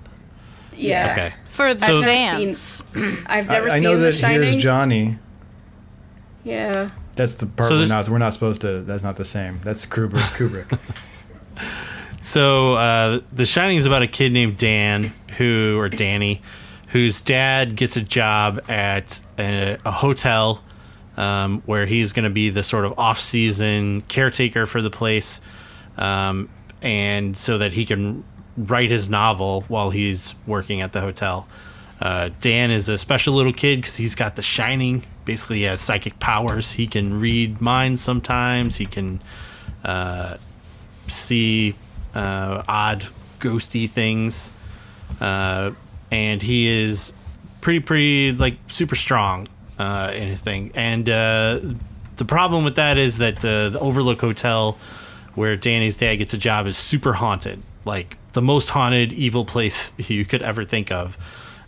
Yeah. 0.76 1.09
Okay. 1.11 1.34
for 1.45 1.73
the 1.76 1.85
I've 1.85 1.91
never 1.91 2.03
fans. 2.03 2.84
I've 3.27 3.49
I, 3.49 3.53
never 3.53 3.67
I 3.69 3.76
seen 3.76 3.84
know 3.84 3.97
that 3.97 4.15
Shining. 4.15 4.41
here's 4.41 4.55
Johnny. 4.55 5.19
Yeah. 6.43 6.89
That's 7.16 7.36
the 7.36 7.48
part 7.48 7.70
So 7.70 7.76
we're 7.76 7.88
not. 7.88 8.10
We're 8.10 8.18
not 8.18 8.34
supposed 8.34 8.62
to. 8.62 8.82
That's 8.82 9.04
not 9.04 9.16
the 9.16 9.26
same. 9.26 9.60
That's 9.64 9.86
Kubrick. 9.86 10.20
Kubrick. 10.38 10.80
So 12.26 12.74
uh, 12.74 13.22
The 13.34 13.46
Shining 13.46 13.78
is 13.78 13.86
about 13.86 14.02
a 14.02 14.08
kid 14.08 14.32
named 14.32 14.58
Dan 14.58 15.14
who, 15.38 15.78
or 15.78 15.90
Danny, 15.90 16.42
whose 16.88 17.22
dad 17.22 17.76
gets 17.76 17.98
a 17.98 18.02
job 18.02 18.64
at 18.68 19.22
a, 19.38 19.78
a 19.86 19.92
hotel 19.92 20.64
um, 21.18 21.62
where 21.68 21.86
he's 21.86 22.14
going 22.14 22.24
to 22.24 22.32
be 22.32 22.50
the 22.50 22.64
sort 22.64 22.86
of 22.86 22.98
off-season 22.98 24.02
caretaker 24.02 24.66
for 24.66 24.82
the 24.82 24.90
place, 24.90 25.40
um, 25.98 26.50
and 26.82 27.38
so 27.38 27.60
that 27.60 27.74
he 27.74 27.86
can 27.86 28.24
write 28.58 28.90
his 28.90 29.08
novel 29.08 29.62
while 29.68 29.92
he's 29.92 30.34
working 30.48 30.82
at 30.82 30.94
the 30.94 31.02
hotel. 31.02 31.48
Uh, 32.02 32.32
Dan 32.40 32.72
is 32.72 32.90
a 32.90 32.98
special 32.98 33.36
little 33.36 33.54
kid 33.54 33.78
because 33.78 33.98
he's 33.98 34.16
got 34.16 34.36
the 34.36 34.42
shining. 34.42 35.04
Basically, 35.26 35.64
has 35.64 35.81
psychic 35.81 36.19
powers. 36.19 36.73
He 36.73 36.88
can 36.88 37.19
read 37.19 37.60
minds 37.60 38.02
sometimes. 38.02 38.77
He 38.77 38.85
can 38.85 39.19
uh, 39.84 40.38
see 41.07 41.76
uh, 42.14 42.64
odd, 42.68 43.07
ghosty 43.39 43.89
things. 43.89 44.52
Uh, 45.19 45.72
and 46.11 46.41
he 46.41 46.68
is 46.68 47.14
pretty, 47.61 47.80
pretty, 47.80 48.31
like, 48.31 48.57
super 48.68 48.95
strong 48.95 49.47
uh, 49.77 50.11
in 50.14 50.27
his 50.27 50.41
thing. 50.41 50.72
And 50.76 51.10
uh, 51.10 51.60
the 52.15 52.26
problem 52.26 52.64
with 52.64 52.76
that 52.76 52.97
is 52.97 53.18
that 53.18 53.43
uh, 53.43 53.69
the 53.69 53.80
Overlook 53.80 54.22
Hotel, 54.22 54.77
where 55.35 55.56
Danny's 55.56 55.97
dad 55.97 56.15
gets 56.18 56.34
a 56.34 56.38
job, 56.38 56.68
is 56.68 56.77
super 56.77 57.14
haunted. 57.14 57.61
Like, 57.84 58.18
the 58.34 58.41
most 58.41 58.69
haunted, 58.69 59.14
evil 59.14 59.45
place 59.45 59.91
you 59.97 60.26
could 60.26 60.41
ever 60.41 60.64
think 60.64 60.91
of. 60.91 61.18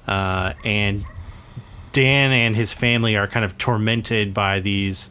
And 0.08 1.04
Dan 1.98 2.32
and 2.32 2.56
his 2.56 2.74
family 2.74 3.16
are 3.16 3.26
kind 3.26 3.44
of 3.44 3.58
tormented 3.58 4.32
by 4.32 4.60
these 4.60 5.10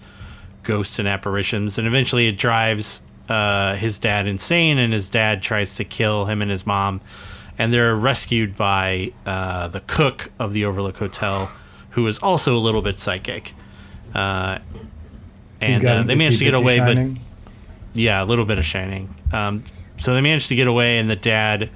ghosts 0.62 1.00
and 1.00 1.08
apparitions, 1.08 1.78
and 1.78 1.88
eventually 1.88 2.28
it 2.28 2.38
drives 2.38 3.02
uh, 3.28 3.74
his 3.74 3.98
dad 3.98 4.28
insane, 4.28 4.78
and 4.78 4.92
his 4.92 5.08
dad 5.08 5.42
tries 5.42 5.74
to 5.74 5.84
kill 5.84 6.26
him 6.26 6.40
and 6.42 6.48
his 6.48 6.64
mom, 6.64 7.00
and 7.58 7.72
they're 7.72 7.96
rescued 7.96 8.56
by 8.56 9.10
uh, 9.26 9.66
the 9.66 9.80
cook 9.80 10.30
of 10.38 10.52
the 10.52 10.64
Overlook 10.64 10.96
Hotel, 10.98 11.50
who 11.90 12.06
is 12.06 12.20
also 12.20 12.56
a 12.56 12.62
little 12.62 12.82
bit 12.82 13.00
psychic. 13.00 13.54
Uh, 14.14 14.60
and 15.60 15.84
uh, 15.84 16.04
they 16.04 16.14
manage 16.14 16.38
to 16.38 16.44
get 16.44 16.54
away, 16.54 16.76
shining. 16.76 17.14
but 17.14 17.22
yeah, 17.94 18.22
a 18.22 18.26
little 18.26 18.44
bit 18.44 18.58
of 18.58 18.64
shining. 18.64 19.12
Um, 19.32 19.64
so 19.98 20.14
they 20.14 20.20
manage 20.20 20.46
to 20.46 20.54
get 20.54 20.68
away, 20.68 21.00
and 21.00 21.10
the 21.10 21.16
dad 21.16 21.68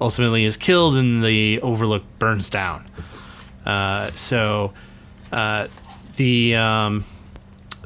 ultimately 0.00 0.46
is 0.46 0.56
killed, 0.56 0.96
and 0.96 1.22
the 1.22 1.60
Overlook 1.60 2.04
burns 2.18 2.48
down. 2.48 2.86
Uh, 3.64 4.06
so 4.08 4.72
uh, 5.32 5.68
the 6.16 6.54
um, 6.54 7.04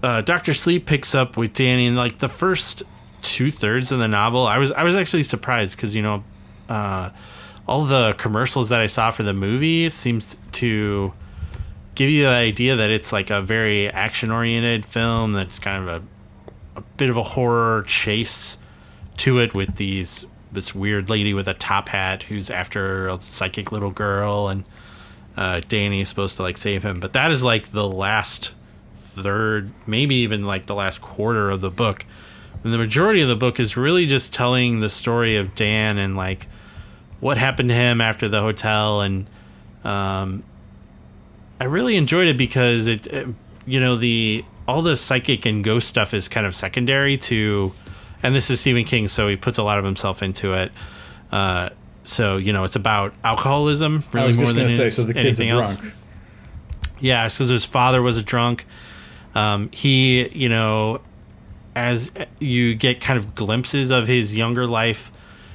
uh, 0.03 0.21
Doctor 0.23 0.55
Sleep 0.55 0.87
picks 0.87 1.15
up 1.15 1.37
with 1.37 1.53
Danny 1.55 1.87
in 1.87 1.97
like 1.97 2.19
the 2.19 2.29
first 2.29 2.83
two 3.23 3.51
thirds 3.51 3.93
of 3.93 3.99
the 3.99 4.09
novel. 4.09 4.47
I 4.47 4.59
was 4.59 4.73
I 4.73 4.85
was 4.85 4.97
actually 4.97 5.23
surprised 5.23 5.77
because 5.77 5.95
you 5.95 6.03
know 6.03 6.25
uh, 6.69 7.11
all 7.67 7.85
the 7.85 8.15
commercials 8.15 8.69
that 8.71 8.81
I 8.81 8.87
saw 8.87 9.11
for 9.11 9.23
the 9.23 9.35
movie 9.35 9.89
seems 9.91 10.39
to 10.53 11.13
give 11.95 12.11
you 12.11 12.23
the 12.25 12.29
idea 12.29 12.77
that 12.77 12.91
it's 12.91 13.13
like 13.13 13.31
a 13.31 13.43
very 13.43 13.91
action 13.91 14.31
oriented 14.31 14.87
film 14.87 15.33
that's 15.33 15.59
kind 15.59 15.89
of 15.89 16.03
a, 16.03 16.79
a 16.79 16.83
bit 16.97 17.11
of 17.11 17.17
a 17.17 17.23
horror 17.23 17.83
chase 17.87 18.57
to 19.19 19.39
it 19.41 19.53
with 19.53 19.77
these 19.77 20.27
this 20.53 20.75
weird 20.75 21.11
lady 21.11 21.35
with 21.35 21.49
a 21.49 21.55
top 21.55 21.89
hat 21.89 22.23
who's 22.25 22.51
after 22.51 23.09
a 23.09 23.21
psychic 23.21 23.71
little 23.71 23.91
girl 23.91 24.49
and 24.49 24.65
uh, 25.39 25.60
Danny 25.69 26.01
is 26.01 26.09
supposed 26.09 26.36
to 26.36 26.43
like 26.43 26.59
save 26.59 26.82
him 26.82 27.01
but 27.01 27.15
that 27.15 27.31
is 27.31 27.43
like 27.43 27.69
the 27.69 27.89
last 27.89 28.55
third 28.94 29.70
maybe 29.86 30.16
even 30.16 30.44
like 30.44 30.66
the 30.66 30.74
last 30.74 31.01
quarter 31.01 31.48
of 31.48 31.60
the 31.60 31.70
book 31.70 32.05
and 32.62 32.73
the 32.73 32.78
majority 32.78 33.23
of 33.23 33.28
the 33.28 33.36
book 33.36 33.59
is 33.59 33.77
really 33.77 34.05
just 34.05 34.35
telling 34.35 34.81
the 34.81 34.89
story 34.89 35.36
of 35.36 35.55
Dan 35.55 35.97
and 35.97 36.16
like 36.16 36.47
what 37.20 37.39
happened 37.39 37.70
to 37.70 37.74
him 37.74 38.01
after 38.01 38.28
the 38.28 38.40
hotel 38.40 39.01
and 39.01 39.27
um, 39.85 40.43
I 41.60 41.65
really 41.65 41.97
enjoyed 41.97 42.28
it 42.28 42.36
because 42.36 42.86
it, 42.86 43.06
it, 43.09 43.28
you 43.66 43.81
know, 43.81 43.97
the 43.97 44.44
all 44.66 44.82
the 44.82 44.97
psychic 44.97 45.47
and 45.47 45.65
ghost 45.65 45.89
stuff 45.89 46.15
is 46.15 46.28
kind 46.28 46.47
of 46.47 46.55
secondary 46.55 47.16
to, 47.16 47.73
and 48.23 48.35
this 48.35 48.51
is 48.51 48.60
Stephen 48.60 48.85
King, 48.85 49.09
so 49.09 49.28
he 49.28 49.36
puts 49.36 49.59
a 49.59 49.62
lot 49.62 49.78
of 49.78 49.85
himself 49.85 50.23
into 50.23 50.52
it. 50.52 50.73
Uh, 51.32 51.70
so 52.09 52.36
you 52.36 52.52
know, 52.52 52.64
it's 52.64 52.76
about 52.76 53.14
alcoholism 53.24 54.02
really 54.12 54.24
I 54.24 54.26
was 54.26 54.36
more 54.36 54.47
just 54.47 54.56
than 54.56 54.68
say, 54.68 54.90
so 54.90 55.02
the 55.02 55.14
kid's 55.14 55.40
a 55.40 55.44
anything 55.44 55.51
else. 55.51 55.76
drunk. 55.76 55.94
Yeah, 57.01 57.26
because 57.26 57.48
his 57.48 57.64
father 57.64 58.02
was 58.02 58.16
a 58.16 58.22
drunk. 58.22 58.66
Um, 59.35 59.70
he, 59.72 60.28
you 60.30 60.48
know, 60.48 61.01
as 61.76 62.10
you 62.40 62.74
get 62.74 63.01
kind 63.01 63.18
of 63.18 63.35
glimpses 63.35 63.90
of 63.90 64.09
his 64.09 64.35
younger 64.35 64.66
life, 64.66 65.12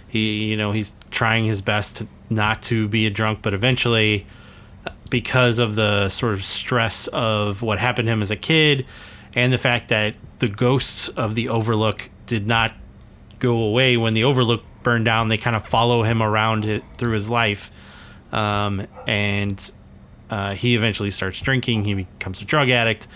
he, 0.08 0.46
you 0.46 0.58
know, 0.58 0.72
he's 0.72 0.96
trying 1.12 1.46
his 1.46 1.62
best 1.62 1.98
to 1.98 2.08
not 2.30 2.62
to 2.64 2.88
be 2.88 3.06
a 3.06 3.10
drunk, 3.10 3.40
but 3.42 3.54
eventually, 3.54 4.26
because 5.10 5.60
of 5.60 5.76
the 5.76 6.08
sort 6.10 6.34
of 6.34 6.44
stress 6.44 7.08
of 7.08 7.62
what 7.62 7.80
happened 7.80 8.08
to 8.08 8.14
him 8.14 8.22
as 8.22 8.32
a 8.32 8.36
kid, 8.36 8.86
and 9.36 9.52
the 9.52 9.58
fact 9.58 9.90
that 9.90 10.16
the 10.40 10.48
ghosts 10.48 11.10
of 11.10 11.36
the 11.36 11.50
Overlook 11.50 12.10
did 12.26 12.48
not 12.48 12.74
go 13.40 13.58
away 13.58 13.98
when 13.98 14.14
the 14.14 14.24
Overlook 14.24 14.64
burned 14.84 15.06
down, 15.06 15.30
they 15.30 15.38
kind 15.38 15.56
of 15.56 15.66
follow 15.66 16.04
him 16.04 16.22
around 16.22 16.66
it 16.66 16.84
through 16.98 17.14
his 17.14 17.30
life, 17.30 17.72
um, 18.32 18.86
and 19.08 19.72
uh, 20.30 20.54
he 20.54 20.76
eventually 20.76 21.12
starts 21.12 21.40
drinking. 21.42 21.86
He 21.86 21.94
becomes 21.94 22.42
a 22.42 22.46
drug 22.46 22.70
addict, 22.70 23.08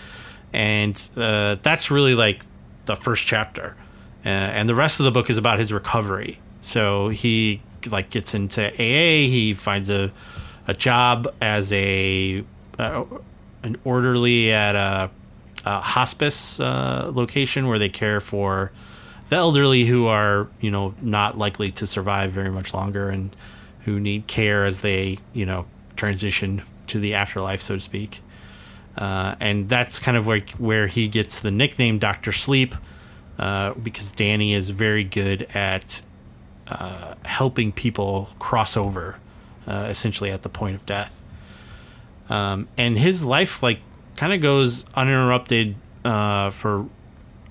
and 0.52 1.08
uh, 1.16 1.56
that's 1.62 1.90
really 1.90 2.14
like 2.14 2.44
the 2.86 2.96
first 2.96 3.26
chapter. 3.26 3.76
Uh, 4.24 4.28
and 4.28 4.68
the 4.68 4.74
rest 4.74 5.00
of 5.00 5.04
the 5.04 5.12
book 5.12 5.30
is 5.30 5.38
about 5.38 5.58
his 5.58 5.72
recovery. 5.72 6.40
So 6.60 7.08
he 7.08 7.62
like 7.90 8.10
gets 8.10 8.34
into 8.34 8.68
AA. 8.72 9.28
He 9.28 9.54
finds 9.54 9.90
a 9.90 10.12
a 10.66 10.74
job 10.74 11.34
as 11.40 11.72
a 11.72 12.44
uh, 12.78 13.04
an 13.62 13.76
orderly 13.84 14.52
at 14.52 14.76
a, 14.76 15.10
a 15.64 15.80
hospice 15.80 16.60
uh, 16.60 17.10
location 17.12 17.66
where 17.66 17.78
they 17.78 17.88
care 17.88 18.20
for 18.20 18.70
the 19.28 19.36
elderly 19.36 19.84
who 19.84 20.06
are 20.06 20.48
you 20.60 20.70
know 20.70 20.94
not 21.00 21.38
likely 21.38 21.70
to 21.72 21.86
survive 21.86 22.32
very 22.32 22.50
much 22.50 22.72
longer 22.74 23.10
and 23.10 23.34
who 23.84 24.00
need 24.00 24.26
care 24.26 24.64
as 24.64 24.82
they 24.82 25.18
you 25.32 25.46
know 25.46 25.66
transition 25.96 26.62
to 26.86 26.98
the 26.98 27.14
afterlife, 27.14 27.60
so 27.60 27.74
to 27.74 27.80
speak. 27.80 28.20
Uh, 28.96 29.36
and 29.38 29.68
that's 29.68 29.98
kind 29.98 30.16
of 30.16 30.26
where 30.26 30.40
where 30.58 30.86
he 30.86 31.08
gets 31.08 31.40
the 31.40 31.50
nickname 31.50 31.98
Doctor 31.98 32.32
Sleep, 32.32 32.74
uh, 33.38 33.74
because 33.74 34.12
Danny 34.12 34.54
is 34.54 34.70
very 34.70 35.04
good 35.04 35.42
at 35.54 36.02
uh, 36.66 37.14
helping 37.24 37.70
people 37.72 38.28
cross 38.38 38.76
over, 38.76 39.18
uh, 39.66 39.86
essentially 39.88 40.30
at 40.30 40.42
the 40.42 40.48
point 40.48 40.74
of 40.74 40.84
death. 40.84 41.22
Um, 42.28 42.68
and 42.76 42.98
his 42.98 43.24
life 43.24 43.62
like 43.62 43.80
kind 44.16 44.32
of 44.32 44.40
goes 44.40 44.84
uninterrupted 44.94 45.76
uh, 46.04 46.50
for 46.50 46.86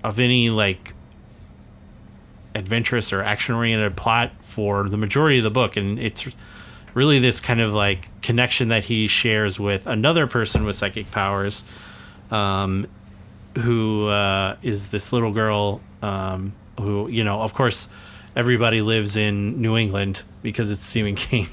of 0.03 0.19
any 0.19 0.49
like 0.49 0.93
adventurous 2.57 3.13
or 3.13 3.21
action 3.23 3.55
oriented 3.55 3.95
plot 3.95 4.31
for 4.41 4.89
the 4.89 4.97
majority 4.97 5.37
of 5.37 5.43
the 5.43 5.51
book, 5.51 5.77
and 5.77 5.99
it's 5.99 6.27
really 6.93 7.19
this 7.19 7.39
kind 7.39 7.61
of 7.61 7.73
like 7.73 8.09
connection 8.21 8.69
that 8.69 8.83
he 8.85 9.07
shares 9.07 9.59
with 9.59 9.85
another 9.87 10.27
person 10.27 10.65
with 10.65 10.75
psychic 10.75 11.09
powers, 11.11 11.63
um, 12.31 12.87
who 13.59 14.07
uh, 14.07 14.55
is 14.61 14.89
this 14.89 15.13
little 15.13 15.31
girl 15.33 15.81
um, 16.01 16.53
who 16.79 17.07
you 17.07 17.23
know, 17.23 17.41
of 17.41 17.53
course, 17.53 17.89
everybody 18.35 18.81
lives 18.81 19.17
in 19.17 19.61
New 19.61 19.77
England 19.77 20.23
because 20.41 20.71
it's 20.71 20.83
Stephen 20.83 21.15
King. 21.27 21.47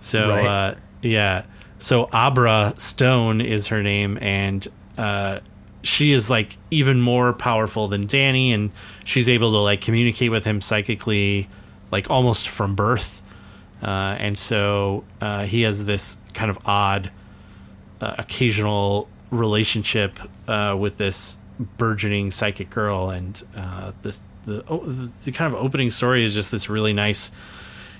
So 0.00 0.28
Right. 0.28 0.46
uh, 0.46 0.74
yeah, 1.02 1.44
so 1.78 2.08
Abra 2.12 2.74
Stone 2.78 3.40
is 3.40 3.68
her 3.68 3.82
name, 3.82 4.18
and 4.20 4.66
uh, 4.96 5.40
she 5.84 6.12
is 6.12 6.30
like 6.30 6.56
even 6.70 7.00
more 7.00 7.32
powerful 7.32 7.88
than 7.88 8.06
Danny, 8.06 8.52
and 8.52 8.72
she's 9.04 9.28
able 9.28 9.52
to 9.52 9.58
like 9.58 9.80
communicate 9.80 10.30
with 10.30 10.44
him 10.44 10.60
psychically, 10.60 11.48
like 11.92 12.10
almost 12.10 12.48
from 12.48 12.74
birth. 12.74 13.20
Uh, 13.82 14.16
and 14.18 14.38
so 14.38 15.04
uh, 15.20 15.44
he 15.44 15.62
has 15.62 15.84
this 15.84 16.16
kind 16.32 16.50
of 16.50 16.58
odd, 16.64 17.10
uh, 18.00 18.14
occasional 18.18 19.08
relationship 19.30 20.18
uh, 20.48 20.74
with 20.78 20.96
this 20.96 21.36
burgeoning 21.76 22.30
psychic 22.30 22.70
girl, 22.70 23.10
and 23.10 23.42
uh, 23.54 23.92
this 24.00 24.22
the, 24.46 24.64
oh, 24.68 24.78
the 24.78 25.12
the 25.24 25.32
kind 25.32 25.54
of 25.54 25.62
opening 25.62 25.90
story 25.90 26.24
is 26.24 26.34
just 26.34 26.50
this 26.50 26.70
really 26.70 26.94
nice 26.94 27.30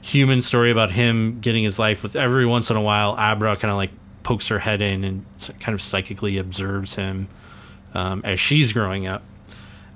human 0.01 0.41
story 0.41 0.71
about 0.71 0.91
him 0.91 1.39
getting 1.41 1.65
his 1.65 1.79
life. 1.79 2.03
With 2.03 2.17
every 2.17 2.47
once 2.47 2.71
in 2.71 2.77
a 2.77 2.83
while, 2.83 3.15
Abra 3.19 3.57
kind 3.57 3.71
of 3.71 3.77
like 3.77 3.91
pokes 4.23 4.49
her 4.49 4.59
head 4.59 4.81
in 4.81 5.05
and 5.05 5.27
kind 5.61 5.75
of 5.75 5.83
psychically 5.83 6.39
observes 6.39 6.95
him 6.95 7.29
um, 7.95 8.21
as 8.25 8.39
she's 8.39 8.73
growing 8.73 9.07
up. 9.07 9.23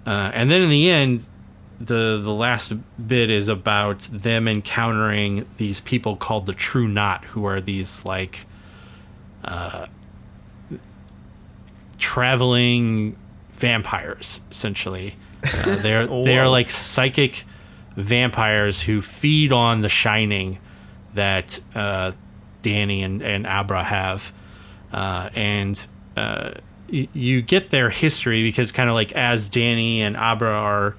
Uh, 0.06 0.30
and 0.32 0.50
then 0.50 0.62
in 0.62 0.70
the 0.70 0.88
end, 0.88 1.28
the 1.80 2.18
the 2.22 2.32
last 2.32 2.72
bit 3.06 3.30
is 3.30 3.48
about 3.48 4.00
them 4.12 4.48
encountering 4.48 5.46
these 5.58 5.80
people 5.80 6.16
called 6.16 6.46
the 6.46 6.54
True 6.54 6.88
Knot, 6.88 7.24
who 7.26 7.44
are 7.44 7.60
these 7.60 8.04
like 8.04 8.46
uh, 9.44 9.86
traveling 11.98 13.16
vampires, 13.52 14.40
essentially. 14.50 15.14
Uh, 15.44 15.76
they're 15.82 16.06
they 16.06 16.38
are 16.38 16.48
like 16.48 16.70
psychic 16.70 17.44
vampires 17.94 18.82
who 18.82 19.00
feed 19.02 19.52
on 19.52 19.80
the 19.80 19.88
shining 19.88 20.58
that 21.14 21.60
uh, 21.74 22.12
Danny 22.62 23.02
and, 23.02 23.22
and 23.22 23.46
Abra 23.46 23.82
have, 23.82 24.32
uh, 24.92 25.30
and 25.34 25.86
uh, 26.16 26.52
you 26.90 27.42
get 27.42 27.70
their 27.70 27.90
history 27.90 28.42
because 28.42 28.72
kind 28.72 28.88
of 28.88 28.94
like 28.94 29.12
as 29.12 29.48
Danny 29.48 30.02
and 30.02 30.16
Abra 30.16 30.50
are 30.50 30.96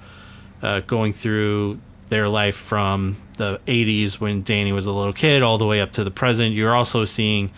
uh, 0.61 0.81
going 0.81 1.13
through 1.13 1.79
their 2.09 2.27
life 2.27 2.55
from 2.55 3.17
the 3.37 3.59
80s 3.67 4.19
when 4.19 4.41
Danny 4.43 4.71
was 4.71 4.85
a 4.85 4.91
little 4.91 5.13
kid 5.13 5.41
all 5.41 5.57
the 5.57 5.65
way 5.65 5.79
up 5.79 5.91
to 5.93 6.03
the 6.03 6.11
present. 6.11 6.53
You're 6.53 6.73
also 6.73 7.05
seeing 7.05 7.51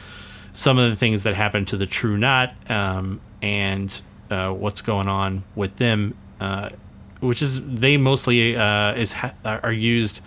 some 0.53 0.77
of 0.77 0.89
the 0.89 0.95
things 0.95 1.23
that 1.23 1.35
happen 1.35 1.65
to 1.65 1.77
the 1.77 1.85
True 1.85 2.17
Knot 2.17 2.53
um, 2.69 3.21
and 3.41 4.01
uh, 4.29 4.51
what's 4.51 4.81
going 4.81 5.07
on 5.07 5.43
with 5.55 5.77
them, 5.77 6.15
uh, 6.39 6.69
which 7.21 7.41
is 7.41 7.63
they 7.65 7.97
mostly 7.97 8.55
uh, 8.55 8.93
is 8.93 9.13
ha- 9.13 9.33
are 9.45 9.71
used 9.71 10.21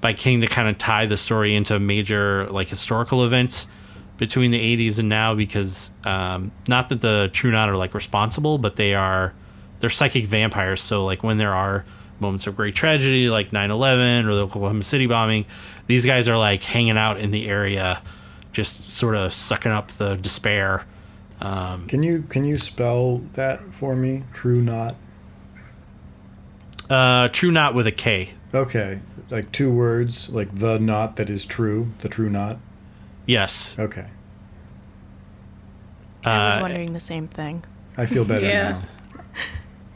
by 0.00 0.12
King 0.12 0.40
to 0.40 0.46
kind 0.46 0.68
of 0.68 0.78
tie 0.78 1.06
the 1.06 1.16
story 1.16 1.54
into 1.54 1.78
major 1.78 2.46
like 2.50 2.68
historical 2.68 3.24
events 3.24 3.68
between 4.18 4.50
the 4.50 4.76
80s 4.76 4.98
and 4.98 5.08
now 5.08 5.34
because 5.34 5.92
um, 6.04 6.52
not 6.68 6.90
that 6.90 7.00
the 7.00 7.30
True 7.32 7.50
Knot 7.50 7.70
are 7.70 7.76
like 7.76 7.94
responsible, 7.94 8.58
but 8.58 8.76
they 8.76 8.94
are 8.94 9.32
they're 9.80 9.88
psychic 9.88 10.26
vampires. 10.26 10.82
So 10.82 11.04
like 11.04 11.22
when 11.22 11.38
there 11.38 11.54
are 11.54 11.84
moments 12.20 12.46
of 12.46 12.56
great 12.56 12.74
tragedy 12.74 13.30
like 13.30 13.50
9/11 13.50 14.26
or 14.26 14.34
the 14.34 14.42
Oklahoma 14.42 14.82
City 14.82 15.06
bombing, 15.06 15.46
these 15.86 16.04
guys 16.04 16.28
are 16.28 16.36
like 16.36 16.62
hanging 16.62 16.98
out 16.98 17.18
in 17.18 17.30
the 17.30 17.48
area, 17.48 18.02
just 18.52 18.90
sort 18.90 19.14
of 19.14 19.32
sucking 19.32 19.72
up 19.72 19.88
the 19.92 20.16
despair. 20.16 20.84
Can 21.40 22.02
you 22.02 22.22
can 22.28 22.44
you 22.44 22.58
spell 22.58 23.18
that 23.34 23.72
for 23.72 23.94
me? 23.94 24.24
True 24.32 24.60
knot. 24.60 24.96
Uh, 26.90 27.28
True 27.28 27.50
Knot 27.50 27.74
with 27.74 27.86
a 27.86 27.92
K. 27.92 28.32
Okay, 28.54 29.00
like 29.30 29.52
two 29.52 29.70
words, 29.70 30.30
like 30.30 30.54
the 30.58 30.78
knot 30.78 31.16
that 31.16 31.28
is 31.28 31.44
true, 31.44 31.92
the 32.00 32.08
true 32.08 32.30
knot. 32.30 32.58
Yes. 33.28 33.76
Okay, 33.78 34.06
I 36.24 36.46
was 36.48 36.56
Uh, 36.56 36.58
wondering 36.62 36.92
the 36.94 37.00
same 37.00 37.28
thing. 37.28 37.62
I 37.96 38.06
feel 38.06 38.24
better 38.24 38.46
Yeah. 38.46 38.70
now. 38.70 38.82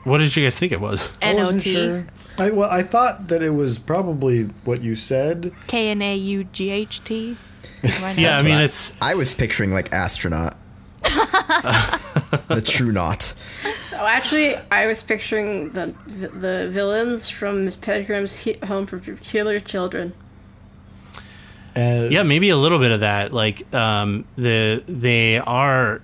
What 0.05 0.19
did 0.19 0.35
you 0.37 0.45
guys 0.45 0.59
think 0.59 0.73
it 0.73 0.81
was? 0.81 1.11
I 1.23 1.33
wasn't 1.35 1.65
N-O-T, 1.67 1.73
sure. 1.73 2.07
I, 2.39 2.51
well, 2.51 2.69
I 2.71 2.83
thought 2.83 3.29
that 3.29 3.43
it 3.43 3.51
was 3.55 3.79
probably 3.79 4.45
what 4.65 4.83
you 4.83 4.97
said. 4.97 5.53
K-N-A-U-G-H-T. 5.69 7.37
Yeah, 8.17 8.39
I 8.39 8.43
mean 8.43 8.59
it's 8.59 8.95
I 9.01 9.15
was 9.15 9.35
picturing 9.35 9.73
like 9.73 9.93
astronaut. 9.93 10.57
the 11.03 12.63
true 12.65 12.93
knot. 12.93 13.35
Oh, 13.93 14.07
actually, 14.07 14.57
I 14.71 14.87
was 14.87 15.03
picturing 15.03 15.71
the 15.71 15.95
the 16.07 16.69
villains 16.71 17.29
from 17.29 17.65
Miss 17.65 17.77
Peregrine's 17.77 18.45
Home 18.67 18.87
for 18.87 18.99
Peculiar 18.99 19.61
Children. 19.61 20.13
Yeah 21.77 22.23
maybe 22.23 22.51
a 22.51 22.57
little 22.57 22.79
bit 22.79 22.91
of 22.91 23.01
that 23.01 23.33
like 23.33 23.73
um 23.75 24.25
the 24.37 24.83
they 24.87 25.39
are 25.39 26.03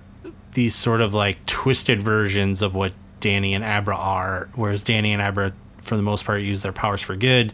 these 0.53 0.73
sort 0.75 1.01
of 1.01 1.13
like 1.13 1.45
twisted 1.45 2.01
versions 2.01 2.61
of 2.61 2.73
what 2.73 2.93
danny 3.19 3.53
and 3.53 3.63
abra 3.63 3.95
are 3.95 4.49
whereas 4.55 4.83
danny 4.83 5.13
and 5.13 5.21
abra 5.21 5.53
for 5.81 5.97
the 5.97 6.01
most 6.01 6.25
part 6.25 6.41
use 6.41 6.61
their 6.61 6.71
powers 6.71 7.01
for 7.01 7.15
good. 7.15 7.53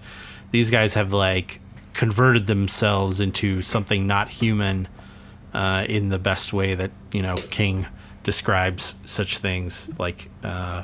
These 0.51 0.69
guys 0.69 0.93
have 0.93 1.13
like 1.13 1.61
converted 1.93 2.47
themselves 2.47 3.19
into 3.21 3.61
something 3.61 4.05
not 4.05 4.29
human 4.29 4.87
uh, 5.53 5.85
in 5.87 6.09
the 6.09 6.19
best 6.19 6.53
way 6.53 6.75
that 6.75 6.91
you 7.11 7.21
know 7.21 7.35
king 7.49 7.87
describes 8.23 8.95
such 9.05 9.37
things 9.37 9.97
like 9.99 10.29
uh, 10.43 10.83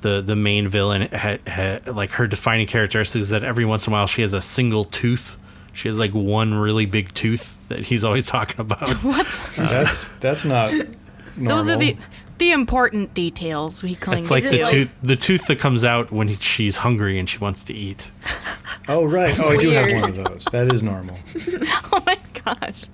the 0.00 0.20
the 0.20 0.36
main 0.36 0.68
villain 0.68 1.08
ha, 1.12 1.38
ha, 1.46 1.78
like 1.86 2.10
her 2.12 2.26
defining 2.26 2.66
characteristic 2.66 3.20
is 3.20 3.30
that 3.30 3.44
every 3.44 3.64
once 3.64 3.86
in 3.86 3.92
a 3.92 3.94
while 3.94 4.06
she 4.06 4.22
has 4.22 4.32
a 4.32 4.40
single 4.40 4.84
tooth 4.84 5.36
she 5.76 5.88
has 5.88 5.98
like 5.98 6.12
one 6.12 6.54
really 6.54 6.86
big 6.86 7.12
tooth 7.14 7.68
that 7.68 7.80
he's 7.80 8.02
always 8.04 8.26
talking 8.36 8.60
about 8.60 8.88
What? 9.04 9.26
that's 9.56 10.04
that's 10.18 10.44
not. 10.44 10.72
Normal. 11.36 11.56
Those 11.56 11.70
are 11.70 11.76
the 11.76 11.96
the 12.38 12.52
important 12.52 13.14
details 13.14 13.82
we 13.82 13.94
cling 13.94 14.18
it's 14.18 14.30
like 14.30 14.44
to. 14.44 14.50
the 14.58 14.64
tooth 14.64 14.96
the 15.02 15.16
tooth 15.16 15.46
that 15.46 15.58
comes 15.58 15.84
out 15.84 16.10
when 16.10 16.36
she's 16.38 16.78
hungry 16.78 17.18
and 17.18 17.28
she 17.28 17.38
wants 17.38 17.64
to 17.64 17.74
eat 17.74 18.10
Oh 18.88 19.04
right. 19.04 19.38
Oh, 19.40 19.48
I 19.50 19.56
do 19.56 19.70
have 19.70 19.92
one 20.00 20.10
of 20.10 20.16
those. 20.16 20.44
That 20.52 20.72
is 20.72 20.82
normal. 20.82 21.16
oh 21.92 22.02
my 22.06 22.16
gosh. 22.44 22.84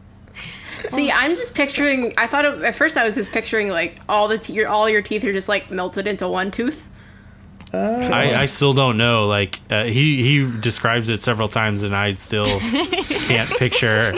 See, 0.87 1.11
oh. 1.11 1.15
I'm 1.15 1.37
just 1.37 1.55
picturing. 1.55 2.15
I 2.17 2.27
thought 2.27 2.45
it, 2.47 2.63
at 2.63 2.75
first 2.75 2.97
I 2.97 3.05
was 3.05 3.15
just 3.15 3.31
picturing 3.31 3.69
like 3.69 3.99
all 4.09 4.27
the 4.27 4.39
te- 4.39 4.55
your 4.55 4.69
all 4.69 4.89
your 4.89 5.03
teeth 5.03 5.23
are 5.25 5.33
just 5.33 5.49
like 5.49 5.71
melted 5.71 6.07
into 6.07 6.27
one 6.29 6.51
tooth. 6.51 6.89
I, 7.75 8.35
I 8.43 8.47
still 8.47 8.75
don't 8.75 8.97
know 8.97 9.27
like 9.27 9.61
uh, 9.71 9.85
he 9.85 10.23
he 10.23 10.61
describes 10.61 11.09
it 11.09 11.21
several 11.21 11.49
times 11.49 11.85
and 11.85 11.97
i 11.97 12.13
still 12.13 12.45
can't 12.61 13.49
picture 13.59 14.13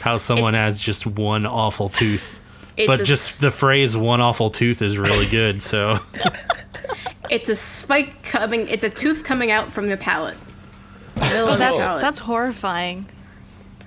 how 0.00 0.18
someone 0.18 0.52
has 0.52 0.80
just 0.80 1.06
one 1.06 1.46
awful 1.46 1.88
tooth 1.88 2.38
but 2.86 3.00
a 3.00 3.04
just 3.04 3.40
the 3.40 3.50
phrase 3.50 3.96
"one 3.96 4.20
awful 4.20 4.50
tooth" 4.50 4.80
is 4.82 4.98
really 4.98 5.28
good. 5.28 5.62
So 5.62 5.98
It's 7.30 7.48
a 7.48 7.56
spike 7.56 8.22
coming. 8.22 8.68
It's 8.68 8.84
a 8.84 8.90
tooth 8.90 9.24
coming 9.24 9.50
out 9.50 9.72
from 9.72 9.88
the 9.88 9.96
palate. 9.96 10.36
Oh, 11.16 11.54
that's 11.56 11.82
palate. 11.82 12.02
that's 12.02 12.18
horrifying. 12.18 13.06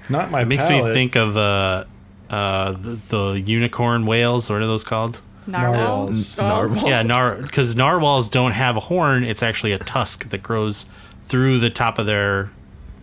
Not 0.10 0.32
my 0.32 0.42
it 0.42 0.46
makes 0.46 0.68
palate. 0.68 0.86
me 0.86 0.94
think 0.94 1.16
of 1.16 1.38
uh, 1.38 1.86
uh, 2.30 2.72
the, 2.72 2.96
the 2.96 3.42
unicorn 3.42 4.06
whales. 4.06 4.50
What 4.50 4.62
are 4.62 4.66
those 4.66 4.84
called? 4.84 5.22
Narwhal. 5.48 6.08
Narwhals. 6.08 6.38
Narwhal. 6.38 6.88
Yeah, 6.90 7.04
nar 7.04 7.36
because 7.38 7.76
narwhals 7.76 8.30
don't 8.30 8.52
have 8.54 8.78
a 8.78 8.82
horn. 8.82 9.24
It's 9.24 9.44
actually 9.44 9.72
a 9.74 9.78
tusk 9.80 10.30
that 10.30 10.42
grows 10.44 10.86
through 11.22 11.60
the 11.60 11.70
top 11.70 12.00
of 12.00 12.06
their 12.06 12.52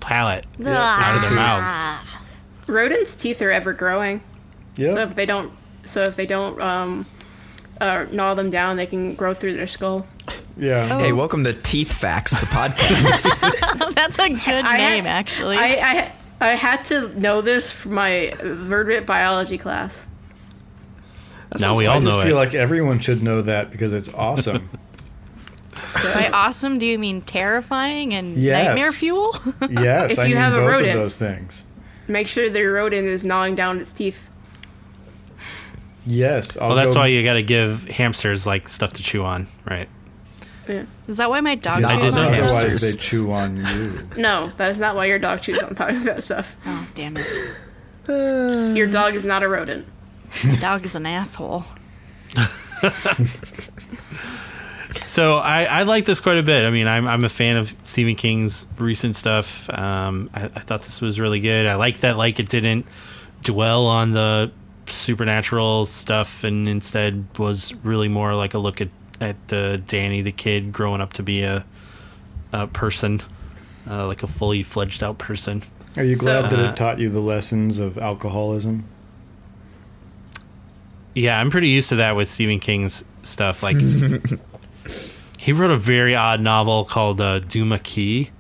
palate 0.01 0.45
out 0.65 1.17
of 1.17 1.23
their 1.23 1.33
mouths. 1.33 2.09
Rodents' 2.69 3.17
teeth 3.17 3.41
are 3.43 3.51
ever 3.51 3.73
growing. 3.73 4.21
Yep. 4.77 4.95
So 4.95 5.01
if 5.03 5.15
they 5.15 5.27
don't, 5.27 5.53
so 5.85 6.03
if 6.03 6.17
they 6.17 6.27
don't 6.27 6.61
um, 6.61 7.07
uh, 7.81 8.07
gnaw 8.11 8.35
them 8.35 8.51
down, 8.51 8.77
they 8.77 8.87
can 8.87 9.15
grow 9.15 9.35
through 9.35 9.55
their 9.55 9.67
skull. 9.67 10.07
yeah. 10.57 10.99
Hey, 10.99 11.13
welcome 11.13 11.45
to 11.45 11.53
Teeth 11.53 11.93
Facts, 11.93 12.33
the 12.39 12.47
podcast. 12.47 13.95
That's 13.95 14.19
a 14.19 14.29
good 14.31 14.65
I- 14.65 14.79
name, 14.79 15.07
actually. 15.07 15.57
I, 15.57 15.67
I 16.01 16.13
I 16.41 16.57
had 16.57 16.85
to 16.87 17.09
know 17.21 17.41
this 17.41 17.71
for 17.71 17.91
my 17.91 18.35
vertebrate 18.43 19.07
biology 19.07 19.59
class. 19.59 20.09
Now 21.61 21.77
we 21.77 21.87
I 21.87 21.95
all 21.95 22.01
just 22.01 22.13
know 22.13 22.21
I 22.21 22.25
feel 22.25 22.37
it. 22.37 22.39
like 22.39 22.55
everyone 22.55 22.99
should 22.99 23.23
know 23.23 23.43
that 23.43 23.71
because 23.71 23.93
it's 23.93 24.13
awesome. 24.15 24.69
By 26.15 26.31
awesome, 26.33 26.79
do 26.79 26.87
you 26.87 26.99
mean 26.99 27.21
terrifying 27.23 28.15
and 28.15 28.37
Yes. 28.37 28.69
nightmare 28.69 28.93
fuel? 28.93 29.35
yes, 29.71 30.13
If 30.13 30.19
I 30.19 30.25
you 30.25 30.35
mean 30.35 30.37
have 30.43 30.53
a 30.55 30.57
both 30.57 30.67
of 30.69 30.73
rodent. 30.81 30.95
those 30.95 31.17
things. 31.17 31.65
Make 32.09 32.27
sure 32.29 32.49
the 32.51 32.63
rodent 32.65 33.07
is 33.07 33.25
gnawing 33.25 33.55
down 33.55 33.81
its 33.81 33.93
teeth. 33.93 34.29
Yes. 36.07 36.57
I'll 36.57 36.69
Well, 36.69 36.77
that's 36.77 36.95
go- 36.95 37.01
why 37.01 37.07
you 37.09 37.23
got 37.25 37.35
to 37.35 37.43
give 37.43 37.85
hamsters 37.89 38.47
like 38.47 38.69
stuff 38.69 38.95
to 38.95 39.03
chew 39.03 39.23
on, 39.23 39.47
right? 39.69 39.89
Yeah. 40.69 40.85
Is 41.09 41.17
that 41.19 41.29
why 41.29 41.41
my 41.41 41.55
dog 41.57 41.85
I 41.85 41.95
chews 42.01 42.13
did 42.13 42.19
on 42.19 42.27
know 42.27 42.31
stuff? 42.47 42.51
Otherwise, 42.55 42.81
they 42.97 43.01
chew 43.01 43.33
on 43.33 43.57
you. 43.57 43.99
No, 44.17 44.47
that 44.57 44.71
is 44.71 44.79
not 44.79 44.95
why 44.97 45.07
your 45.07 45.19
dog 45.19 45.41
chews 45.43 45.61
on 45.63 45.75
talking 45.75 46.01
about 46.03 46.23
stuff. 46.23 46.57
Oh, 46.67 46.87
damn 46.95 47.17
it. 47.17 48.77
Your 48.77 48.87
dog 48.87 49.15
is 49.15 49.25
not 49.25 49.43
a 49.43 49.49
rodent. 49.49 49.87
The 50.43 50.57
dog 50.61 50.85
is 50.85 50.95
an 50.95 51.07
asshole. 51.07 51.65
So 55.07 55.37
I, 55.37 55.65
I 55.65 55.83
like 55.85 56.05
this 56.05 56.21
quite 56.21 56.39
a 56.39 56.43
bit. 56.43 56.65
I 56.65 56.71
mean, 56.71 56.87
I'm, 56.87 57.07
I'm 57.07 57.25
a 57.25 57.29
fan 57.29 57.57
of 57.57 57.75
Stephen 57.83 58.15
King's 58.15 58.67
recent 58.79 59.17
stuff. 59.17 59.69
Um, 59.71 60.31
I, 60.35 60.45
I 60.45 60.49
thought 60.49 60.83
this 60.83 61.01
was 61.01 61.19
really 61.19 61.41
good. 61.41 61.67
I 61.67 61.75
like 61.77 62.01
that, 62.01 62.17
like 62.17 62.39
it 62.39 62.49
didn't 62.49 62.87
dwell 63.43 63.87
on 63.87 64.13
the 64.13 64.53
supernatural 64.87 65.87
stuff, 65.87 66.45
and 66.45 66.69
instead 66.69 67.27
was 67.39 67.75
really 67.83 68.09
more 68.09 68.35
like 68.35 68.55
a 68.55 68.59
look 68.59 68.81
at 68.81 68.89
at 69.21 69.37
uh, 69.53 69.79
Danny 69.87 70.21
the 70.21 70.33
kid 70.33 70.73
growing 70.73 71.01
up 71.01 71.15
to 71.15 71.23
be 71.23 71.43
a, 71.43 71.65
a 72.53 72.67
person, 72.67 73.23
uh, 73.91 74.07
like 74.07 74.23
a 74.23 74.27
fully 74.27 74.63
fledged 74.63 75.03
out 75.03 75.17
person. 75.19 75.63
Are 75.97 76.05
you 76.05 76.17
glad 76.17 76.51
So- 76.51 76.57
that 76.57 76.67
Uh, 76.67 76.71
it 76.71 76.77
taught 76.77 76.99
you 76.99 77.09
the 77.09 77.21
lessons 77.21 77.79
of 77.79 77.99
alcoholism? 77.99 78.85
Yeah, 81.15 81.39
I'm 81.39 81.51
pretty 81.51 81.69
used 81.69 81.91
to 81.91 81.97
that 81.97 82.17
with 82.17 82.29
Stephen 82.29 82.59
King's 82.61 83.05
stuff. 83.23 83.63
Like, 83.63 83.77
he 85.39 85.53
wrote 85.53 85.71
a 85.71 85.77
very 85.77 86.15
odd 86.15 86.41
novel 86.41 86.85
called 86.85 87.21
uh, 87.21 87.41
Duma 87.41 87.79
Key, 87.79 88.31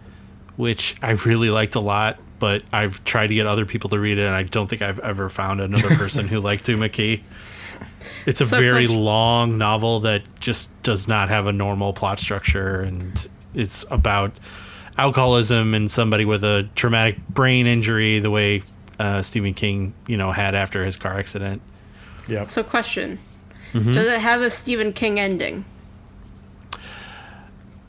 which 0.57 0.97
I 1.03 1.11
really 1.13 1.51
liked 1.51 1.75
a 1.75 1.81
lot. 1.81 2.19
But 2.39 2.65
I've 2.73 3.05
tried 3.05 3.29
to 3.29 3.35
get 3.35 3.47
other 3.47 3.65
people 3.67 3.91
to 3.91 4.01
read 4.01 4.19
it, 4.19 4.25
and 4.27 4.35
I 4.35 4.43
don't 4.43 4.69
think 4.69 4.83
I've 4.83 4.99
ever 4.99 5.29
found 5.29 5.61
another 5.61 5.89
person 5.97 6.27
who 6.27 6.41
liked 6.41 6.65
Duma 6.65 6.89
Key. 6.89 7.23
It's 8.27 8.41
a 8.41 8.47
So 8.47 8.59
very 8.59 8.87
question- 8.87 9.05
long 9.05 9.59
novel 9.59 10.01
that 10.01 10.23
just 10.41 10.71
does 10.83 11.07
not 11.07 11.29
have 11.29 11.47
a 11.47 11.53
normal 11.53 11.93
plot 11.93 12.19
structure, 12.19 12.81
and 12.81 13.29
it's 13.55 13.85
about 13.93 14.41
alcoholism 14.99 15.75
and 15.75 15.91
somebody 15.91 16.25
with 16.25 16.43
a 16.43 16.69
traumatic 16.75 17.17
brain 17.29 17.67
injury, 17.67 18.19
the 18.19 18.31
way 18.31 18.63
uh, 18.99 19.23
Stephen 19.23 19.55
King, 19.55 19.95
you 20.09 20.17
know, 20.17 20.31
had 20.33 20.55
after 20.55 20.85
his 20.85 20.97
car 20.97 21.19
accident. 21.19 21.63
Yep. 22.29 22.49
So, 22.49 22.63
question: 22.63 23.19
Mm-hmm. 23.73 23.93
Does 23.93 24.07
it 24.07 24.21
have 24.21 24.43
a 24.43 24.51
Stephen 24.51 24.93
King 24.93 25.19
ending? 25.19 25.65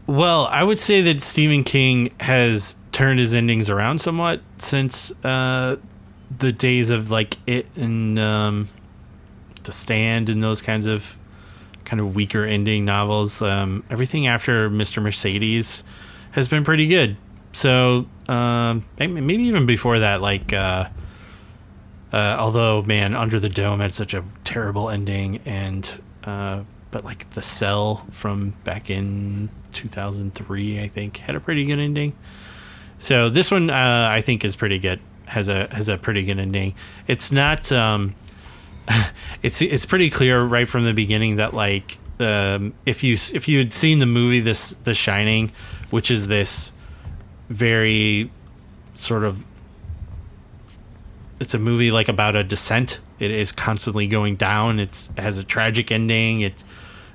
Well, 0.07 0.47
I 0.51 0.63
would 0.63 0.79
say 0.79 1.01
that 1.01 1.21
Stephen 1.21 1.63
King 1.63 2.13
has 2.19 2.75
turned 2.91 3.19
his 3.19 3.33
endings 3.35 3.69
around 3.69 3.99
somewhat 3.99 4.41
since 4.57 5.11
uh, 5.25 5.77
the 6.37 6.51
days 6.51 6.89
of 6.89 7.09
like 7.11 7.37
it 7.47 7.67
and 7.75 8.17
um, 8.19 8.69
the 9.63 9.71
Stand 9.71 10.29
and 10.29 10.41
those 10.41 10.61
kinds 10.61 10.87
of 10.87 11.17
kind 11.85 11.99
of 11.99 12.15
weaker 12.15 12.43
ending 12.43 12.85
novels. 12.85 13.41
Um, 13.41 13.83
everything 13.89 14.27
after 14.27 14.69
Mr. 14.69 15.01
Mercedes 15.01 15.83
has 16.31 16.47
been 16.47 16.63
pretty 16.63 16.87
good. 16.87 17.17
So 17.51 18.07
um, 18.27 18.85
maybe 18.97 19.19
maybe 19.21 19.43
even 19.43 19.65
before 19.65 19.99
that, 19.99 20.21
like 20.21 20.53
uh, 20.53 20.89
Uh, 22.13 22.35
although, 22.37 22.83
man, 22.83 23.15
Under 23.15 23.39
the 23.39 23.49
Dome 23.49 23.79
had 23.79 23.93
such 23.93 24.13
a 24.13 24.23
terrible 24.43 24.87
ending, 24.89 25.39
and 25.45 25.99
uh, 26.23 26.61
but 26.91 27.03
like 27.03 27.27
The 27.31 27.41
Cell 27.41 28.05
from 28.11 28.51
back 28.63 28.91
in 28.91 29.49
2003, 29.73 30.79
I 30.79 30.87
think, 30.87 31.17
had 31.17 31.35
a 31.35 31.39
pretty 31.39 31.65
good 31.65 31.79
ending. 31.79 32.13
So 32.99 33.29
this 33.29 33.49
one, 33.49 33.71
uh, 33.71 34.07
I 34.11 34.21
think, 34.21 34.45
is 34.45 34.55
pretty 34.55 34.77
good. 34.77 34.99
has 35.25 35.47
a 35.47 35.67
has 35.73 35.89
a 35.89 35.97
pretty 35.97 36.23
good 36.23 36.37
ending. 36.37 36.75
It's 37.07 37.31
not. 37.31 37.71
Um, 37.71 38.13
it's 39.43 39.63
it's 39.63 39.87
pretty 39.87 40.11
clear 40.11 40.39
right 40.41 40.67
from 40.67 40.83
the 40.85 40.93
beginning 40.93 41.37
that 41.37 41.55
like 41.55 41.97
um, 42.19 42.75
if 42.85 43.03
you 43.03 43.13
if 43.13 43.47
you 43.47 43.57
had 43.57 43.73
seen 43.73 43.97
the 43.97 44.05
movie 44.05 44.39
this 44.39 44.75
The 44.75 44.93
Shining, 44.93 45.49
which 45.89 46.11
is 46.11 46.27
this 46.27 46.71
very 47.49 48.29
sort 48.95 49.23
of 49.23 49.43
it's 51.43 51.53
a 51.53 51.59
movie 51.59 51.91
like 51.91 52.07
about 52.07 52.37
a 52.37 52.43
descent. 52.43 53.01
It 53.19 53.29
is 53.29 53.51
constantly 53.51 54.07
going 54.07 54.37
down. 54.37 54.79
It's 54.79 55.09
it 55.09 55.19
has 55.19 55.37
a 55.37 55.43
tragic 55.43 55.91
ending. 55.91 56.39
It's 56.39 56.63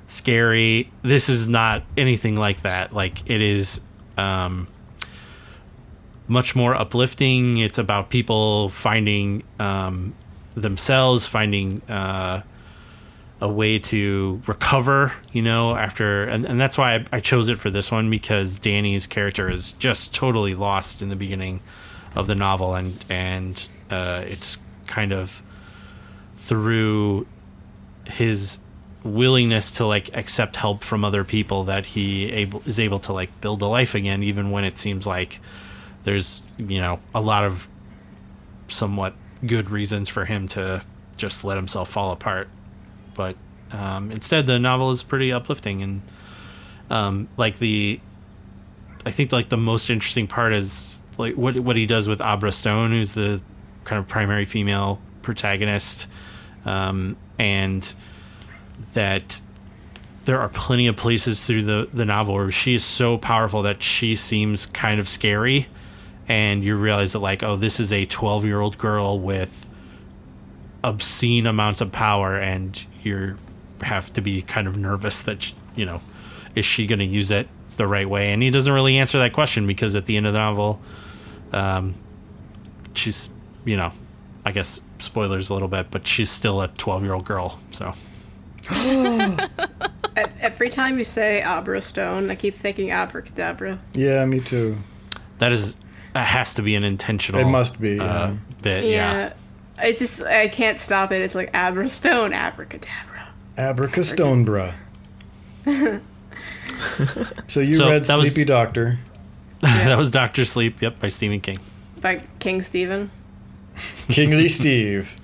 scary. 0.07 0.93
This 1.01 1.31
is 1.31 1.49
not 1.49 1.83
anything 1.97 2.37
like 2.37 2.61
that. 2.61 2.93
Like 2.93 3.29
it 3.29 3.41
is 3.41 3.81
um, 4.19 4.69
much 6.29 6.55
more 6.55 6.75
uplifting. 6.75 7.57
It's 7.57 7.79
about 7.79 8.11
people 8.11 8.69
finding 8.69 9.45
um, 9.59 10.15
themselves, 10.55 11.27
finding 11.27 11.81
uh, 11.89 12.43
a 13.41 13.49
way 13.49 13.79
to 13.79 14.43
recover. 14.47 15.15
You 15.33 15.41
know, 15.41 15.75
after 15.75 16.25
and, 16.25 16.45
and 16.45 16.61
that's 16.61 16.77
why 16.77 16.97
I, 16.97 17.07
I 17.13 17.21
chose 17.21 17.49
it 17.49 17.59
for 17.59 17.71
this 17.71 17.91
one 17.91 18.11
because 18.11 18.59
Danny's 18.59 19.07
character 19.07 19.51
is 19.51 19.73
just 19.73 20.15
totally 20.15 20.53
lost 20.53 21.01
in 21.01 21.09
the 21.09 21.17
beginning 21.17 21.61
of 22.15 22.27
the 22.27 22.35
novel, 22.35 22.75
and 22.75 23.03
and 23.09 23.67
uh, 23.91 24.25
it's 24.27 24.59
kind 24.87 25.13
of 25.13 25.43
through 26.35 27.27
his 28.07 28.59
willingness 29.05 29.71
to 29.71 29.87
like 29.87 30.15
accept 30.17 30.57
help 30.57 30.83
from 30.83 31.05
other 31.05 31.25
people 31.25 31.65
that 31.65 31.87
he 31.87 32.31
able 32.33 32.63
is 32.67 32.81
able 32.81 32.99
to 32.99 33.13
like 33.13 33.41
build 33.41 33.63
a 33.63 33.67
life 33.67 33.95
again 33.95 34.23
even 34.23 34.51
when 34.51 34.65
it 34.65 34.77
seems 34.77 35.07
like 35.07 35.41
there's 36.03 36.43
you 36.59 36.81
know 36.81 36.99
a 37.15 37.21
lot 37.21 37.45
of 37.45 37.69
somewhat 38.69 39.15
good 39.47 39.71
reasons 39.71 40.09
for 40.09 40.25
him 40.25 40.49
to 40.49 40.83
just 41.17 41.45
let 41.45 41.57
himself 41.57 41.89
fall 41.89 42.13
apart. 42.13 42.49
But 43.15 43.37
um, 43.73 44.11
instead 44.11 44.47
the 44.47 44.59
novel 44.59 44.91
is 44.91 45.03
pretty 45.03 45.33
uplifting 45.33 45.83
and 45.83 46.03
um, 46.91 47.29
like 47.37 47.59
the 47.59 48.01
i 49.07 49.11
think 49.11 49.31
like 49.31 49.49
the 49.49 49.57
most 49.57 49.91
interesting 49.91 50.27
part 50.27 50.53
is 50.53 51.03
like 51.19 51.35
what 51.35 51.57
what 51.59 51.77
he 51.77 51.87
does 51.87 52.09
with 52.09 52.21
abra 52.21 52.51
stone 52.51 52.91
who's 52.91 53.13
the 53.13 53.41
kind 53.89 53.99
of 53.99 54.07
primary 54.07 54.45
female 54.45 55.01
protagonist 55.23 56.07
um, 56.67 57.17
and 57.39 57.95
that 58.93 59.41
there 60.27 60.39
are 60.39 60.51
plenty 60.51 60.87
of 60.87 60.95
places 60.95 61.45
through 61.47 61.65
the, 61.65 61.89
the 61.91 62.05
novel 62.05 62.35
where 62.35 62.53
she 62.53 62.75
is 62.75 62.85
so 62.85 63.17
powerful 63.17 63.63
that 63.63 63.83
she 63.83 64.15
seems 64.15 64.67
kind 64.67 65.01
of 65.01 65.09
scary. 65.09 65.69
And 66.29 66.63
you 66.63 66.77
realize 66.77 67.15
that 67.15 67.21
like 67.21 67.43
oh 67.43 67.57
this 67.57 67.81
is 67.81 67.91
a 67.91 68.05
12 68.05 68.45
year 68.45 68.61
old 68.61 68.77
girl 68.77 69.19
with 69.19 69.67
obscene 70.85 71.47
amounts 71.47 71.81
of 71.81 71.91
power 71.91 72.37
and 72.37 72.85
you 73.03 73.39
have 73.81 74.13
to 74.13 74.21
be 74.21 74.43
kind 74.43 74.69
of 74.69 74.77
nervous 74.77 75.23
that 75.23 75.55
you 75.75 75.87
know 75.87 76.03
is 76.55 76.67
she 76.67 76.87
going 76.87 76.99
to 76.99 77.07
use 77.07 77.31
it 77.31 77.49
the 77.79 77.87
right 77.87 78.09
way? 78.09 78.33
And 78.33 78.43
he 78.43 78.51
doesn't 78.51 78.73
really 78.73 78.99
answer 78.99 79.19
that 79.19 79.33
question 79.33 79.67
because 79.67 79.97
at 79.97 80.05
the 80.05 80.19
end 80.19 80.27
of 80.27 80.35
the 80.35 80.39
novel 80.39 80.83
um, 81.55 81.95
she's 82.93 83.31
you 83.69 83.77
know 83.77 83.93
i 84.45 84.51
guess 84.53 84.81
spoilers 84.99 85.51
a 85.51 85.53
little 85.55 85.69
bit 85.69 85.91
but 85.91 86.07
she's 86.07 86.31
still 86.31 86.61
a 86.61 86.69
12 86.69 87.03
year 87.05 87.13
old 87.15 87.25
girl 87.25 87.59
so 87.71 87.93
Every 90.41 90.69
time 90.69 90.99
you 90.99 91.05
say 91.05 91.43
Abra 91.43 91.81
Stone, 91.81 92.29
I 92.31 92.35
keep 92.35 92.55
thinking 92.55 92.91
abracadabra. 92.91 93.79
Yeah, 93.95 94.25
me 94.27 94.41
too. 94.41 94.77
that 95.39 95.53
is 95.53 95.77
that 96.13 96.27
has 96.27 96.55
to 96.55 96.63
be 96.63 96.75
an 96.75 96.85
intentional 96.85 97.41
It 97.41 97.47
must 97.47 97.81
be, 97.81 97.99
uh, 98.01 98.05
yeah. 98.05 98.35
bit 98.63 98.85
yeah. 98.85 98.91
Yeah. 98.91 99.33
It's 99.89 100.01
just 100.01 100.23
I 100.23 100.49
can't 100.49 100.79
stop 100.81 101.13
it. 101.13 101.23
It's 101.23 101.35
like 101.37 101.51
Abra 101.55 101.89
Stone, 101.89 102.33
abracadabra. 102.33 103.33
Abracastonebra. 103.57 104.75
so 107.47 107.61
you 107.61 107.77
So 107.77 107.89
read 107.89 108.05
that 108.05 108.19
was- 108.19 108.33
Sleepy 108.33 108.45
Doctor. 108.47 108.99
that 109.61 109.97
was 109.97 110.11
Doctor 110.11 110.45
Sleep. 110.45 110.83
Yep, 110.83 110.99
by 111.01 111.09
Stephen 111.09 111.41
King. 111.41 111.59
By 112.01 112.23
King 112.41 112.63
Stephen. 112.63 113.11
Kingly 114.09 114.49
Steve. 114.59 115.15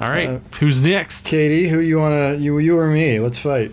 All 0.00 0.08
right, 0.08 0.28
Uh, 0.28 0.38
who's 0.58 0.82
next? 0.82 1.26
Katie, 1.26 1.68
who 1.68 1.78
you 1.78 1.98
wanna 1.98 2.34
you 2.34 2.58
you 2.58 2.76
or 2.78 2.88
me? 2.88 3.20
Let's 3.20 3.38
fight. 3.38 3.72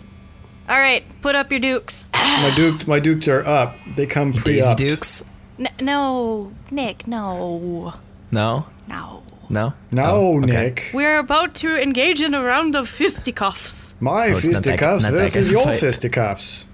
All 0.69 0.80
right, 0.80 1.03
put 1.22 1.34
up 1.36 1.49
your 1.49 1.60
dukes. 1.60 2.07
My 2.14 2.53
duke 2.56 2.88
my 2.88 2.99
dukes 2.99 3.27
are 3.27 3.44
up. 3.45 3.76
They 3.95 4.06
come 4.06 4.34
pre 4.34 4.53
Daisy 4.56 4.68
up. 4.68 4.77
Dukes? 4.77 5.23
N- 5.57 5.69
no, 5.81 6.52
Nick, 6.69 7.07
no, 7.07 7.94
No, 8.31 8.68
no. 8.88 9.23
no. 9.49 9.73
No, 9.91 10.03
Oh, 10.06 10.38
okay. 10.38 10.45
Nick. 10.45 10.91
We're 10.94 11.18
about 11.18 11.56
to 11.56 11.81
engage 11.81 12.22
in 12.22 12.36
a 12.36 12.44
round 12.44 12.76
of 12.76 12.88
fisticuffs. 12.88 13.95
My 13.99 14.27
Oh, 14.27 14.38
it's 14.38 14.44
not 14.45 14.64
that- 14.64 14.64
fisticuffs 14.64 15.03
not 15.03 15.11
that 15.14 15.18
versus 15.18 15.36
kind 15.48 15.52
your 15.52 15.64
fight. 15.65 15.80
fisticuffs. 15.80 16.65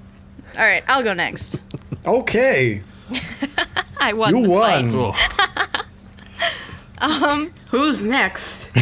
All 0.58 0.66
right, 0.66 0.84
I'll 0.90 1.04
go 1.04 1.14
next. 1.14 1.60
Okay. 2.06 2.82
I 4.02 4.12
won. 4.14 4.36
You 4.36 4.44
the 4.44 4.50
won. 4.50 4.90
fight. 7.10 7.22
Oh, 7.22 7.50
Who's 7.72 8.06
next? 8.06 8.72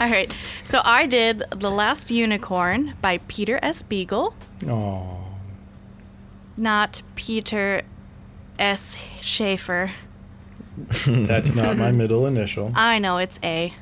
All 0.00 0.08
right, 0.08 0.32
so 0.64 0.80
I 0.84 1.06
did 1.06 1.42
The 1.50 1.70
Last 1.70 2.10
Unicorn 2.10 2.94
by 3.02 3.18
Peter 3.28 3.58
S. 3.62 3.82
Beagle, 3.82 4.34
Oh. 4.66 5.26
not 6.56 7.02
Peter 7.16 7.82
S. 8.58 8.96
Schaefer. 9.20 9.92
That's 11.06 11.54
not 11.54 11.76
my 11.76 11.92
middle 11.92 12.26
initial. 12.26 12.72
I 12.74 12.98
know 12.98 13.18
it's 13.18 13.38
A. 13.44 13.74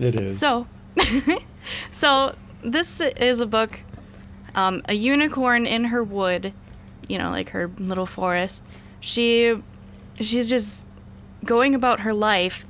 It 0.00 0.16
is. 0.16 0.36
So, 0.36 0.66
so 1.90 2.34
this 2.64 3.00
is 3.00 3.38
a 3.38 3.46
book, 3.46 3.80
um, 4.56 4.82
a 4.88 4.94
unicorn 4.94 5.66
in 5.66 5.84
her 5.84 6.02
wood, 6.02 6.52
you 7.08 7.18
know, 7.18 7.30
like 7.30 7.50
her 7.50 7.70
little 7.78 8.06
forest. 8.06 8.64
She, 8.98 9.54
she's 10.20 10.50
just 10.50 10.84
going 11.44 11.74
about 11.74 12.00
her 12.00 12.12
life, 12.12 12.66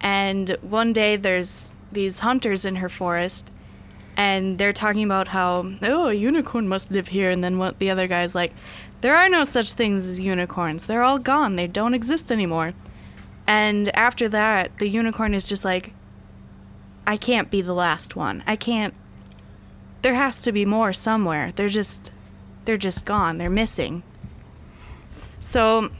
and 0.00 0.56
one 0.60 0.92
day 0.92 1.16
there's 1.16 1.72
these 1.92 2.20
hunters 2.20 2.64
in 2.64 2.76
her 2.76 2.88
forest, 2.88 3.50
and 4.16 4.58
they're 4.58 4.72
talking 4.72 5.04
about 5.04 5.28
how 5.28 5.72
oh 5.82 6.08
a 6.08 6.14
unicorn 6.14 6.66
must 6.68 6.90
live 6.90 7.08
here, 7.08 7.30
and 7.30 7.44
then 7.44 7.58
what 7.58 7.78
the 7.78 7.90
other 7.90 8.06
guy's 8.06 8.34
like, 8.34 8.52
there 9.00 9.14
are 9.14 9.28
no 9.28 9.44
such 9.44 9.72
things 9.72 10.08
as 10.08 10.18
unicorns. 10.18 10.86
They're 10.86 11.02
all 11.02 11.18
gone. 11.18 11.56
They 11.56 11.66
don't 11.66 11.94
exist 11.94 12.32
anymore. 12.32 12.74
And 13.46 13.94
after 13.96 14.28
that, 14.30 14.76
the 14.78 14.88
unicorn 14.88 15.34
is 15.34 15.44
just 15.44 15.64
like, 15.64 15.92
I 17.06 17.16
can't 17.16 17.50
be 17.50 17.62
the 17.62 17.74
last 17.74 18.16
one. 18.16 18.42
I 18.46 18.56
can't. 18.56 18.94
There 20.02 20.14
has 20.14 20.40
to 20.40 20.52
be 20.52 20.64
more 20.64 20.92
somewhere. 20.92 21.52
They're 21.54 21.68
just, 21.68 22.12
they're 22.64 22.76
just 22.76 23.04
gone. 23.04 23.38
They're 23.38 23.50
missing. 23.50 24.02
So, 25.38 25.90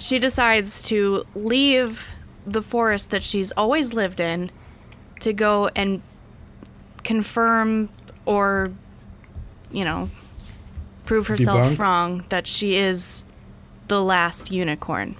she 0.00 0.18
decides 0.18 0.82
to 0.88 1.24
leave 1.34 2.12
the 2.46 2.62
forest 2.62 3.10
that 3.10 3.22
she's 3.22 3.52
always 3.52 3.92
lived 3.92 4.18
in 4.18 4.50
to 5.20 5.32
go 5.32 5.68
and 5.76 6.02
confirm 7.04 7.90
or, 8.24 8.72
you 9.70 9.84
know, 9.84 10.08
prove 11.04 11.26
herself 11.26 11.72
Debunk? 11.72 11.78
wrong 11.78 12.24
that 12.30 12.46
she 12.46 12.76
is 12.76 13.24
the 13.88 14.02
last 14.02 14.50
unicorn. 14.50 15.16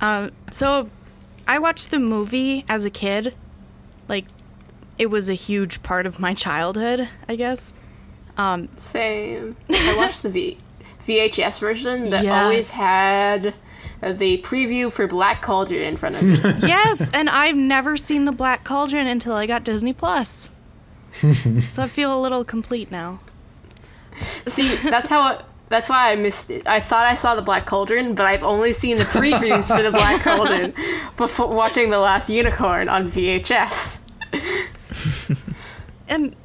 Um, 0.00 0.30
so 0.50 0.88
I 1.46 1.58
watched 1.58 1.90
the 1.90 1.98
movie 1.98 2.64
as 2.68 2.84
a 2.84 2.90
kid. 2.90 3.34
Like, 4.08 4.26
it 4.98 5.06
was 5.06 5.28
a 5.28 5.34
huge 5.34 5.82
part 5.82 6.06
of 6.06 6.20
my 6.20 6.34
childhood, 6.34 7.08
I 7.28 7.36
guess. 7.36 7.74
Same. 8.76 9.56
I 9.70 9.94
watched 9.96 10.22
the 10.22 10.30
v- 10.30 10.58
VHS 11.06 11.58
version 11.58 12.10
that 12.10 12.24
Yes. 12.24 12.42
always 12.44 12.70
had 12.72 13.54
the 14.02 14.38
preview 14.42 14.90
for 14.92 15.06
Black 15.06 15.40
Cauldron 15.42 15.82
in 15.82 15.96
front 15.96 16.16
of 16.16 16.22
it. 16.22 16.38
yes, 16.68 17.10
and 17.14 17.30
I've 17.30 17.56
never 17.56 17.96
seen 17.96 18.24
the 18.24 18.32
Black 18.32 18.64
Cauldron 18.64 19.06
until 19.06 19.34
I 19.34 19.46
got 19.46 19.64
Disney 19.64 19.92
Plus. 19.92 20.50
so 21.12 21.82
I 21.82 21.86
feel 21.88 22.18
a 22.18 22.20
little 22.20 22.44
complete 22.44 22.90
now. 22.90 23.20
See, 24.46 24.74
that's 24.76 25.08
how. 25.08 25.32
It, 25.34 25.42
that's 25.70 25.88
why 25.88 26.12
I 26.12 26.16
missed 26.16 26.50
it. 26.50 26.66
I 26.66 26.78
thought 26.78 27.06
I 27.06 27.14
saw 27.14 27.34
the 27.34 27.42
Black 27.42 27.64
Cauldron, 27.66 28.14
but 28.14 28.26
I've 28.26 28.42
only 28.42 28.72
seen 28.74 28.96
the 28.98 29.04
previews 29.04 29.74
for 29.74 29.82
the 29.82 29.90
Black 29.90 30.20
Cauldron 30.22 30.74
before 31.16 31.48
watching 31.48 31.88
The 31.90 31.98
Last 31.98 32.28
Unicorn 32.28 32.88
on 32.88 33.06
VHS. 33.06 34.02
And, 36.06 36.36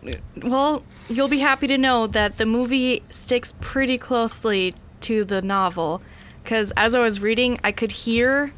well, 0.41 0.84
you'll 1.10 1.27
be 1.27 1.40
happy 1.40 1.68
to 1.68 1.77
know 1.77 2.07
that 2.07 2.38
the 2.38 2.45
movie 2.45 3.02
sticks 3.10 3.53
pretty 3.60 3.98
closely 3.98 4.76
to 5.02 5.23
the 5.23 5.41
novel. 5.41 6.02
because 6.44 6.72
as 6.77 6.95
I 6.95 6.99
was 6.99 7.19
reading, 7.19 7.60
I 7.64 7.72
could 7.72 7.91
hear 7.91 8.53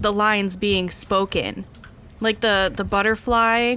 the 0.00 0.12
lines 0.12 0.56
being 0.56 0.90
spoken, 0.90 1.64
like 2.20 2.40
the 2.40 2.72
the 2.74 2.84
butterfly. 2.84 3.76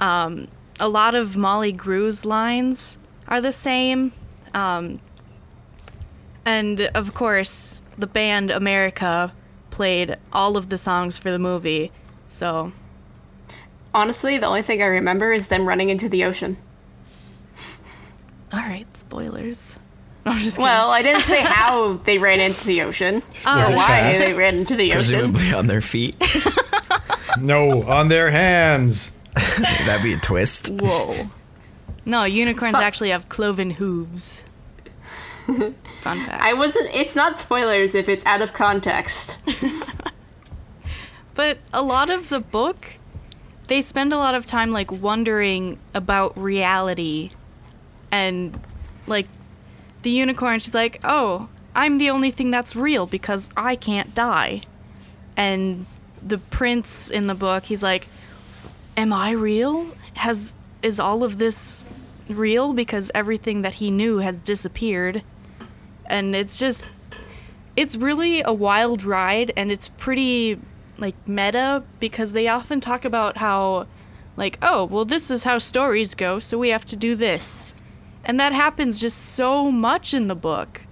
Um, 0.00 0.48
a 0.80 0.88
lot 0.88 1.14
of 1.14 1.36
Molly 1.36 1.72
Grue's 1.72 2.24
lines 2.24 2.98
are 3.28 3.40
the 3.40 3.52
same, 3.52 4.12
um, 4.52 5.00
and 6.44 6.80
of 6.94 7.14
course, 7.14 7.82
the 7.96 8.06
band 8.06 8.50
America 8.50 9.32
played 9.70 10.16
all 10.32 10.56
of 10.56 10.68
the 10.68 10.78
songs 10.78 11.16
for 11.18 11.30
the 11.30 11.38
movie. 11.38 11.92
So 12.28 12.72
Honestly, 13.94 14.38
the 14.38 14.46
only 14.46 14.62
thing 14.62 14.82
I 14.82 14.86
remember 14.86 15.32
is 15.32 15.46
them 15.46 15.68
running 15.68 15.88
into 15.88 16.08
the 16.08 16.24
ocean. 16.24 16.56
All 18.54 18.60
right, 18.60 18.86
spoilers. 18.96 19.76
No, 20.24 20.32
I'm 20.32 20.38
just 20.38 20.52
kidding. 20.56 20.64
Well, 20.64 20.90
I 20.90 21.02
didn't 21.02 21.22
say 21.22 21.40
how 21.42 21.94
they 22.04 22.18
ran 22.18 22.40
into 22.40 22.64
the 22.66 22.82
ocean 22.82 23.22
oh. 23.46 23.56
Was 23.58 23.68
or 23.68 23.72
it 23.72 23.76
why 23.76 23.86
fast? 23.86 24.20
they 24.20 24.34
ran 24.34 24.56
into 24.56 24.74
the 24.76 24.92
ocean. 24.94 25.20
Presumably 25.32 25.52
on 25.52 25.66
their 25.66 25.80
feet. 25.80 26.16
No, 27.40 27.82
on 27.88 28.08
their 28.08 28.30
hands. 28.30 29.10
That'd 29.58 30.04
be 30.04 30.12
a 30.12 30.18
twist. 30.18 30.68
whoa. 30.70 31.28
No, 32.06 32.22
unicorns 32.22 32.74
So- 32.76 32.80
actually 32.80 33.10
have 33.10 33.28
cloven 33.28 33.70
hooves. 33.70 34.44
Fun 35.46 35.74
fact. 36.02 36.40
I 36.40 36.52
wasn't. 36.54 36.90
It's 36.94 37.16
not 37.16 37.40
spoilers 37.40 37.96
if 37.96 38.08
it's 38.08 38.24
out 38.24 38.40
of 38.40 38.52
context. 38.52 39.36
but 41.34 41.58
a 41.72 41.82
lot 41.82 42.08
of 42.08 42.28
the 42.28 42.38
book, 42.38 42.98
they 43.66 43.80
spend 43.80 44.12
a 44.12 44.16
lot 44.16 44.36
of 44.36 44.46
time 44.46 44.70
like 44.70 44.92
wondering 44.92 45.78
about 45.92 46.38
reality, 46.38 47.30
and 48.14 48.60
like 49.08 49.26
the 50.02 50.10
unicorn, 50.10 50.60
she's 50.60 50.74
like, 50.74 51.00
"Oh, 51.02 51.48
I'm 51.74 51.98
the 51.98 52.10
only 52.10 52.30
thing 52.30 52.52
that's 52.52 52.76
real 52.76 53.06
because 53.06 53.50
I 53.56 53.74
can't 53.74 54.14
die," 54.14 54.62
and 55.36 55.86
the 56.22 56.38
prince 56.38 57.10
in 57.10 57.26
the 57.26 57.34
book, 57.34 57.64
he's 57.64 57.82
like, 57.82 58.06
"Am 58.96 59.12
I 59.12 59.32
real? 59.32 59.96
Has 60.14 60.54
is 60.80 61.00
all 61.00 61.24
of 61.24 61.38
this 61.38 61.82
real 62.28 62.72
because 62.72 63.10
everything 63.16 63.62
that 63.62 63.74
he 63.74 63.90
knew 63.90 64.18
has 64.18 64.38
disappeared?" 64.38 65.22
And 66.06 66.36
it's 66.36 66.56
just 66.56 66.90
it's 67.74 67.96
really 67.96 68.42
a 68.42 68.52
wild 68.52 69.02
ride 69.02 69.52
and 69.56 69.72
it's 69.72 69.88
pretty 69.88 70.60
like 70.98 71.16
meta 71.26 71.82
because 71.98 72.30
they 72.30 72.46
often 72.46 72.80
talk 72.80 73.04
about 73.04 73.38
how 73.38 73.88
like 74.36 74.56
oh 74.62 74.84
well 74.84 75.04
this 75.04 75.28
is 75.28 75.42
how 75.42 75.58
stories 75.58 76.14
go 76.14 76.38
so 76.38 76.56
we 76.56 76.68
have 76.68 76.84
to 76.84 76.94
do 76.94 77.16
this 77.16 77.74
and 78.24 78.40
that 78.40 78.52
happens 78.52 79.00
just 79.00 79.18
so 79.18 79.70
much 79.70 80.14
in 80.14 80.28
the 80.28 80.34
book 80.34 80.82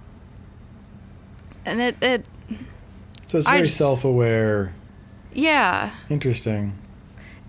and 1.65 1.81
it, 1.81 1.95
it 2.01 2.25
So 3.25 3.37
it's 3.39 3.47
very 3.47 3.61
just- 3.63 3.77
self-aware. 3.77 4.73
yeah 5.33 5.91
Interesting. 6.09 6.73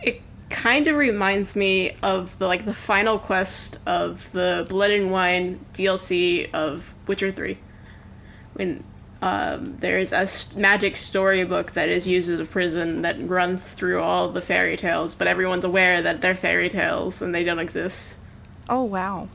It 0.01 0.23
kind 0.51 0.87
of 0.89 0.97
reminds 0.97 1.57
me 1.57 1.97
of 2.03 2.39
the 2.39 2.47
like 2.47 2.65
the 2.65 2.75
final 2.75 3.19
quest 3.19 3.79
of 3.87 4.31
the 4.33 4.67
Blood 4.69 4.91
and 4.91 5.11
Wine 5.11 5.65
DLC 5.75 6.49
of 6.53 6.95
Witcher 7.07 7.31
Three, 7.33 7.59
when 8.55 8.85
um, 9.23 9.77
there's 9.79 10.13
a 10.13 10.27
magic 10.57 10.97
storybook 10.97 11.73
that 11.73 11.89
is 11.89 12.07
used 12.07 12.29
as 12.31 12.39
a 12.39 12.45
prison 12.45 13.03
that 13.03 13.17
runs 13.27 13.73
through 13.73 14.01
all 14.03 14.29
the 14.29 14.41
fairy 14.43 14.77
tales, 14.77 15.15
but 15.15 15.27
everyone's 15.27 15.65
aware 15.65 16.03
that 16.03 16.21
they're 16.21 16.35
fairy 16.35 16.69
tales 16.69 17.23
and 17.23 17.35
they 17.35 17.43
don't 17.43 17.59
exist. 17.59 18.15
oh 18.69 18.83
wow 18.85 19.29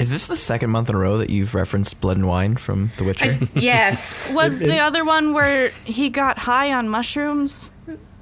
Is 0.00 0.10
this 0.10 0.26
the 0.26 0.36
second 0.36 0.70
month 0.70 0.88
in 0.88 0.94
a 0.94 0.98
row 0.98 1.18
that 1.18 1.30
you've 1.30 1.54
referenced 1.54 2.00
Blood 2.00 2.16
and 2.16 2.26
Wine 2.26 2.56
from 2.56 2.90
The 2.96 3.04
Witcher? 3.04 3.26
I, 3.26 3.48
yes. 3.54 4.32
was 4.32 4.60
It- 4.60 4.64
it- 4.64 4.70
the 4.70 4.78
other 4.78 5.04
one 5.04 5.34
where 5.34 5.68
he 5.84 6.08
got 6.10 6.38
high 6.38 6.72
on 6.72 6.88
mushrooms 6.88 7.70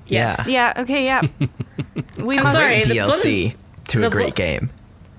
Yes. 0.06 0.48
yeah 0.48 0.72
okay 0.78 1.04
yeah 1.04 1.20
we 2.18 2.36
I'm 2.38 2.42
must- 2.44 2.54
sorry. 2.54 2.74
Great 2.82 2.86
the 2.88 2.94
DLC 2.94 3.54
to 3.88 4.00
the 4.00 4.06
a 4.06 4.10
great 4.10 4.34
Blo- 4.34 4.44
game. 4.46 4.70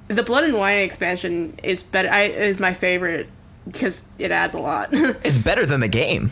The 0.10 0.24
Blood 0.24 0.44
and 0.46 0.54
Wine 0.56 0.80
expansion 0.80 1.58
is 1.64 1.82
better. 1.84 2.10
I, 2.10 2.24
is 2.24 2.60
my 2.60 2.74
favorite 2.74 3.28
because 3.66 4.04
it 4.18 4.32
adds 4.32 4.56
a 4.56 4.60
lot. 4.60 4.90
It's 5.24 5.38
better 5.38 5.66
than 5.68 5.80
the 5.82 5.88
game. 5.88 6.32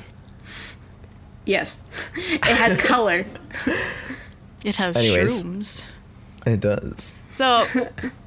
yes, 1.46 1.78
it 2.16 2.44
has 2.44 2.76
color. 2.78 3.24
it 4.66 4.76
has 4.76 4.98
Anyways. 4.98 5.44
shrooms 5.44 5.84
It 6.48 6.60
does. 6.60 7.14
So, 7.30 7.66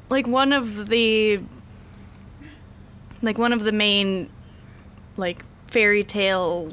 like 0.08 0.28
one 0.28 0.52
of 0.52 0.88
the 0.88 1.40
like 3.22 3.38
one 3.38 3.52
of 3.52 3.62
the 3.64 3.72
main 3.72 4.30
like 5.16 5.44
fairy 5.66 6.02
tale 6.04 6.72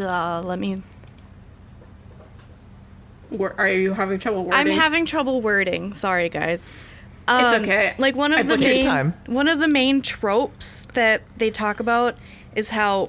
uh, 0.00 0.40
let 0.44 0.58
me 0.58 0.82
Wor- 3.30 3.54
Are 3.58 3.68
you 3.68 3.94
having 3.94 4.18
trouble 4.18 4.44
wording? 4.44 4.58
I'm 4.60 4.66
having 4.78 5.06
trouble 5.06 5.40
wording. 5.40 5.94
Sorry 5.94 6.28
guys. 6.28 6.70
It's 7.28 7.54
Um, 7.54 7.62
okay. 7.62 7.94
Like 7.98 8.14
one 8.14 8.32
I 8.34 8.40
of 8.40 8.48
the 8.48 8.58
main 8.58 8.82
time. 8.84 9.14
one 9.26 9.48
of 9.48 9.58
the 9.58 9.68
main 9.68 10.02
tropes 10.02 10.86
that 10.94 11.22
they 11.38 11.50
talk 11.50 11.80
about 11.80 12.16
is 12.54 12.70
how 12.70 13.08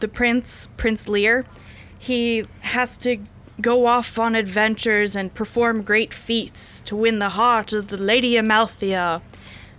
the 0.00 0.08
prince, 0.08 0.68
Prince 0.76 1.04
Lír, 1.06 1.44
he 1.98 2.44
has 2.62 2.96
to 2.98 3.18
go 3.60 3.86
off 3.86 4.18
on 4.18 4.34
adventures 4.34 5.14
and 5.14 5.34
perform 5.34 5.82
great 5.82 6.14
feats 6.14 6.80
to 6.80 6.96
win 6.96 7.18
the 7.18 7.30
heart 7.30 7.72
of 7.72 7.88
the 7.88 7.96
Lady 7.98 8.36
Amalthea 8.36 9.20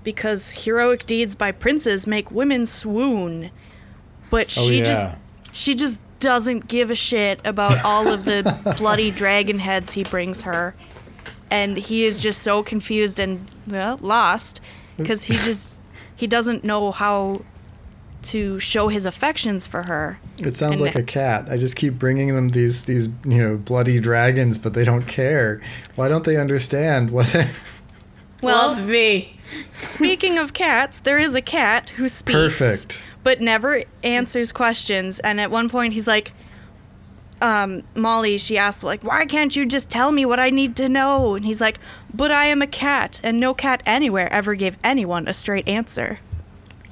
because 0.04 0.52
heroic 0.66 1.06
deeds 1.06 1.36
by 1.36 1.52
princes 1.52 2.06
make 2.08 2.32
women 2.32 2.66
swoon. 2.66 3.52
But 4.30 4.48
Oh, 4.58 4.68
she 4.68 4.80
yeah. 4.80 4.84
just 4.84 5.18
she 5.52 5.76
just 5.76 6.00
doesn't 6.20 6.68
give 6.68 6.90
a 6.90 6.96
shit 6.96 7.40
about 7.46 7.84
all 7.84 8.08
of 8.08 8.26
the 8.26 8.76
bloody 8.78 9.12
dragon 9.12 9.60
heads 9.60 9.94
he 9.94 10.04
brings 10.04 10.44
her. 10.44 10.76
And 11.52 11.78
he 11.78 12.06
is 12.06 12.18
just 12.18 12.42
so 12.42 12.64
confused 12.64 13.20
and 13.20 13.46
well, 13.68 13.98
lost 14.02 14.60
because 14.98 15.26
he 15.26 15.36
just 15.36 15.78
he 16.16 16.26
doesn't 16.28 16.64
know 16.64 16.92
how 16.92 17.42
to 18.24 18.58
show 18.60 18.88
his 18.88 19.06
affections 19.06 19.68
for 19.68 19.84
her. 19.84 20.18
It 20.40 20.56
sounds 20.56 20.76
And- 20.76 20.82
like 20.82 20.96
a 20.96 21.04
cat. 21.04 21.48
I 21.52 21.58
just 21.58 21.76
keep 21.76 22.00
bringing 22.00 22.34
them 22.34 22.50
these 22.50 22.86
these 22.86 23.08
you 23.28 23.38
know 23.38 23.58
bloody 23.58 24.00
dragons, 24.00 24.58
but 24.58 24.74
they 24.74 24.86
don't 24.86 25.06
care. 25.06 25.62
Why 25.96 26.10
don't 26.10 26.24
they 26.24 26.38
understand 26.38 27.12
what? 27.12 27.30
Well, 28.42 28.74
Love 28.74 28.88
me. 28.88 29.33
Speaking 29.80 30.38
of 30.38 30.54
cats, 30.54 31.00
there 31.00 31.20
is 31.20 31.36
a 31.36 31.42
cat 31.42 31.90
who 31.90 32.08
speaks. 32.08 32.38
Perfect. 32.38 33.02
But 33.24 33.42
never 33.42 33.84
answers 34.04 34.52
questions. 34.52 35.20
And 35.20 35.40
at 35.40 35.50
one 35.52 35.70
point, 35.70 35.94
he's 35.94 36.08
like, 36.08 36.34
um, 37.42 37.84
Molly, 37.96 38.38
she 38.38 38.58
asks, 38.58 38.84
like, 38.84 39.04
why 39.04 39.26
can't 39.26 39.56
you 39.56 39.66
just 39.66 39.90
tell 39.90 40.12
me 40.12 40.26
what 40.26 40.40
I 40.40 40.50
need 40.50 40.76
to 40.78 40.88
know? 40.88 41.36
And 41.36 41.44
he's 41.46 41.60
like, 41.62 41.78
but 42.14 42.32
I 42.32 42.46
am 42.46 42.62
a 42.62 42.68
cat, 42.68 43.20
and 43.24 43.40
no 43.40 43.54
cat 43.54 43.84
anywhere 43.86 44.32
ever 44.32 44.56
gave 44.56 44.78
anyone 44.84 45.28
a 45.28 45.34
straight 45.34 45.68
answer. 45.68 46.20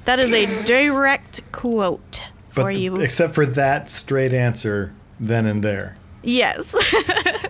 That 0.04 0.18
is 0.18 0.32
a 0.32 0.64
direct 0.64 1.40
quote 1.52 2.28
but 2.54 2.62
for 2.64 2.72
the- 2.74 2.78
you. 2.80 2.96
except 3.00 3.34
for 3.34 3.46
that 3.46 3.90
straight 3.90 4.32
answer 4.34 4.92
then 5.20 5.46
and 5.46 5.62
there. 5.62 5.96
yes. 6.22 6.74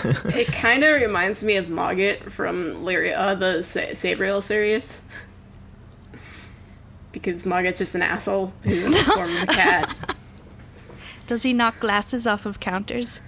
It 0.36 0.46
kind 0.48 0.84
of 0.84 1.00
reminds 1.00 1.42
me 1.44 1.56
of 1.56 1.66
Mogget 1.66 2.30
from 2.30 2.82
Lirael, 2.82 3.16
uh, 3.16 3.34
the 3.34 3.62
Sa- 3.62 3.94
Sabriel 3.94 4.42
series. 4.42 5.00
Because 7.12 7.44
Mogget's 7.44 7.78
just 7.78 7.94
an 7.94 8.02
asshole 8.02 8.52
who's 8.62 8.84
in 8.84 8.90
the 8.90 8.98
form 8.98 9.36
of 9.36 9.42
a 9.42 9.46
cat. 9.46 10.16
Does 11.26 11.42
he 11.42 11.52
knock 11.52 11.78
glasses 11.80 12.26
off 12.26 12.46
of 12.46 12.60
counters? 12.60 13.20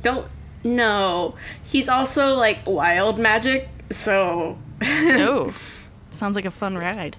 Don't 0.00 0.26
no. 0.64 1.34
He's 1.64 1.88
also 1.88 2.34
like 2.34 2.66
wild 2.66 3.18
magic, 3.18 3.68
so 3.90 4.58
oh, 4.82 5.54
sounds 6.10 6.36
like 6.36 6.44
a 6.44 6.50
fun 6.50 6.76
ride. 6.76 7.16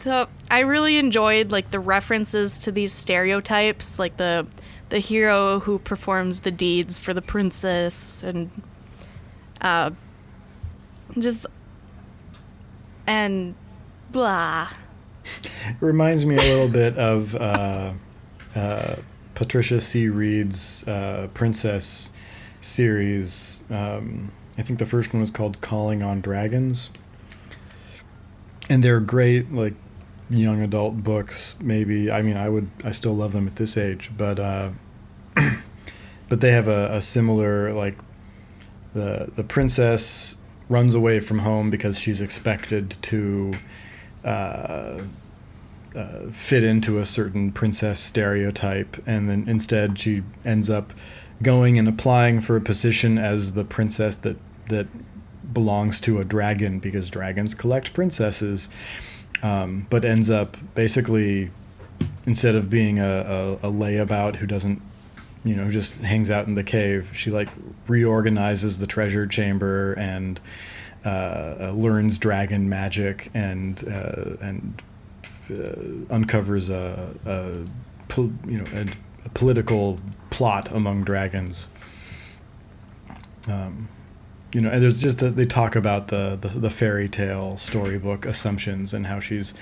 so 0.00 0.28
I 0.50 0.60
really 0.60 0.98
enjoyed 0.98 1.50
like 1.50 1.70
the 1.70 1.80
references 1.80 2.58
to 2.58 2.72
these 2.72 2.92
stereotypes, 2.92 3.98
like 3.98 4.16
the 4.16 4.46
the 4.90 4.98
hero 4.98 5.60
who 5.60 5.78
performs 5.78 6.40
the 6.40 6.50
deeds 6.50 6.98
for 6.98 7.14
the 7.14 7.22
princess, 7.22 8.22
and 8.22 8.50
uh, 9.60 9.90
just 11.18 11.46
and 13.06 13.54
blah. 14.10 14.68
It 15.42 15.50
reminds 15.80 16.26
me 16.26 16.36
a 16.36 16.38
little 16.38 16.68
bit 16.68 16.96
of 16.96 17.34
uh, 17.34 17.92
uh, 18.54 18.96
Patricia 19.34 19.80
C. 19.80 20.08
Wrede's 20.08 20.86
uh, 20.86 21.28
Princess 21.34 22.10
series. 22.60 23.60
Um, 23.70 24.32
I 24.58 24.62
think 24.62 24.78
the 24.78 24.86
first 24.86 25.12
one 25.12 25.20
was 25.20 25.30
called 25.30 25.60
Calling 25.60 26.02
on 26.02 26.20
Dragons. 26.20 26.90
And 28.68 28.84
they're 28.84 29.00
great, 29.00 29.50
like 29.52 29.74
young 30.30 30.62
adult 30.62 31.02
books. 31.02 31.56
Maybe 31.60 32.10
I 32.10 32.22
mean 32.22 32.36
I 32.36 32.48
would 32.48 32.70
I 32.84 32.92
still 32.92 33.14
love 33.14 33.32
them 33.32 33.46
at 33.46 33.56
this 33.56 33.76
age, 33.76 34.10
but 34.16 34.38
uh, 34.38 34.70
but 36.28 36.40
they 36.40 36.52
have 36.52 36.68
a, 36.68 36.92
a 36.92 37.02
similar 37.02 37.72
like 37.72 37.98
the 38.94 39.30
the 39.34 39.44
princess 39.44 40.36
runs 40.68 40.94
away 40.94 41.20
from 41.20 41.40
home 41.40 41.68
because 41.68 41.98
she's 41.98 42.20
expected 42.20 42.90
to 43.02 43.52
uh, 44.24 45.00
uh, 45.94 46.28
fit 46.30 46.62
into 46.62 46.98
a 46.98 47.04
certain 47.04 47.50
princess 47.50 47.98
stereotype, 48.00 48.96
and 49.06 49.28
then 49.28 49.48
instead 49.48 49.98
she 49.98 50.22
ends 50.44 50.70
up 50.70 50.92
going 51.42 51.78
and 51.78 51.88
applying 51.88 52.40
for 52.40 52.56
a 52.56 52.60
position 52.60 53.18
as 53.18 53.54
the 53.54 53.64
princess 53.64 54.16
that 54.18 54.36
that 54.68 54.86
belongs 55.52 55.98
to 55.98 56.20
a 56.20 56.24
dragon 56.24 56.78
because 56.78 57.10
dragons 57.10 57.54
collect 57.54 57.92
princesses, 57.92 58.68
um, 59.42 59.86
but 59.90 60.04
ends 60.04 60.30
up 60.30 60.56
basically 60.74 61.50
instead 62.26 62.54
of 62.54 62.70
being 62.70 62.98
a, 62.98 63.58
a, 63.62 63.68
a 63.68 63.72
layabout 63.72 64.36
who 64.36 64.46
doesn't 64.46 64.80
you 65.44 65.54
know 65.54 65.70
just 65.70 66.00
hangs 66.02 66.30
out 66.30 66.46
in 66.46 66.54
the 66.54 66.64
cave 66.64 67.10
she 67.14 67.30
like 67.30 67.48
reorganizes 67.86 68.78
the 68.78 68.86
treasure 68.86 69.26
chamber 69.26 69.94
and 69.94 70.38
uh, 71.04 71.08
uh, 71.60 71.72
learns 71.74 72.18
dragon 72.18 72.68
magic 72.68 73.30
and 73.32 73.84
uh, 73.88 74.36
and 74.42 74.82
uh, 75.50 76.14
uncovers 76.14 76.68
a, 76.68 77.10
a 77.24 77.56
pol- 78.08 78.32
you 78.46 78.58
know 78.58 78.66
a, 78.74 78.86
a 79.24 79.28
political 79.30 79.98
plot 80.28 80.70
among 80.70 81.04
dragons. 81.04 81.68
Um, 83.48 83.88
you 84.52 84.60
know, 84.60 84.70
and 84.70 84.82
there's 84.82 85.00
just 85.00 85.22
a, 85.22 85.30
they 85.30 85.46
talk 85.46 85.76
about 85.76 86.08
the, 86.08 86.36
the 86.40 86.48
the 86.48 86.70
fairy 86.70 87.08
tale 87.08 87.56
storybook 87.56 88.26
assumptions 88.26 88.92
and 88.92 89.06
how 89.06 89.20
she's 89.20 89.54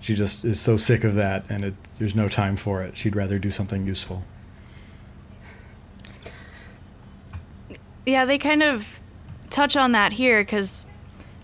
she 0.00 0.14
just 0.14 0.44
is 0.44 0.60
so 0.60 0.76
sick 0.76 1.04
of 1.04 1.14
that 1.14 1.48
and 1.48 1.64
it, 1.64 1.74
there's 1.98 2.14
no 2.14 2.28
time 2.28 2.56
for 2.56 2.82
it. 2.82 2.96
She'd 2.96 3.14
rather 3.14 3.38
do 3.38 3.50
something 3.50 3.86
useful. 3.86 4.24
Yeah, 8.04 8.24
they 8.24 8.38
kind 8.38 8.64
of 8.64 9.00
touch 9.50 9.76
on 9.76 9.92
that 9.92 10.14
here 10.14 10.40
because 10.40 10.88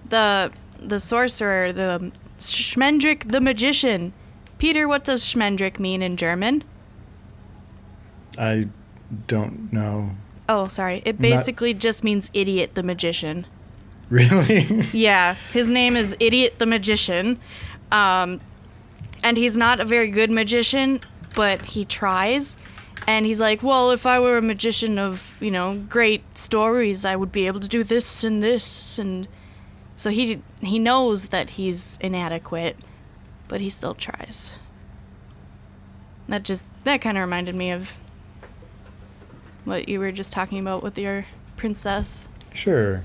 the 0.08 0.50
the 0.80 0.98
sorcerer, 0.98 1.72
the 1.72 2.12
Schmendrick 2.38 3.30
the 3.30 3.40
magician. 3.40 4.12
Peter, 4.58 4.88
what 4.88 5.04
does 5.04 5.24
Schmendrick 5.24 5.78
mean 5.78 6.02
in 6.02 6.16
German? 6.16 6.64
I 8.36 8.68
don't 9.28 9.72
know. 9.72 10.10
Oh, 10.48 10.68
sorry. 10.68 11.02
It 11.04 11.14
Not- 11.20 11.22
basically 11.22 11.74
just 11.74 12.02
means 12.02 12.30
idiot 12.32 12.74
the 12.74 12.82
magician. 12.82 13.46
Really? 14.10 14.62
Yeah, 14.94 15.34
his 15.52 15.68
name 15.68 15.94
is 15.94 16.16
Idiot 16.18 16.58
the 16.58 16.64
Magician. 16.64 17.38
Um, 17.92 18.40
and 19.22 19.36
he's 19.36 19.54
not 19.54 19.80
a 19.80 19.84
very 19.84 20.08
good 20.08 20.30
magician, 20.30 21.00
but 21.34 21.60
he 21.60 21.84
tries. 21.84 22.56
And 23.06 23.26
he's 23.26 23.38
like, 23.38 23.62
well, 23.62 23.90
if 23.90 24.06
I 24.06 24.18
were 24.18 24.38
a 24.38 24.42
magician 24.42 24.98
of, 24.98 25.36
you 25.42 25.50
know, 25.50 25.76
great 25.90 26.38
stories, 26.38 27.04
I 27.04 27.16
would 27.16 27.30
be 27.32 27.46
able 27.46 27.60
to 27.60 27.68
do 27.68 27.84
this 27.84 28.24
and 28.24 28.42
this. 28.42 28.98
And 28.98 29.28
so 29.94 30.08
he, 30.08 30.40
he 30.62 30.78
knows 30.78 31.26
that 31.26 31.50
he's 31.50 31.98
inadequate, 32.00 32.78
but 33.46 33.60
he 33.60 33.68
still 33.68 33.92
tries. 33.94 34.54
That 36.28 36.44
just, 36.44 36.84
that 36.86 37.02
kind 37.02 37.18
of 37.18 37.24
reminded 37.24 37.54
me 37.54 37.72
of 37.72 37.98
what 39.68 39.88
you 39.88 40.00
were 40.00 40.12
just 40.12 40.32
talking 40.32 40.58
about 40.58 40.82
with 40.82 40.98
your 40.98 41.24
princess. 41.56 42.26
sure. 42.52 43.02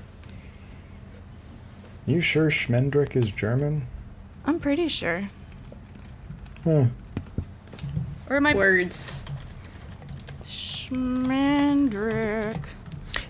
You 2.06 2.20
sure 2.20 2.50
Schmendrick 2.50 3.16
is 3.16 3.30
German? 3.30 3.86
I'm 4.44 4.60
pretty 4.60 4.88
sure. 4.88 5.30
Huh. 6.62 6.84
Or 8.28 8.36
am 8.36 8.46
I 8.46 8.54
Words. 8.54 9.22
Schmendrick. 10.44 12.62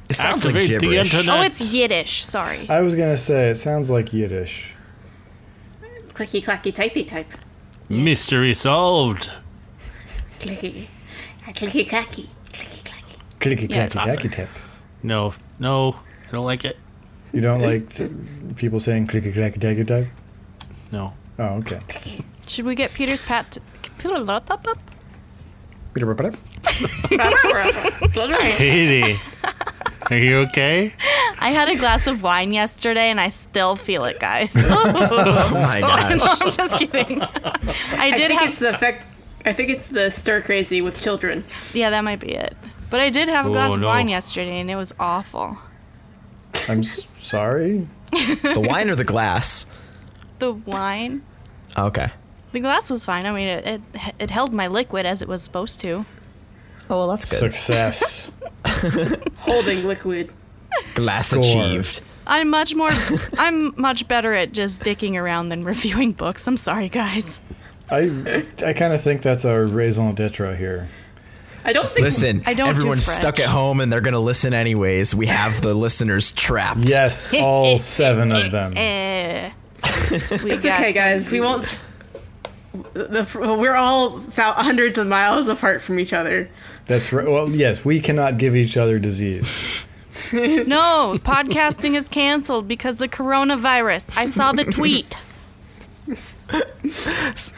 It 0.09 0.15
sounds 0.15 0.44
like 0.44 0.56
Activate 0.56 0.81
the 0.81 0.86
gibberish. 0.89 1.28
Oh, 1.28 1.43
it's 1.43 1.73
Yiddish. 1.73 2.24
Sorry. 2.24 2.69
I 2.69 2.82
was 2.82 2.97
gonna 2.97 3.16
say 3.16 3.51
it 3.51 3.55
sounds 3.56 3.90
like 3.90 4.12
Yiddish. 4.12 4.74
Clicky 6.09 6.43
clacky 6.43 6.74
typey 6.74 7.06
type. 7.06 7.28
Mystery 7.89 8.55
solved. 8.55 9.31
Clicky. 10.40 10.86
Clicky 11.48 11.86
clacky. 11.86 12.27
Clicky 13.45 13.69
clacky. 13.69 13.69
Clicky 13.69 13.71
Yes. 13.71 13.95
clacky 13.95 14.16
clacky 14.16 14.33
tip. 14.33 14.49
No, 15.03 15.35
no, 15.59 15.97
I 16.29 16.33
don't 16.33 16.45
like 16.45 16.65
it. 16.65 16.77
You 17.33 17.41
don't 17.41 17.61
like 17.61 17.89
people 18.57 18.81
saying 18.81 19.07
clicky 19.09 19.33
clacky 19.33 19.59
clacky 19.59 19.87
type? 19.87 20.07
No. 20.93 21.12
Oh, 21.39 21.59
okay. 21.61 21.81
Should 22.47 22.65
we 22.65 22.75
get 22.75 22.93
Peter's 22.95 23.23
pat? 23.23 23.51
To- 23.53 23.61
Peter 23.99 24.16
Katie, 28.57 29.16
are 30.11 30.16
you 30.16 30.37
okay? 30.39 30.93
I 31.41 31.51
had 31.51 31.69
a 31.69 31.77
glass 31.77 32.07
of 32.07 32.23
wine 32.23 32.53
yesterday 32.53 33.11
and 33.11 33.21
I 33.21 33.31
still 33.31 33.77
feel 33.77 34.05
it, 34.05 34.19
guys. 34.21 34.55
Oh 34.59 35.51
my 35.53 35.81
gosh. 35.83 36.41
I'm 36.41 36.51
just 36.51 36.79
kidding. 36.79 37.21
I 37.23 37.29
I 37.99 38.11
did 38.11 38.29
think 38.29 38.41
have. 38.41 38.49
it's 38.49 38.59
the 38.59 38.71
effect. 38.75 39.07
I 39.45 39.53
think 39.53 39.71
it's 39.71 39.89
the 39.89 40.11
stir 40.11 40.41
crazy 40.43 40.81
with 40.83 41.01
children. 41.01 41.45
Yeah, 41.73 41.91
that 41.91 42.03
might 42.05 42.21
be 42.21 42.33
it. 42.35 42.55
But 42.90 43.01
I 43.01 43.11
did 43.11 43.28
have 43.28 43.47
a 43.47 43.51
glass 43.51 43.73
Oh, 43.73 43.77
of 43.77 43.82
wine 43.82 44.09
yesterday 44.09 44.61
and 44.61 44.70
it 44.70 44.77
was 44.77 44.93
awful. 45.01 45.59
I'm 46.69 46.81
s- 46.81 47.06
sorry. 47.16 47.89
The 48.12 48.65
wine 48.69 48.89
or 48.90 48.94
the 48.94 49.05
glass? 49.05 49.66
The 50.40 50.52
wine. 50.52 51.23
Okay. 51.78 52.09
The 52.52 52.61
glass 52.61 52.90
was 52.90 53.05
fine. 53.05 53.24
I 53.24 53.32
mean, 53.32 53.47
it, 53.48 53.66
it 53.94 54.12
it 54.19 54.31
held 54.31 54.52
my 54.52 54.66
liquid 54.66 55.06
as 55.06 55.23
it 55.23 55.28
was 55.28 55.43
supposed 55.43 55.81
to. 55.81 56.05
Oh, 56.90 56.98
well, 56.98 57.09
that's 57.09 57.24
good. 57.31 57.39
Success. 57.55 58.31
Holding 59.39 59.86
liquid. 59.86 60.31
Glass 60.94 61.28
Score. 61.28 61.40
achieved. 61.40 62.02
I'm 62.27 62.51
much 62.51 62.74
more. 62.74 62.90
I'm 63.39 63.81
much 63.81 64.09
better 64.09 64.35
at 64.35 64.52
just 64.52 64.81
dicking 64.82 65.15
around 65.15 65.48
than 65.51 65.62
reviewing 65.62 66.12
books. 66.12 66.47
I'm 66.48 66.56
sorry, 66.56 66.89
guys. 66.89 67.40
I 67.90 68.44
I 68.65 68.73
kind 68.73 68.93
of 68.93 69.01
think 69.01 69.23
that's 69.23 69.44
our 69.44 69.65
raison 69.65 70.15
d'etre 70.15 70.56
here. 70.56 70.89
I 71.65 71.73
don't 71.73 71.89
think. 71.91 72.05
Listen, 72.05 72.43
I 72.47 72.55
don't 72.55 72.69
everyone's 72.69 73.05
French. 73.05 73.20
stuck 73.20 73.41
at 73.41 73.47
home 73.49 73.81
and 73.81 73.91
they're 73.93 74.01
going 74.03 74.12
to 74.15 74.20
listen 74.20 74.53
anyways. 74.55 75.15
We 75.15 75.27
have 75.27 75.61
the 75.62 75.73
listeners 75.74 76.32
trapped. 76.32 76.81
Yes, 76.81 77.32
all 77.41 77.78
seven 77.78 78.32
of 78.32 78.51
them. 78.51 78.73
We 79.82 80.16
It's 80.16 80.65
got- 80.65 80.81
okay, 80.81 80.93
guys. 80.93 81.31
We 81.31 81.41
won't. 81.41 81.78
The, 82.95 83.27
we're 83.61 83.74
all 83.77 84.20
hundreds 84.36 84.99
of 84.99 85.07
miles 85.07 85.49
apart 85.49 85.81
from 85.82 85.99
each 86.01 86.12
other. 86.12 86.49
That's 86.86 87.12
right. 87.12 87.27
Well, 87.27 87.51
yes, 87.51 87.85
we 87.85 88.01
cannot 88.01 88.36
give 88.39 88.57
each 88.57 88.77
other 88.77 88.99
disease. 88.99 89.86
No, 90.32 91.16
podcasting 91.23 91.95
is 91.95 92.09
canceled 92.09 92.66
because 92.66 93.01
of 93.01 93.11
coronavirus. 93.11 94.16
I 94.16 94.27
saw 94.27 94.53
the 94.53 94.65
tweet. 94.65 95.15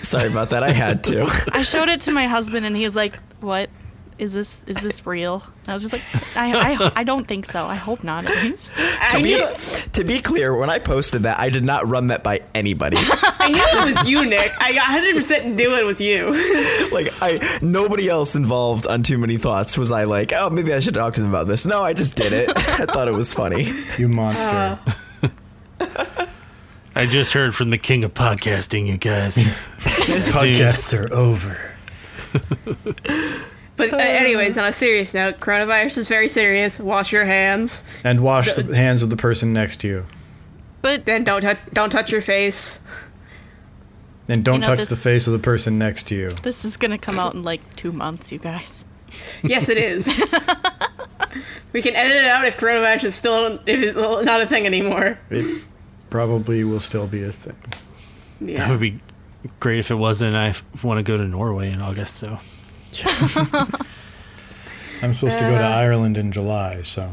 Sorry 0.02 0.28
about 0.28 0.50
that. 0.50 0.62
I 0.62 0.70
had 0.72 1.02
to. 1.04 1.26
I 1.52 1.62
showed 1.62 1.88
it 1.88 2.02
to 2.02 2.12
my 2.12 2.26
husband, 2.26 2.66
and 2.66 2.76
he 2.76 2.84
was 2.84 2.96
like, 2.96 3.16
"What 3.40 3.70
is 4.18 4.32
this? 4.32 4.62
Is 4.66 4.80
this 4.80 5.06
real?" 5.06 5.42
And 5.62 5.68
I 5.68 5.74
was 5.74 5.82
just 5.82 5.92
like, 5.92 6.36
"I, 6.36 6.74
I, 6.74 6.92
I 6.96 7.04
don't 7.04 7.26
think 7.26 7.46
so. 7.46 7.64
I 7.64 7.74
hope 7.74 8.04
not, 8.04 8.24
at 8.26 8.42
least." 8.44 8.74
To, 9.16 9.22
be, 9.22 9.42
to 9.92 10.04
be 10.04 10.20
clear, 10.20 10.54
when 10.54 10.68
I 10.68 10.78
posted 10.78 11.22
that, 11.22 11.38
I 11.38 11.48
did 11.48 11.64
not 11.64 11.86
run 11.86 12.08
that 12.08 12.22
by 12.22 12.42
anybody. 12.54 12.96
I 13.00 13.48
knew 13.48 13.80
it 13.80 13.96
was 13.96 14.08
you, 14.08 14.26
Nick. 14.26 14.52
I 14.58 14.72
100% 14.72 15.54
knew 15.54 15.76
it 15.76 15.84
was 15.84 16.00
you. 16.00 16.32
like, 16.92 17.12
I 17.22 17.58
nobody 17.62 18.08
else 18.08 18.36
involved 18.36 18.86
on 18.86 19.02
Too 19.02 19.16
Many 19.16 19.38
Thoughts 19.38 19.78
was 19.78 19.92
I 19.92 20.04
like, 20.04 20.32
oh, 20.34 20.50
maybe 20.50 20.72
I 20.72 20.80
should 20.80 20.94
talk 20.94 21.14
to 21.14 21.20
them 21.20 21.30
about 21.30 21.46
this. 21.46 21.64
No, 21.66 21.82
I 21.82 21.92
just 21.92 22.16
did 22.16 22.32
it. 22.32 22.50
I 22.50 22.84
thought 22.86 23.08
it 23.08 23.14
was 23.14 23.32
funny. 23.32 23.72
You 23.96 24.08
monster. 24.08 24.78
Uh. 25.80 26.26
I 26.94 27.04
just 27.04 27.34
heard 27.34 27.54
from 27.54 27.70
the 27.70 27.78
king 27.78 28.04
of 28.04 28.14
podcasting, 28.14 28.86
you 28.86 28.96
guys. 28.96 29.36
Podcasts 29.76 30.98
are 30.98 31.12
over. 31.12 31.58
But 33.76 33.92
uh, 33.92 33.96
anyways, 33.98 34.56
on 34.58 34.66
a 34.66 34.72
serious 34.72 35.12
note, 35.12 35.38
coronavirus 35.38 35.98
is 35.98 36.08
very 36.08 36.28
serious. 36.28 36.80
Wash 36.80 37.12
your 37.12 37.24
hands. 37.26 37.84
And 38.04 38.22
wash 38.22 38.52
the 38.54 38.74
hands 38.74 39.02
of 39.02 39.10
the 39.10 39.16
person 39.16 39.52
next 39.52 39.78
to 39.82 39.88
you. 39.88 40.06
But 40.82 41.04
Then 41.04 41.24
don't 41.24 41.42
touch 41.42 41.58
don't 41.72 41.90
touch 41.90 42.10
your 42.10 42.20
face. 42.22 42.80
And 44.28 44.44
don't 44.44 44.56
You 44.56 44.60
know, 44.62 44.66
touch 44.68 44.78
this- 44.78 44.88
the 44.88 44.96
face 44.96 45.26
of 45.26 45.32
the 45.32 45.38
person 45.38 45.78
next 45.78 46.04
to 46.08 46.14
you. 46.14 46.28
this 46.42 46.64
is 46.64 46.76
gonna 46.76 46.98
come 46.98 47.18
out 47.18 47.34
in 47.34 47.42
like 47.42 47.60
two 47.76 47.92
months, 47.92 48.32
you 48.32 48.38
guys. 48.38 48.84
Yes, 49.42 49.68
it 49.68 49.78
is. 49.78 50.06
we 51.72 51.80
can 51.82 51.94
edit 51.94 52.16
it 52.16 52.26
out 52.26 52.44
if 52.46 52.56
coronavirus 52.58 53.04
is 53.04 53.14
still 53.14 53.58
if 53.66 53.82
it's 53.82 53.96
not 53.96 54.40
a 54.40 54.46
thing 54.46 54.66
anymore. 54.66 55.18
It 55.30 55.62
probably 56.10 56.64
will 56.64 56.80
still 56.80 57.06
be 57.06 57.22
a 57.22 57.32
thing. 57.32 57.56
Yeah. 58.40 58.56
That 58.58 58.70
would 58.70 58.80
be 58.80 58.98
great 59.60 59.78
if 59.78 59.90
it 59.90 59.94
wasn't. 59.96 60.34
I 60.34 60.54
want 60.82 60.98
to 60.98 61.02
go 61.02 61.16
to 61.16 61.24
Norway 61.24 61.70
in 61.72 61.80
August, 61.80 62.16
so 62.16 62.38
I'm 65.02 65.12
supposed 65.14 65.38
to 65.38 65.44
go 65.44 65.58
to 65.58 65.64
Ireland 65.64 66.16
in 66.16 66.32
July, 66.32 66.82
so. 66.82 67.10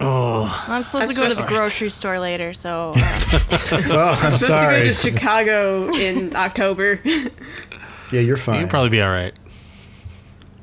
oh, 0.00 0.64
I'm 0.68 0.82
supposed 0.82 1.08
to 1.08 1.14
go 1.16 1.28
to 1.28 1.34
the 1.34 1.46
grocery 1.46 1.88
store 1.90 2.18
later, 2.18 2.52
so 2.52 2.90
uh, 2.90 2.92
Oh, 2.94 4.18
I'm 4.22 4.32
Supposed 4.32 4.40
to 4.40 4.46
sorry. 4.46 4.78
go 4.80 4.84
to 4.88 4.94
Chicago 4.94 5.92
in 5.94 6.34
October. 6.36 7.00
Yeah, 7.04 8.20
you're 8.20 8.36
fine. 8.36 8.60
you'd 8.60 8.70
probably 8.70 8.90
be 8.90 9.00
all 9.00 9.10
right. 9.10 9.36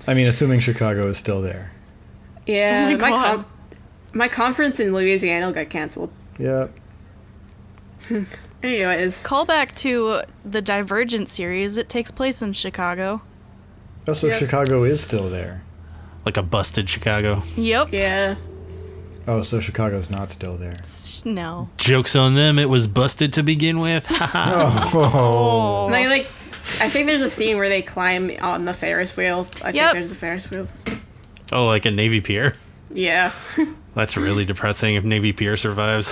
I 0.07 0.13
mean, 0.13 0.27
assuming 0.27 0.59
Chicago 0.59 1.07
is 1.07 1.17
still 1.17 1.41
there. 1.41 1.71
Yeah, 2.45 2.89
Oh 2.89 2.97
my 2.97 2.97
my 2.97 3.09
God. 3.09 3.35
con- 3.37 3.45
my 4.13 4.27
conference 4.27 4.79
in 4.79 4.93
Louisiana 4.93 5.51
got 5.51 5.69
canceled. 5.69 6.11
Yeah. 6.37 6.67
Anyways, 8.63 9.23
Call 9.23 9.45
back 9.45 9.75
to 9.77 10.21
the 10.43 10.61
Divergent 10.61 11.29
series. 11.29 11.77
It 11.77 11.89
takes 11.89 12.11
place 12.11 12.41
in 12.41 12.53
Chicago. 12.53 13.21
Also, 14.09 14.27
Yeah. 14.27 14.33
Chicago 14.33 14.83
is 14.83 15.01
still 15.01 15.29
there. 15.29 15.63
Like 16.25 16.35
a 16.37 16.43
busted 16.43 16.89
Chicago. 16.89 17.43
Yep. 17.55 17.93
yeah. 17.93 18.35
Oh, 19.27 19.41
so 19.43 19.59
Chicago's 19.59 20.09
not 20.09 20.31
still 20.31 20.57
there. 20.57 20.75
No. 21.23 21.69
Jokes 21.77 22.15
on 22.15 22.33
them. 22.35 22.57
It 22.59 22.67
was 22.69 22.87
busted 22.87 23.31
to 23.33 23.43
begin 23.43 23.79
with. 23.79 24.05
Oh, 24.21 25.85
And 25.85 25.93
they 25.93 26.07
like, 26.07 26.27
I 26.81 26.89
think 26.89 27.05
there's 27.07 27.21
a 27.21 27.29
scene 27.29 27.57
where 27.57 27.69
they 27.69 27.81
climb 27.83 28.31
on 28.41 28.65
the 28.65 28.73
Ferris 28.73 29.15
wheel. 29.15 29.47
I 29.63 29.69
Yep. 29.69 29.73
think 29.73 29.93
there's 29.93 30.11
a 30.11 30.15
Ferris 30.15 30.49
wheel. 30.49 30.67
oh, 31.51 31.65
like 31.67 31.85
a 31.85 31.91
Navy 31.91 32.21
Pier. 32.21 32.55
Yeah. 32.91 33.31
That's 33.95 34.17
really 34.17 34.45
depressing 34.45 34.95
if 34.95 35.03
Navy 35.03 35.31
Pier 35.33 35.55
survives. 35.55 36.11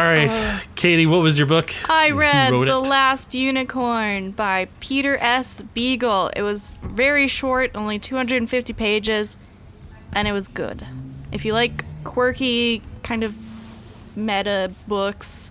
All 0.00 0.06
right, 0.06 0.66
Katie, 0.76 1.04
what 1.04 1.18
was 1.22 1.36
your 1.36 1.46
book? 1.46 1.74
I 1.86 2.08
read 2.08 2.54
The 2.54 2.58
it? 2.62 2.88
Last 2.88 3.34
Unicorn 3.34 4.30
by 4.30 4.66
Peter 4.80 5.18
S. 5.18 5.60
Beagle. 5.60 6.30
It 6.34 6.40
was 6.40 6.78
very 6.82 7.28
short, 7.28 7.72
only 7.74 7.98
250 7.98 8.72
pages, 8.72 9.36
and 10.14 10.26
it 10.26 10.32
was 10.32 10.48
good. 10.48 10.86
If 11.32 11.44
you 11.44 11.52
like 11.52 11.84
quirky, 12.02 12.80
kind 13.02 13.22
of 13.22 13.36
meta 14.16 14.72
books, 14.88 15.50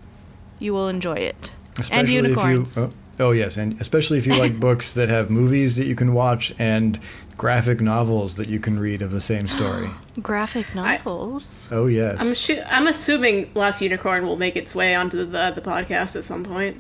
you 0.58 0.74
will 0.74 0.88
enjoy 0.88 1.18
it. 1.18 1.52
and 1.92 2.10
unicorns. 2.10 2.76
If 2.76 2.86
you, 2.86 2.90
oh, 2.90 2.99
oh 3.20 3.32
yes, 3.32 3.58
and 3.58 3.80
especially 3.82 4.18
if 4.18 4.26
you 4.28 4.36
like 4.36 4.60
books 4.68 4.94
that 4.94 5.10
have 5.10 5.30
movies 5.30 5.76
that 5.78 5.86
you 5.88 5.96
can 5.96 6.14
watch 6.14 6.54
and 6.60 7.00
graphic 7.38 7.80
novels 7.80 8.36
that 8.36 8.50
you 8.50 8.60
can 8.60 8.78
read 8.80 9.02
of 9.02 9.12
the 9.12 9.22
same 9.22 9.48
story. 9.58 9.90
Graphic 10.22 10.74
novels. 10.76 11.70
Oh 11.72 11.88
yes. 11.88 12.18
I'm 12.20 12.28
assu- 12.28 12.66
I'm 12.70 12.88
assuming 12.88 13.50
Last 13.56 13.82
Unicorn 13.82 14.26
will 14.28 14.38
make 14.38 14.56
its 14.56 14.74
way 14.76 14.96
onto 14.96 15.18
the 15.26 15.52
the 15.56 15.62
podcast 15.62 16.16
at 16.16 16.24
some 16.24 16.44
point. 16.44 16.78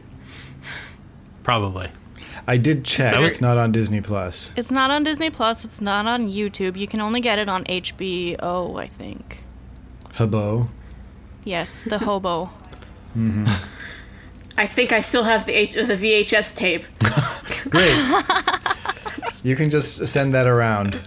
Probably. 1.44 1.88
I 2.48 2.58
did 2.58 2.84
check. 2.84 3.12
Consider- 3.14 3.28
It's 3.28 3.42
not 3.42 3.58
on 3.58 3.72
Disney 3.72 4.02
Plus. 4.02 4.54
It's 4.56 4.72
not 4.72 4.92
on 4.92 5.04
Disney 5.04 5.30
Plus. 5.30 5.64
It's 5.66 5.82
not 5.82 6.06
on 6.08 6.28
YouTube. 6.28 6.78
You 6.78 6.88
can 6.88 7.00
only 7.02 7.22
get 7.22 7.38
it 7.40 7.48
on 7.50 7.64
HBO, 7.66 8.80
I 8.80 8.88
think. 8.88 9.44
Habo. 10.16 10.70
Yes, 11.44 11.82
the 11.82 12.00
hobo. 12.00 12.52
Mm-hmm. 13.18 13.46
I 14.60 14.68
think 14.68 14.92
I 14.92 15.00
still 15.02 15.24
have 15.24 15.46
the 15.46 15.54
H- 15.54 15.74
the 15.74 15.96
VHS 15.96 16.56
tape. 16.56 16.84
Great. 17.70 17.96
you 19.44 19.56
can 19.56 19.70
just 19.70 20.06
send 20.08 20.34
that 20.34 20.48
around. 20.48 21.00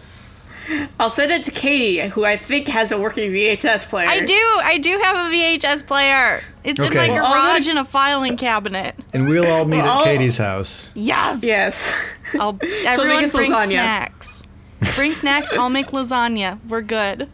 I'll 0.99 1.11
send 1.11 1.31
it 1.33 1.43
to 1.45 1.51
Katie, 1.51 2.09
who 2.09 2.25
I 2.25 2.37
think 2.39 2.67
has 2.69 2.93
a 2.93 2.99
working 2.99 3.31
VHS 3.31 3.89
player. 3.91 4.09
I 4.09 4.21
do. 4.25 4.35
I 4.63 4.79
do 4.79 4.99
have 5.03 5.17
a 5.17 5.35
VHS 5.35 5.87
player. 5.87 6.41
It's 6.65 6.81
in 6.81 6.95
my 6.95 7.09
Well, 7.11 7.27
I'll 7.27 7.53
garage 7.55 7.69
in 7.69 7.77
a 7.77 7.85
filing 7.85 8.37
cabinet. 8.39 8.95
And 9.13 9.29
we'll 9.29 9.47
all 9.51 9.67
meet 9.67 9.79
Well, 9.79 9.87
at 9.87 9.97
I'll- 9.99 10.05
Katie's 10.05 10.39
house. 10.39 10.91
Yes. 10.95 11.41
Yes. 11.43 11.93
I'll, 12.41 12.59
everyone 12.87 13.25
us 13.25 13.33
bring 13.33 13.53
lasagna. 13.53 13.69
snacks. 13.71 14.43
Bring 14.95 15.13
snacks. 15.13 15.53
I'll 15.53 15.69
make 15.69 15.89
lasagna. 15.89 16.59
We're 16.69 16.81
good. 16.81 17.29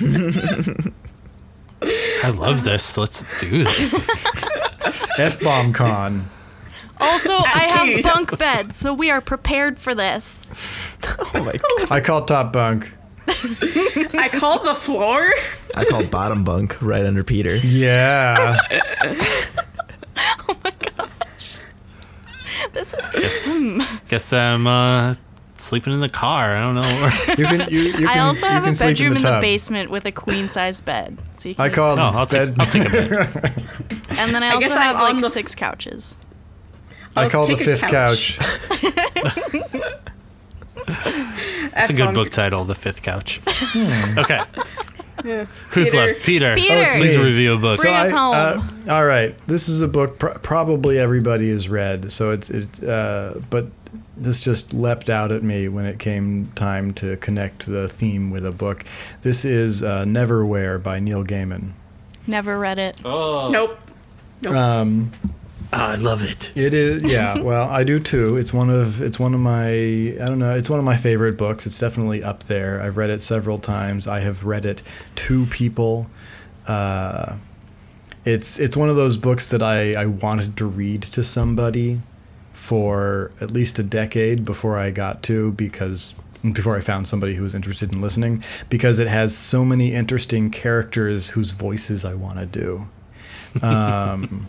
I 1.82 2.30
love 2.36 2.64
this. 2.64 2.96
Let's 2.96 3.24
do 3.40 3.64
this. 3.64 4.06
F 5.18 5.40
bomb 5.40 5.72
con. 5.72 6.28
Also, 6.98 7.30
I 7.38 7.66
Katie. 7.68 8.02
have 8.02 8.14
bunk 8.14 8.38
beds, 8.38 8.76
so 8.76 8.94
we 8.94 9.10
are 9.10 9.20
prepared 9.20 9.78
for 9.78 9.94
this. 9.94 10.48
Oh 11.34 11.42
my 11.44 11.52
god. 11.52 11.90
I 11.90 12.00
call 12.00 12.24
top 12.24 12.52
bunk. 12.52 12.92
I 13.28 14.30
call 14.32 14.62
the 14.64 14.74
floor. 14.74 15.30
I 15.76 15.84
call 15.84 16.04
bottom 16.04 16.44
bunk 16.44 16.80
right 16.80 17.04
under 17.04 17.22
Peter. 17.24 17.56
Yeah. 17.56 18.56
Oh 20.48 20.56
my 20.64 20.70
gosh. 20.96 21.60
This 22.72 22.94
is. 22.94 23.04
Guess, 23.12 24.00
Guess 24.08 24.32
I'm 24.32 24.66
uh, 24.66 25.14
sleeping 25.58 25.92
in 25.92 26.00
the 26.00 26.08
car. 26.08 26.56
I 26.56 26.60
don't 26.60 26.74
know. 26.74 26.82
You 27.36 27.44
can. 27.46 27.70
You, 27.70 27.80
you 27.80 27.92
can 27.92 28.08
I 28.08 28.18
also 28.20 28.46
you 28.46 28.52
have 28.52 28.64
can 28.64 28.74
a 28.74 28.76
bedroom 28.76 29.10
in, 29.12 29.16
in 29.18 29.22
the, 29.22 29.30
the, 29.30 29.40
basement 29.40 29.90
with 29.90 30.06
a 30.06 30.12
queen 30.12 30.48
size 30.48 30.80
bed. 30.80 31.18
So 31.34 31.48
you 31.48 31.54
can 31.54 31.64
I 31.64 31.68
call 31.68 31.96
it 31.96 32.00
oh, 32.00 32.18
I'll 32.18 32.26
take. 32.26 32.58
I'll 32.58 32.66
take 32.66 32.86
a 32.86 32.90
bed. 32.90 33.62
And 34.18 34.34
then 34.34 34.42
I 34.42 34.54
also 34.54 34.60
guess 34.60 34.76
I'm 34.76 34.82
have 34.82 34.96
like 34.96 35.22
the- 35.22 35.28
six 35.28 35.54
couches. 35.54 36.16
I 37.14 37.24
I'll 37.24 37.30
call 37.30 37.46
the 37.46 37.56
fifth 37.56 37.82
couch. 37.82 38.38
That's 40.86 41.90
a 41.90 41.94
good 41.94 42.14
book 42.14 42.30
title, 42.30 42.64
The 42.64 42.74
Fifth 42.74 43.02
Couch. 43.02 43.40
Hmm. 43.46 44.18
okay. 44.18 44.40
Who's 45.70 45.90
Peter. 45.90 45.96
left? 45.96 46.22
Peter. 46.22 46.54
Peter! 46.54 46.74
Oh, 46.74 46.80
it's 46.80 46.94
me. 46.94 47.00
Please 47.00 47.18
review 47.18 47.54
a 47.54 47.58
book. 47.58 47.80
Bring 47.80 47.94
us 47.94 48.10
home. 48.10 48.34
uh, 48.34 48.92
all 48.92 49.06
right, 49.06 49.34
this 49.46 49.68
is 49.68 49.82
a 49.82 49.88
book 49.88 50.18
pr- 50.18 50.38
probably 50.42 50.98
everybody 50.98 51.50
has 51.50 51.68
read. 51.68 52.12
So 52.12 52.30
it's 52.30 52.50
it, 52.50 52.84
uh, 52.84 53.34
but 53.50 53.66
this 54.16 54.40
just 54.40 54.72
leapt 54.72 55.08
out 55.08 55.30
at 55.30 55.42
me 55.42 55.68
when 55.68 55.84
it 55.84 55.98
came 55.98 56.50
time 56.54 56.94
to 56.94 57.16
connect 57.18 57.66
the 57.66 57.88
theme 57.88 58.30
with 58.30 58.46
a 58.46 58.52
book. 58.52 58.84
This 59.22 59.44
is 59.44 59.82
uh, 59.82 60.04
Neverwhere 60.04 60.82
by 60.82 61.00
Neil 61.00 61.24
Gaiman. 61.24 61.72
Never 62.26 62.58
read 62.58 62.78
it. 62.78 63.00
Oh, 63.04 63.50
Nope. 63.50 63.78
Um, 64.46 65.12
I 65.72 65.96
love 65.96 66.22
it. 66.22 66.52
It 66.56 66.74
is, 66.74 67.10
yeah. 67.10 67.38
Well, 67.42 67.68
I 67.68 67.84
do 67.84 67.98
too. 67.98 68.36
It's 68.36 68.52
one 68.52 68.70
of 68.70 69.00
it's 69.00 69.18
one 69.18 69.34
of 69.34 69.40
my 69.40 69.68
I 69.68 70.24
don't 70.26 70.38
know. 70.38 70.54
It's 70.54 70.70
one 70.70 70.78
of 70.78 70.84
my 70.84 70.96
favorite 70.96 71.36
books. 71.36 71.66
It's 71.66 71.78
definitely 71.78 72.22
up 72.22 72.44
there. 72.44 72.80
I've 72.80 72.96
read 72.96 73.10
it 73.10 73.22
several 73.22 73.58
times. 73.58 74.06
I 74.06 74.20
have 74.20 74.44
read 74.44 74.64
it 74.64 74.82
to 75.16 75.46
people. 75.46 76.08
Uh, 76.68 77.36
it's 78.24 78.58
it's 78.58 78.76
one 78.76 78.88
of 78.88 78.96
those 78.96 79.16
books 79.16 79.50
that 79.50 79.62
I 79.62 79.94
I 79.94 80.06
wanted 80.06 80.56
to 80.58 80.66
read 80.66 81.02
to 81.02 81.24
somebody 81.24 82.00
for 82.66 83.30
at 83.40 83.52
least 83.52 83.78
a 83.78 83.82
decade 83.84 84.44
before 84.44 84.76
I 84.76 84.90
got 84.90 85.22
to 85.22 85.52
because 85.52 86.16
before 86.52 86.76
I 86.76 86.80
found 86.80 87.06
somebody 87.06 87.34
who 87.34 87.44
was 87.44 87.54
interested 87.54 87.94
in 87.94 88.00
listening 88.00 88.42
because 88.68 88.98
it 88.98 89.06
has 89.06 89.36
so 89.36 89.64
many 89.64 89.92
interesting 89.92 90.50
characters 90.50 91.28
whose 91.28 91.52
voices 91.52 92.04
I 92.04 92.14
want 92.14 92.40
to 92.40 92.46
do. 92.46 92.88
Um, 93.64 94.48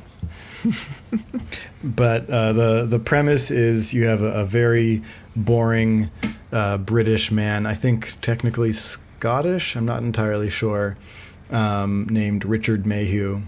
but 1.84 2.28
uh, 2.28 2.54
the 2.54 2.88
the 2.90 2.98
premise 2.98 3.52
is 3.52 3.94
you 3.94 4.06
have 4.06 4.24
a, 4.24 4.32
a 4.32 4.46
very 4.46 5.04
boring 5.36 6.10
uh, 6.52 6.80
British 6.80 7.32
man, 7.32 7.68
I 7.68 7.76
think 7.76 8.16
technically 8.22 8.74
Scottish. 8.74 9.76
I'm 9.76 9.86
not 9.86 10.02
entirely 10.02 10.50
sure. 10.50 10.98
Um, 11.52 12.08
named 12.10 12.46
Richard 12.46 12.88
Mayhew. 12.88 13.44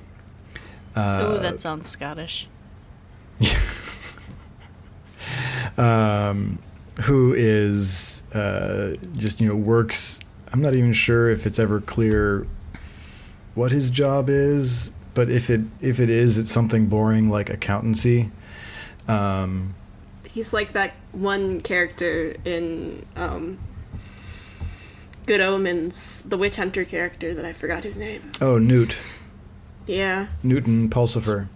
Uh, 0.95 1.37
Ooh, 1.37 1.39
that 1.39 1.59
sounds 1.59 1.89
Scottish. 1.89 2.47
um, 5.77 6.59
who 7.03 7.33
is 7.33 8.23
uh, 8.33 8.95
just 9.17 9.39
you 9.41 9.47
know 9.49 9.55
works. 9.55 10.19
I'm 10.51 10.61
not 10.61 10.75
even 10.75 10.93
sure 10.93 11.29
if 11.29 11.45
it's 11.45 11.59
ever 11.59 11.79
clear 11.81 12.47
what 13.55 13.71
his 13.71 13.89
job 13.89 14.29
is, 14.29 14.91
but 15.13 15.29
if 15.29 15.49
it 15.49 15.61
if 15.81 15.99
it 15.99 16.09
is, 16.09 16.37
it's 16.37 16.51
something 16.51 16.87
boring 16.87 17.29
like 17.29 17.49
accountancy. 17.49 18.31
Um, 19.07 19.75
He's 20.27 20.53
like 20.53 20.73
that 20.73 20.91
one 21.11 21.59
character 21.61 22.35
in 22.45 23.03
um, 23.15 23.57
Good 25.25 25.41
Omens, 25.41 26.23
the 26.23 26.37
witch 26.37 26.55
hunter 26.55 26.83
character 26.85 27.33
that 27.33 27.45
I 27.45 27.53
forgot 27.53 27.83
his 27.83 27.97
name. 27.97 28.31
oh, 28.41 28.57
Newt 28.59 28.97
Yeah. 29.87 30.29
Newton 30.43 30.89
Pulsifer. 30.89 31.47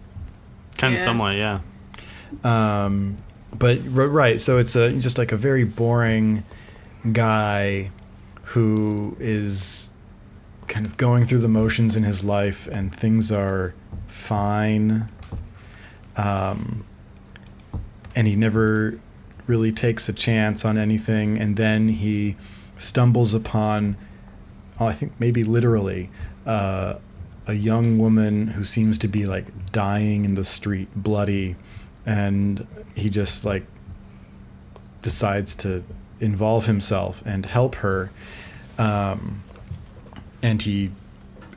Kind 0.77 0.95
of 0.95 0.99
Yeah. 0.99 1.05
somewhat, 1.05 1.35
yeah. 1.35 1.59
Um, 2.43 3.17
but 3.57 3.79
right, 3.85 4.39
so 4.41 4.57
it's 4.57 4.75
a 4.75 4.91
just 4.93 5.17
like 5.17 5.31
a 5.31 5.37
very 5.37 5.63
boring 5.63 6.43
guy 7.11 7.91
who 8.43 9.15
is 9.19 9.89
kind 10.67 10.85
of 10.85 10.97
going 10.97 11.25
through 11.25 11.39
the 11.39 11.47
motions 11.47 11.95
in 11.95 12.03
his 12.03 12.23
life, 12.23 12.67
and 12.67 12.93
things 12.93 13.31
are 13.31 13.73
fine. 14.07 15.09
Um, 16.15 16.85
and 18.15 18.27
he 18.27 18.35
never 18.35 18.99
really 19.47 19.71
takes 19.71 20.07
a 20.07 20.13
chance 20.13 20.63
on 20.63 20.77
anything, 20.77 21.39
and 21.39 21.57
then 21.57 21.89
he 21.89 22.35
stumbles 22.77 23.33
upon, 23.33 23.97
oh, 24.79 24.85
I 24.85 24.93
think 24.93 25.13
maybe 25.19 25.43
literally, 25.43 26.09
uh, 26.45 26.95
a 27.47 27.53
young 27.53 27.97
woman 27.97 28.47
who 28.47 28.63
seems 28.63 28.97
to 28.99 29.07
be 29.07 29.25
like 29.25 29.71
dying 29.71 30.25
in 30.25 30.35
the 30.35 30.45
street, 30.45 30.89
bloody, 30.95 31.55
and 32.05 32.67
he 32.95 33.09
just 33.09 33.45
like 33.45 33.65
decides 35.01 35.55
to 35.55 35.83
involve 36.19 36.65
himself 36.65 37.21
and 37.25 37.45
help 37.45 37.75
her. 37.75 38.11
Um, 38.77 39.41
and 40.41 40.61
he, 40.61 40.91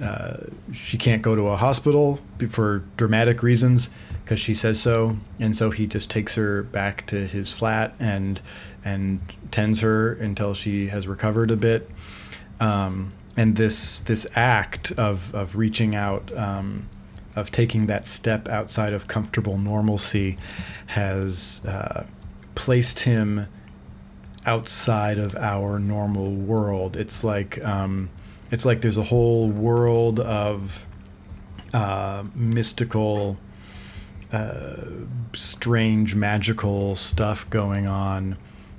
uh, 0.00 0.38
she 0.72 0.98
can't 0.98 1.22
go 1.22 1.34
to 1.34 1.48
a 1.48 1.56
hospital 1.56 2.20
for 2.48 2.84
dramatic 2.96 3.42
reasons 3.42 3.90
because 4.22 4.40
she 4.40 4.54
says 4.54 4.80
so, 4.80 5.16
and 5.38 5.56
so 5.56 5.70
he 5.70 5.86
just 5.86 6.10
takes 6.10 6.34
her 6.34 6.62
back 6.64 7.06
to 7.06 7.26
his 7.26 7.52
flat 7.52 7.94
and 8.00 8.40
and 8.84 9.20
tends 9.50 9.80
her 9.80 10.12
until 10.12 10.54
she 10.54 10.88
has 10.88 11.08
recovered 11.08 11.50
a 11.50 11.56
bit. 11.56 11.90
Um, 12.60 13.12
and 13.36 13.56
this 13.56 14.00
this 14.00 14.26
act 14.36 14.92
of 14.92 15.34
of 15.34 15.56
reaching 15.56 15.94
out, 15.94 16.36
um, 16.36 16.88
of 17.36 17.50
taking 17.50 17.86
that 17.86 18.08
step 18.08 18.48
outside 18.48 18.92
of 18.92 19.06
comfortable 19.06 19.58
normalcy, 19.58 20.38
has 20.86 21.60
uh, 21.66 22.04
placed 22.54 23.00
him 23.00 23.46
outside 24.46 25.18
of 25.18 25.36
our 25.36 25.78
normal 25.78 26.32
world. 26.32 26.96
It's 26.96 27.22
like 27.22 27.62
um, 27.64 28.08
it's 28.50 28.64
like 28.64 28.80
there's 28.80 28.96
a 28.96 29.04
whole 29.04 29.48
world 29.48 30.20
of 30.20 30.86
uh, 31.74 32.24
mystical, 32.34 33.36
uh, 34.32 34.84
strange, 35.34 36.14
magical 36.14 36.96
stuff 36.96 37.48
going 37.50 37.86
on 37.88 38.38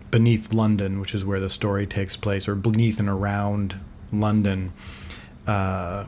beneath 0.10 0.54
London, 0.54 1.00
which 1.00 1.14
is 1.14 1.26
where 1.26 1.40
the 1.40 1.50
story 1.50 1.86
takes 1.86 2.16
place, 2.16 2.48
or 2.48 2.56
beneath 2.56 3.00
and 3.00 3.10
around 3.10 3.80
London. 4.12 4.72
Uh, 5.46 6.06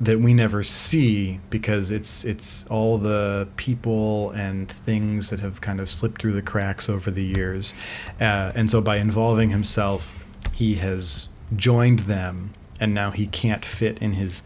that 0.00 0.18
we 0.18 0.32
never 0.32 0.62
see 0.62 1.40
because 1.50 1.90
it's 1.90 2.24
it's 2.24 2.66
all 2.68 2.96
the 2.96 3.46
people 3.56 4.30
and 4.30 4.70
things 4.70 5.30
that 5.30 5.40
have 5.40 5.60
kind 5.60 5.78
of 5.78 5.90
slipped 5.90 6.22
through 6.22 6.32
the 6.32 6.42
cracks 6.42 6.88
over 6.88 7.10
the 7.10 7.24
years, 7.24 7.74
uh, 8.20 8.52
and 8.54 8.70
so 8.70 8.80
by 8.80 8.96
involving 8.96 9.50
himself, 9.50 10.24
he 10.52 10.76
has 10.76 11.28
joined 11.54 12.00
them, 12.00 12.52
and 12.78 12.94
now 12.94 13.10
he 13.10 13.26
can't 13.26 13.64
fit 13.64 14.00
in 14.00 14.14
his 14.14 14.42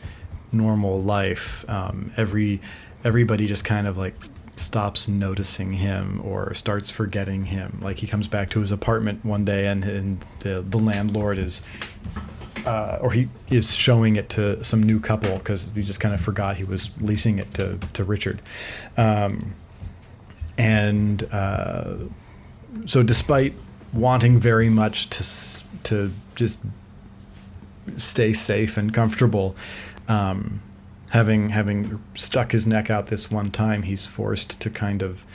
normal 0.52 1.02
life. 1.02 1.64
Um, 1.68 2.12
every 2.16 2.60
everybody 3.04 3.46
just 3.46 3.64
kind 3.64 3.86
of 3.86 3.96
like 3.96 4.14
stops 4.56 5.08
noticing 5.08 5.72
him 5.72 6.20
or 6.24 6.54
starts 6.54 6.90
forgetting 6.90 7.46
him. 7.46 7.78
Like 7.82 7.98
he 7.98 8.06
comes 8.06 8.28
back 8.28 8.50
to 8.50 8.60
his 8.60 8.70
apartment 8.70 9.24
one 9.24 9.44
day, 9.44 9.66
and, 9.66 9.84
and 9.84 10.24
the 10.40 10.64
the 10.66 10.78
landlord 10.78 11.38
is 11.38 11.62
uh, 12.66 12.98
or 13.00 13.10
he 13.12 13.28
is 13.50 13.74
showing 13.74 14.16
it 14.16 14.28
to 14.30 14.62
some 14.64 14.82
new 14.82 14.98
couple 15.00 15.36
because 15.38 15.70
he 15.74 15.82
just 15.82 16.00
kind 16.00 16.14
of 16.14 16.20
forgot 16.20 16.56
he 16.56 16.64
was 16.64 16.90
leasing 17.00 17.38
it 17.38 17.50
to, 17.54 17.78
to 17.92 18.04
Richard. 18.04 18.40
Um, 18.96 19.54
and 20.56 21.26
uh, 21.32 21.96
so, 22.86 23.02
despite 23.02 23.54
wanting 23.92 24.38
very 24.38 24.70
much 24.70 25.10
to, 25.10 25.82
to 25.84 26.12
just 26.34 26.60
stay 27.96 28.32
safe 28.32 28.76
and 28.76 28.92
comfortable, 28.94 29.56
um, 30.08 30.62
having, 31.10 31.50
having 31.50 32.02
stuck 32.14 32.52
his 32.52 32.66
neck 32.66 32.90
out 32.90 33.08
this 33.08 33.30
one 33.30 33.50
time, 33.50 33.82
he's 33.82 34.06
forced 34.06 34.60
to 34.60 34.70
kind 34.70 35.02
of 35.02 35.26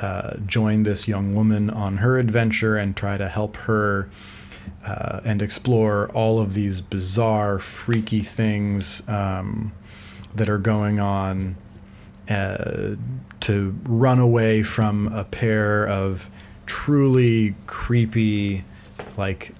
uh, 0.00 0.36
join 0.46 0.82
this 0.82 1.08
young 1.08 1.34
woman 1.34 1.70
on 1.70 1.98
her 1.98 2.18
adventure 2.18 2.76
and 2.76 2.96
try 2.96 3.16
to 3.16 3.28
help 3.28 3.56
her 3.56 4.10
uh, 4.86 5.20
and 5.24 5.42
explore 5.42 6.08
all 6.14 6.40
of 6.40 6.54
these 6.54 6.80
bizarre, 6.80 7.58
freaky 7.58 8.20
things 8.20 9.06
um, 9.08 9.72
that 10.34 10.48
are 10.48 10.58
going 10.58 11.00
on 11.00 11.56
uh, 12.28 12.94
to 13.40 13.76
run 13.84 14.18
away 14.18 14.62
from 14.62 15.08
a 15.08 15.24
pair 15.24 15.86
of 15.88 16.30
truly 16.66 17.54
creepy, 17.66 18.64
like, 19.16 19.52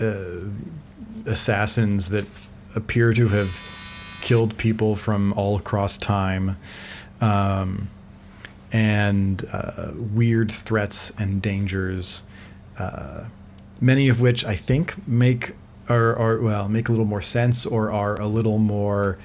uh, 0.00 0.40
assassins 1.26 2.10
that 2.10 2.26
appear 2.76 3.12
to 3.12 3.28
have 3.28 4.18
killed 4.20 4.56
people 4.56 4.94
from 4.94 5.32
all 5.32 5.56
across 5.56 5.96
time. 5.96 6.56
Um, 7.20 7.88
and 8.72 9.44
uh, 9.52 9.90
weird 9.96 10.52
threats 10.52 11.10
and 11.18 11.42
dangers 11.42 12.22
uh, 12.78 13.24
many 13.80 14.08
of 14.08 14.20
which 14.20 14.44
I 14.44 14.56
think 14.56 15.06
make 15.08 15.54
are, 15.88 16.16
are 16.16 16.40
well 16.40 16.68
make 16.68 16.88
a 16.88 16.92
little 16.92 17.06
more 17.06 17.22
sense 17.22 17.66
or 17.66 17.90
are 17.90 18.20
a 18.20 18.26
little 18.26 18.58
more 18.58 19.18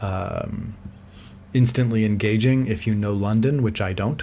um, 0.00 0.74
instantly 1.54 2.04
engaging 2.04 2.66
if 2.66 2.86
you 2.86 2.94
know 2.94 3.12
London, 3.12 3.62
which 3.62 3.80
I 3.80 3.92
don't, 3.92 4.22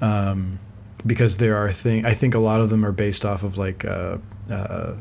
um, 0.00 0.58
because 1.04 1.38
there 1.38 1.56
are 1.56 1.72
things 1.72 2.06
I 2.06 2.14
think 2.14 2.34
a 2.34 2.38
lot 2.38 2.60
of 2.60 2.70
them 2.70 2.84
are 2.84 2.92
based 2.92 3.24
off 3.24 3.42
of 3.42 3.58
like 3.58 3.84
uh, 3.84 4.18
uh, 4.50 4.94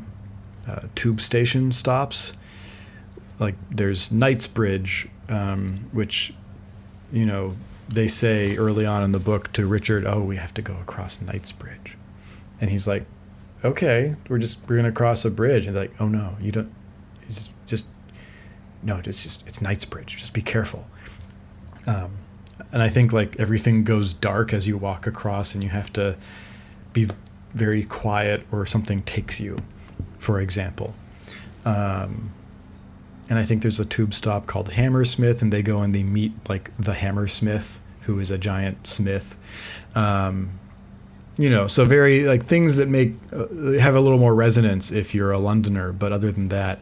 uh, 0.67 0.79
tube 0.95 1.21
station 1.21 1.71
stops. 1.71 2.33
Like 3.39 3.55
there's 3.69 4.11
Knightsbridge, 4.11 5.09
um, 5.29 5.77
which 5.91 6.33
you 7.11 7.25
know 7.25 7.53
they 7.89 8.07
say 8.07 8.57
early 8.57 8.85
on 8.85 9.03
in 9.03 9.11
the 9.11 9.19
book 9.19 9.51
to 9.53 9.67
Richard, 9.67 10.05
"Oh, 10.05 10.23
we 10.23 10.37
have 10.37 10.53
to 10.55 10.61
go 10.61 10.75
across 10.81 11.19
Knightsbridge," 11.21 11.97
and 12.61 12.69
he's 12.69 12.87
like, 12.87 13.05
okay, 13.65 14.15
we're 14.29 14.37
just 14.37 14.59
we're 14.67 14.77
gonna 14.77 14.91
cross 14.91 15.25
a 15.25 15.31
bridge, 15.31 15.67
and 15.67 15.75
like, 15.75 15.91
oh 15.99 16.07
no, 16.07 16.37
you 16.39 16.51
don't. 16.51 16.71
It's 17.23 17.49
just 17.65 17.85
no, 18.83 19.01
it's 19.03 19.23
just 19.23 19.45
it's 19.47 19.61
Knightsbridge. 19.61 20.17
Just 20.17 20.33
be 20.33 20.41
careful. 20.41 20.85
Um, 21.87 22.11
and 22.71 22.81
I 22.81 22.89
think 22.89 23.11
like 23.11 23.39
everything 23.39 23.83
goes 23.83 24.13
dark 24.13 24.53
as 24.53 24.67
you 24.67 24.77
walk 24.77 25.07
across, 25.07 25.53
and 25.53 25.63
you 25.63 25.69
have 25.69 25.91
to 25.93 26.15
be 26.93 27.07
very 27.53 27.83
quiet, 27.83 28.45
or 28.51 28.65
something 28.65 29.01
takes 29.03 29.39
you, 29.39 29.57
for 30.19 30.39
example. 30.39 30.93
Um, 31.65 32.31
and 33.27 33.39
I 33.39 33.43
think 33.43 33.63
there's 33.63 33.79
a 33.79 33.85
tube 33.85 34.13
stop 34.13 34.45
called 34.45 34.69
Hammersmith, 34.69 35.41
and 35.41 35.51
they 35.51 35.63
go 35.63 35.79
and 35.79 35.95
they 35.95 36.03
meet 36.03 36.31
like 36.47 36.69
the 36.77 36.93
Hammersmith, 36.93 37.81
who 38.01 38.19
is 38.19 38.29
a 38.29 38.37
giant 38.37 38.87
smith. 38.87 39.35
Um, 39.95 40.59
you 41.37 41.49
know, 41.49 41.67
so 41.67 41.85
very 41.85 42.23
like 42.23 42.45
things 42.45 42.77
that 42.77 42.87
make 42.87 43.13
uh, 43.33 43.47
have 43.79 43.95
a 43.95 43.99
little 43.99 44.19
more 44.19 44.33
resonance 44.33 44.91
if 44.91 45.13
you're 45.13 45.31
a 45.31 45.39
Londoner. 45.39 45.91
But 45.91 46.11
other 46.11 46.31
than 46.31 46.49
that, 46.49 46.79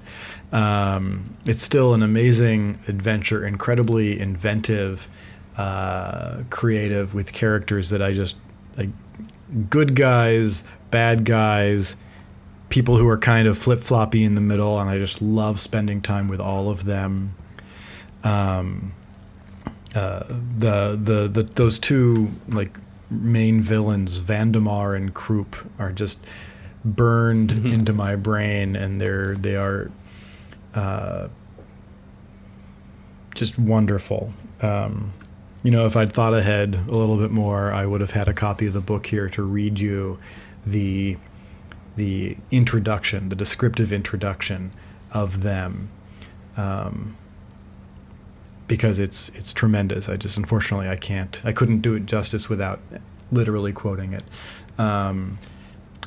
um, 0.51 1.35
it's 1.45 1.63
still 1.63 1.93
an 1.93 2.03
amazing 2.03 2.77
adventure, 2.87 3.45
incredibly 3.45 4.19
inventive, 4.19 5.09
uh, 5.57 6.43
creative, 6.49 7.15
with 7.15 7.33
characters 7.33 7.89
that 7.89 8.01
I 8.01 8.13
just 8.13 8.35
like, 8.77 8.89
good 9.69 9.95
guys, 9.95 10.63
bad 10.91 11.25
guys, 11.25 11.95
people 12.69 12.97
who 12.97 13.07
are 13.07 13.17
kind 13.17 13.47
of 13.47 13.57
flip 13.57 13.79
floppy 13.79 14.23
in 14.23 14.35
the 14.35 14.41
middle, 14.41 14.79
and 14.79 14.89
I 14.89 14.99
just 14.99 15.21
love 15.21 15.59
spending 15.59 16.01
time 16.01 16.27
with 16.27 16.39
all 16.39 16.69
of 16.69 16.85
them. 16.85 17.33
Um, 18.23 18.93
uh, 19.95 20.23
the, 20.57 20.99
the 21.01 21.27
the 21.27 21.43
those 21.43 21.77
two 21.77 22.29
like 22.47 22.77
main 23.13 23.61
villains, 23.61 24.19
Vandemar 24.19 24.95
and 24.95 25.13
Croup, 25.13 25.55
are 25.79 25.91
just 25.91 26.25
burned 26.83 27.49
mm-hmm. 27.49 27.67
into 27.73 27.93
my 27.93 28.15
brain, 28.15 28.75
and 28.75 28.99
they're 28.99 29.35
they 29.35 29.55
are 29.55 29.91
uh, 30.75 31.27
just 33.35 33.57
wonderful. 33.57 34.33
Um, 34.61 35.13
you 35.63 35.71
know, 35.71 35.85
if 35.85 35.95
I'd 35.95 36.13
thought 36.13 36.33
ahead 36.33 36.75
a 36.75 36.95
little 36.95 37.17
bit 37.17 37.31
more, 37.31 37.71
I 37.71 37.85
would 37.85 38.01
have 38.01 38.11
had 38.11 38.27
a 38.27 38.33
copy 38.33 38.67
of 38.67 38.73
the 38.73 38.81
book 38.81 39.07
here 39.07 39.29
to 39.29 39.43
read 39.43 39.79
you 39.79 40.19
the 40.65 41.17
the 41.95 42.37
introduction, 42.51 43.29
the 43.29 43.35
descriptive 43.35 43.93
introduction 43.93 44.71
of 45.11 45.43
them. 45.43 45.89
Um, 46.57 47.15
because 48.73 48.97
it's 48.97 49.29
it's 49.29 49.53
tremendous. 49.53 50.09
I 50.09 50.15
just 50.15 50.35
unfortunately 50.35 50.89
I 50.89 50.95
can't 50.95 51.39
I 51.45 51.51
couldn't 51.51 51.81
do 51.81 51.93
it 51.93 52.07
justice 52.07 52.49
without 52.49 52.79
literally 53.31 53.71
quoting 53.71 54.13
it. 54.13 54.23
Um, 54.79 55.37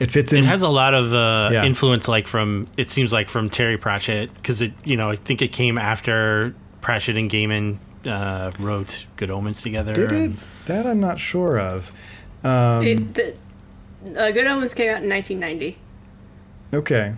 it 0.00 0.10
fits 0.10 0.32
in. 0.32 0.40
It 0.40 0.46
has 0.46 0.62
a 0.62 0.68
lot 0.68 0.92
of 0.92 1.14
uh, 1.14 1.50
yeah. 1.52 1.64
influence, 1.64 2.08
like 2.08 2.26
from 2.26 2.66
it 2.76 2.88
seems 2.88 3.12
like 3.12 3.28
from 3.28 3.48
Terry 3.48 3.78
Pratchett, 3.78 4.34
because 4.34 4.62
it 4.62 4.72
you 4.82 4.96
know 4.96 5.10
I 5.10 5.16
think 5.16 5.42
it 5.42 5.52
came 5.52 5.78
after 5.78 6.56
Pratchett 6.80 7.16
and 7.16 7.30
Gaiman 7.30 7.78
uh, 8.04 8.50
wrote 8.58 9.06
Good 9.14 9.30
Omens 9.30 9.62
together. 9.62 9.94
Did 9.94 10.10
it? 10.10 10.32
That 10.66 10.86
I'm 10.88 10.98
not 10.98 11.20
sure 11.20 11.60
of. 11.60 11.92
Um, 12.42 12.84
it, 12.84 13.14
the, 13.14 13.38
uh, 14.18 14.32
Good 14.32 14.48
Omens 14.48 14.74
came 14.74 14.90
out 14.90 15.04
in 15.04 15.08
1990. 15.08 15.78
Okay, 16.74 17.14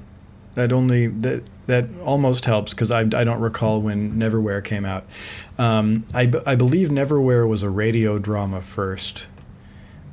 that 0.56 0.72
only 0.72 1.06
that 1.06 1.42
that 1.68 1.84
almost 2.02 2.46
helps 2.46 2.72
because 2.72 2.90
I, 2.90 3.00
I 3.00 3.24
don't 3.24 3.40
recall 3.40 3.82
when 3.82 4.14
Neverwhere 4.14 4.64
came 4.64 4.86
out. 4.86 5.04
Um, 5.58 6.06
I, 6.14 6.32
I 6.46 6.56
believe 6.56 6.88
Neverwhere 6.88 7.46
was 7.46 7.62
a 7.62 7.68
radio 7.68 8.18
drama 8.18 8.62
first. 8.62 9.26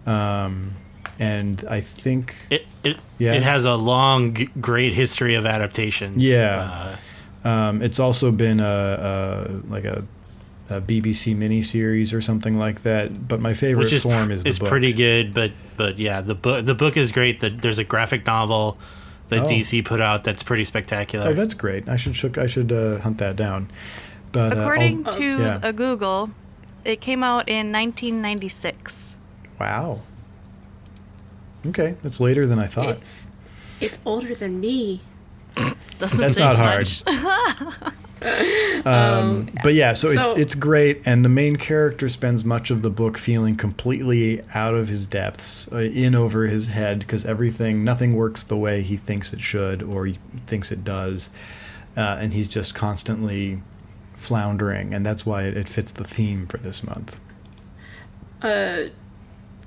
Um, 0.06 0.76
and 1.18 1.64
I 1.70 1.80
think 1.80 2.36
it 2.50 2.68
it, 2.84 2.98
yeah. 3.18 3.36
it 3.36 3.44
has 3.44 3.64
a 3.64 3.76
long, 3.76 4.34
great 4.60 4.94
history 4.94 5.36
of 5.36 5.46
adaptations. 5.46 6.18
Yeah, 6.28 6.98
uh, 7.44 7.48
um, 7.48 7.82
it's 7.82 8.02
also 8.02 8.34
been 8.34 8.60
a, 8.60 8.66
a 8.66 9.72
like 9.72 9.86
a, 9.86 10.04
a, 10.70 10.82
BBC 10.82 11.38
miniseries 11.38 12.14
or 12.14 12.20
something 12.20 12.60
like 12.60 12.84
that. 12.84 13.30
But 13.30 13.40
my 13.40 13.54
favorite 13.54 13.94
is, 13.94 14.04
form 14.04 14.30
is 14.30 14.44
the 14.44 14.50
is 14.50 14.60
book. 14.60 14.68
pretty 14.68 14.92
good. 14.92 15.34
But 15.34 15.54
but 15.78 16.00
yeah, 16.00 16.20
the 16.20 16.36
book 16.36 16.66
the 16.66 16.76
book 16.76 16.98
is 16.98 17.14
great. 17.14 17.40
That 17.40 17.62
there's 17.62 17.80
a 17.80 17.86
graphic 17.86 18.26
novel 18.26 18.78
that 19.30 19.42
oh. 19.42 19.46
DC 19.46 19.84
put 19.86 20.02
out 20.02 20.24
that's 20.24 20.44
pretty 20.44 20.64
spectacular. 20.64 21.30
Oh, 21.30 21.34
that's 21.34 21.54
great. 21.54 21.88
I 21.88 21.96
should 21.96 22.38
I 22.38 22.48
should 22.48 22.72
uh, 22.72 23.00
hunt 23.00 23.18
that 23.20 23.36
down. 23.36 23.72
But 24.32 24.56
uh, 24.56 24.62
according 24.62 25.08
uh, 25.08 25.12
to 25.12 25.24
yeah. 25.24 25.60
a 25.64 25.74
Google, 25.74 26.32
it 26.84 27.02
came 27.02 27.24
out 27.24 27.48
in 27.48 27.72
1996. 27.72 29.18
Wow. 29.60 30.02
Okay, 31.68 31.96
that's 32.04 32.20
later 32.20 32.46
than 32.46 32.60
I 32.60 32.68
thought. 32.68 32.98
It's 32.98 33.32
it's 33.82 34.00
older 34.06 34.36
than 34.36 34.60
me. 34.60 35.02
Doesn't 36.00 36.20
That's 36.20 36.36
take 36.36 36.44
not 36.44 36.58
hard. 36.58 37.94
much. 38.86 38.86
Um, 38.86 39.50
but 39.64 39.74
yeah, 39.74 39.94
so, 39.94 40.14
so- 40.14 40.32
it's 40.32 40.42
it's 40.42 40.56
great, 40.56 41.02
and 41.06 41.24
the 41.24 41.30
main 41.30 41.56
character 41.56 42.10
spends 42.10 42.44
much 42.44 42.72
of 42.72 42.82
the 42.82 42.90
book 42.90 43.18
feeling 43.18 43.56
completely 43.56 44.42
out 44.54 44.74
of 44.74 44.88
his 44.88 45.08
depths, 45.08 45.68
uh, 45.72 45.78
in 45.78 46.16
over 46.16 46.46
his 46.46 46.68
head, 46.68 47.00
because 47.00 47.26
everything, 47.26 47.84
nothing 47.84 48.16
works 48.16 48.44
the 48.44 48.58
way 48.58 48.82
he 48.82 48.98
thinks 48.98 49.34
it 49.34 49.42
should 49.42 49.84
or 49.84 50.06
he 50.06 50.18
thinks 50.48 50.72
it 50.72 50.84
does, 50.84 51.30
uh, 51.98 52.18
and 52.20 52.34
he's 52.34 52.48
just 52.48 52.76
constantly 52.76 53.62
floundering, 54.18 54.94
and 54.94 55.06
that's 55.06 55.26
why 55.26 55.44
it, 55.44 55.56
it 55.56 55.70
fits 55.70 55.92
the 55.92 56.04
theme 56.04 56.48
for 56.48 56.58
this 56.58 56.84
month. 56.84 57.20
Uh, 58.42 58.86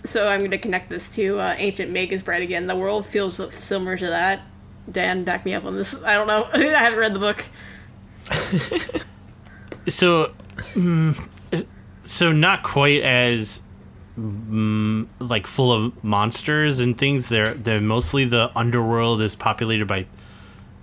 so 0.04 0.28
I'm 0.28 0.40
going 0.40 0.50
to 0.52 0.58
connect 0.58 0.90
this 0.90 1.10
to 1.16 1.38
uh, 1.38 1.54
Ancient 1.58 1.90
Magus 1.90 2.22
Bride 2.22 2.42
again. 2.42 2.66
The 2.66 2.76
world 2.76 3.04
feels 3.04 3.40
similar 3.54 3.96
to 3.96 4.06
that. 4.06 4.42
Dan, 4.90 5.24
back 5.24 5.44
me 5.44 5.54
up 5.54 5.64
on 5.64 5.76
this. 5.76 6.02
I 6.04 6.14
don't 6.14 6.26
know. 6.26 6.48
I 6.54 6.58
haven't 6.78 6.98
read 6.98 7.14
the 7.14 7.18
book. 7.18 7.44
So, 9.86 10.32
mm, 10.74 11.28
so 12.02 12.30
not 12.32 12.62
quite 12.62 13.02
as 13.02 13.62
mm, 14.18 15.06
like 15.18 15.46
full 15.46 15.72
of 15.72 16.04
monsters 16.04 16.78
and 16.80 16.96
things. 16.96 17.28
They're 17.30 17.54
they're 17.54 17.80
mostly 17.80 18.26
the 18.26 18.50
underworld 18.56 19.22
is 19.22 19.34
populated 19.34 19.86
by 19.86 20.06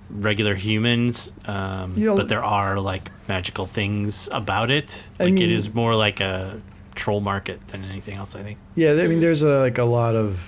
regular 0.10 0.56
humans, 0.56 1.32
um, 1.46 1.94
You 1.98 2.06
know- 2.06 2.16
but 2.18 2.30
there 2.30 2.44
are 2.44 2.80
like 2.80 3.12
magical 3.28 3.66
things 3.68 4.28
about 4.32 4.72
it. 4.72 5.10
I 5.20 5.26
Like 5.26 5.34
mean- 5.34 5.44
it 5.44 5.52
is 5.52 5.74
more 5.74 5.96
like 5.96 6.20
a 6.20 6.60
troll 6.96 7.22
market 7.22 7.68
than 7.68 7.84
anything 7.84 8.16
else. 8.16 8.36
I 8.36 8.42
think. 8.42 8.58
Yeah, 8.76 8.92
I 8.94 9.08
mean, 9.08 9.20
there's 9.20 9.42
a, 9.44 9.60
like 9.60 9.78
a 9.78 9.84
lot 9.86 10.16
of 10.16 10.40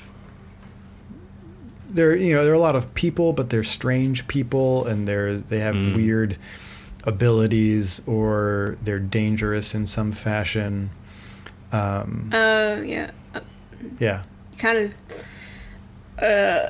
there. 1.89 2.15
You 2.15 2.33
know, 2.35 2.43
there 2.43 2.53
are 2.53 2.55
a 2.55 2.59
lot 2.59 2.75
of 2.75 2.93
people, 2.95 3.33
but 3.33 3.49
they're 3.51 3.63
strange 3.63 4.27
people, 4.27 4.85
and 4.85 5.07
they're 5.07 5.37
they 5.37 5.59
have 5.59 5.75
weird 5.75 6.37
abilities, 7.07 8.01
or 8.05 8.77
they're 8.83 8.99
dangerous 8.99 9.73
in 9.73 9.87
some 9.87 10.11
fashion. 10.11 10.91
Um, 11.71 12.29
Uh, 12.33 12.81
yeah. 12.83 13.11
yeah, 13.99 14.23
Kind 14.59 14.77
of. 14.77 16.23
Uh. 16.23 16.69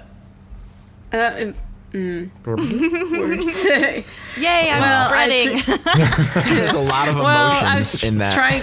Uh. 1.16 1.52
Mm, 1.94 2.30
words. 2.46 3.64
Yay, 4.38 4.70
I'm 4.70 4.82
Well, 4.82 5.06
I 5.06 5.08
spreading. 5.08 6.56
There's 6.58 6.74
a 6.74 6.80
lot 6.80 7.08
of 7.08 7.16
well, 7.16 7.26
I 7.26 7.60
emotions 7.60 7.94
was 7.94 8.04
in 8.04 8.18
that. 8.20 8.34
trying 8.34 8.62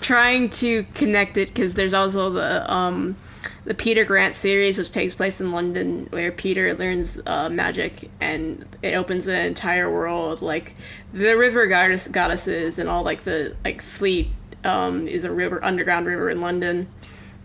trying 0.00 0.50
to 0.50 0.84
connect 0.94 1.36
it 1.36 1.48
because 1.48 1.74
there's 1.74 1.94
also 1.94 2.30
the 2.30 2.70
um 2.70 3.16
the 3.64 3.74
Peter 3.74 4.04
Grant 4.04 4.36
series, 4.36 4.76
which 4.76 4.90
takes 4.90 5.14
place 5.14 5.40
in 5.40 5.50
London, 5.50 6.06
where 6.10 6.30
Peter 6.30 6.74
learns 6.74 7.18
uh, 7.26 7.48
magic, 7.48 8.10
and 8.20 8.64
it 8.82 8.94
opens 8.94 9.26
an 9.26 9.44
entire 9.46 9.90
world. 9.90 10.42
Like 10.42 10.74
the 11.12 11.34
river 11.34 11.66
goddess 11.66 12.08
goddesses 12.08 12.78
and 12.78 12.88
all 12.88 13.02
like 13.02 13.24
the 13.24 13.56
like 13.64 13.80
Fleet 13.80 14.28
um, 14.64 15.08
is 15.08 15.24
a 15.24 15.32
river 15.32 15.64
underground 15.64 16.06
river 16.06 16.28
in 16.28 16.40
London. 16.40 16.88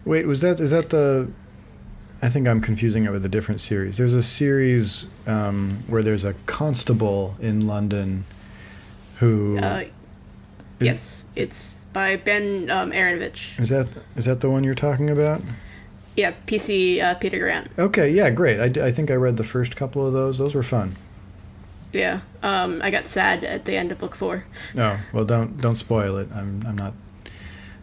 Wait, 0.06 0.26
was 0.26 0.42
that 0.42 0.60
is 0.60 0.72
that 0.72 0.90
the? 0.90 1.32
I 2.22 2.28
think 2.28 2.50
I'm 2.50 2.60
confusing 2.60 3.06
it 3.06 3.12
with 3.12 3.24
a 3.24 3.30
different 3.30 3.62
series. 3.62 3.98
There's 3.98 4.14
a 4.14 4.24
series 4.24 5.06
um, 5.26 5.84
where 5.88 6.04
there's 6.04 6.26
a 6.26 6.34
constable 6.48 7.36
in 7.40 7.66
London 7.66 8.26
who. 9.20 9.58
Uh, 9.58 9.86
yes, 10.82 11.24
it's 11.38 11.86
by 11.94 12.18
Ben 12.18 12.70
um, 12.70 12.92
Aaronovitch. 12.92 13.58
Is 13.58 13.70
that 13.70 13.88
is 14.18 14.26
that 14.26 14.42
the 14.42 14.50
one 14.50 14.66
you're 14.66 14.76
talking 14.76 15.10
about? 15.10 15.42
Yeah, 16.16 16.34
PC 16.48 17.02
uh, 17.02 17.16
Peter 17.16 17.40
Grant. 17.40 17.70
Okay, 17.78 18.10
yeah, 18.12 18.30
great. 18.30 18.60
I, 18.60 18.68
d- 18.68 18.82
I 18.82 18.92
think 18.92 19.10
I 19.10 19.16
read 19.16 19.38
the 19.38 19.44
first 19.44 19.76
couple 19.76 20.06
of 20.06 20.12
those. 20.14 20.38
Those 20.38 20.54
were 20.56 20.64
fun. 20.64 20.96
Yeah, 21.94 22.20
um, 22.44 22.82
I 22.84 22.92
got 22.92 23.06
sad 23.06 23.44
at 23.44 23.66
the 23.66 23.76
end 23.76 23.92
of 23.92 24.00
book 24.00 24.16
four. 24.16 24.44
No, 24.76 24.98
well, 25.14 25.26
don't 25.26 25.60
don't 25.60 25.76
spoil 25.78 26.18
it. 26.18 26.28
I'm 26.34 26.64
I'm 26.68 26.78
not 26.78 26.94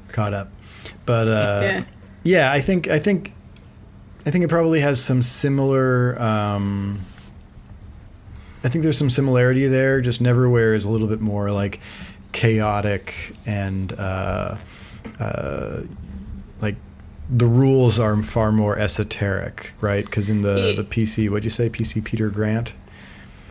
caught 0.08 0.32
up, 0.34 0.50
but 1.06 1.26
uh, 1.28 1.60
Yeah. 1.62 1.84
yeah, 2.22 2.52
I 2.52 2.60
think 2.60 2.88
I 2.88 2.98
think 3.00 3.32
I 4.24 4.30
think 4.30 4.44
it 4.44 4.48
probably 4.48 4.80
has 4.80 5.02
some 5.02 5.22
similar. 5.22 6.20
Um, 6.22 7.00
I 8.62 8.68
think 8.68 8.82
there's 8.84 8.98
some 8.98 9.10
similarity 9.10 9.66
there. 9.66 10.00
Just 10.00 10.22
Neverwhere 10.22 10.74
is 10.76 10.84
a 10.84 10.88
little 10.90 11.08
bit 11.08 11.20
more 11.20 11.50
like 11.50 11.80
chaotic 12.32 13.34
and 13.46 13.92
uh, 13.92 14.56
uh, 15.18 15.82
like 16.60 16.76
the 17.28 17.46
rules 17.46 17.98
are 17.98 18.20
far 18.22 18.52
more 18.52 18.78
esoteric, 18.78 19.72
right? 19.80 20.04
Because 20.04 20.30
in 20.30 20.42
the 20.42 20.68
Yeah. 20.70 20.76
the 20.76 20.84
PC, 20.84 21.28
what'd 21.28 21.44
you 21.44 21.50
say, 21.50 21.68
PC 21.68 22.00
Peter 22.04 22.28
Grant? 22.28 22.74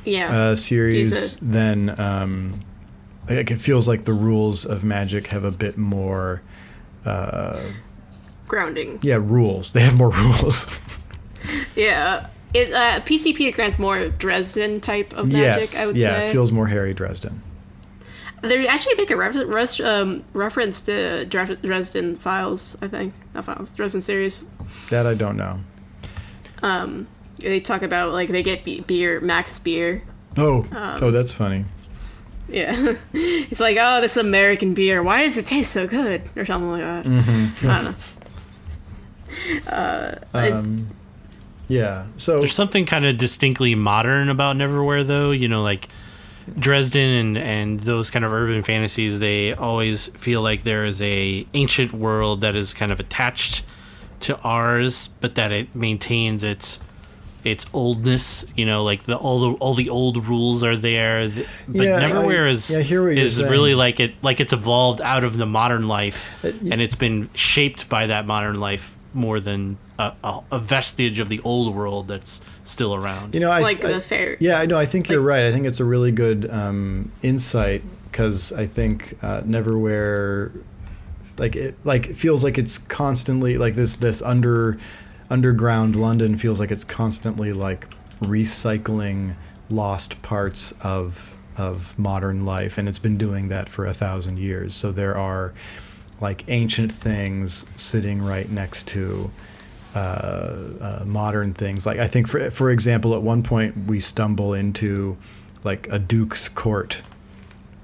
Yeah. 0.05 0.29
uh, 0.31 0.55
series, 0.55 1.35
then 1.41 1.99
um, 1.99 2.59
like 3.29 3.49
it 3.49 3.59
feels 3.59 3.87
like 3.87 4.03
the 4.05 4.13
rules 4.13 4.63
of 4.63 4.83
magic 4.83 5.27
have 5.27 5.43
a 5.43 5.51
bit 5.51 5.77
more, 5.77 6.41
uh, 7.05 7.59
grounding. 8.47 8.99
yeah, 9.01 9.17
rules. 9.19 9.71
They 9.73 9.81
have 9.81 9.95
more 9.95 10.11
rules. 10.23 10.79
Yeah. 11.75 12.27
It, 12.53 12.71
uh, 12.71 13.01
PC 13.01 13.35
Peter 13.35 13.53
Grant's 13.53 13.77
more 13.79 14.07
Dresden 14.09 14.79
type 14.79 15.11
of 15.13 15.27
magic, 15.27 15.63
yes, 15.63 15.83
I 15.83 15.87
would 15.87 15.97
yeah, 15.97 16.17
say. 16.19 16.29
it 16.29 16.31
feels 16.31 16.51
more 16.53 16.67
Harry 16.67 16.93
Dresden. 16.93 17.41
They 18.47 18.67
actually 18.67 18.95
make 18.95 19.11
a 19.11 19.15
ref- 19.15 19.35
res- 19.45 19.79
um, 19.81 20.23
reference 20.33 20.81
to 20.81 21.25
Dre- 21.25 21.55
Dresden 21.61 22.15
Files, 22.15 22.77
I 22.81 22.87
think. 22.87 23.13
Not 23.33 23.45
Files, 23.45 23.71
Dresden 23.71 24.01
series. 24.01 24.45
That 24.89 25.05
I 25.07 25.13
don't 25.13 25.37
know. 25.37 25.59
Um, 26.63 27.07
they 27.37 27.59
talk 27.59 27.81
about, 27.81 28.13
like, 28.13 28.29
they 28.29 28.43
get 28.43 28.63
be- 28.63 28.81
beer, 28.81 29.19
Mac's 29.21 29.59
beer. 29.59 30.01
Oh, 30.37 30.61
Um, 30.71 31.03
oh, 31.03 31.11
that's 31.11 31.31
funny. 31.33 31.65
Yeah. 32.47 32.73
it's 33.13 33.59
like, 33.59 33.77
oh, 33.79 34.01
this 34.01 34.17
American 34.17 34.73
beer. 34.73 35.01
Why 35.03 35.23
does 35.23 35.37
it 35.37 35.45
taste 35.45 35.71
so 35.71 35.87
good? 35.87 36.21
Or 36.35 36.45
something 36.45 36.69
like 36.71 36.81
that. 36.83 37.05
Mm-hmm. 37.05 37.69
I 37.69 37.83
don't 37.83 37.85
know. 37.85 39.71
Uh, 39.71 40.15
I- 40.33 40.49
Um, 40.51 40.87
yeah. 41.67 42.05
So 42.17 42.37
There's 42.37 42.53
something 42.53 42.85
kind 42.85 43.05
of 43.05 43.17
distinctly 43.17 43.73
modern 43.75 44.29
about 44.29 44.55
Neverwhere, 44.55 45.05
though. 45.05 45.31
You 45.31 45.47
know, 45.47 45.61
like 45.63 45.87
Dresden 46.59 47.09
and, 47.09 47.37
and 47.37 47.79
those 47.81 48.11
kind 48.11 48.23
of 48.23 48.31
urban 48.31 48.61
fantasies, 48.61 49.19
they 49.19 49.53
always 49.53 50.07
feel 50.09 50.41
like 50.41 50.63
there 50.63 50.85
is 50.85 51.01
a 51.01 51.45
ancient 51.53 51.93
world 51.93 52.41
that 52.41 52.55
is 52.55 52.73
kind 52.73 52.91
of 52.91 52.99
attached 52.99 53.63
to 54.21 54.39
ours, 54.41 55.09
but 55.21 55.35
that 55.35 55.51
it 55.51 55.73
maintains 55.75 56.43
its 56.43 56.79
its 57.43 57.65
oldness. 57.73 58.45
You 58.55 58.65
know, 58.65 58.83
like 58.83 59.03
the 59.03 59.15
all 59.17 59.39
the 59.39 59.57
all 59.59 59.73
the 59.73 59.89
old 59.89 60.25
rules 60.27 60.63
are 60.63 60.75
there. 60.77 61.27
But 61.29 61.45
Yeah, 61.67 61.97
I- 62.45 62.47
is 62.47 62.69
yeah, 62.69 62.81
is 63.17 63.39
really 63.51 63.75
like 63.75 63.99
it 63.99 64.13
like 64.23 64.39
it's 64.39 64.53
evolved 64.53 65.01
out 65.01 65.23
of 65.23 65.37
the 65.37 65.45
modern 65.45 65.87
life, 65.87 66.31
Uh, 66.45 66.51
y- 66.61 66.69
and 66.73 66.81
it's 66.81 66.95
been 66.95 67.29
shaped 67.33 67.89
by 67.89 68.07
that 68.07 68.25
modern 68.27 68.59
life 68.59 68.95
more 69.13 69.39
than 69.39 69.77
a, 69.97 70.13
a, 70.23 70.41
a 70.51 70.59
vestige 70.59 71.19
of 71.19 71.29
the 71.29 71.39
old 71.41 71.73
world 71.75 72.07
that's 72.07 72.41
still 72.63 72.93
around. 72.95 73.33
you 73.33 73.39
know, 73.39 73.49
I 73.51 73.59
like 73.61 73.83
I- 73.83 73.93
the 73.93 74.01
fair. 74.01 74.37
Yeah, 74.39 74.59
I 74.59 74.65
know. 74.65 74.77
I 74.77 74.85
think 74.85 75.09
you're 75.09 75.21
right. 75.21 75.45
I 75.45 75.51
think 75.51 75.65
it's 75.65 75.79
a 75.79 75.85
really 75.85 76.11
good 76.11 76.49
um, 76.49 77.11
insight 77.21 77.83
because 78.11 78.51
I 78.53 78.65
think 78.65 79.13
uh, 79.21 79.41
Neverwhere, 79.41 80.51
like 81.37 81.55
it, 81.55 81.75
like 81.83 82.07
it 82.07 82.15
feels 82.15 82.43
like 82.43 82.57
it's 82.57 82.77
constantly 82.77 83.57
like 83.57 83.75
this 83.75 83.95
this 83.97 84.21
under 84.21 84.77
underground 85.29 85.95
London 85.95 86.37
feels 86.37 86.59
like 86.59 86.71
it's 86.71 86.83
constantly 86.83 87.51
like 87.51 87.87
recycling 88.21 89.35
lost 89.69 90.21
parts 90.21 90.73
of 90.81 91.31
of 91.57 91.97
modern 91.97 92.45
life, 92.45 92.77
and 92.77 92.89
it's 92.89 92.99
been 92.99 93.17
doing 93.17 93.47
that 93.49 93.69
for 93.69 93.85
a 93.85 93.93
thousand 93.93 94.37
years. 94.39 94.75
So 94.75 94.91
there 94.91 95.17
are 95.17 95.53
like 96.21 96.43
ancient 96.49 96.91
things 96.91 97.65
sitting 97.75 98.21
right 98.21 98.49
next 98.49 98.87
to 98.89 99.31
uh, 99.95 100.57
uh, 100.81 101.03
modern 101.05 101.53
things. 101.53 101.85
Like 101.85 101.99
I 101.99 102.07
think, 102.07 102.27
for 102.27 102.51
for 102.51 102.69
example, 102.69 103.15
at 103.15 103.21
one 103.21 103.43
point 103.43 103.87
we 103.87 103.99
stumble 103.99 104.53
into 104.53 105.17
like 105.63 105.87
a 105.89 105.97
duke's 105.97 106.49
court, 106.49 107.01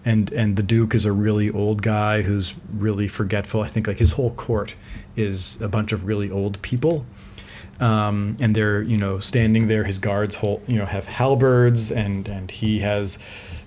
and 0.03 0.31
and 0.33 0.57
the 0.57 0.63
duke 0.63 0.93
is 0.93 1.05
a 1.05 1.11
really 1.11 1.49
old 1.49 1.81
guy 1.81 2.21
who's 2.21 2.53
really 2.73 3.07
forgetful. 3.07 3.61
I 3.61 3.67
think 3.67 3.87
like 3.87 3.99
his 3.99 4.11
whole 4.13 4.31
court 4.31 4.75
is 5.15 5.59
a 5.61 5.69
bunch 5.69 5.91
of 5.91 6.05
really 6.05 6.29
old 6.29 6.61
people. 6.61 7.05
Um, 7.79 8.37
and 8.39 8.55
they're 8.55 8.81
you 8.81 8.97
know 8.97 9.19
standing 9.19 9.67
there. 9.67 9.85
His 9.85 9.97
guards 9.97 10.35
hold 10.35 10.61
you 10.67 10.77
know 10.77 10.85
have 10.85 11.05
halberds, 11.05 11.91
and 11.91 12.27
and 12.27 12.51
he 12.51 12.79
has 12.79 13.17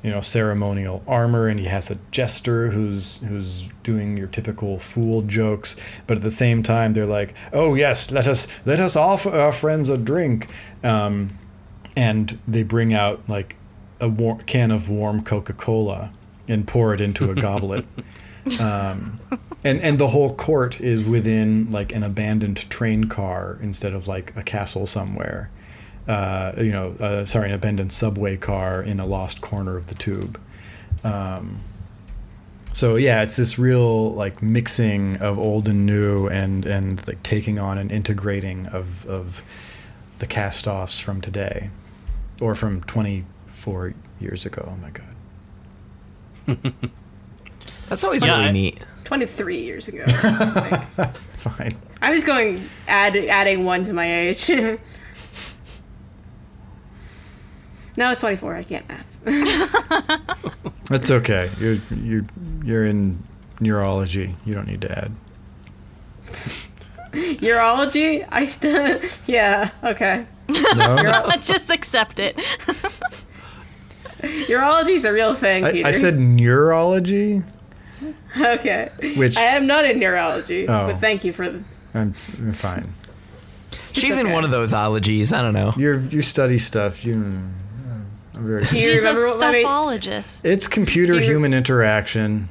you 0.05 0.10
know 0.10 0.20
ceremonial 0.20 1.02
armor, 1.09 1.48
and 1.48 1.59
he 1.59 1.66
has 1.66 1.90
a 1.90 1.97
jester 2.10 2.70
who's 2.70 3.16
who's 3.26 3.66
doing 3.82 4.18
your 4.18 4.26
typical 4.26 4.78
fool 4.78 5.22
jokes. 5.22 5.76
But 6.06 6.18
at 6.18 6.22
the 6.22 6.31
same 6.31 6.62
time, 6.62 6.93
they're 6.93 7.06
like, 7.06 7.35
oh 7.55 7.74
yes, 7.74 8.10
let 8.10 8.26
us 8.26 8.47
let 8.66 8.78
us 8.78 8.94
offer 8.94 9.31
our 9.31 9.52
friends 9.52 9.89
a 9.89 9.97
drink, 9.97 10.48
um, 10.85 11.31
and 11.97 12.39
they 12.47 12.62
bring 12.62 12.93
out 12.93 13.26
like 13.28 13.56
a 13.98 14.09
war- 14.10 14.39
can 14.47 14.70
of 14.70 14.90
warm 14.90 15.24
Coca 15.24 15.55
Cola 15.55 16.12
and 16.47 16.68
pour 16.68 16.93
it 16.93 17.01
into 17.01 17.31
a 17.31 17.35
goblet. 17.48 17.86
Um, 18.60 19.18
and 19.64 19.81
and 19.81 19.98
the 19.98 20.09
whole 20.09 20.35
court 20.35 20.82
is 20.82 21.02
within 21.02 21.70
like 21.70 21.94
an 21.94 22.02
abandoned 22.02 22.68
train 22.68 23.05
car 23.05 23.59
instead 23.62 23.94
of 23.94 24.06
like 24.06 24.36
a 24.36 24.43
castle 24.43 24.86
somewhere. 24.86 25.51
Uh, 26.09 26.52
you 26.59 26.70
know, 26.72 26.94
uh, 27.01 27.24
sorry, 27.24 27.48
an 27.48 27.55
abandoned 27.55 27.93
subway 27.93 28.36
car 28.36 28.82
in 28.82 29.01
a 29.01 29.06
lost 29.06 29.40
corner 29.40 29.76
of 29.76 29.86
the 29.86 29.94
tube. 29.94 30.39
Um, 31.02 31.60
so 32.72 32.97
yeah, 32.97 33.22
it's 33.22 33.36
this 33.36 33.59
real 33.59 34.12
like 34.12 34.43
mixing 34.43 35.16
of 35.18 35.39
old 35.39 35.68
and 35.68 35.86
new, 35.86 36.26
and 36.28 36.66
and 36.66 37.06
like 37.06 37.22
taking 37.22 37.59
on 37.59 37.78
and 37.78 37.90
integrating 37.93 38.66
of 38.68 39.06
of 39.06 39.43
the 40.18 40.26
cast-offs 40.26 41.01
from 41.01 41.20
today, 41.20 41.70
or 42.40 42.55
from 42.55 42.81
24 42.82 43.94
years 44.20 44.44
ago. 44.47 44.68
Oh 44.72 44.76
my 44.76 44.90
god. 44.90 45.05
That's 47.89 48.05
always 48.05 48.24
Yeah, 48.24 48.36
really 48.36 48.48
I- 48.48 48.52
neat. 48.52 48.86
23 49.05 49.59
years 49.62 49.89
ago. 49.89 50.05
Like, 50.97 51.14
Fine. 51.16 51.72
I 52.01 52.10
was 52.10 52.24
going 52.24 52.66
add 52.89 53.14
adding 53.16 53.66
one 53.66 53.85
to 53.85 53.93
my 53.93 54.10
age. 54.10 54.51
no, 57.96 58.10
it's 58.10 58.20
24. 58.20 58.54
I 58.56 58.62
can't 58.62 58.88
math. 58.88 59.10
That's 60.88 61.10
okay. 61.10 61.50
You're 61.58 61.78
you're 62.02 62.24
you're 62.64 62.84
in 62.86 63.22
neurology. 63.60 64.36
You 64.44 64.54
don't 64.54 64.66
need 64.66 64.80
to 64.82 64.98
add. 64.98 65.12
Urology? 67.12 68.26
I 68.30 68.46
still. 68.46 69.00
Yeah, 69.26 69.70
okay. 69.82 70.26
No, 70.48 71.30
Just 71.40 71.70
accept 71.70 72.18
it. 72.18 72.36
Urology's 74.22 75.04
a 75.04 75.12
real 75.12 75.34
thing, 75.34 75.64
I, 75.64 75.72
Peter. 75.72 75.86
I 75.88 75.92
said 75.92 76.18
neurology. 76.18 77.42
Okay. 78.38 78.90
Which- 79.16 79.36
I 79.36 79.42
am 79.42 79.66
not 79.66 79.84
in 79.84 79.98
neurology, 79.98 80.66
Oh. 80.68 80.88
but 80.88 80.98
thank 80.98 81.24
you 81.24 81.32
for. 81.32 81.48
The, 81.48 81.62
I'm, 81.94 82.14
I'm 82.38 82.52
fine. 82.52 82.82
She's 83.92 84.18
in 84.18 84.32
one 84.32 84.42
of 84.44 84.50
those 84.50 84.74
ologies. 84.74 85.32
I 85.32 85.40
don't 85.40 85.54
know. 85.54 85.72
You 85.76 86.00
you 86.10 86.20
study 86.20 86.58
stuff. 86.58 87.04
You. 87.04 87.42
I'm 88.35 88.47
very. 88.47 88.65
Do 88.65 88.77
you 88.78 88.90
She's 88.93 89.05
a 89.05 89.09
remember 89.09 89.28
what 89.28 89.40
my- 89.40 89.62
stophologist. 89.62 90.44
It's 90.44 90.66
computer 90.66 91.15
Do 91.15 91.20
you- 91.20 91.24
human 91.31 91.55
interaction. 91.55 92.48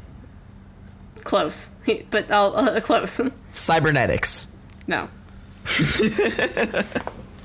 close, 1.23 1.69
but 2.11 2.29
I'll 2.31 2.55
uh, 2.55 2.79
close. 2.89 3.19
Cybernetics. 3.51 4.47
No, 4.87 5.07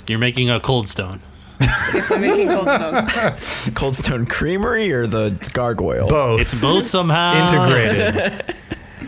You're 0.07 0.19
making 0.19 0.51
a 0.51 0.59
cold 0.61 0.89
stone. 0.89 1.21
I 1.61 1.91
guess 1.93 2.11
I'm 2.11 2.21
making 2.21 2.49
cold 2.49 2.69
stone. 2.69 3.75
Cold 3.75 3.97
Stone 3.97 4.27
Creamery 4.27 4.93
or 4.93 5.07
the 5.07 5.51
gargoyle? 5.53 6.09
Both 6.09 6.41
It's 6.41 6.61
both 6.61 6.85
somehow 6.85 7.35
integrated. 7.49 8.55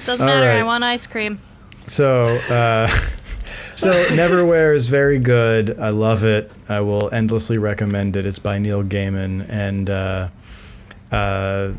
Doesn't 0.05 0.21
All 0.29 0.35
matter. 0.35 0.49
I 0.51 0.63
want 0.65 0.83
ice 0.85 1.07
cream. 1.07 1.39
So, 1.87 2.39
uh, 2.51 2.89
so 3.77 3.93
Neverwhere 3.93 4.75
is 4.75 4.89
very 4.89 5.19
good. 5.19 5.79
I 5.79 5.91
love 5.91 6.25
it. 6.25 6.51
I 6.69 6.81
will 6.81 7.13
endlessly 7.13 7.59
recommend 7.59 8.17
it. 8.17 8.27
It's 8.27 8.39
by 8.39 8.59
Neil 8.59 8.83
Gaiman, 8.83 9.49
and 9.49 9.91
uh, 9.91 10.29
uh, 11.13 11.73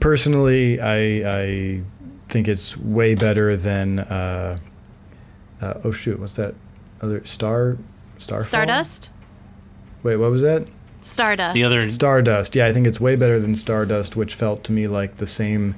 personally, 0.00 0.80
I, 0.80 1.42
I 1.42 1.82
think 2.28 2.48
it's 2.48 2.76
way 2.76 3.14
better 3.14 3.56
than. 3.56 4.00
Uh, 4.00 4.58
uh, 5.60 5.80
oh 5.84 5.92
shoot! 5.92 6.18
What's 6.18 6.36
that? 6.36 6.54
Other 7.00 7.24
star, 7.24 7.78
Starfall? 8.18 8.46
Stardust. 8.46 9.10
Wait, 10.02 10.16
what 10.16 10.30
was 10.30 10.42
that? 10.42 10.68
Stardust. 11.02 11.54
The 11.54 11.64
other 11.64 11.92
Stardust. 11.92 12.54
Yeah, 12.54 12.66
I 12.66 12.72
think 12.72 12.86
it's 12.86 13.00
way 13.00 13.16
better 13.16 13.38
than 13.38 13.56
Stardust, 13.56 14.16
which 14.16 14.34
felt 14.34 14.64
to 14.64 14.72
me 14.72 14.88
like 14.88 15.18
the 15.18 15.26
same, 15.26 15.74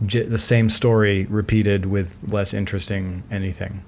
the 0.00 0.38
same 0.38 0.70
story 0.70 1.26
repeated 1.26 1.86
with 1.86 2.16
less 2.26 2.54
interesting 2.54 3.24
anything. 3.30 3.82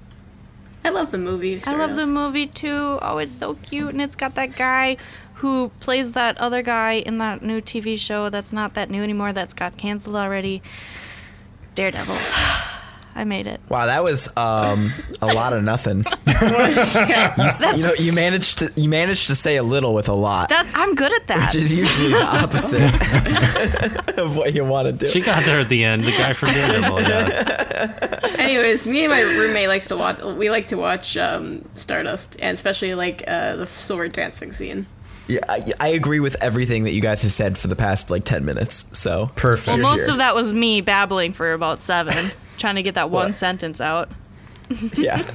I 0.87 0.89
love 0.89 1.11
the 1.11 1.17
movie. 1.17 1.61
I 1.65 1.75
love 1.75 1.97
the 1.97 2.07
movie 2.07 2.47
too. 2.47 2.97
Oh, 3.01 3.17
it's 3.17 3.35
so 3.35 3.55
cute, 3.55 3.89
and 3.89 4.01
it's 4.01 4.15
got 4.15 4.35
that 4.35 4.55
guy 4.55 4.95
who 5.35 5.69
plays 5.81 6.13
that 6.13 6.37
other 6.37 6.61
guy 6.61 6.93
in 6.93 7.17
that 7.17 7.43
new 7.43 7.59
TV 7.59 7.99
show 7.99 8.29
that's 8.29 8.53
not 8.53 8.73
that 8.75 8.89
new 8.89 9.03
anymore. 9.03 9.33
That's 9.33 9.53
got 9.53 9.75
canceled 9.75 10.15
already. 10.15 10.61
Daredevil. 11.75 12.15
I 13.17 13.23
made 13.23 13.47
it. 13.47 13.59
Wow, 13.67 13.87
that 13.87 14.03
was 14.03 14.29
um, 14.37 14.91
a 15.21 15.25
lot 15.27 15.51
of 15.53 15.63
nothing. 15.63 16.05
you, 16.27 16.33
s- 16.35 17.77
you 17.77 17.83
know, 17.83 17.93
you 17.97 18.13
managed 18.13 18.59
to 18.59 18.71
you 18.75 18.87
managed 18.89 19.25
to 19.27 19.35
say 19.35 19.55
a 19.57 19.63
little 19.63 19.93
with 19.95 20.07
a 20.07 20.13
lot, 20.13 20.49
That 20.49 20.69
I'm 20.75 20.93
good 20.95 21.11
at 21.13 21.27
that. 21.27 21.53
which 21.53 21.63
is 21.63 21.77
usually 21.79 22.09
the 22.09 22.23
opposite 22.23 24.17
of 24.19 24.37
what 24.37 24.53
you 24.53 24.63
want 24.63 24.85
to 24.87 24.93
do. 24.93 25.07
she 25.07 25.21
got 25.21 25.43
there 25.45 25.59
at 25.59 25.67
the 25.69 25.83
end. 25.83 26.05
The 26.05 26.11
guy 26.11 26.33
from 26.33 26.49
Daredevil. 26.49 27.01
Yeah. 27.01 28.19
Anyways, 28.37 28.85
me 28.87 29.03
and 29.05 29.11
my 29.11 29.21
roommate 29.21 29.67
likes 29.67 29.87
to 29.87 29.97
watch. 29.97 30.21
We 30.21 30.49
like 30.49 30.67
to 30.67 30.77
watch 30.77 31.17
um, 31.17 31.67
Stardust, 31.75 32.37
and 32.39 32.53
especially 32.55 32.93
like 32.95 33.23
uh, 33.27 33.55
the 33.55 33.65
sword 33.67 34.13
dancing 34.13 34.53
scene. 34.53 34.85
Yeah, 35.27 35.39
I, 35.49 35.65
I 35.79 35.87
agree 35.89 36.19
with 36.21 36.41
everything 36.41 36.85
that 36.85 36.93
you 36.93 37.01
guys 37.01 37.21
have 37.23 37.33
said 37.33 37.57
for 37.57 37.67
the 37.67 37.75
past 37.75 38.09
like 38.09 38.23
ten 38.23 38.45
minutes. 38.45 38.97
So 38.97 39.29
Perfect. 39.35 39.67
well, 39.79 39.91
most 39.91 40.03
here. 40.05 40.11
of 40.11 40.17
that 40.19 40.35
was 40.35 40.53
me 40.53 40.81
babbling 40.81 41.33
for 41.33 41.51
about 41.51 41.81
seven, 41.83 42.31
trying 42.57 42.75
to 42.75 42.83
get 42.83 42.95
that 42.95 43.09
one 43.09 43.27
What? 43.27 43.35
sentence 43.35 43.79
out. 43.81 44.09
yeah, 44.97 45.17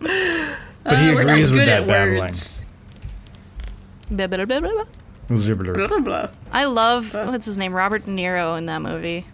But 0.00 0.98
he 0.98 1.10
Uh, 1.14 1.18
agrees 1.18 1.50
with 1.50 1.64
that 1.66 1.82
at 1.82 1.88
babbling. 1.88 2.34
Blah, 4.10 4.26
blah, 4.26 4.44
blah, 4.44 4.60
blah, 4.60 4.70
blah. 4.72 4.84
Zibbler. 5.38 5.74
Blah 5.74 5.86
blah 5.88 6.00
blah. 6.00 6.28
I 6.52 6.66
love 6.66 7.14
what's 7.14 7.46
his 7.46 7.56
name, 7.56 7.72
Robert 7.72 8.04
De 8.04 8.10
Niro 8.10 8.58
in 8.58 8.66
that 8.66 8.82
movie. 8.82 9.26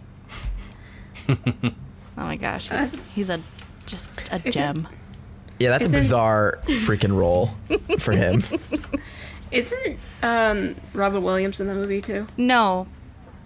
oh 1.29 1.35
my 2.15 2.37
gosh, 2.37 2.69
he's, 2.69 2.95
he's 3.13 3.29
a 3.29 3.41
just 3.85 4.13
a 4.31 4.41
it- 4.45 4.51
gem. 4.53 4.87
yeah, 5.59 5.69
that's 5.69 5.85
a 5.87 5.89
bizarre 5.89 6.59
freaking 6.65 7.15
role 7.15 7.47
for 7.99 8.13
him. 8.13 8.41
Isn't 9.51 9.99
um, 10.23 10.75
Robin 10.93 11.21
Williams 11.21 11.59
in 11.59 11.67
the 11.67 11.75
movie 11.75 11.99
too? 12.01 12.25
No, 12.37 12.87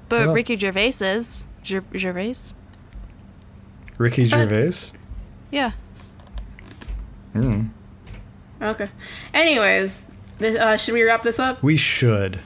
but 0.08 0.30
Ricky 0.30 0.56
Gervais 0.56 0.94
is 1.02 1.46
Ger- 1.64 1.84
Gervais. 1.96 2.54
Ricky 3.98 4.26
Gervais. 4.26 4.92
Yeah. 5.52 5.72
Mm. 7.34 7.70
Okay. 8.62 8.90
Anyways, 9.34 10.12
this, 10.40 10.56
uh, 10.56 10.78
should 10.78 10.94
we 10.94 11.04
wrap 11.04 11.22
this 11.22 11.40
up? 11.40 11.62
We 11.62 11.78
should. 11.78 12.40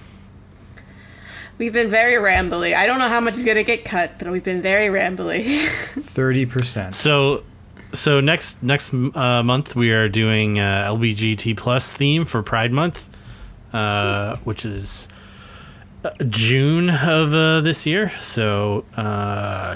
We've 1.57 1.73
been 1.73 1.89
very 1.89 2.13
rambly. 2.15 2.73
I 2.73 2.87
don't 2.87 2.99
know 2.99 3.09
how 3.09 3.19
much 3.19 3.33
is 3.33 3.43
gonna 3.43 3.63
get 3.63 3.83
cut, 3.83 4.17
but 4.17 4.31
we've 4.31 4.43
been 4.43 4.61
very 4.61 4.87
rambly. 4.87 5.43
Thirty 5.67 6.45
percent. 6.45 6.95
So, 6.95 7.43
so 7.91 8.21
next 8.21 8.63
next 8.63 8.93
uh, 8.93 9.43
month 9.43 9.75
we 9.75 9.91
are 9.91 10.07
doing 10.07 10.57
uh, 10.57 10.87
LBGT 10.89 11.57
plus 11.57 11.93
theme 11.93 12.23
for 12.23 12.41
Pride 12.41 12.71
Month, 12.71 13.15
uh, 13.73 14.37
which 14.45 14.63
is 14.63 15.09
uh, 16.05 16.11
June 16.29 16.89
of 16.89 17.33
uh, 17.33 17.59
this 17.59 17.85
year. 17.85 18.09
So 18.21 18.85
uh, 18.95 19.75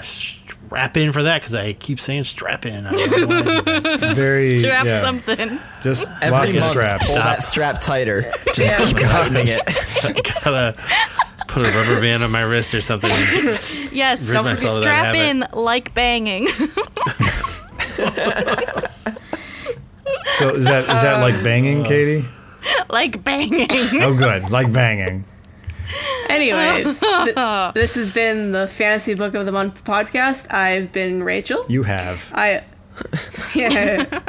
strap 0.74 0.96
in 0.96 1.12
for 1.12 1.22
that 1.22 1.40
because 1.40 1.54
I 1.54 1.72
keep 1.72 2.00
saying 2.00 2.24
strap 2.24 2.66
in. 2.66 2.86
I 2.86 2.90
don't 2.90 3.20
know 3.20 3.26
why 3.28 3.38
I 3.38 3.42
do 3.42 3.80
that. 3.80 4.00
Very. 4.16 4.58
Strap 4.58 4.86
yeah. 4.86 5.00
something. 5.00 5.60
Just 5.82 6.08
Every 6.20 6.30
lots 6.30 6.54
of 6.54 6.60
month, 6.60 6.72
straps. 6.72 7.06
Hold 7.06 7.18
that 7.18 7.42
strap 7.44 7.80
tighter. 7.80 8.32
Just 8.54 8.86
keep 8.86 8.96
tightening 8.98 9.46
it. 9.48 9.62
Gotta 10.44 10.74
put 11.46 11.68
a 11.68 11.70
rubber 11.78 12.00
band 12.00 12.24
on 12.24 12.32
my 12.32 12.40
wrist 12.40 12.74
or 12.74 12.80
something. 12.80 13.10
Yes. 13.92 14.30
Rid 14.30 14.42
myself 14.42 14.82
Strap 14.82 15.14
in 15.14 15.46
like 15.52 15.94
banging. 15.94 16.48
So 20.38 20.50
is 20.56 20.64
that 20.64 20.80
is 20.80 21.02
that 21.02 21.20
like 21.20 21.40
banging, 21.44 21.82
uh, 21.82 21.88
Katie? 21.88 22.24
like 22.90 23.22
banging. 23.22 23.68
Oh, 24.02 24.14
good. 24.14 24.50
Like 24.50 24.72
banging. 24.72 25.24
Anyways, 26.28 27.00
th- 27.00 27.34
this 27.74 27.94
has 27.94 28.10
been 28.12 28.52
the 28.52 28.66
Fantasy 28.68 29.14
Book 29.14 29.34
of 29.34 29.46
the 29.46 29.52
Month 29.52 29.84
podcast. 29.84 30.52
I've 30.52 30.92
been 30.92 31.22
Rachel. 31.22 31.64
You 31.68 31.82
have. 31.82 32.30
I 32.34 32.64
yeah. 33.54 34.22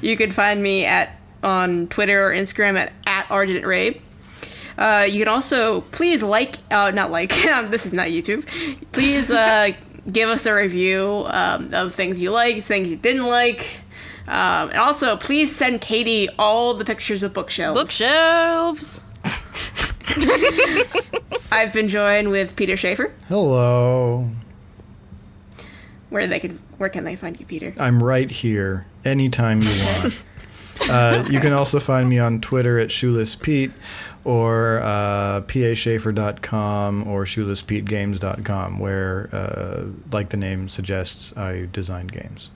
you 0.00 0.16
can 0.16 0.30
find 0.30 0.62
me 0.62 0.84
at 0.84 1.18
on 1.42 1.88
Twitter 1.88 2.28
or 2.28 2.32
Instagram 2.32 2.76
at 2.76 2.94
at 3.06 3.30
Argent 3.30 3.64
Rabe. 3.64 4.00
Uh, 4.78 5.06
you 5.08 5.18
can 5.18 5.28
also 5.28 5.82
please 5.82 6.22
like, 6.22 6.56
uh, 6.70 6.90
not 6.90 7.10
like. 7.10 7.30
this 7.68 7.84
is 7.84 7.92
not 7.92 8.08
YouTube. 8.08 8.46
Please 8.92 9.30
uh, 9.30 9.72
give 10.10 10.28
us 10.28 10.46
a 10.46 10.54
review 10.54 11.24
um, 11.26 11.72
of 11.74 11.94
things 11.94 12.18
you 12.18 12.30
like, 12.30 12.62
things 12.64 12.88
you 12.88 12.96
didn't 12.96 13.26
like. 13.26 13.80
Um, 14.26 14.70
and 14.70 14.78
also, 14.78 15.16
please 15.16 15.54
send 15.54 15.80
Katie 15.80 16.28
all 16.38 16.74
the 16.74 16.84
pictures 16.84 17.22
of 17.22 17.34
bookshelves. 17.34 17.80
Bookshelves. 17.80 19.02
I've 21.52 21.72
been 21.72 21.88
joined 21.88 22.30
with 22.30 22.56
Peter 22.56 22.76
Schaefer. 22.76 23.12
Hello. 23.28 24.28
Where 26.10 26.26
they 26.26 26.40
can, 26.40 26.58
where 26.78 26.88
can 26.88 27.04
they 27.04 27.16
find 27.16 27.38
you, 27.38 27.46
Peter? 27.46 27.72
I'm 27.78 28.02
right 28.02 28.30
here 28.30 28.86
anytime 29.04 29.62
you 29.62 29.68
want. 30.02 30.24
uh, 30.90 31.24
you 31.30 31.40
can 31.40 31.52
also 31.52 31.80
find 31.80 32.08
me 32.08 32.18
on 32.18 32.40
Twitter 32.40 32.78
at 32.78 32.90
Shoeless 32.90 33.34
Pete 33.34 33.70
or 34.24 34.80
uh, 34.82 35.40
paschaefer.com 35.42 37.06
or 37.08 37.24
shoelesspetegames.com, 37.24 38.78
where, 38.78 39.28
uh, 39.32 39.84
like 40.12 40.28
the 40.30 40.36
name 40.36 40.68
suggests, 40.68 41.36
I 41.36 41.68
design 41.72 42.06
games. 42.08 42.50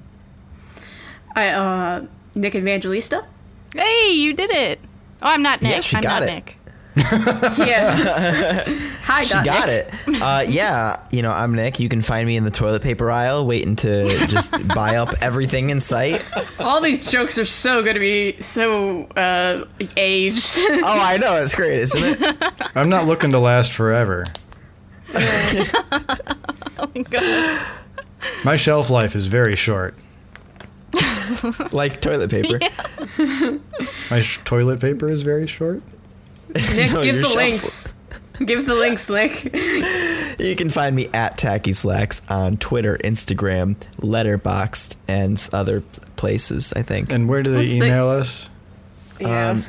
I 1.35 1.48
uh, 1.48 2.06
Nick 2.35 2.55
Evangelista. 2.55 3.27
Hey, 3.74 4.12
you 4.12 4.32
did 4.32 4.51
it. 4.51 4.81
Oh, 5.23 5.28
I'm 5.28 5.43
not 5.43 5.60
Nick. 5.62 5.73
Yeah, 5.74 5.81
she 5.81 5.97
I'm 5.97 6.02
got 6.02 6.20
not 6.20 6.28
it. 6.28 6.35
Nick. 6.35 6.56
Yeah. 7.59 8.64
Hi, 9.02 9.23
She 9.23 9.35
got 9.35 9.44
got 9.44 9.68
Nick. 9.68 9.86
it. 10.06 10.23
Uh, 10.23 10.44
yeah, 10.48 11.01
you 11.10 11.20
know, 11.23 11.31
I'm 11.31 11.55
Nick. 11.55 11.78
You 11.78 11.89
can 11.90 12.01
find 12.01 12.27
me 12.27 12.36
in 12.36 12.44
the 12.44 12.51
toilet 12.51 12.82
paper 12.82 13.10
aisle, 13.10 13.47
waiting 13.47 13.77
to 13.77 14.09
just 14.27 14.55
buy 14.74 14.97
up 14.97 15.10
everything 15.20 15.68
in 15.70 15.78
sight. 15.81 16.24
All 16.59 16.81
these 16.81 17.10
jokes 17.10 17.36
are 17.39 17.44
so 17.44 17.82
going 17.82 17.94
to 17.94 18.01
be 18.01 18.40
so 18.40 19.05
uh, 19.16 19.64
aged. 19.97 20.56
Oh, 20.59 20.82
I 20.85 21.18
know. 21.18 21.36
It's 21.36 21.55
great, 21.55 21.81
isn't 21.81 22.02
it? 22.02 22.36
I'm 22.74 22.89
not 22.89 23.06
looking 23.06 23.31
to 23.32 23.39
last 23.39 23.73
forever. 23.73 24.24
Oh 25.14 26.90
my 26.94 27.02
gosh. 27.02 27.66
My 28.44 28.56
shelf 28.56 28.89
life 28.90 29.14
is 29.14 29.27
very 29.27 29.55
short. 29.56 29.94
like 31.73 32.01
toilet 32.01 32.31
paper. 32.31 32.59
My 34.10 34.20
sh- 34.20 34.40
toilet 34.44 34.81
paper 34.81 35.09
is 35.10 35.23
very 35.23 35.47
short. 35.47 35.82
Nick, 36.55 36.93
No, 36.93 37.02
give 37.02 37.16
the 37.16 37.23
shelf- 37.23 37.36
links. 37.36 37.93
Give 38.44 38.66
the 38.66 38.74
links, 38.74 39.09
Nick. 39.09 39.44
You 40.39 40.55
can 40.56 40.68
find 40.68 40.94
me 40.94 41.09
at 41.14 41.39
Tacky 41.39 41.73
Slacks 41.73 42.20
on 42.31 42.59
Twitter, 42.59 42.98
Instagram, 43.02 43.77
Letterboxd, 44.01 44.97
and 45.09 45.48
other 45.55 45.81
places, 46.16 46.73
I 46.74 46.82
think. 46.82 47.10
And 47.10 47.28
where 47.28 47.43
do 47.43 47.51
they 47.51 47.56
What's 47.59 47.70
the- 47.70 47.77
email 47.77 48.09
us? 48.09 48.51
Yeah. 49.18 49.51
Um, 49.51 49.64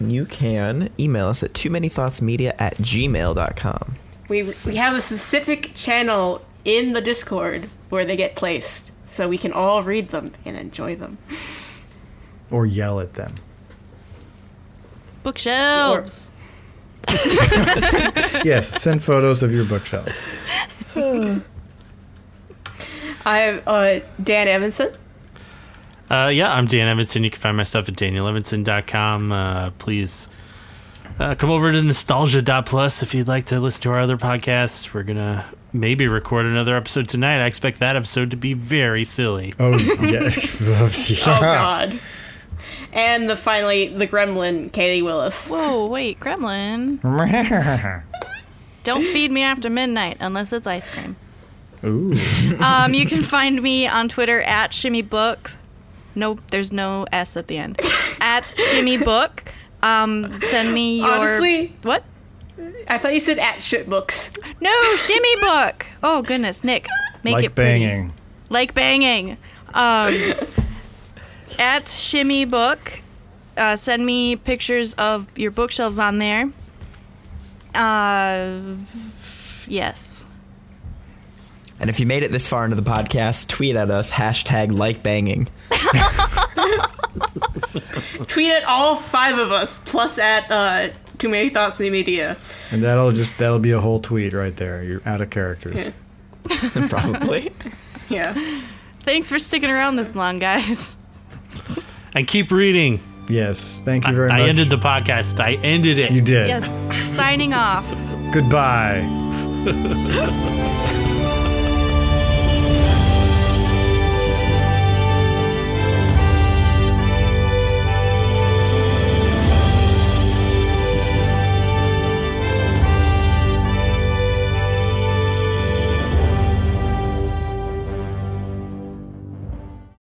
you 0.00 0.24
can 0.24 0.90
email 0.98 1.28
us 1.28 1.44
at 1.44 1.54
too 1.54 1.70
many 1.70 1.88
thoughts 1.88 2.20
media 2.20 2.54
at 2.58 2.76
gmail.com. 2.78 3.94
we 4.28 4.42
we 4.66 4.74
have 4.76 4.96
a 4.96 5.00
specific 5.00 5.70
channel 5.76 6.44
in 6.64 6.94
the 6.94 7.00
Discord 7.00 7.68
where 7.90 8.04
they 8.04 8.16
get 8.16 8.34
placed, 8.34 8.90
so 9.06 9.28
we 9.28 9.38
can 9.38 9.52
all 9.52 9.84
read 9.84 10.06
them 10.06 10.32
and 10.44 10.56
enjoy 10.56 10.96
them. 10.96 11.18
Or 12.50 12.66
yell 12.66 12.98
at 12.98 13.14
them. 13.14 13.32
Bookshelves. 15.24 16.30
Yes, 18.44 18.82
send 18.82 19.02
photos 19.02 19.42
of 19.42 19.52
your 19.52 19.64
bookshelves. 19.64 20.12
I'm 23.26 23.62
uh, 23.66 24.00
Dan 24.22 24.48
Evanson. 24.48 24.94
Uh, 26.10 26.30
yeah, 26.32 26.52
I'm 26.52 26.66
Dan 26.66 26.88
Evanson. 26.88 27.24
You 27.24 27.30
can 27.30 27.40
find 27.40 27.56
my 27.56 27.62
stuff 27.62 27.88
at 27.88 27.94
danielevanson.com. 27.94 29.32
Uh, 29.32 29.70
please 29.78 30.28
uh, 31.18 31.34
come 31.36 31.50
over 31.50 31.72
to 31.72 31.82
nostalgia.plus 31.82 33.02
if 33.02 33.14
you'd 33.14 33.28
like 33.28 33.46
to 33.46 33.60
listen 33.60 33.82
to 33.84 33.90
our 33.90 34.00
other 34.00 34.18
podcasts. 34.18 34.92
We're 34.92 35.04
going 35.04 35.16
to 35.16 35.44
maybe 35.72 36.06
record 36.06 36.44
another 36.46 36.76
episode 36.76 37.08
tonight. 37.08 37.42
I 37.42 37.46
expect 37.46 37.78
that 37.80 37.96
episode 37.96 38.30
to 38.32 38.36
be 38.36 38.52
very 38.52 39.04
silly. 39.04 39.54
Oh, 39.58 39.76
yeah. 40.00 40.28
Oh 41.26 41.40
God. 41.40 41.98
And 42.94 43.28
the 43.28 43.36
finally 43.36 43.88
the 43.88 44.06
Gremlin, 44.06 44.72
Katie 44.72 45.02
Willis. 45.02 45.50
Whoa, 45.50 45.86
wait, 45.88 46.20
Gremlin. 46.20 47.00
Don't 48.84 49.04
feed 49.04 49.30
me 49.32 49.42
after 49.42 49.68
midnight 49.68 50.16
unless 50.20 50.52
it's 50.52 50.66
ice 50.66 50.88
cream. 50.90 51.16
Ooh. 51.84 52.14
Um, 52.60 52.94
you 52.94 53.04
can 53.04 53.20
find 53.22 53.60
me 53.60 53.86
on 53.88 54.08
Twitter 54.08 54.40
at 54.42 54.72
Shimmy 54.72 55.02
Book. 55.02 55.50
Nope, 56.14 56.40
there's 56.50 56.72
no 56.72 57.04
S 57.12 57.36
at 57.36 57.48
the 57.48 57.58
end. 57.58 57.78
at 58.20 58.52
Shimmy 58.70 58.96
Book. 58.96 59.42
Um, 59.82 60.32
send 60.32 60.72
me 60.72 61.00
your 61.00 61.10
Honestly, 61.10 61.74
what? 61.82 62.04
I 62.88 62.96
thought 62.98 63.12
you 63.12 63.20
said 63.20 63.38
at 63.38 63.60
shit 63.60 63.90
books. 63.90 64.32
No, 64.60 64.70
Shimmy 64.96 65.36
Book. 65.40 65.86
Oh 66.02 66.22
goodness, 66.22 66.62
Nick, 66.62 66.86
make 67.24 67.34
like 67.34 67.44
it 67.44 67.54
pretty. 67.54 67.84
banging. 67.84 68.12
like 68.48 68.72
banging. 68.72 69.36
Um, 69.74 70.14
at 71.58 71.88
Shimmy 71.88 72.44
Book, 72.44 73.00
uh, 73.56 73.76
send 73.76 74.04
me 74.04 74.36
pictures 74.36 74.94
of 74.94 75.26
your 75.38 75.50
bookshelves 75.50 75.98
on 75.98 76.18
there. 76.18 76.50
Uh, 77.74 78.76
yes. 79.66 80.26
And 81.80 81.90
if 81.90 81.98
you 81.98 82.06
made 82.06 82.22
it 82.22 82.30
this 82.30 82.46
far 82.46 82.64
into 82.64 82.76
the 82.76 82.88
podcast, 82.88 83.48
tweet 83.48 83.74
at 83.76 83.90
us, 83.90 84.10
hashtag 84.10 84.72
like 84.72 85.02
banging. 85.02 85.48
Tweet 88.28 88.52
at 88.52 88.64
all 88.64 88.96
five 88.96 89.38
of 89.38 89.52
us, 89.52 89.78
plus 89.80 90.18
at 90.18 90.50
uh, 90.50 90.88
Too 91.18 91.28
Many 91.28 91.50
Thoughts 91.50 91.78
in 91.80 91.84
the 91.84 91.90
Media. 91.90 92.36
And 92.72 92.82
that'll 92.82 93.12
just 93.12 93.36
that'll 93.38 93.58
be 93.60 93.70
a 93.72 93.80
whole 93.80 94.00
tweet 94.00 94.32
right 94.32 94.56
there. 94.56 94.82
You're 94.82 95.02
out 95.06 95.20
of 95.20 95.30
characters. 95.30 95.92
Probably. 96.88 97.52
Yeah. 98.10 98.34
Thanks 99.00 99.30
for 99.30 99.38
sticking 99.38 99.70
around 99.70 99.96
this 99.96 100.14
long, 100.14 100.38
guys. 100.38 100.98
And 102.14 102.26
keep 102.26 102.50
reading. 102.50 103.00
Yes. 103.28 103.80
Thank 103.84 104.06
you 104.06 104.14
very 104.14 104.30
I 104.30 104.38
much. 104.38 104.46
I 104.46 104.48
ended 104.48 104.70
the 104.70 104.76
podcast. 104.76 105.40
I 105.40 105.54
ended 105.54 105.98
it. 105.98 106.12
You 106.12 106.20
did. 106.20 106.48
Yes. 106.48 106.68
Signing 107.16 107.54
off. 107.54 107.88
Goodbye. 108.32 109.02